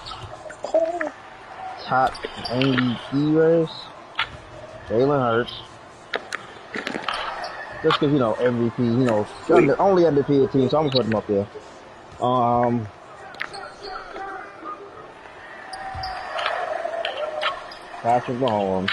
top 1.86 2.14
MVP 2.49 3.36
race, 3.36 3.70
Jalen 4.90 5.20
Hurts. 5.20 5.53
Just 7.84 7.99
because, 7.99 8.11
you 8.14 8.20
know, 8.20 8.34
MVP, 8.34 8.80
you 8.80 9.06
know, 9.06 9.26
under, 9.49 9.82
only 9.82 10.06
undefeated 10.06 10.52
team, 10.52 10.70
so 10.70 10.78
I'm 10.78 10.90
going 10.90 10.91
to 10.91 10.98
put 10.98 11.06
him 11.06 11.15
up 11.15 11.28
there. 11.28 11.48
Um, 12.22 12.88
Patrick 18.02 18.38
Mahomes. 18.40 18.90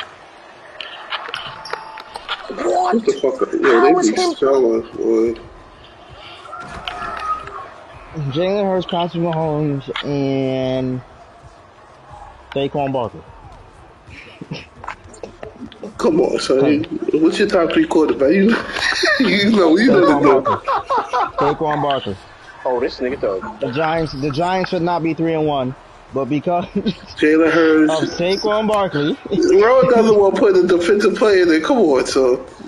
What 2.92 3.04
the 3.06 3.12
fuck? 3.12 3.48
Yeah, 3.60 3.80
How 3.80 4.00
they 4.02 4.10
be 4.10 4.34
selling, 4.34 4.82
boy. 4.92 5.40
Jalen 8.32 8.64
Hurts, 8.64 8.86
Patrick 8.86 9.22
Mahomes, 9.22 9.88
and 10.04 11.00
Saquon 12.52 12.92
Barkley. 12.92 13.20
Come 15.98 16.20
on, 16.20 16.38
son. 16.40 16.84
What's 17.12 17.38
your 17.38 17.48
top 17.48 17.72
three 17.72 17.86
quarterback? 17.86 18.30
You, 18.32 18.56
you 19.20 19.50
know, 19.52 19.76
you 19.76 19.86
know 19.88 20.00
the 20.00 20.06
Saquon 20.06 20.22
know. 20.22 20.40
Barkley. 20.40 20.68
Saquon 21.38 21.82
Barkley. 21.82 22.16
Oh, 22.64 22.80
this 22.80 22.98
nigga 22.98 23.20
thug. 23.20 23.60
The 23.60 23.70
Giants, 23.72 24.12
the 24.12 24.30
Giants 24.30 24.70
should 24.70 24.82
not 24.82 25.02
be 25.02 25.14
three 25.14 25.34
and 25.34 25.46
one, 25.46 25.74
but 26.12 26.24
because 26.26 26.64
Jalen 26.66 27.46
of 27.46 27.52
Hurts. 27.52 28.14
Saquon 28.18 28.66
Barkley, 28.66 29.16
Rowan 29.60 29.88
doesn't 29.90 30.18
want 30.18 30.34
to 30.34 30.40
put 30.40 30.56
a 30.56 30.66
defensive 30.66 31.14
player 31.14 31.42
in 31.42 31.48
there. 31.48 31.60
Come 31.60 31.78
on, 31.78 32.04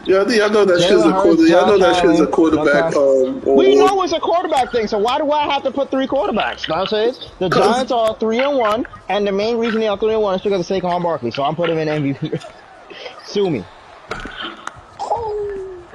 so. 0.04 0.10
Y'all, 0.10 0.32
y'all 0.32 0.50
know 0.50 0.64
that 0.64 0.80
shit's 0.80 1.02
a 1.02 1.08
Jalen 1.08 1.22
quarter. 1.22 1.42
Hurts, 1.42 1.50
Y'all 1.50 1.66
know 1.66 1.78
that 1.78 1.94
Josh 1.94 2.02
shit's 2.02 2.20
a 2.20 2.26
quarterback. 2.26 2.96
Um, 2.96 3.40
we 3.56 3.74
know 3.76 4.02
it's 4.02 4.12
a 4.12 4.20
quarterback 4.20 4.72
thing. 4.72 4.86
So 4.86 4.98
why 4.98 5.18
do 5.18 5.30
I 5.30 5.44
have 5.52 5.62
to 5.64 5.70
put 5.70 5.90
three 5.90 6.06
quarterbacks? 6.06 6.66
You 6.66 6.74
know 6.74 6.80
what 6.80 6.92
I'm 6.92 7.14
saying? 7.14 7.14
The 7.38 7.48
Giants 7.48 7.92
are 7.92 8.16
three 8.18 8.40
and 8.40 8.58
one, 8.58 8.86
and 9.08 9.26
the 9.26 9.32
main 9.32 9.58
reason 9.58 9.80
they 9.80 9.88
are 9.88 9.98
three 9.98 10.12
and 10.14 10.22
one 10.22 10.34
is 10.34 10.42
because 10.42 10.68
of 10.68 10.82
Saquon 10.82 11.02
Barkley. 11.02 11.30
So 11.30 11.42
I'm 11.42 11.54
putting 11.54 11.78
him 11.78 11.88
in 11.88 12.14
MVP. 12.14 12.44
Sue 13.24 13.50
me. 13.50 13.64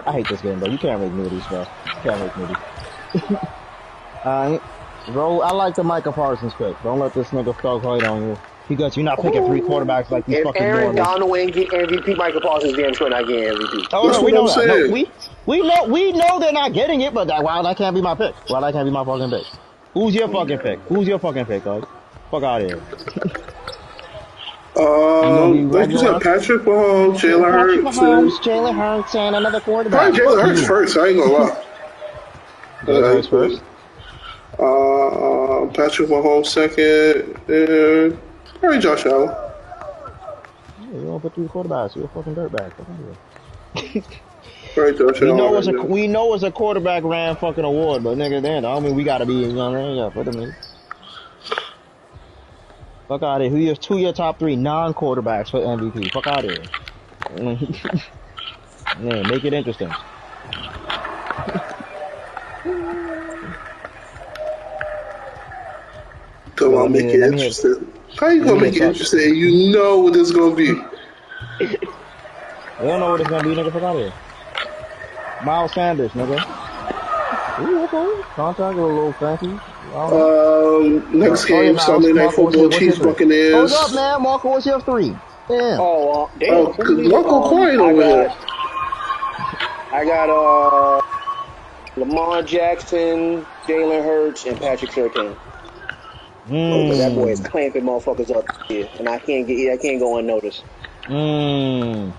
I 0.05 0.11
hate 0.13 0.27
this 0.29 0.41
game, 0.41 0.59
bro. 0.59 0.69
You 0.69 0.77
can't 0.77 1.01
make 1.01 1.11
movies, 1.11 1.43
bro. 1.47 1.61
You 1.61 1.91
can't 2.01 2.19
make 2.19 2.37
movies. 2.37 2.57
Alright. 4.25 4.61
Bro, 5.09 5.41
I 5.41 5.51
like 5.51 5.75
the 5.75 5.83
Micah 5.83 6.11
Parsons 6.11 6.53
pick. 6.53 6.81
Don't 6.83 6.99
let 6.99 7.13
this 7.13 7.29
nigga 7.29 7.55
thug 7.61 7.81
hate 7.81 8.07
on 8.07 8.21
you. 8.23 8.37
Because 8.67 8.97
you're 8.97 9.05
not 9.05 9.21
picking 9.21 9.45
three 9.45 9.61
quarterbacks 9.61 10.09
like 10.11 10.25
these 10.25 10.37
If 10.37 10.43
fucking 10.43 10.61
Aaron 10.61 10.83
doing. 10.83 10.95
Donald 10.97 11.37
ain't 11.37 11.53
get 11.53 11.69
MVP, 11.69 12.17
Michael 12.17 12.41
Parsons 12.41 12.73
damn 12.75 12.93
sure 12.93 13.09
not 13.09 13.25
getting 13.27 13.43
MVP. 13.57 13.87
Oh 13.93 14.07
That's 14.07 14.19
no, 14.19 14.25
we 14.25 14.31
know 14.33 14.47
I'm 14.47 14.59
that. 14.59 14.67
No, 14.67 14.75
saying. 14.81 14.91
we 14.91 15.09
we 15.45 15.61
know 15.61 15.85
we 15.85 16.11
know 16.11 16.39
they're 16.39 16.51
not 16.51 16.73
getting 16.73 16.99
it, 17.01 17.13
but 17.13 17.27
that 17.27 17.43
why 17.43 17.61
that 17.61 17.77
can't 17.77 17.95
be 17.95 18.01
my 18.01 18.13
pick. 18.15 18.35
Why 18.49 18.59
that 18.59 18.73
can't 18.73 18.85
be 18.85 18.91
my 18.91 19.05
fucking 19.05 19.29
pick? 19.29 19.45
Who's 19.93 20.13
your 20.13 20.27
fucking 20.27 20.59
pick? 20.59 20.79
Who's 20.89 21.07
your 21.07 21.17
fucking 21.19 21.45
pick, 21.45 21.63
guys? 21.63 21.83
Fuck 22.29 22.43
out 22.43 22.61
of 22.61 22.67
here. 22.69 22.81
Um, 24.77 25.69
be 25.71 25.77
like 25.77 25.89
you 25.89 25.97
said. 25.97 26.21
Patrick 26.21 26.61
Mahomes, 26.63 27.15
Jalen 27.17 27.51
Patrick 27.51 27.83
Hurts. 27.85 27.97
Mahomes, 27.97 28.21
and- 28.21 28.31
Jalen 28.43 28.75
Hurts, 28.75 29.15
and 29.15 29.35
another 29.35 29.59
quarterback. 29.59 30.13
Probably 30.13 30.19
Jalen 30.19 30.41
Hurts 30.43 30.67
first. 30.67 30.97
I 30.97 31.07
ain't 31.07 31.17
gonna 31.19 31.31
lie. 31.33 31.63
Jalen 32.81 33.13
Hurts 33.13 33.27
first. 33.27 33.61
Uh, 34.59 35.65
Patrick 35.73 36.09
Mahomes 36.09 36.47
second, 36.47 37.39
and 37.49 38.19
probably 38.59 38.79
Josh 38.79 39.05
Allen. 39.05 39.29
Yeah, 40.79 40.91
you 40.91 41.05
don't 41.05 41.21
put 41.21 41.35
three 41.35 41.47
quarterbacks. 41.47 41.95
You're 41.95 42.05
a 42.05 42.09
fucking 42.09 42.35
dirtbag. 42.35 42.73
Fuck 42.73 42.87
out 42.89 42.99
of 43.75 43.91
here. 43.91 44.03
Probably 44.73 44.97
Josh 44.97 45.21
We 45.21 45.33
know 45.33 45.57
it's 45.57 45.67
a 45.67 45.71
we 45.71 46.07
know 46.07 46.33
it's 46.33 46.43
a 46.43 46.51
quarterback 46.51 47.03
ran 47.03 47.35
fucking 47.35 47.63
award, 47.63 48.03
but 48.03 48.17
nigga, 48.17 48.41
then 48.41 48.63
I 48.63 48.79
mean 48.79 48.95
we 48.95 49.03
gotta 49.03 49.25
be 49.25 49.33
you 49.33 49.53
know 49.53 49.71
what 49.71 49.79
I 49.79 49.83
mean? 49.83 49.97
Yeah, 49.97 50.09
put 50.09 50.25
them 50.25 50.39
in. 50.41 50.55
Fuck 53.07 53.23
out 53.23 53.41
of 53.41 53.41
here. 53.41 53.49
Who 53.51 53.57
your 53.57 53.75
two 53.75 53.97
your 53.97 54.13
top 54.13 54.37
three 54.37 54.55
non 54.55 54.93
quarterbacks 54.93 55.49
for 55.49 55.59
MVP? 55.59 56.11
Fuck 56.11 56.27
out 56.27 56.45
of 56.45 56.51
here. 56.51 56.63
yeah, 59.01 59.21
make 59.23 59.45
it 59.45 59.53
interesting. 59.53 59.89
Come 66.55 66.73
on, 66.73 66.91
make 66.91 67.05
it 67.05 67.21
interesting. 67.21 67.93
How 68.19 68.29
you 68.29 68.43
gonna 68.43 68.59
make 68.61 68.75
it 68.75 68.81
interesting? 68.81 69.35
You 69.35 69.71
know 69.71 69.99
what 69.99 70.15
it's 70.15 70.31
gonna 70.31 70.55
be. 70.55 70.73
We 72.79 72.87
don't 72.87 72.99
know 72.99 73.11
what 73.11 73.21
it's 73.21 73.29
gonna 73.29 73.43
be, 73.43 73.55
nigga. 73.55 73.71
Fuck 73.71 73.83
out 73.83 73.95
of 73.95 74.01
here. 74.01 74.13
Miles 75.39 75.73
Sanders, 75.73 76.13
nigga. 76.13 76.43
Ooh, 77.59 77.83
okay. 77.83 78.23
Contact 78.35 78.77
a 78.77 78.81
little 78.81 79.13
fancy. 79.13 79.45
I 79.47 79.89
don't 79.89 80.09
know. 80.11 80.77
Um, 81.09 81.19
next 81.19 81.49
Oh, 81.49 81.53
yeah, 81.61 81.61
game, 81.67 81.79
Sunday 81.79 82.13
Night 82.13 82.23
Marco, 82.25 82.43
what's 82.43 82.55
Football, 82.55 82.61
your- 82.61 82.69
what's 82.69 82.81
your 82.81 82.91
Chiefs? 82.93 83.05
Buccaneers. 83.05 83.71
Hold 83.71 83.89
up, 83.89 83.95
man. 83.95 84.21
Marco, 84.23 84.49
what's 84.49 84.65
your 84.65 84.81
three? 84.81 85.21
Damn. 85.47 85.79
Oh, 85.79 86.23
uh, 86.23 86.27
damn. 86.39 86.53
Oh, 86.55 86.73
Who 86.73 86.83
'cause 86.83 87.07
Marco 87.11 87.35
um, 87.43 87.49
quiet 87.49 87.79
over 87.79 88.01
got, 88.01 88.07
here. 88.07 88.33
I 89.93 90.05
got 90.05 90.29
uh, 90.29 91.01
Lamar 91.95 92.43
Jackson, 92.43 93.45
Jalen 93.67 94.03
Hurts, 94.03 94.45
and 94.45 94.59
Patrick 94.59 94.91
Surtain. 94.91 95.37
Mm. 96.47 96.97
That 96.97 97.13
boy 97.13 97.31
is 97.31 97.41
clamping 97.41 97.83
motherfuckers 97.83 98.33
up 98.33 98.45
here, 98.67 98.87
and 98.99 99.09
I 99.09 99.19
can't 99.19 99.45
get 99.45 99.73
I 99.73 99.77
can't 99.77 99.99
go 99.99 100.17
unnoticed. 100.17 100.63
Mm. 101.03 102.13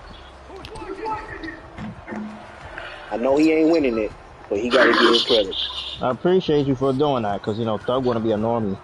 I 3.11 3.17
know 3.17 3.37
he 3.37 3.51
ain't 3.51 3.71
winning 3.71 3.97
it, 3.97 4.11
but 4.49 4.59
he 4.59 4.69
got 4.69 4.85
to 4.85 4.93
get 4.93 5.01
his 5.01 5.23
credit. 5.23 5.55
I 6.01 6.11
appreciate 6.11 6.67
you 6.67 6.75
for 6.75 6.93
doing 6.93 7.23
that, 7.23 7.41
cause 7.41 7.57
you 7.57 7.65
know 7.65 7.79
Thug 7.79 8.05
want 8.05 8.17
to 8.17 8.23
be 8.23 8.31
a 8.31 8.37
normie. 8.37 8.77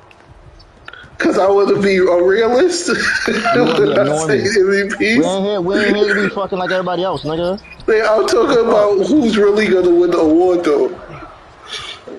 Cause 1.18 1.38
I 1.38 1.48
want 1.48 1.70
to 1.70 1.82
be 1.82 1.98
a 1.98 2.24
realist. 2.24 2.90
wanna 2.90 3.80
be 3.80 3.86
when 3.86 3.96
say 4.28 4.44
normie. 4.44 5.00
We 5.00 5.24
ain't 5.24 5.46
here. 5.46 5.62
We 5.62 5.76
ain't 5.76 5.96
here 5.96 6.14
to 6.14 6.24
be 6.24 6.30
fucking 6.30 6.58
like 6.58 6.72
everybody 6.72 7.04
else, 7.04 7.24
nigga. 7.24 7.62
they 7.86 8.02
are 8.02 8.24
talking 8.24 8.66
about 8.66 9.06
who's 9.06 9.38
really 9.38 9.68
gonna 9.68 9.92
win 9.92 10.12
the 10.12 10.18
award 10.18 10.66
though. 10.66 10.90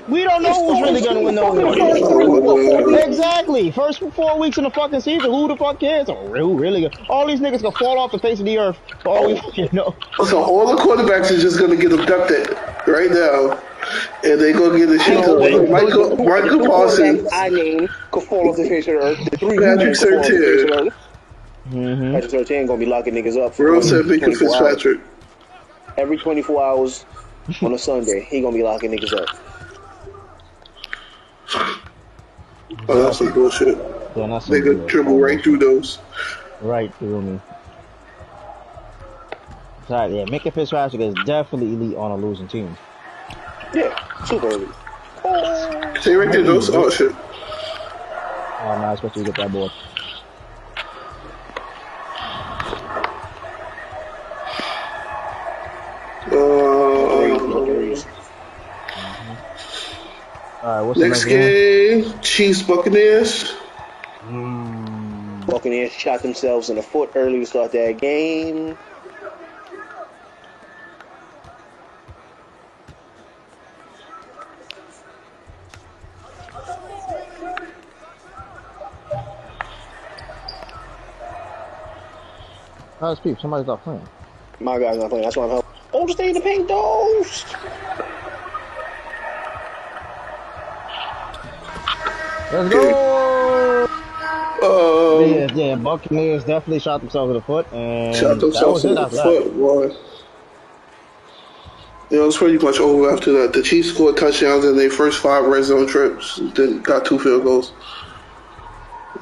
We 0.09 0.23
don't 0.23 0.43
know 0.43 0.75
who's 0.75 0.83
really 0.83 1.01
gonna 1.03 1.21
win 1.23 1.35
the 1.35 1.43
award. 1.43 2.95
Exactly. 3.09 3.71
First 3.73 4.01
four 4.15 4.39
weeks 4.39 4.57
in 4.59 4.65
the 4.65 4.71
fucking 4.71 5.01
season, 5.01 5.31
who 5.31 5.49
the 5.49 5.57
fuck 5.57 5.81
cares? 5.81 6.09
Oh, 6.09 6.29
who 6.29 6.57
really? 6.59 6.83
Good? 6.83 6.97
All 7.09 7.27
these 7.27 7.41
niggas 7.41 7.63
gonna 7.63 7.77
fall 7.77 7.99
off 7.99 8.13
the 8.13 8.19
face 8.19 8.39
of 8.39 8.45
the 8.47 8.59
earth 8.59 8.79
for 9.03 9.09
all 9.17 9.27
we 9.27 9.37
fucking 9.41 9.71
know. 9.73 9.95
So 10.25 10.43
all 10.43 10.67
the 10.75 10.81
quarterbacks 10.83 11.31
are 11.37 11.41
just 11.41 11.59
gonna 11.59 11.77
get 11.77 11.93
abducted 11.93 12.57
right 12.87 13.11
now, 13.11 13.59
and 14.23 14.41
they 14.41 14.53
gonna 14.53 14.79
get 14.79 14.87
the 14.87 14.99
shit 15.01 15.15
No, 15.27 15.41
to 15.41 15.59
the- 15.59 15.67
Michael 15.71 16.17
Michael 16.17 16.67
Parsons. 16.67 17.29
I 17.33 17.49
named 17.49 17.89
could 18.13 18.23
fall 18.25 18.51
off 18.51 18.57
the 18.57 18.69
face 18.69 18.87
of 18.87 18.95
the 18.95 19.01
earth. 19.01 19.31
The 19.31 19.37
three 19.39 19.59
Patrick 19.59 19.81
who 19.81 19.95
could 19.95 19.97
fall 19.99 20.19
off 20.19 20.27
the 20.27 20.31
face 20.31 20.63
of 20.63 20.69
the 20.69 20.75
Surtain. 20.75 20.87
earth. 20.87 20.95
Mm-hmm. 21.71 22.13
Patrick 22.13 22.31
Surtain 22.47 22.67
gonna 22.69 22.79
be 22.79 22.87
locking 22.87 23.15
niggas 23.15 23.37
up 23.45 23.55
for 23.55 23.73
Real 23.73 23.83
said 23.83 24.07
Baker 24.07 24.27
24 24.27 24.49
hours. 24.49 24.59
Fitzpatrick. 24.83 25.01
Every 25.99 26.17
24 26.17 26.63
hours 26.65 27.05
on 27.63 27.73
a 27.73 27.79
Sunday, 27.79 28.25
he 28.31 28.41
gonna 28.41 28.55
be 28.57 28.63
locking 28.63 28.93
niggas 28.93 29.13
up. 29.21 29.27
Oh, 32.89 33.03
that's 33.03 33.19
some 33.19 33.33
bullshit. 33.33 33.79
Yeah, 34.17 34.27
that's 34.27 34.47
They 34.47 34.61
could 34.61 34.87
dribble 34.87 35.19
right 35.21 35.43
through 35.43 35.59
those. 35.59 35.99
Right 36.61 36.95
through 36.95 37.23
me. 37.23 37.41
Sorry, 39.89 40.17
yeah, 40.19 40.25
Minkah 40.25 40.53
Fitzpatrick 40.53 41.01
is 41.01 41.15
definitely 41.25 41.73
elite 41.75 41.97
on 41.97 42.11
a 42.11 42.17
losing 42.17 42.49
team. 42.49 42.77
Yeah, 43.73 44.25
super 44.25 44.49
elite. 44.49 44.69
Say 46.03 46.15
right 46.15 46.31
there, 46.31 46.43
those. 46.43 46.71
Oh 46.71 46.91
shit. 46.91 47.13
Oh, 47.13 48.79
no, 48.81 48.93
especially 48.93 49.25
to 49.25 49.33
get 49.33 49.37
that 49.37 49.53
board. 49.53 49.71
All 60.67 60.73
right, 60.73 60.83
what's 60.83 60.99
next 60.99 61.23
the 61.23 61.31
next 61.31 62.03
game? 62.03 62.03
game, 62.03 62.21
Chiefs 62.23 62.63
Buccaneers. 62.63 63.55
Mm, 64.25 65.47
Buccaneers 65.47 65.93
shot 65.93 66.23
themselves 66.23 66.71
in 66.71 66.75
the 66.75 66.83
foot 66.83 67.13
early 67.15 67.39
to 67.39 67.47
start 67.47 67.71
that 67.71 67.99
game. 68.01 68.77
how's 82.99 83.21
peep? 83.21 83.39
Somebody's 83.39 83.69
not 83.69 83.85
playing. 83.85 84.05
My 84.59 84.81
guy's 84.81 84.99
not 84.99 85.11
playing. 85.11 85.23
That's 85.23 85.37
why 85.37 85.45
I'm 85.45 85.51
helping. 85.51 85.71
Oh, 85.93 86.09
stay 86.09 86.31
in 86.31 86.35
the 86.35 86.41
paint, 86.41 86.67
Dose. 86.67 87.45
Let's 92.57 92.73
go! 92.75 93.13
Um, 94.63 95.31
Yeah, 95.31 95.53
yeah, 95.55 95.75
Buccaneers 95.75 96.43
definitely 96.45 96.81
shot 96.81 97.01
themselves 97.01 97.29
in 97.29 97.35
the 97.35 97.43
foot, 97.43 97.71
and 97.75 98.17
shot 98.17 98.29
that 98.29 98.41
themselves 98.41 98.85
was 98.85 98.85
in 98.87 98.93
it 98.93 99.11
the 99.11 99.23
foot, 99.23 99.55
boy. 99.55 99.89
Yeah, 102.11 102.23
it 102.23 102.27
was 102.27 102.39
pretty 102.39 102.57
much 102.65 102.81
over 102.81 103.13
after 103.13 103.33
that. 103.33 103.53
The 103.53 103.63
Chiefs 103.63 103.91
scored 103.91 104.17
touchdowns 104.17 104.65
in 104.65 104.77
their 104.77 104.91
first 104.91 105.21
five 105.21 105.45
red 105.45 105.65
zone 105.65 105.87
trips. 105.87 106.41
Then 106.55 106.81
got 106.81 107.05
two 107.05 107.19
field 107.19 107.45
goals. 107.45 107.73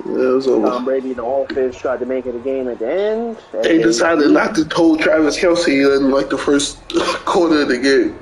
Yeah, 0.06 0.12
it 0.12 0.34
was 0.34 0.46
over. 0.46 0.68
Tom 0.68 0.84
Brady 0.84 1.08
and 1.08 1.16
the 1.16 1.24
offense 1.24 1.76
tried 1.76 1.98
to 2.00 2.06
make 2.06 2.26
it 2.26 2.36
a 2.36 2.40
game 2.40 2.68
at 2.68 2.78
the 2.78 2.92
end. 2.92 3.36
they 3.64 3.78
decided 3.78 4.30
not 4.30 4.54
to 4.54 4.68
hold 4.72 5.00
Travis 5.00 5.36
Kelce 5.38 5.96
in 5.96 6.10
like 6.12 6.30
the 6.30 6.38
first 6.38 6.78
quarter 7.24 7.62
of 7.62 7.68
the 7.68 7.78
game. 7.78 8.18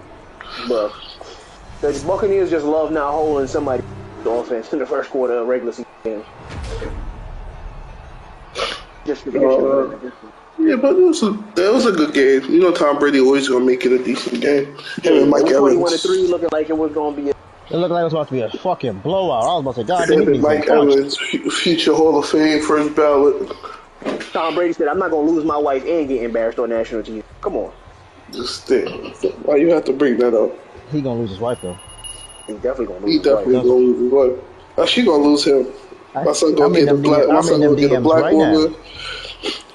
But 0.66 0.92
the 1.82 2.04
Buccaneers 2.06 2.50
just 2.50 2.64
love 2.64 2.90
not 2.90 3.10
holding 3.12 3.48
somebody 3.48 3.82
the 4.24 4.30
offense 4.30 4.72
in 4.72 4.78
the 4.78 4.86
first 4.86 5.10
quarter 5.10 5.34
of 5.34 5.46
regular 5.48 5.72
season. 5.72 6.24
Just 9.04 9.24
to 9.24 9.48
Uh, 9.48 10.10
Yeah, 10.58 10.76
but 10.76 10.96
it 10.96 11.02
was 11.02 11.22
a 11.22 11.30
that 11.56 11.72
was 11.72 11.86
a 11.86 11.92
good 11.92 12.14
game. 12.14 12.44
You 12.50 12.60
know, 12.60 12.72
Tom 12.72 12.98
Brady 12.98 13.20
always 13.20 13.48
gonna 13.48 13.64
make 13.64 13.84
it 13.84 13.92
a 13.92 14.02
decent 14.02 14.40
game. 14.40 14.76
Him 15.02 15.22
and 15.22 15.30
Mike 15.30 15.42
Twenty-one 15.42 15.74
to 15.74 15.80
Evans. 15.80 16.02
three, 16.02 16.26
looking 16.28 16.48
like 16.52 16.68
it 16.70 16.76
was 16.78 16.92
gonna 16.92 17.16
be. 17.16 17.30
A, 17.30 17.34
It 17.70 17.76
looked 17.76 17.90
like 17.90 18.02
it 18.02 18.04
was 18.04 18.12
about 18.12 18.28
to 18.28 18.32
be 18.34 18.40
a 18.42 18.50
fucking 18.50 18.98
blowout. 19.00 19.42
I 19.44 19.54
was 19.54 19.60
about 19.62 19.74
to 19.76 19.80
say, 19.80 19.86
God, 19.86 20.10
Him 20.10 20.24
damn, 20.24 20.34
and 20.34 20.42
Mike. 20.42 20.68
Evans, 20.68 21.16
future 21.18 21.94
Hall 21.94 22.18
of 22.18 22.28
Fame, 22.28 22.62
first 22.62 22.94
ballot. 22.94 23.50
Tom 24.32 24.54
Brady 24.54 24.72
said, 24.72 24.88
"I'm 24.88 24.98
not 24.98 25.10
gonna 25.10 25.28
lose 25.28 25.44
my 25.44 25.56
wife 25.56 25.84
and 25.84 26.06
get 26.08 26.22
embarrassed 26.22 26.58
on 26.60 26.68
national 26.70 27.02
TV." 27.02 27.22
Come 27.40 27.56
on, 27.56 27.72
Just 28.30 28.66
think. 28.68 29.16
Why 29.44 29.56
you 29.56 29.70
have 29.70 29.84
to 29.86 29.92
bring 29.92 30.16
that 30.18 30.34
up? 30.34 30.52
He 30.92 31.00
gonna 31.00 31.18
lose 31.20 31.30
his 31.30 31.40
wife 31.40 31.58
though. 31.62 31.78
He's 32.54 32.62
definitely 32.62 32.86
gonna 32.86 33.06
lose. 33.06 33.12
He 33.16 33.18
definitely 33.22 33.54
wife. 33.54 33.62
gonna 33.64 33.74
lose 33.74 34.00
his 34.00 34.12
wife. 34.12 34.78
Uh, 34.78 34.86
she 34.86 35.04
gonna 35.04 35.22
lose 35.22 35.44
him. 35.44 35.66
My 36.14 36.32
son 36.32 36.54
gonna 36.54 36.78
in 36.78 36.84
get 36.86 36.94
a 36.94 36.96
black. 36.98 37.22
DM 37.22 37.28
My 37.28 37.36
I'm 37.36 37.42
son 37.42 37.60
gonna 37.60 37.76
get 37.76 37.92
a 37.92 38.00
black 38.00 38.22
right 38.22 38.34
now. 38.34 38.38
woman 38.54 38.74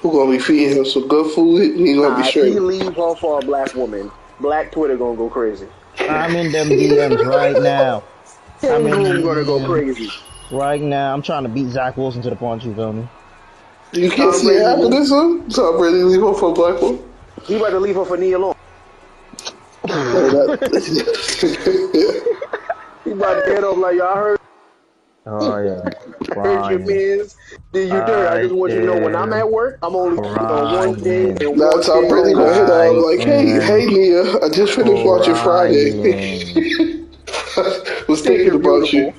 who 0.00 0.12
gonna 0.12 0.30
be 0.30 0.38
feeding 0.38 0.76
him 0.78 0.84
some 0.84 1.08
good 1.08 1.30
food. 1.32 1.62
and 1.62 1.86
He 1.86 1.94
gonna 1.94 2.08
Nah, 2.10 2.16
be 2.22 2.28
if 2.28 2.34
he 2.34 2.60
leave 2.60 2.94
her 2.94 3.14
for 3.16 3.38
a 3.40 3.42
black 3.44 3.74
woman, 3.74 4.10
black 4.40 4.70
Twitter 4.72 4.96
gonna 4.96 5.16
go 5.16 5.28
crazy. 5.28 5.66
I'm 6.00 6.34
in 6.36 6.52
them 6.52 6.68
DMs 6.68 7.24
right 7.26 7.60
now. 7.60 8.04
I'm 8.62 8.86
in- 8.86 9.22
gonna 9.22 9.44
go 9.44 9.64
crazy. 9.66 10.08
Right 10.50 10.80
now, 10.80 11.12
I'm 11.12 11.22
trying 11.22 11.42
to 11.42 11.48
beat 11.48 11.68
Zach 11.70 11.96
Wilson 11.96 12.22
to 12.22 12.30
the 12.30 12.36
punch. 12.36 12.64
You 12.64 12.74
feel 12.74 12.92
me? 12.92 13.08
You 13.92 14.08
can't 14.10 14.32
Tom 14.32 14.40
see 14.40 14.48
it 14.48 14.62
after 14.62 14.88
this 14.88 15.10
one. 15.10 15.48
Tom 15.50 15.76
Brady 15.76 15.98
leave 16.02 16.20
her 16.22 16.34
for 16.34 16.50
a 16.50 16.52
black 16.52 16.80
woman. 16.80 17.02
He 17.44 17.56
about 17.56 17.70
to 17.70 17.80
leave 17.80 17.96
her 17.96 18.04
for 18.04 18.16
Nia 18.16 18.38
Long. 18.38 18.54
He 23.04 23.12
about 23.14 23.42
to 23.42 23.50
get 23.50 23.64
up 23.64 23.76
like 23.78 23.96
y'all 23.96 24.14
heard. 24.14 24.38
Oh 25.24 25.58
yeah. 25.62 25.82
Heard 26.42 26.70
your 26.70 26.80
mans. 26.80 27.36
Did 27.72 27.88
you 27.90 28.04
do? 28.06 28.26
I 28.26 28.42
just 28.42 28.54
want 28.54 28.72
you 28.72 28.80
to 28.80 28.86
know 28.86 28.98
when 28.98 29.14
I'm 29.16 29.32
at 29.32 29.50
work, 29.50 29.78
I'm 29.82 29.96
only 29.96 30.18
on 30.18 30.74
one 30.74 30.94
day 31.02 31.30
and 31.30 31.40
Now 31.40 31.70
one 31.70 31.82
Tom 31.82 32.02
day 32.02 32.08
Brady 32.08 32.34
gonna 32.34 32.52
hit 32.52 32.68
her 32.68 32.76
Right, 32.78 32.90
like, 32.90 33.20
hey, 33.20 33.58
hey 33.60 33.86
Nia, 33.86 34.40
I 34.42 34.48
just 34.50 34.74
finished 34.74 35.06
watching 35.06 35.34
Friday. 35.36 35.92
Was 38.08 38.20
thinking 38.22 38.54
about 38.54 38.92
you. 38.92 39.12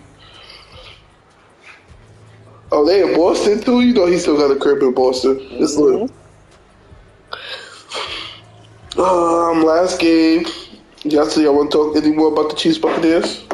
Oh, 2.72 2.86
they 2.86 3.02
in 3.08 3.16
Boston 3.16 3.60
too? 3.62 3.82
You 3.82 3.94
know 3.94 4.06
he 4.06 4.20
still 4.20 4.38
got 4.38 4.52
a 4.56 4.60
crib 4.60 4.84
in 4.84 4.94
Boston. 4.94 5.40
It's 5.52 5.76
lit. 5.76 6.12
Um, 9.00 9.64
last 9.64 10.00
game. 10.00 10.46
Yesterday, 11.04 11.48
I 11.48 11.52
want 11.52 11.72
to 11.72 11.78
talk 11.78 11.96
any 11.96 12.12
more 12.12 12.28
about 12.32 12.50
the 12.50 12.56
Chiefs 12.56 12.78
Buccaneers. 12.78 13.46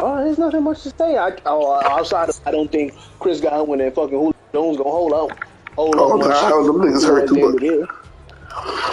Oh, 0.00 0.24
there's 0.24 0.38
nothing 0.38 0.64
much 0.64 0.82
to 0.82 0.90
say. 0.90 1.16
I, 1.16 1.36
oh, 1.46 1.74
outside 1.88 2.28
of, 2.28 2.40
I 2.44 2.50
don't 2.50 2.70
think 2.70 2.94
Chris 3.20 3.40
Godwin 3.40 3.80
and 3.80 3.94
fucking 3.94 4.10
Julio 4.18 4.34
Jones 4.52 4.76
gonna 4.76 4.90
hold 4.90 5.12
out. 5.12 5.38
Hold 5.76 5.94
Oh, 5.96 6.16
much. 6.18 6.28
nah, 6.28 6.62
them 6.62 6.76
niggas 6.82 7.06
hurt 7.06 7.28
too 7.28 7.34
much. 7.34 7.60
the 7.60 7.68
end 7.68 7.82
of 7.84 7.84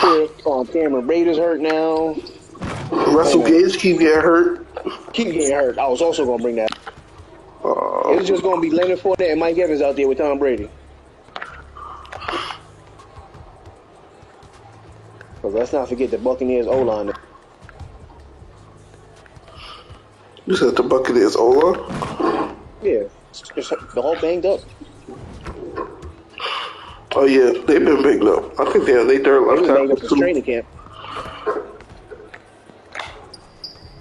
the 0.06 0.18
year. 0.44 0.54
Um, 0.54 0.68
Cameron 0.68 1.08
Raiders 1.08 1.38
hurt 1.38 1.60
now. 1.60 2.16
Russell 3.12 3.44
Gage 3.44 3.78
keep 3.80 3.98
getting 4.00 4.22
hurt. 4.22 4.68
Keep 5.14 5.34
getting 5.34 5.52
hurt. 5.54 5.78
I 5.80 5.88
was 5.88 6.02
also 6.02 6.26
gonna 6.26 6.42
bring 6.42 6.56
that. 6.58 6.72
Uh, 7.64 8.10
It's 8.10 8.28
just 8.28 8.44
gonna 8.44 8.62
be 8.62 8.70
Leonard 8.70 9.00
Fournette 9.00 9.32
and 9.32 9.40
Mike 9.40 9.58
Evans 9.58 9.82
out 9.82 9.96
there 9.96 10.08
with 10.08 10.20
Tom 10.20 10.38
Brady. 10.40 10.70
But 15.42 15.54
let's 15.54 15.74
not 15.74 15.90
forget 15.90 16.12
the 16.12 16.18
Buccaneers 16.18 16.68
O 16.68 16.82
line. 16.82 17.12
You 20.46 20.56
said 20.56 20.76
the 20.76 20.84
Buccaneers 20.84 21.36
Ola? 21.36 22.56
Yeah, 22.82 23.04
it's, 23.30 23.44
it's, 23.56 23.72
all 23.96 24.20
banged 24.20 24.46
up. 24.46 24.60
Oh 27.14 27.26
yeah, 27.26 27.52
they've 27.66 27.84
been 27.86 28.02
big 28.02 28.24
up. 28.24 28.60
I 28.60 28.72
think 28.72 28.86
they're 28.86 29.06
they 29.06 29.20
third 29.20 29.44
They 29.44 29.62
left 29.62 29.62
was 29.62 29.70
banged 29.70 29.92
up 29.92 29.98
tackle 30.00 30.10
too. 30.10 30.22
training 30.22 30.44
camp. 30.44 30.68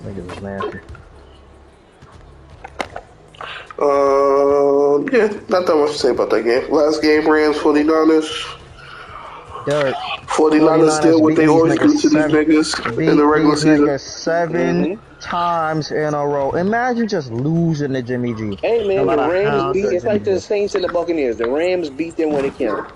Niggas 0.02 0.36
is 0.36 0.42
nasty. 0.42 0.78
Um, 3.78 5.08
yeah, 5.12 5.40
not 5.48 5.66
that 5.66 5.76
much 5.76 5.92
to 5.92 5.98
say 5.98 6.10
about 6.10 6.30
that 6.30 6.44
game. 6.44 6.70
Last 6.70 7.02
game, 7.02 7.28
Rams 7.28 7.56
49ers. 7.58 8.59
Derek, 9.70 9.94
49ers 10.26 11.00
did 11.02 11.14
what 11.20 11.28
beat 11.28 11.36
they 11.36 11.46
these 11.46 11.54
do 11.54 11.76
to 11.78 11.86
these 11.88 12.12
seven- 12.12 12.30
niggas 12.46 12.96
beat 12.96 13.08
in 13.08 13.16
the 13.16 13.24
regular 13.24 13.54
these 13.54 13.62
season. 13.62 13.86
niggas 13.86 14.00
7 14.00 14.98
times 15.20 15.90
in 15.92 16.12
a 16.14 16.26
row. 16.26 16.50
Imagine 16.52 17.06
just 17.06 17.30
losing 17.30 17.92
to 17.92 18.02
Jimmy 18.02 18.34
G. 18.34 18.58
Hey 18.62 18.86
man, 18.88 19.06
No 19.06 19.16
the 19.16 19.28
Rams 19.30 19.72
beat. 19.74 19.84
It's 19.86 20.04
like 20.04 20.24
the 20.24 20.34
G. 20.34 20.38
Saints 20.40 20.74
and 20.74 20.82
the 20.82 20.88
Buccaneers. 20.88 21.36
The 21.36 21.48
Rams 21.48 21.88
beat 21.90 22.16
them 22.16 22.32
when 22.32 22.44
it 22.46 22.58
counted. 22.58 22.90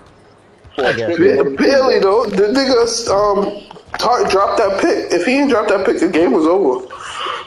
For 0.75 0.83
I 0.85 0.89
a 0.89 0.93
guess. 0.97 1.15
trip 1.15 1.37
Ba- 1.37 1.43
to- 1.51 1.55
Barely 1.55 1.99
though. 1.99 2.25
The 2.25 2.47
niggas 2.47 3.07
um 3.09 3.61
Tart 3.97 4.29
dropped 4.29 4.57
that 4.57 4.81
pick. 4.81 5.13
If 5.13 5.25
he 5.25 5.33
didn't 5.37 5.49
drop 5.51 5.69
that 5.69 5.85
pick, 5.85 5.99
the 5.99 6.09
game 6.09 6.33
was 6.33 6.45
over. 6.45 6.85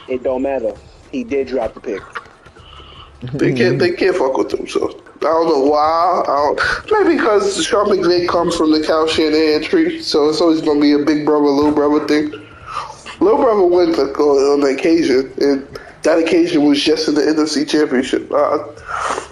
It 0.07 0.23
don't 0.23 0.41
matter. 0.41 0.73
He 1.11 1.23
did 1.23 1.47
drop 1.49 1.75
the 1.75 1.79
pick. 1.81 2.01
They 3.33 3.53
can't 3.53 3.77
they 3.79 3.91
can't 3.91 4.15
fuck 4.15 4.35
with 4.37 4.51
him. 4.53 4.67
So 4.67 4.99
I 5.19 5.23
don't 5.23 5.47
know 5.49 5.69
why. 5.69 6.23
I 6.27 6.55
don't, 6.55 6.91
maybe 6.91 7.17
because 7.17 7.65
Sean 7.65 7.87
McVay 7.87 8.27
comes 8.27 8.55
from 8.55 8.71
the 8.71 8.81
Kyle 8.81 9.07
Shanahan 9.07 9.61
tree, 9.63 10.01
so 10.01 10.29
it's 10.29 10.39
always 10.39 10.61
gonna 10.61 10.79
be 10.79 10.93
a 10.93 10.99
big 10.99 11.25
brother 11.25 11.45
little 11.45 11.73
brother 11.73 12.07
thing. 12.07 12.29
Little 13.19 13.41
brother 13.41 13.65
went 13.65 13.95
to 13.95 14.01
on 14.01 14.61
the 14.61 14.67
occasion, 14.67 15.33
and 15.41 15.79
that 16.03 16.19
occasion 16.19 16.63
was 16.63 16.81
just 16.81 17.09
in 17.09 17.15
the 17.15 17.21
NFC 17.21 17.67
Championship. 17.67 18.31
I 18.31 18.59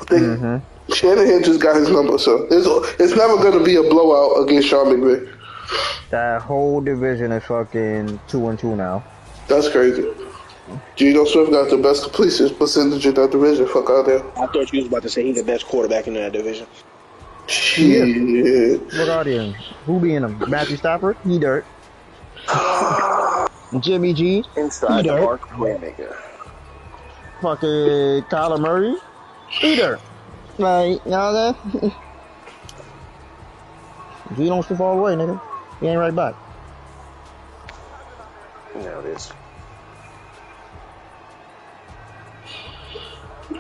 think 0.08 0.24
mm-hmm. 0.24 0.94
Shanahan 0.94 1.44
just 1.44 1.62
got 1.62 1.78
his 1.78 1.90
number, 1.90 2.18
so 2.18 2.48
it's 2.52 2.68
it's 3.00 3.16
never 3.16 3.38
gonna 3.38 3.64
be 3.64 3.78
a 3.78 3.84
blowout 3.84 4.44
against 4.44 4.68
Sean 4.68 4.88
McVay. 4.88 5.34
That 6.10 6.42
whole 6.42 6.82
division 6.82 7.32
is 7.32 7.44
fucking 7.44 8.20
two 8.28 8.48
and 8.50 8.60
two 8.60 8.76
now. 8.76 9.04
That's 9.48 9.70
crazy. 9.70 10.06
Geno 10.96 11.26
Smith 11.26 11.52
got 11.52 11.70
the 11.70 11.78
best 11.78 12.04
completion 12.04 12.54
percentage 12.56 13.06
in 13.06 13.14
that 13.16 13.32
division. 13.32 13.68
Fuck 13.68 13.90
out 13.90 14.06
there. 14.06 14.24
I 14.38 14.48
thought 14.48 14.72
you 14.74 14.80
was 14.80 14.88
about 14.88 15.04
to 15.04 15.10
say 15.10 15.24
he's 15.24 15.38
the 15.38 15.44
best 15.44 15.66
quarterback 15.68 16.08
in 16.08 16.14
that 16.16 16.34
division. 16.34 16.68
Shit. 17.48 18.82
What 18.82 19.10
are 19.10 19.24
they? 19.24 19.52
Who 19.86 20.00
being 20.00 20.22
them? 20.22 20.44
Matthew 20.48 20.78
Stafford? 20.78 21.18
He 21.24 21.40
dirt. 21.40 21.66
Jimmy 23.80 24.14
G? 24.14 24.44
Inside 24.56 25.06
the 25.06 25.18
mark 25.18 25.48
playmaker. 25.50 26.16
Fucking 27.42 27.68
Kyler 28.30 28.60
Murray? 28.60 28.96
He 29.50 29.76
dirt. 29.76 30.02
Like, 30.58 31.04
you 31.06 31.12
know 31.12 31.32
what 31.32 31.56
I'm 31.74 31.80
saying? 31.80 31.94
G 34.36 34.46
don't 34.48 34.64
stiff 34.64 34.82
all 34.82 34.96
the 34.96 35.02
way, 35.02 35.14
nigga. 35.14 35.40
He 35.80 35.88
ain't 35.88 36.00
right 36.00 36.16
back. 36.16 36.36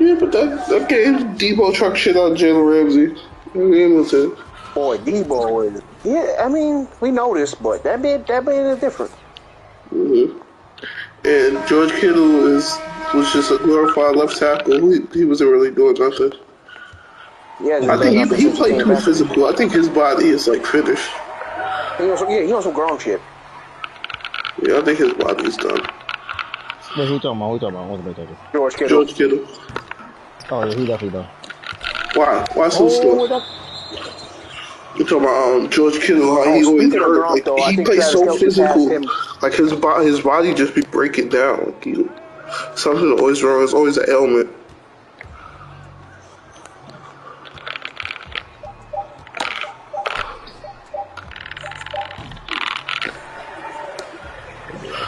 Yeah, 0.08 0.16
but 0.18 0.32
that 0.32 0.68
that 0.70 0.88
game 0.88 1.36
Deebo 1.36 1.74
truck 1.74 1.98
shit 1.98 2.16
on 2.16 2.32
Jalen 2.38 2.66
Ramsey. 2.72 3.08
That 3.54 3.72
game 3.72 3.96
was. 3.96 4.12
Boy, 4.74 4.98
Deebo 5.00 5.76
is. 5.76 5.82
Yeah, 6.06 6.38
I 6.40 6.48
mean, 6.48 6.88
we 7.02 7.12
know 7.12 7.34
this, 7.36 7.54
but 7.54 7.84
that 7.84 8.00
man, 8.00 8.24
that 8.30 8.46
man 8.46 8.68
is 8.68 8.80
different. 8.80 9.12
hmm 9.90 10.40
And 11.26 11.68
George 11.68 11.92
Kittle 12.00 12.56
is 12.56 12.78
was 13.14 13.34
just 13.34 13.52
a 13.52 13.58
glorified 13.58 14.16
left 14.16 14.38
tackle. 14.38 14.80
He, 14.90 15.02
he 15.14 15.26
wasn't 15.26 15.52
really 15.52 15.72
doing 15.72 15.98
nothing. 16.00 16.32
Yeah, 17.62 17.80
I 17.92 17.98
think 17.98 18.32
he, 18.34 18.50
he 18.50 18.56
played 18.56 18.80
too 18.80 18.96
physical. 18.96 19.46
I 19.48 19.56
think 19.58 19.74
his 19.74 19.90
body 19.90 20.28
is 20.28 20.48
like 20.48 20.66
finished. 20.66 21.10
He 21.98 22.10
on 22.10 22.18
some, 22.18 22.30
yeah, 22.30 22.44
he 22.44 22.54
on 22.54 22.62
some 22.64 22.74
grown 22.74 22.98
shit. 22.98 23.20
Yeah, 24.62 24.78
I 24.78 24.82
think 24.84 25.00
his 25.00 25.14
body 25.16 25.48
is 25.48 25.58
done. 25.58 25.82
What 26.96 27.08
who 27.10 27.20
talking 27.20 27.38
about? 27.42 27.52
Who 27.52 27.60
talking 27.60 27.76
about? 27.76 27.90
What's 27.90 28.04
the 28.06 28.26
big? 28.26 28.38
George 28.54 28.74
Kittle. 28.76 29.04
George 29.04 29.14
Kittle. 29.14 29.48
Oh, 30.50 30.64
yeah, 30.64 30.76
he 30.76 30.86
definitely 30.86 31.12
done. 31.12 31.30
Why? 32.14 32.48
Why 32.54 32.70
so 32.70 32.88
Oh, 32.88 32.90
slow? 32.90 33.28
that, 33.28 33.44
You 34.94 35.06
talking 35.06 35.20
about 35.26 35.56
um, 35.58 35.70
George 35.70 36.00
Kittle? 36.02 36.34
How 36.34 36.44
Oh, 36.44 36.54
he 36.54 36.66
always 36.66 36.94
hurt. 36.94 37.30
Gronk, 37.30 37.30
Like, 37.30 37.46
though, 37.46 37.58
he 37.64 37.78
plays 37.84 38.06
so 38.12 38.28
Kelce 38.28 38.40
physical. 38.40 38.90
Like 39.42 39.54
his 39.54 39.74
body, 39.74 40.06
his 40.08 40.22
body 40.22 40.54
just 40.54 40.76
be 40.76 40.82
breaking 40.84 41.30
down. 41.30 41.66
Like 41.66 41.84
he, 41.84 41.96
something 42.76 43.12
always 43.20 43.44
wrong. 43.44 43.64
It's 43.64 43.74
always 43.74 43.98
an 43.98 44.10
ailment. 44.10 44.50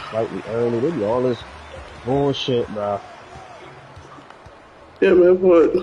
Slightly 0.10 0.44
early. 0.48 0.80
They 0.82 0.92
be 0.92 1.04
all 1.04 1.24
this 1.24 1.46
bullshit, 2.04 2.68
bro. 2.70 3.02
Yeah, 5.02 5.14
man. 5.14 5.38
But 5.38 5.74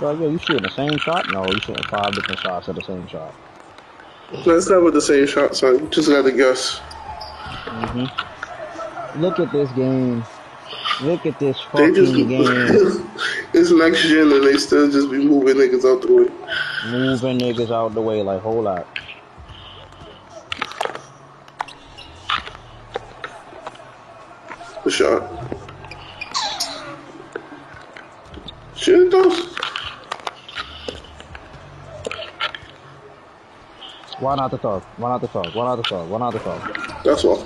Like, 0.00 0.18
yo, 0.20 0.28
you 0.30 0.38
shooting 0.38 0.62
the 0.62 0.70
same 0.70 0.98
shot? 0.98 1.28
No, 1.28 1.46
you 1.46 1.60
shooting 1.60 1.84
five 1.84 2.14
different 2.14 2.40
shots 2.40 2.68
at 2.68 2.74
the 2.76 2.82
same 2.82 3.06
shot. 3.06 3.34
that's 4.44 4.68
not 4.68 4.82
with 4.82 4.94
the 4.94 5.00
same 5.02 5.26
shot, 5.26 5.56
son. 5.56 5.78
You 5.80 5.88
Just 5.88 6.08
gotta 6.08 6.32
guess. 6.32 6.80
Mm-hmm. 7.66 9.20
Look 9.20 9.38
at 9.40 9.50
this 9.52 9.70
game. 9.72 10.24
Look 11.00 11.26
at 11.26 11.38
this 11.38 11.58
They 11.76 11.90
fucking 11.90 11.94
just 11.94 12.14
game. 12.28 13.10
it's 13.54 13.70
next 13.70 14.02
gen, 14.02 14.32
and 14.32 14.46
they 14.46 14.56
still 14.58 14.90
just 14.90 15.10
be 15.10 15.18
moving 15.18 15.56
niggas 15.56 15.84
out 15.84 16.02
the 16.02 16.12
way. 16.12 16.28
Moving 16.90 17.38
niggas 17.38 17.70
out 17.70 17.94
the 17.94 18.02
way 18.02 18.22
like 18.22 18.40
whole 18.42 18.62
lot. 18.62 18.86
The 24.84 24.90
shot. 24.90 25.57
Those. 28.88 29.54
Why 34.18 34.34
not 34.34 34.50
the 34.50 34.58
talk? 34.58 34.82
Why 34.96 35.10
not 35.10 35.20
the 35.20 35.28
talk? 35.28 35.54
Why 35.54 35.64
not 35.66 35.76
the 35.76 35.82
talk? 35.82 36.08
Why 36.08 36.18
not 36.18 36.32
the 36.32 36.38
talk? 36.38 37.04
That's 37.04 37.24
all. 37.24 37.38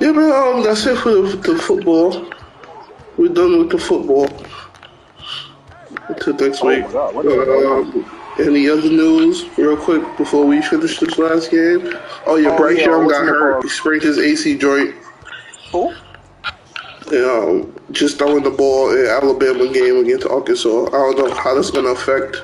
Yeah, 0.00 0.12
man. 0.12 0.32
Um, 0.32 0.62
that's 0.64 0.86
it 0.86 0.96
for 0.98 1.10
the, 1.10 1.36
the 1.36 1.58
football. 1.58 2.26
We're 3.18 3.28
done 3.28 3.58
with 3.58 3.70
the 3.70 3.78
football. 3.78 4.28
Until 6.08 6.34
next 6.34 6.62
Oh 6.62 6.66
week. 6.68 6.84
Um, 8.02 8.10
any 8.38 8.68
other 8.68 8.88
news, 8.90 9.44
real 9.58 9.76
quick, 9.76 10.02
before 10.16 10.46
we 10.46 10.62
finish 10.62 10.98
this 10.98 11.18
last 11.18 11.50
game? 11.50 11.94
Oh 12.26 12.36
yeah, 12.36 12.48
Oh, 12.48 12.56
Bryce 12.56 12.78
yeah, 12.78 12.86
Young 12.86 13.06
got 13.08 13.26
hurt. 13.26 13.62
He 13.62 13.68
sprained 13.68 14.02
his 14.02 14.18
AC 14.18 14.56
joint. 14.58 14.94
Who? 15.70 15.94
um, 17.12 17.73
just 17.90 18.18
throwing 18.18 18.42
the 18.42 18.50
ball 18.50 18.90
in 18.96 19.06
Alabama 19.06 19.66
game 19.72 19.98
against 19.98 20.26
Arkansas. 20.26 20.86
I 20.86 20.90
don't 20.90 21.18
know 21.18 21.34
how 21.34 21.54
that's 21.54 21.70
gonna 21.70 21.90
affect 21.90 22.42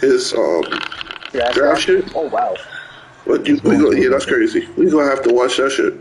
his 0.00 0.32
um, 0.34 0.62
Draft 1.32 1.54
draft 1.54 1.80
shit. 1.82 2.12
Oh 2.14 2.28
wow. 2.28 2.54
But 3.26 3.46
you, 3.46 3.56
we 3.64 3.76
go, 3.76 3.90
yeah, 3.92 4.08
that's 4.10 4.24
crazy. 4.26 4.68
We 4.76 4.88
gonna 4.90 5.10
have 5.10 5.22
to 5.24 5.32
watch 5.32 5.56
that 5.58 5.70
shit. 5.70 5.94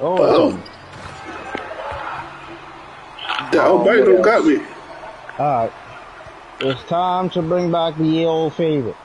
Oh, 0.00 0.16
Oh. 0.18 0.62
That 3.52 3.64
albino 3.64 4.22
got 4.22 4.44
me. 4.44 4.60
alright. 5.38 5.72
It's 6.60 6.82
time 6.84 7.30
to 7.30 7.42
bring 7.42 7.70
back 7.70 7.96
the 7.96 8.24
old 8.24 8.54
favorite. 8.54 8.96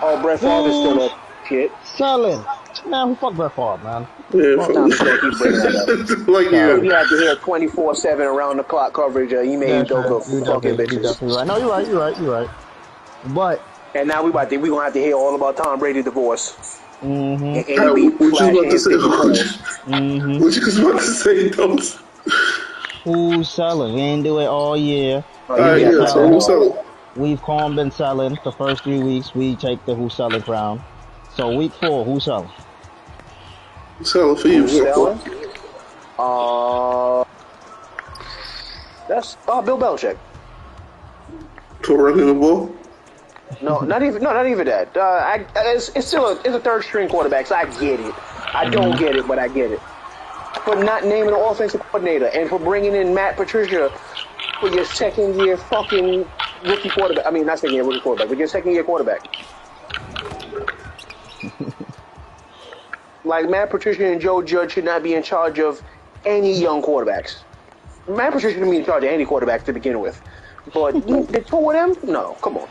Oh, 0.00 0.20
Brett 0.22 0.40
Favre 0.40 0.68
is 0.68 0.74
still 0.74 1.02
up. 1.02 1.18
kid. 1.48 1.70
Selling. 1.84 2.44
Man, 2.86 3.08
who 3.08 3.14
fuck 3.16 3.34
Brett 3.34 3.54
Favre, 3.56 3.78
man? 3.82 4.06
Yeah, 4.32 4.56
Well, 4.56 4.72
Tom, 4.72 4.90
don't 4.90 5.20
keep 5.20 5.38
bringing 5.38 5.60
that 5.60 6.24
like 6.28 6.48
He 6.82 6.88
yeah, 6.88 6.98
had 6.98 7.08
to 7.08 7.16
hear 7.18 7.36
24 7.36 7.94
7 7.94 8.26
around 8.26 8.58
the 8.58 8.64
clock 8.64 8.94
coverage. 8.94 9.32
Uh, 9.32 9.40
you 9.40 9.58
made 9.58 9.88
That's 9.88 9.88
dope 9.88 10.10
right. 10.10 10.12
of 10.12 10.28
You 10.28 10.44
fucking 10.44 10.76
definitely, 10.76 10.96
you 10.96 11.00
bitches. 11.00 11.02
definitely 11.02 11.36
right. 11.36 11.46
No, 11.46 11.56
you're 11.56 11.70
right, 11.70 11.86
you're 11.88 12.00
right, 12.00 12.18
you're 12.18 12.32
right. 12.32 12.50
But, 13.24 13.66
And 13.94 14.08
now 14.08 14.22
we 14.22 14.30
about 14.30 14.50
to, 14.50 14.56
we 14.58 14.68
gonna 14.68 14.84
have 14.84 14.92
to 14.94 15.00
hear 15.00 15.14
all 15.16 15.34
about 15.34 15.56
Tom 15.56 15.78
Brady 15.78 16.02
divorce. 16.02 16.58
mm-hmm, 17.02 17.44
And 17.44 17.68
Andy 17.68 18.08
what 18.08 18.20
you 18.20 18.30
was 18.30 18.48
about 18.48 18.70
to 18.70 18.78
say? 18.78 18.90
mm-hmm. 19.86 20.38
What 20.42 20.54
you 20.56 20.64
was 20.64 20.78
about 20.78 21.00
to 21.00 21.06
say? 21.06 21.48
Those. 21.48 21.98
Who's 23.04 23.50
selling? 23.50 23.94
We 23.94 24.00
ain't 24.02 24.24
do 24.24 24.38
it 24.40 24.46
all 24.46 24.76
year. 24.76 25.24
All 25.48 25.56
right, 25.58 25.80
yeah. 25.80 26.04
So 26.06 26.28
who's 26.28 26.46
selling? 26.46 26.74
We've 27.14 27.40
calm 27.42 27.74
been 27.76 27.90
selling 27.90 28.38
the 28.44 28.52
first 28.52 28.84
three 28.84 29.00
weeks. 29.00 29.34
We 29.34 29.56
take 29.56 29.84
the 29.86 29.94
who's 29.96 30.14
selling 30.16 30.42
crown. 30.42 30.84
So 31.28 31.50
week 31.50 31.74
four, 31.74 32.04
who's 32.04 32.24
selling? 32.24 32.52
Selling 34.02 34.36
for 34.36 34.48
you? 34.48 34.68
Selling? 34.68 35.18
Uh, 36.18 37.24
that's 39.08 39.36
uh, 39.48 39.62
Bill 39.62 39.78
Belichick. 39.78 40.16
For 41.82 42.04
running 42.04 42.26
the 42.26 42.34
ball. 42.34 42.74
No, 43.62 43.80
not 43.80 44.02
even 44.02 44.22
no, 44.22 44.32
not 44.32 44.46
even 44.46 44.66
that. 44.66 44.96
Uh, 44.96 45.00
I, 45.00 45.46
it's, 45.56 45.88
it's 45.90 46.06
still 46.06 46.26
a 46.26 46.40
it's 46.40 46.54
a 46.54 46.60
third 46.60 46.84
string 46.84 47.08
quarterback, 47.08 47.46
so 47.46 47.54
I 47.54 47.64
get 47.64 47.98
it. 47.98 48.14
I 48.54 48.68
don't 48.68 48.98
get 48.98 49.16
it, 49.16 49.26
but 49.26 49.38
I 49.38 49.48
get 49.48 49.72
it. 49.72 49.80
For 50.64 50.76
not 50.76 51.04
naming 51.04 51.34
an 51.34 51.40
offensive 51.40 51.80
coordinator 51.80 52.26
and 52.26 52.48
for 52.48 52.58
bringing 52.58 52.94
in 52.94 53.14
Matt 53.14 53.36
Patricia 53.36 53.90
for 54.60 54.68
your 54.68 54.84
second 54.84 55.36
year 55.40 55.56
fucking 55.56 56.26
rookie 56.64 56.90
quarterback. 56.90 57.26
I 57.26 57.30
mean, 57.30 57.46
not 57.46 57.58
second 57.58 57.74
year 57.74 57.84
rookie 57.84 58.00
quarterback, 58.00 58.28
but 58.28 58.38
your 58.38 58.48
second 58.48 58.72
year 58.72 58.84
quarterback. 58.84 59.22
Like 63.28 63.48
Matt 63.48 63.70
Patricia 63.70 64.10
and 64.10 64.20
Joe 64.20 64.42
Judge 64.42 64.72
should 64.72 64.84
not 64.84 65.02
be 65.02 65.14
in 65.14 65.22
charge 65.22 65.60
of 65.60 65.82
any 66.24 66.52
young 66.52 66.82
quarterbacks. 66.82 67.42
Matt 68.08 68.32
Patricia 68.32 68.54
shouldn't 68.54 68.70
be 68.70 68.78
in 68.78 68.84
charge 68.84 69.04
of 69.04 69.10
any 69.10 69.24
quarterback 69.24 69.64
to 69.66 69.72
begin 69.72 70.00
with. 70.00 70.20
But 70.72 70.92
the 71.06 71.44
two 71.46 71.70
of 71.70 71.72
them, 71.74 72.10
no, 72.10 72.32
come 72.42 72.56
on. 72.56 72.68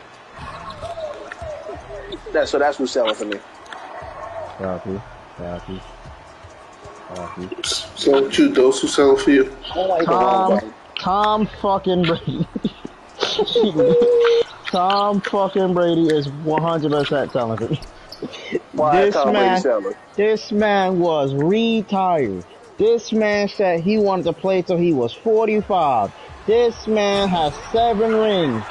That, 2.32 2.48
so 2.48 2.58
that's 2.58 2.76
who's 2.76 2.90
selling 2.90 3.14
for 3.14 3.24
me. 3.24 3.38
Copy. 4.58 5.00
Copy. 5.36 5.80
Copy. 7.14 7.48
So 7.62 8.22
what 8.22 8.36
you 8.36 8.48
those 8.52 8.82
who 8.82 8.88
sell 8.88 9.16
for 9.16 9.30
you. 9.30 9.54
Oh, 9.74 9.86
like 9.86 10.04
Tom. 10.04 10.74
Tom 10.98 11.48
fucking 11.62 12.02
Brady. 12.02 12.46
Tom 14.66 15.20
fucking 15.22 15.72
Brady 15.72 16.08
is 16.08 16.26
100% 16.28 17.32
talented. 17.32 17.78
This 18.20 19.14
man, 19.32 19.62
this 20.16 20.52
man 20.52 20.98
was 20.98 21.34
retired. 21.34 22.44
This 22.76 23.12
man 23.12 23.48
said 23.48 23.80
he 23.80 23.98
wanted 23.98 24.24
to 24.24 24.32
play 24.32 24.62
till 24.62 24.76
he 24.76 24.92
was 24.92 25.12
45. 25.12 26.12
This 26.46 26.86
man 26.86 27.28
has 27.28 27.54
seven 27.72 28.14
rings. 28.14 28.64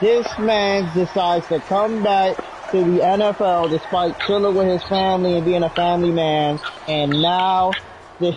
This 0.00 0.26
man 0.38 0.92
decides 0.94 1.46
to 1.48 1.60
come 1.60 2.02
back 2.02 2.36
to 2.72 2.78
the 2.78 3.00
NFL 3.00 3.70
despite 3.70 4.18
chilling 4.26 4.56
with 4.56 4.66
his 4.66 4.82
family 4.84 5.36
and 5.36 5.44
being 5.44 5.62
a 5.62 5.70
family 5.70 6.10
man. 6.10 6.58
And 6.88 7.22
now 7.22 7.72
this 8.18 8.36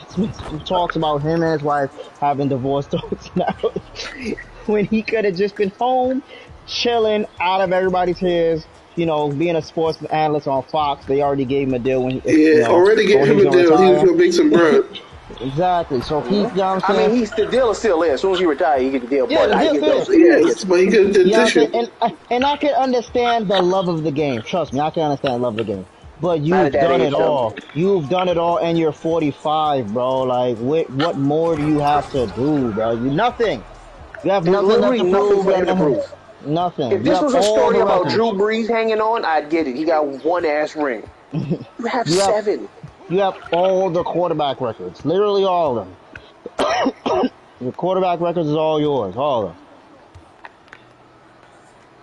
talks 0.66 0.96
about 0.96 1.22
him 1.24 1.42
and 1.42 1.54
his 1.54 1.64
wife 1.64 1.92
having 2.20 2.50
divorce 2.50 2.88
talks 2.88 3.30
now. 3.36 3.56
when 4.68 4.86
he 4.86 5.04
could 5.04 5.26
have 5.26 5.36
just 5.36 5.56
been 5.56 5.72
home, 5.80 6.24
chilling 6.68 7.26
out 7.40 7.62
of 7.62 7.72
everybody's 7.72 8.22
ears. 8.22 8.66
You 8.96 9.06
know, 9.06 9.30
being 9.30 9.56
a 9.56 9.62
sports 9.62 10.02
analyst 10.06 10.48
on 10.48 10.64
Fox, 10.64 11.06
they 11.06 11.22
already 11.22 11.46
gave 11.46 11.68
him 11.68 11.74
a 11.74 11.80
deal 11.80 12.04
when 12.04 12.22
he, 12.22 12.22
Yeah, 12.26 12.54
you 12.54 12.60
know, 12.62 12.76
already 12.76 13.06
gave 13.06 13.28
him 13.28 13.38
he's 13.38 13.46
a 13.46 13.50
gonna 13.50 13.64
deal. 13.64 13.78
He 13.78 13.90
was 13.92 14.04
gonna 14.04 14.18
make 14.18 14.34
some 14.34 14.50
bread. 14.50 14.84
Exactly. 15.42 16.02
So 16.02 16.22
he, 16.22 16.38
you 16.38 16.42
know 16.44 16.48
what 16.76 16.90
I'm 16.90 16.96
I 16.96 17.08
mean, 17.08 17.16
he's 17.18 17.32
the 17.32 17.46
deal 17.48 17.72
is 17.72 17.80
still 17.80 18.00
there. 18.00 18.14
As 18.14 18.22
soon 18.22 18.34
as 18.34 18.40
he 18.40 18.46
retires, 18.46 18.82
he 18.82 18.92
get 18.92 19.02
the 19.02 19.08
deal. 19.08 19.28
Yeah, 19.30 19.40
but 19.40 19.48
the 19.50 19.56
I 19.56 19.64
deal's 19.64 19.74
get 19.74 19.82
there. 19.82 19.96
those. 20.36 20.46
Yes, 20.48 20.64
but 20.64 20.80
he 20.80 20.88
could 20.88 21.08
have 21.16 21.26
You 21.26 21.32
know 21.32 21.40
I'm 21.40 21.44
this. 21.46 21.56
And, 21.74 21.92
I- 22.02 22.16
and 22.32 22.46
I 22.46 22.58
can 22.58 22.74
understand 22.76 23.48
the 23.50 23.62
love 23.62 23.88
of 23.88 24.04
the 24.04 24.12
game. 24.12 24.42
Trust 24.44 24.72
me, 24.72 24.80
I 24.80 24.92
can 24.92 25.04
understand 25.04 25.36
the 25.36 25.40
love 25.40 25.60
of 25.60 25.66
the 25.66 25.74
game. 25.74 25.86
But 26.22 26.42
you've 26.42 26.72
done 26.72 27.02
age, 27.02 27.08
it 27.08 27.12
though. 27.12 27.18
all. 27.24 27.56
You've 27.74 28.08
done 28.10 28.30
it 28.30 28.38
all, 28.38 28.58
and 28.60 28.78
you're 28.80 28.94
45, 28.94 29.94
bro. 29.94 30.22
Like, 30.22 30.58
what, 30.58 30.90
what 30.92 31.18
more 31.18 31.58
do 31.58 31.68
you 31.68 31.80
have 31.80 32.10
to 32.12 32.28
do, 32.28 32.72
bro? 32.72 32.92
You 32.92 33.12
nothing. 33.12 33.64
You 34.24 34.32
have 34.32 34.46
There's 34.46 34.66
nothing 34.66 35.04
to 35.04 35.12
prove. 35.12 35.44
for 35.44 35.52
him 35.52 35.58
and 35.60 35.68
to 35.68 35.76
prove. 35.76 36.06
Nothing. 36.46 36.92
If 36.92 37.04
this 37.04 37.20
was 37.22 37.34
a 37.34 37.42
story 37.44 37.80
about 37.80 38.06
records. 38.06 38.14
Drew 38.16 38.32
Brees 38.32 38.68
hanging 38.70 39.02
on, 39.02 39.26
I'd 39.26 39.50
get 39.50 39.68
it. 39.68 39.76
He 39.76 39.84
got 39.86 40.06
one 40.24 40.46
ass 40.46 40.76
ring. 40.76 41.04
You 41.34 41.86
have 41.88 42.08
You 42.08 42.20
have- 42.20 42.30
seven. 42.46 42.70
You 43.10 43.20
have 43.20 43.36
all 43.52 43.90
the 43.92 44.04
quarterback 44.04 44.62
records, 44.62 45.06
literally 45.06 45.44
all 45.46 45.78
of 45.78 45.88
them. 46.58 47.30
Your 47.62 47.72
quarterback 47.72 48.20
records 48.20 48.48
is 48.50 48.56
all 48.56 48.80
yours, 48.82 49.16
all 49.16 49.44
of 49.48 49.50
them. 49.50 49.58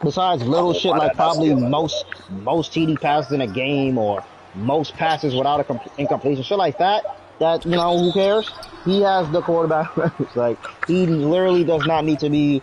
Besides 0.02 0.42
little 0.46 0.70
Oh, 0.70 0.72
shit 0.72 0.90
like 0.92 1.00
did 1.00 1.04
I 1.04 1.06
not 1.08 1.16
probably 1.16 1.54
most 1.54 2.04
most 2.30 2.72
TD 2.72 3.00
passes 3.00 3.32
in 3.32 3.40
a 3.40 3.46
game 3.46 3.98
or 3.98 4.24
most 4.54 4.94
passes 4.94 5.34
without 5.34 5.60
a 5.60 5.64
com- 5.64 5.80
incompletion, 5.98 6.42
shit 6.44 6.58
like 6.58 6.78
that. 6.78 7.04
That 7.38 7.64
you 7.64 7.72
know 7.72 7.98
who 7.98 8.12
cares? 8.12 8.50
He 8.84 9.00
has 9.02 9.30
the 9.30 9.40
quarterback 9.42 9.96
records. 9.96 10.34
Like 10.36 10.58
he 10.86 11.06
literally 11.06 11.64
does 11.64 11.86
not 11.86 12.04
need 12.04 12.18
to 12.20 12.30
be 12.30 12.62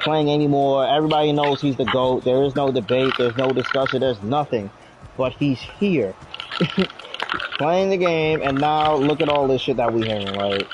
playing 0.00 0.30
anymore. 0.30 0.86
Everybody 0.86 1.32
knows 1.32 1.60
he's 1.60 1.76
the 1.76 1.84
goat. 1.84 2.24
There 2.24 2.42
is 2.44 2.54
no 2.54 2.72
debate. 2.72 3.12
There's 3.18 3.36
no 3.36 3.50
discussion. 3.52 4.00
There's 4.00 4.22
nothing. 4.22 4.70
But 5.16 5.32
he's 5.32 5.60
here. 5.60 6.14
playing 7.58 7.90
the 7.90 7.96
game, 7.96 8.40
and 8.42 8.58
now 8.58 8.96
look 8.96 9.20
at 9.20 9.28
all 9.28 9.46
this 9.46 9.60
shit 9.62 9.76
that 9.76 9.92
we're 9.92 10.04
hearing. 10.04 10.34
Like, 10.34 10.66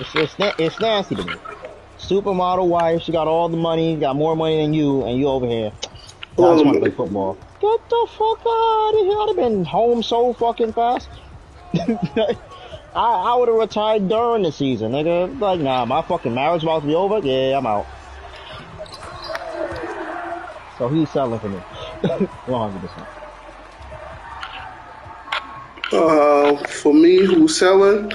it's 0.00 0.14
it's, 0.14 0.34
it's 0.58 0.80
nasty 0.80 1.16
to 1.16 1.24
me. 1.24 1.34
Supermodel 1.98 2.68
wife, 2.68 3.02
she 3.02 3.12
got 3.12 3.28
all 3.28 3.48
the 3.48 3.56
money, 3.56 3.96
got 3.96 4.16
more 4.16 4.34
money 4.34 4.62
than 4.62 4.72
you, 4.72 5.04
and 5.04 5.18
you 5.18 5.28
over 5.28 5.46
here. 5.46 5.72
I 6.32 6.36
just 6.36 6.64
want 6.64 6.74
to 6.74 6.80
play 6.80 6.90
football. 6.90 7.34
Get 7.60 7.88
the 7.90 8.08
fuck 8.16 8.40
out 8.46 8.92
of 8.94 9.06
here! 9.06 9.18
I'd 9.18 9.26
have 9.28 9.36
been 9.36 9.64
home 9.64 10.02
so 10.02 10.32
fucking 10.32 10.72
fast. 10.72 11.08
I 12.94 13.32
I 13.32 13.36
would 13.36 13.48
have 13.48 13.56
retired 13.56 14.08
during 14.08 14.42
the 14.42 14.52
season, 14.52 14.92
nigga. 14.92 15.38
Like, 15.40 15.60
nah, 15.60 15.84
my 15.84 16.02
fucking 16.02 16.34
marriage 16.34 16.62
about 16.62 16.80
to 16.80 16.86
be 16.86 16.94
over. 16.94 17.18
Yeah, 17.26 17.58
I'm 17.58 17.66
out. 17.66 17.86
So 20.78 20.88
he's 20.88 21.10
selling 21.10 21.38
for 21.40 21.48
me, 21.48 21.58
100. 22.46 22.80
percent 22.80 23.06
Uh, 25.92 26.56
for 26.68 26.94
me, 26.94 27.18
who's 27.24 27.58
selling? 27.58 28.10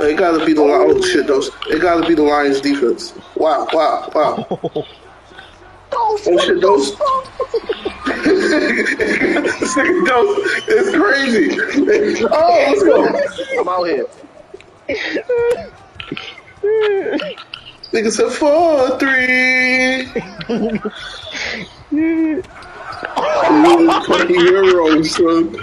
It 0.00 0.16
gotta 0.18 0.44
be 0.44 0.52
the 0.52 0.60
oh 0.62 1.00
shit. 1.02 1.26
Those 1.26 1.50
it 1.68 1.80
gotta 1.80 2.06
be 2.06 2.14
the 2.14 2.22
Lions 2.22 2.60
defense. 2.60 3.12
Wow, 3.34 3.66
wow, 3.72 4.10
wow. 4.14 4.86
Oh 5.92 6.18
shit, 6.44 6.60
those. 6.60 6.96
this 8.98 9.74
nigga 9.74 10.06
those 10.06 10.38
it's 10.68 10.90
crazy. 10.96 12.26
Oh, 12.30 12.64
let's 12.68 12.82
go. 12.82 13.60
I'm 13.60 13.68
out 13.68 13.84
here. 13.84 14.06
Nigga 17.92 18.10
said 18.10 18.32
four 18.32 18.98
three. 18.98 20.06
Fucking 24.06 24.40
heroes, 24.40 25.10
son. 25.14 25.56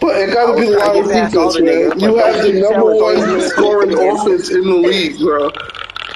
But 0.00 0.16
it 0.16 0.32
gotta 0.32 0.58
be 0.58 0.70
the 0.70 0.78
I 0.80 0.92
was 0.92 1.06
Lions 1.06 1.32
trying 1.32 1.32
to 1.32 1.32
get 1.32 1.32
past 1.32 1.36
all 1.36 1.52
defense, 1.52 1.60
man. 1.60 2.00
You 2.00 2.16
have 2.16 2.42
the 2.42 2.52
number 2.54 2.94
one 2.96 3.40
scoring 3.42 3.92
offense 3.92 4.50
in 4.50 4.62
the 4.62 4.76
league, 4.76 5.18
bro. 5.18 5.50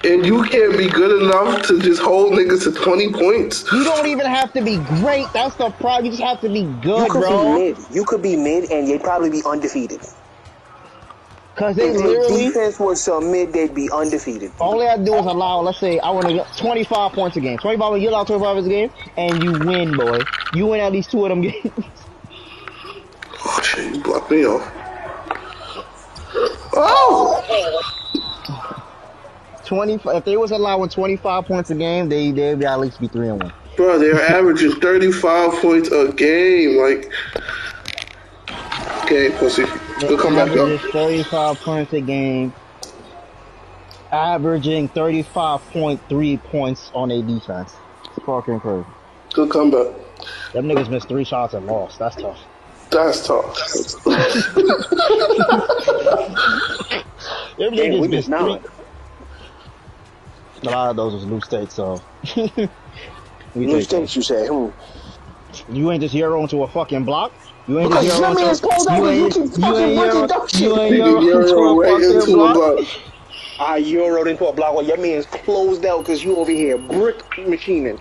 And 0.05 0.27
you 0.27 0.45
can't 0.45 0.79
be 0.79 0.89
good 0.89 1.23
enough 1.25 1.63
to 1.69 1.81
just 1.81 2.03
hold 2.03 2.35
niggas 2.35 2.65
to 2.65 2.73
20 2.73 3.13
points. 3.13 3.65
You 3.71 3.85
don't 3.85 4.07
even 4.07 4.27
have 4.27 4.53
to 4.55 4.63
be 4.63 4.81
great. 4.81 5.33
That's 5.35 5.57
the 5.57 5.71
problem. 5.81 6.07
You 6.07 6.13
just 6.13 6.25
have 6.25 6.41
to 6.43 6.51
be 6.51 6.65
good, 6.65 6.83
You 6.95 7.07
good, 7.07 7.11
could 7.11 7.27
bro. 7.27 7.29
be 7.29 7.45
mid. 7.45 7.79
You 7.91 8.05
could 8.07 8.23
be 8.23 8.37
mid, 8.37 8.71
and 8.71 8.89
you'd 8.89 9.03
probably 9.03 9.31
be 9.31 9.43
undefeated. 9.47 10.05
Because 11.55 11.77
they 11.77 11.93
If 11.93 11.99
their 11.99 12.17
literally 12.17 12.29
defense 12.29 12.81
was 12.81 13.05
so 13.05 13.21
mid, 13.21 13.53
they'd 13.53 13.75
be 13.75 13.91
undefeated. 13.93 14.53
all 14.61 14.79
they 14.79 14.87
have 14.87 15.01
to 15.01 15.05
do 15.07 15.19
is 15.19 15.27
allow. 15.27 15.61
Let's 15.61 15.81
say 15.81 16.01
I 16.01 16.11
want 16.11 16.29
to 16.29 16.35
get 16.35 16.57
25 16.57 17.13
points 17.13 17.37
a 17.37 17.41
game. 17.43 17.59
25, 17.59 18.01
you 18.01 18.11
allow 18.11 18.25
25 18.25 18.55
points 18.55 18.67
a 18.67 18.71
game, 18.71 18.91
and 19.17 19.43
you 19.43 19.53
win, 19.53 19.97
boy. 19.97 20.29
You 20.51 20.67
win 20.69 20.81
at 20.81 20.93
least 20.93 21.11
two 21.13 21.25
of 21.25 21.31
them 21.31 21.41
games. 21.43 22.09
Oh 23.45 23.61
shit, 23.63 23.95
you 23.97 24.03
blocked 24.03 24.31
me 24.31 24.45
off. 24.47 24.75
Oh! 26.75 27.83
20. 29.65 30.01
If 30.07 30.25
they 30.25 30.37
was 30.37 30.51
allowing 30.51 30.89
25 30.89 31.45
points 31.45 31.71
a 31.71 31.75
game, 31.75 32.09
they 32.09 32.31
they'd 32.31 32.59
be 32.59 32.67
at 32.67 32.81
least 32.81 33.01
be 33.01 33.09
three 33.09 33.29
and 33.29 33.43
one. 33.43 33.53
Bro, 33.77 33.99
they're 33.99 34.21
averaging 34.21 34.73
35 34.81 35.53
points 35.61 35.91
a 35.91 36.13
game. 36.13 36.77
Like, 36.77 37.11
okay, 39.05 39.31
pussy. 39.37 39.65
We'll 40.03 40.19
come 40.19 40.35
back 40.35 40.51
up. 40.57 40.81
35 40.93 41.59
points 41.61 41.93
a 41.93 42.01
game, 42.01 42.53
averaging 44.13 44.89
35.3 44.91 46.43
points 46.45 46.91
on 46.95 47.11
a 47.11 47.23
defense. 47.23 47.75
It's 48.05 48.25
fucking 48.25 48.61
crazy. 48.61 48.87
Good 49.33 49.51
comeback. 49.51 49.89
Them 50.53 50.67
niggas 50.67 50.89
missed 50.89 51.09
three 51.09 51.25
shots 51.25 51.55
and 51.55 51.67
lost. 51.67 51.99
That's 51.99 52.17
tough. 52.17 52.39
That's 52.91 53.27
tough. 53.27 53.57
Them 57.59 57.75
Damn, 57.75 57.93
niggas 57.93 58.01
we 58.01 58.09
missed 58.09 58.29
just 58.29 58.63
three. 58.63 58.74
Now. 60.65 60.71
A 60.71 60.73
lot 60.73 60.91
of 60.91 60.97
those 60.97 61.15
was 61.15 61.25
loose 61.27 61.45
states, 61.47 61.75
so. 61.75 62.05
we 63.55 63.67
New 63.67 63.67
take 63.67 63.85
states, 63.85 64.17
you 64.17 64.23
say? 64.23 64.47
Those. 64.49 64.73
You 65.69 65.91
ain't 65.93 66.03
just 66.03 66.15
hero 66.15 66.43
into 66.43 66.63
a 66.65 66.69
fucking 66.69 67.05
block. 67.05 67.35
You 67.67 67.81
ain't 67.81 67.91
Because 67.91 68.05
just 68.05 68.07
your 68.21 68.21
hero 68.21 68.35
man's 68.35 68.61
into 68.61 68.61
closed 68.61 68.89
out 68.89 69.01
you 69.01 69.09
you 69.11 69.27
ain't, 69.27 69.33
keep 69.33 69.57
you 69.57 69.61
fucking 69.61 69.77
ain't 69.77 69.95
breaking 69.95 70.27
hero, 70.27 70.47
shit. 70.49 70.61
you 70.61 70.81
ain't 70.81 70.99
Nigga, 70.99 71.21
hero 71.21 71.41
into 71.41 71.57
a 71.57 71.75
right 71.75 72.01
fucking 72.01 72.11
into 72.11 72.37
the 72.37 72.37
block. 72.37 72.55
block. 72.55 72.87
I 73.59 73.81
euroed 73.81 74.29
into 74.29 74.47
a 74.47 74.53
block 74.53 74.75
while 74.75 74.85
your 74.85 74.99
man's 74.99 75.27
closed 75.27 75.85
out 75.87 76.01
because 76.01 76.25
you 76.25 76.37
over 76.37 76.51
here 76.51 76.79
brick 76.79 77.23
machining. 77.39 78.01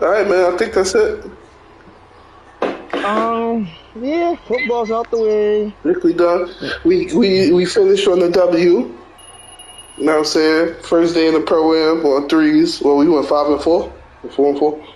All 0.00 0.08
right, 0.08 0.28
man. 0.28 0.54
I 0.54 0.56
think 0.56 0.74
that's 0.74 0.94
it. 0.94 1.24
Um, 3.04 3.68
yeah, 4.00 4.36
football's 4.46 4.90
out 4.90 5.10
the 5.10 5.20
way. 5.20 5.66
I 5.66 5.70
think 5.82 6.04
we 6.04 6.12
done. 6.12 6.50
We 6.84 7.12
we 7.14 7.52
we 7.52 7.64
finished 7.64 8.06
on 8.06 8.20
the 8.20 8.30
W. 8.30 8.62
You 9.98 10.04
know 10.04 10.12
what 10.12 10.18
I'm 10.18 10.24
saying? 10.24 10.74
First 10.82 11.14
day 11.14 11.28
in 11.28 11.34
the 11.34 11.40
pro 11.40 11.74
am 11.74 12.04
on 12.06 12.28
threes. 12.28 12.80
Well, 12.80 12.96
we 12.96 13.08
went 13.08 13.28
five 13.28 13.48
and 13.48 13.60
four, 13.60 13.92
four 14.30 14.50
and 14.50 14.58
four. 14.58 14.86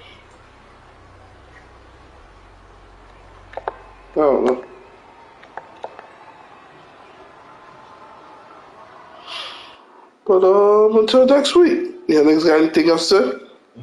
I 4.12 4.15
don't 4.15 4.45
know. 4.45 4.65
But 10.27 10.45
um, 10.45 10.99
until 10.99 11.27
next 11.27 11.55
week. 11.55 11.95
Yeah, 12.09 12.20
niggas 12.20 12.47
got 12.47 12.61
anything 12.61 12.89
else 12.89 13.09
to 13.09 13.33
say? 13.77 13.83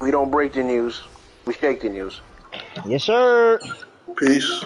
We 0.00 0.10
don't 0.10 0.30
break 0.30 0.52
the 0.52 0.62
news. 0.62 1.02
We 1.46 1.54
shake 1.54 1.80
the 1.82 1.90
news. 1.90 2.20
Yes, 2.86 3.04
sir. 3.04 3.60
Peace. 4.16 4.64